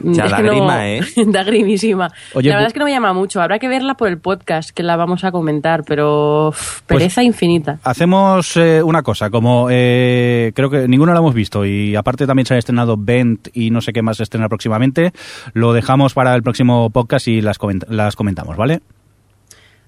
Ya, 0.03 0.27
es 0.27 0.33
que 0.35 0.43
no, 0.43 0.81
¿eh? 0.81 1.01
Oye, 2.35 2.49
la 2.49 2.57
verdad 2.57 2.67
es 2.67 2.73
que 2.73 2.79
no 2.81 2.85
me 2.85 2.91
llama 2.91 3.13
mucho. 3.13 3.41
Habrá 3.41 3.59
que 3.59 3.69
verla 3.69 3.95
por 3.95 4.09
el 4.09 4.19
podcast, 4.19 4.71
que 4.71 4.83
la 4.83 4.97
vamos 4.97 5.25
a 5.25 5.31
comentar, 5.33 5.85
pero 5.87 6.49
uf, 6.49 6.81
Pues- 6.87 6.99
pereza 6.99 7.23
infinita. 7.23 7.79
Hacemos 7.85 8.57
eh, 8.57 8.83
una 8.83 9.03
cosa, 9.03 9.31
como 9.31 9.69
eh, 9.71 10.53
creo 10.55 10.71
que 10.71 10.89
ninguno 10.89 11.13
lo 11.13 11.19
hemos 11.21 11.35
visto 11.35 11.65
y 11.65 11.95
aparte 11.97 12.27
también 12.27 12.47
se 12.47 12.55
ha 12.55 12.59
estrenado 12.59 12.97
Bent 12.99 13.49
y 13.55 13.71
no 13.71 13.81
sé 13.81 13.93
qué 13.93 14.03
más 14.03 14.17
se 14.17 14.25
estrena 14.25 14.49
próximamente, 14.49 15.13
lo 15.55 15.73
dejamos 15.73 16.15
para 16.15 16.35
el 16.35 16.43
próximo 16.43 16.91
podcast 16.91 17.29
y 17.29 17.41
las, 17.41 17.59
coment- 17.59 17.87
las 17.89 18.17
comentamos, 18.17 18.57
¿vale? 18.57 18.81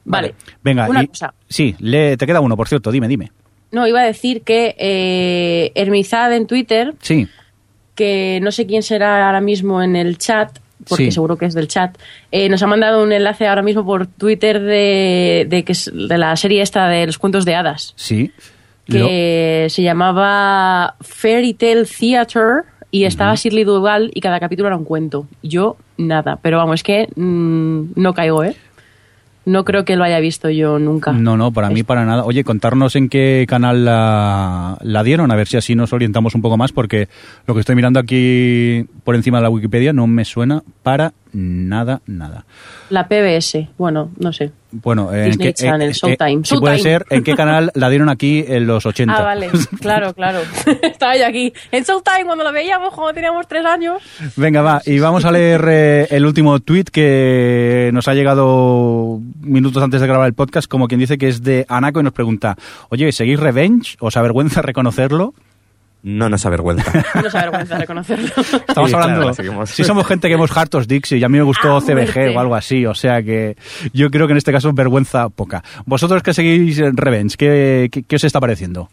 Vale. 0.05 0.34
Venga, 0.62 0.88
Una 0.88 1.03
y- 1.03 1.09
cosa. 1.09 1.34
sí, 1.49 1.74
le, 1.80 2.16
te 2.16 2.26
queda 2.26 2.40
uno, 2.40 2.57
por 2.57 2.68
cierto, 2.68 2.90
dime, 2.90 3.09
dime. 3.09 3.30
No, 3.72 3.86
iba 3.86 4.01
a 4.01 4.05
decir 4.05 4.42
que 4.42 4.74
eh, 4.78 5.72
Hermizad 5.74 6.32
en 6.34 6.46
Twitter, 6.46 6.94
Sí, 7.03 7.28
que 7.99 8.38
no 8.40 8.53
sé 8.53 8.64
quién 8.66 8.84
será 8.84 9.26
ahora 9.26 9.40
mismo 9.40 9.82
en 9.82 9.96
el 9.96 10.16
chat, 10.18 10.57
porque 10.88 11.07
Sí. 11.07 11.11
seguro 11.11 11.36
que 11.36 11.46
es 11.46 11.55
del 11.55 11.66
chat, 11.66 11.99
eh, 12.30 12.49
nos 12.49 12.62
ha 12.62 12.68
mandado 12.68 13.03
un 13.03 13.11
enlace 13.12 13.49
ahora 13.49 13.62
mismo 13.62 13.84
por 13.84 14.07
Twitter 14.07 14.61
de, 14.61 15.46
de, 15.51 15.64
que 15.64 15.72
es 15.72 15.90
de 15.92 16.16
la 16.16 16.36
serie 16.36 16.62
esta 16.62 16.86
de 16.88 17.05
los 17.07 17.18
cuentos 17.18 17.44
de 17.44 17.55
hadas. 17.57 17.92
sí. 17.96 18.30
Que 18.90 19.66
se 19.68 19.82
llamaba 19.82 20.94
Fairy 21.03 21.53
Tale 21.53 21.84
Theater 21.84 22.62
y 22.90 23.05
estaba 23.05 23.34
Shirley 23.34 23.64
Duval 23.64 24.11
y 24.14 24.20
cada 24.22 24.40
capítulo 24.40 24.68
era 24.68 24.78
un 24.78 24.84
cuento. 24.86 25.26
Yo, 25.42 25.76
nada. 25.99 26.38
Pero 26.40 26.57
vamos, 26.57 26.76
es 26.76 26.82
que 26.84 27.07
mm, 27.14 27.82
no 27.96 28.14
caigo, 28.14 28.44
¿eh? 28.44 28.57
No 29.49 29.64
creo 29.64 29.86
que 29.86 29.96
lo 29.96 30.05
haya 30.05 30.20
visto 30.20 30.51
yo 30.51 30.78
nunca. 30.78 31.12
No, 31.12 31.38
no, 31.38 31.53
para 31.53 31.70
mí 31.70 31.82
para 31.82 32.05
nada. 32.05 32.22
Oye, 32.24 32.44
contarnos 32.44 32.96
en 32.96 33.09
qué 33.09 33.46
canal 33.49 33.82
la, 33.82 34.76
la 34.82 35.03
dieron, 35.03 35.30
a 35.32 35.36
ver 35.36 35.46
si 35.46 35.57
así 35.57 35.74
nos 35.74 35.94
orientamos 35.94 36.34
un 36.34 36.42
poco 36.42 36.59
más, 36.59 36.70
porque 36.70 37.09
lo 37.46 37.55
que 37.55 37.61
estoy 37.61 37.74
mirando 37.74 37.99
aquí 37.99 38.84
por 39.05 39.14
encima 39.14 39.38
de 39.38 39.44
la 39.44 39.49
Wikipedia 39.49 39.94
no 39.94 40.07
me 40.07 40.26
suena 40.26 40.62
para 40.82 41.14
nada, 41.32 42.03
nada. 42.05 42.44
La 42.90 43.09
PBS, 43.09 43.68
bueno, 43.78 44.11
no 44.18 44.34
sé. 44.34 44.53
Bueno, 44.71 45.12
en 45.14 45.31
Disney 45.31 45.49
qué, 45.49 45.55
Channel, 45.55 45.93
Showtime. 45.93 46.41
si 46.45 46.57
puede 46.59 46.79
ser, 46.79 47.07
¿en 47.09 47.25
qué 47.25 47.35
canal 47.35 47.71
la 47.75 47.89
dieron 47.89 48.09
aquí 48.09 48.45
en 48.47 48.66
los 48.66 48.85
80? 48.85 49.14
Ah, 49.14 49.23
vale, 49.23 49.51
claro, 49.81 50.12
claro. 50.12 50.41
Estaba 50.83 51.16
yo 51.16 51.27
aquí. 51.27 51.53
En 51.73 51.85
Showtime, 51.85 52.25
cuando 52.27 52.45
lo 52.45 52.53
veíamos, 52.53 52.93
cuando 52.93 53.14
teníamos 53.14 53.47
tres 53.49 53.64
años. 53.64 54.03
Venga, 54.37 54.61
va, 54.61 54.83
y 54.85 54.99
vamos 54.99 55.25
a 55.25 55.33
leer 55.33 55.64
eh, 55.69 56.07
el 56.11 56.27
último 56.27 56.61
tweet 56.61 56.85
que 56.85 57.91
nos 57.95 58.09
ha 58.09 58.14
llegado 58.14 59.21
minutos 59.41 59.83
antes 59.83 60.01
de 60.01 60.07
grabar 60.07 60.27
el 60.27 60.35
podcast, 60.35 60.69
como 60.69 60.87
quien 60.87 61.01
dice 61.01 61.16
que 61.16 61.29
es 61.29 61.43
de 61.43 61.64
Anaco 61.69 62.01
y 62.01 62.03
nos 62.03 62.12
pregunta, 62.12 62.57
oye, 62.91 63.11
¿seguís 63.12 63.41
Revenge? 63.41 63.97
¿Os 64.01 64.16
avergüenza 64.16 64.61
reconocerlo? 64.61 65.35
No 66.11 66.28
nos 66.30 66.46
avergüenza. 66.46 66.90
No 67.22 67.30
se 67.30 67.36
avergüenza 67.38 67.76
reconocerlo. 67.78 68.26
Estamos 68.26 68.64
Sí, 68.66 68.72
claro, 68.74 69.02
hablando. 69.04 69.26
la 69.26 69.34
seguimos. 69.34 69.70
si 69.70 69.84
somos 69.84 70.06
gente 70.06 70.28
que 70.28 70.34
hemos 70.34 70.56
hartos 70.56 70.88
Dixie, 70.88 71.18
y 71.18 71.24
a 71.24 71.28
mí 71.28 71.36
me 71.38 71.44
gustó 71.44 71.76
Ah, 71.76 71.80
CBG 71.80 71.92
muerte. 71.94 72.36
o 72.36 72.40
algo 72.40 72.54
así, 72.54 72.86
o 72.86 72.94
sea 72.94 73.22
que 73.22 73.56
yo 73.92 74.11
creo 74.11 74.26
que 74.26 74.32
en 74.32 74.38
este 74.38 74.50
caso 74.52 74.72
vergüenza 74.72 75.28
poca. 75.28 75.62
Vosotros 75.84 76.22
que 76.22 76.32
seguís 76.32 76.78
Revenge, 76.94 77.36
¿qué, 77.36 77.88
qué, 77.92 78.02
qué 78.04 78.16
os 78.16 78.24
está 78.24 78.40
pareciendo? 78.40 78.88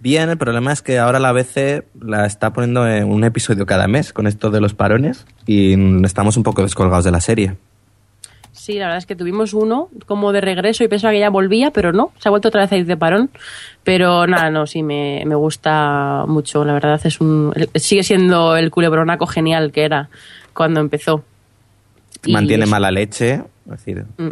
Bien, 0.00 0.28
el 0.28 0.36
problema 0.36 0.72
es 0.72 0.82
que 0.82 0.98
ahora 0.98 1.18
la 1.18 1.28
ABC 1.30 1.84
la 2.00 2.26
está 2.26 2.52
poniendo 2.52 2.86
en 2.88 3.04
un 3.10 3.22
episodio 3.24 3.64
cada 3.64 3.86
mes 3.86 4.12
con 4.12 4.26
esto 4.26 4.50
de 4.50 4.60
los 4.60 4.74
parones 4.74 5.26
y 5.46 6.04
estamos 6.04 6.36
un 6.36 6.42
poco 6.42 6.62
descolgados 6.62 7.04
de 7.04 7.10
la 7.12 7.20
serie. 7.20 7.54
Sí, 8.64 8.78
la 8.78 8.86
verdad 8.86 8.96
es 8.96 9.04
que 9.04 9.14
tuvimos 9.14 9.52
uno 9.52 9.90
como 10.06 10.32
de 10.32 10.40
regreso 10.40 10.84
y 10.84 10.88
pensaba 10.88 11.12
que 11.12 11.18
ya 11.20 11.28
volvía, 11.28 11.70
pero 11.70 11.92
no, 11.92 12.12
se 12.18 12.28
ha 12.28 12.30
vuelto 12.30 12.48
otra 12.48 12.62
vez 12.62 12.72
a 12.72 12.76
ir 12.78 12.86
de 12.86 12.96
parón. 12.96 13.28
Pero 13.82 14.26
nada, 14.26 14.48
no, 14.48 14.66
sí, 14.66 14.82
me, 14.82 15.22
me 15.26 15.34
gusta 15.34 16.24
mucho, 16.26 16.64
la 16.64 16.72
verdad 16.72 16.98
es 17.04 17.20
un... 17.20 17.52
Sigue 17.74 18.02
siendo 18.02 18.56
el 18.56 18.70
culebronaco 18.70 19.26
genial 19.26 19.70
que 19.70 19.84
era 19.84 20.08
cuando 20.54 20.80
empezó. 20.80 21.22
Mantiene 22.26 22.64
mala 22.64 22.90
leche, 22.90 23.42
es 23.66 23.70
decir, 23.70 24.04
Mm. 24.16 24.30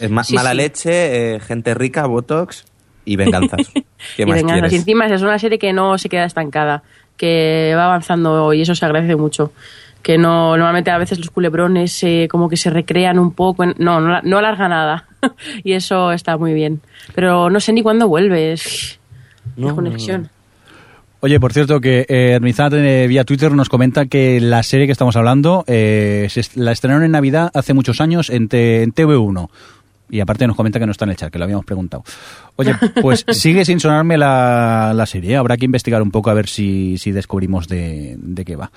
es 0.00 0.10
ma- 0.10 0.24
Sí, 0.24 0.34
mala 0.34 0.50
sí. 0.50 0.56
leche, 0.56 1.34
eh, 1.36 1.40
gente 1.40 1.72
rica, 1.74 2.04
botox 2.06 2.64
y 3.04 3.14
venganzas. 3.14 3.60
¿Qué 4.16 4.22
y 4.22 4.26
más 4.26 4.34
venganzas. 4.42 4.72
Y 4.72 4.76
encima 4.76 5.06
es 5.06 5.22
una 5.22 5.38
serie 5.38 5.60
que 5.60 5.72
no 5.72 5.96
se 5.98 6.08
queda 6.08 6.24
estancada, 6.24 6.82
que 7.16 7.74
va 7.76 7.84
avanzando 7.84 8.52
y 8.52 8.62
eso 8.62 8.74
se 8.74 8.84
agradece 8.84 9.14
mucho. 9.14 9.52
Que 10.08 10.16
no, 10.16 10.56
normalmente 10.56 10.90
a 10.90 10.96
veces 10.96 11.18
los 11.18 11.28
culebrones 11.28 12.02
eh, 12.02 12.28
como 12.30 12.48
que 12.48 12.56
se 12.56 12.70
recrean 12.70 13.18
un 13.18 13.32
poco. 13.34 13.62
en- 13.62 13.74
no, 13.76 14.00
no, 14.00 14.22
no 14.22 14.38
alarga 14.38 14.66
nada. 14.66 15.04
y 15.64 15.72
eso 15.74 16.12
está 16.12 16.38
muy 16.38 16.54
bien. 16.54 16.80
Pero 17.14 17.50
no 17.50 17.60
sé 17.60 17.74
ni 17.74 17.82
cuándo 17.82 18.08
vuelves. 18.08 18.98
No, 19.58 19.74
conexión. 19.74 20.30
Oye, 21.20 21.38
por 21.38 21.52
cierto, 21.52 21.82
que 21.82 22.06
eh, 22.08 22.30
Hermizat 22.36 22.72
eh, 22.72 23.06
vía 23.06 23.24
Twitter 23.24 23.52
nos 23.52 23.68
comenta 23.68 24.06
que 24.06 24.40
la 24.40 24.62
serie 24.62 24.86
que 24.86 24.92
estamos 24.92 25.14
hablando 25.14 25.64
eh, 25.66 26.26
se 26.30 26.40
est- 26.40 26.56
la 26.56 26.72
estrenaron 26.72 27.04
en 27.04 27.10
Navidad 27.10 27.50
hace 27.52 27.74
muchos 27.74 28.00
años 28.00 28.30
en, 28.30 28.48
T- 28.48 28.82
en 28.84 28.94
TV1. 28.94 29.50
Y 30.10 30.20
aparte 30.20 30.46
nos 30.46 30.56
comenta 30.56 30.78
que 30.78 30.86
no 30.86 30.92
está 30.92 31.04
en 31.04 31.10
el 31.10 31.16
chat, 31.16 31.30
que 31.30 31.38
lo 31.38 31.44
habíamos 31.44 31.64
preguntado. 31.64 32.02
Oye, 32.56 32.74
pues 33.02 33.24
sigue 33.30 33.64
sin 33.64 33.80
sonarme 33.80 34.16
la, 34.16 34.92
la 34.94 35.06
serie. 35.06 35.36
Habrá 35.36 35.56
que 35.56 35.64
investigar 35.64 36.02
un 36.02 36.10
poco 36.10 36.30
a 36.30 36.34
ver 36.34 36.48
si, 36.48 36.98
si 36.98 37.12
descubrimos 37.12 37.68
de, 37.68 38.16
de 38.18 38.44
qué 38.44 38.56
va. 38.56 38.70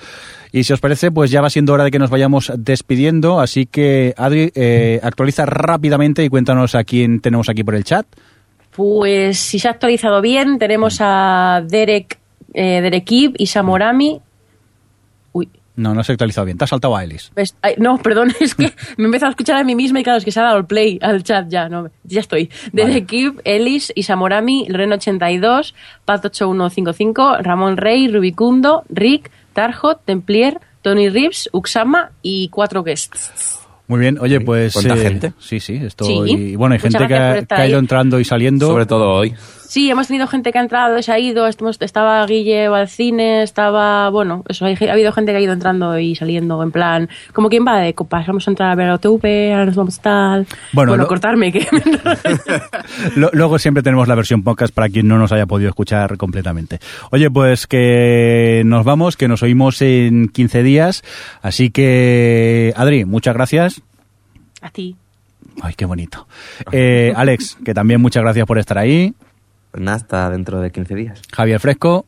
Y 0.52 0.64
si 0.64 0.74
os 0.74 0.80
parece, 0.80 1.12
pues 1.12 1.32
ya 1.32 1.42
va 1.42 1.50
siendo 1.50 1.74
hora 1.74 1.84
de 1.84 1.92
que 1.92 2.00
nos 2.00 2.10
vayamos 2.10 2.52
despidiendo. 2.58 3.40
Así 3.40 3.66
que, 3.66 4.14
Adri, 4.18 4.52
eh, 4.56 5.00
actualiza 5.02 5.46
rápidamente 5.46 6.24
y 6.24 6.30
cuéntanos 6.30 6.76
a 6.76 6.84
quién 6.84 7.22
tenemos 7.22 7.48
aquí 7.50 7.64
por 7.64 7.76
el 7.76 7.84
chat. 7.84 8.06
Pues 8.76 9.38
si 9.38 9.60
se 9.60 9.68
ha 9.68 9.72
actualizado 9.72 10.22
bien, 10.22 10.58
tenemos 10.58 10.98
a 11.00 11.64
Derek, 11.66 12.20
eh, 12.54 12.82
Derek 12.82 13.12
Ib 13.12 13.34
y 13.38 13.48
Samorami. 13.48 14.22
No, 15.76 15.94
no 15.94 16.04
se 16.04 16.12
ha 16.12 16.14
actualizado 16.14 16.46
bien. 16.46 16.58
Te 16.58 16.66
has 16.66 16.70
saltado 16.70 16.96
a 16.96 17.04
Elis. 17.04 17.32
ves- 17.36 17.56
ay, 17.62 17.76
no, 17.78 17.98
perdón, 17.98 18.34
es 18.40 18.56
que 18.56 18.74
me 18.98 19.04
he 19.04 19.06
empezado 19.06 19.28
a 19.28 19.32
escuchar 19.32 19.58
a 19.58 19.64
mí 19.64 19.74
misma 19.76 20.00
y 20.02 20.04
claro, 20.04 20.18
es 20.18 20.26
que 20.26 20.32
se 20.32 20.40
ha 20.40 20.44
dado 20.44 20.58
el 20.58 20.66
play 20.66 21.00
al 21.02 21.24
chat 21.24 21.48
ya, 21.50 21.70
no, 21.70 21.90
ya 22.04 22.20
estoy. 22.20 22.50
Derek 22.74 23.12
Ib, 23.12 23.42
Ellis, 23.46 23.92
Isamorami, 23.96 24.68
Lorena 24.68 24.96
82, 24.96 25.74
Pat 26.06 26.26
8155, 26.26 27.38
Ramón 27.42 27.78
Rey, 27.78 28.08
Rubicundo, 28.08 28.84
Rick, 28.90 29.32
Tarjot, 29.54 30.04
Templier, 30.06 30.60
Tony 30.82 31.10
Reeves, 31.10 31.50
Uxama 31.54 32.12
y 32.22 32.50
cuatro 32.50 32.84
guests. 32.84 33.60
Muy 33.88 34.00
bien, 34.00 34.18
oye, 34.20 34.40
pues... 34.40 34.74
¿cuánta 34.74 34.96
gente? 34.96 35.34
Sí, 35.40 35.60
sí, 35.60 35.76
esto... 35.76 36.06
Sí. 36.06 36.14
Y 36.26 36.56
bueno, 36.56 36.74
hay 36.74 36.80
Muchas 36.80 36.94
gente 37.02 37.08
que 37.08 37.14
ha, 37.20 37.38
estar 37.38 37.58
que 37.58 37.62
ha 37.64 37.68
ido 37.68 37.80
entrando 37.80 38.20
y 38.20 38.26
saliendo. 38.26 38.68
Sobre 38.68 38.86
todo 38.86 39.10
hoy. 39.10 39.34
Sí, 39.72 39.90
hemos 39.90 40.08
tenido 40.08 40.28
gente 40.28 40.52
que 40.52 40.58
ha 40.60 40.62
entrado 40.62 41.02
se 41.02 41.14
ha 41.14 41.18
ido. 41.18 41.48
Estamos- 41.48 41.78
Estaba 41.80 42.26
Guille 42.26 42.66
al 42.66 42.90
cine, 42.90 43.42
estaba. 43.42 44.10
Bueno, 44.10 44.44
eso, 44.50 44.66
hay- 44.66 44.76
ha 44.86 44.92
habido 44.92 45.14
gente 45.14 45.32
que 45.32 45.38
ha 45.38 45.40
ido 45.42 45.54
entrando 45.54 45.98
y 45.98 46.14
saliendo, 46.14 46.62
en 46.62 46.72
plan. 46.74 47.08
Como 47.32 47.48
quien 47.48 47.66
va 47.66 47.80
de 47.80 47.94
copas. 47.94 48.28
Vamos 48.28 48.46
a 48.46 48.52
entrar 48.52 48.70
a 48.70 48.76
ver 48.76 48.90
a 48.90 48.96
OTV, 48.96 49.54
ahora 49.54 49.66
nos 49.68 49.76
vamos 49.78 49.98
a 50.00 50.02
tal. 50.02 50.48
Bueno, 50.74 50.92
Bueno, 50.92 51.04
lo- 51.04 51.08
cortarme, 51.08 51.54
que. 51.54 51.66
Luego 53.32 53.60
siempre 53.60 53.82
tenemos 53.82 54.10
la 54.10 54.16
versión 54.16 54.44
podcast 54.44 54.74
para 54.74 54.90
quien 54.90 55.08
no 55.08 55.18
nos 55.18 55.32
haya 55.32 55.46
podido 55.46 55.70
escuchar 55.70 56.18
completamente. 56.18 56.80
Oye, 57.12 57.32
pues 57.32 57.66
que 57.66 58.64
nos 58.66 58.84
vamos, 58.84 59.16
que 59.16 59.30
nos 59.30 59.42
oímos 59.42 59.82
en 59.82 60.28
15 60.28 60.64
días. 60.64 61.02
Así 61.42 61.70
que, 61.70 62.74
Adri, 62.76 63.06
muchas 63.06 63.34
gracias. 63.36 63.82
a 64.62 64.70
ti. 64.70 64.98
Ay, 65.62 65.76
qué 65.78 65.86
bonito. 65.86 66.28
Eh, 66.74 67.14
Alex, 67.16 67.58
que 67.64 67.74
también 67.74 68.02
muchas 68.02 68.22
gracias 68.22 68.46
por 68.46 68.60
estar 68.60 68.78
ahí. 68.78 69.14
Nada, 69.74 69.98
hasta 69.98 70.30
dentro 70.30 70.60
de 70.62 70.72
15 70.72 70.96
días. 70.96 71.22
Javier 71.32 71.60
Fresco. 71.60 72.06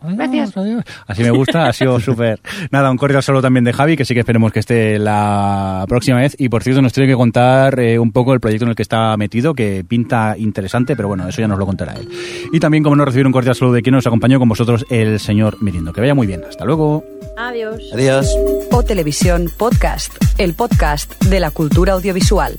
Gracias. 0.00 0.56
Adiós. 0.56 0.84
Así 1.06 1.22
me 1.22 1.30
gusta, 1.30 1.66
ha 1.66 1.72
sido 1.72 1.98
súper. 2.00 2.40
Nada, 2.70 2.90
un 2.90 2.96
cordial 2.96 3.22
saludo 3.22 3.42
también 3.42 3.64
de 3.64 3.72
Javi, 3.72 3.96
que 3.96 4.04
sí 4.04 4.14
que 4.14 4.20
esperemos 4.20 4.52
que 4.52 4.60
esté 4.60 4.98
la 4.98 5.84
próxima 5.88 6.18
vez. 6.18 6.36
Y 6.38 6.48
por 6.48 6.62
cierto, 6.62 6.80
nos 6.82 6.92
tiene 6.92 7.08
que 7.08 7.16
contar 7.16 7.78
eh, 7.80 7.98
un 7.98 8.12
poco 8.12 8.32
el 8.32 8.40
proyecto 8.40 8.64
en 8.64 8.70
el 8.70 8.76
que 8.76 8.82
está 8.82 9.16
metido, 9.16 9.54
que 9.54 9.84
pinta 9.86 10.36
interesante, 10.38 10.94
pero 10.94 11.08
bueno, 11.08 11.26
eso 11.28 11.40
ya 11.40 11.48
nos 11.48 11.58
lo 11.58 11.66
contará 11.66 11.94
él. 11.94 12.08
Y 12.52 12.60
también, 12.60 12.84
como 12.84 12.96
no, 12.96 13.04
recibir 13.04 13.26
un 13.26 13.32
cordial 13.32 13.54
saludo 13.54 13.74
de 13.74 13.82
quien 13.82 13.94
nos 13.94 14.06
acompañó 14.06 14.38
con 14.38 14.48
vosotros, 14.48 14.86
el 14.90 15.18
señor 15.18 15.60
Mirindo. 15.62 15.92
Que 15.92 16.00
vaya 16.00 16.14
muy 16.14 16.26
bien. 16.26 16.42
Hasta 16.48 16.64
luego. 16.64 17.04
Adiós. 17.36 17.82
Adiós. 17.92 18.36
O 18.70 18.82
Televisión 18.84 19.50
Podcast, 19.56 20.12
el 20.38 20.54
podcast 20.54 21.20
de 21.24 21.40
la 21.40 21.50
cultura 21.50 21.94
audiovisual. 21.94 22.56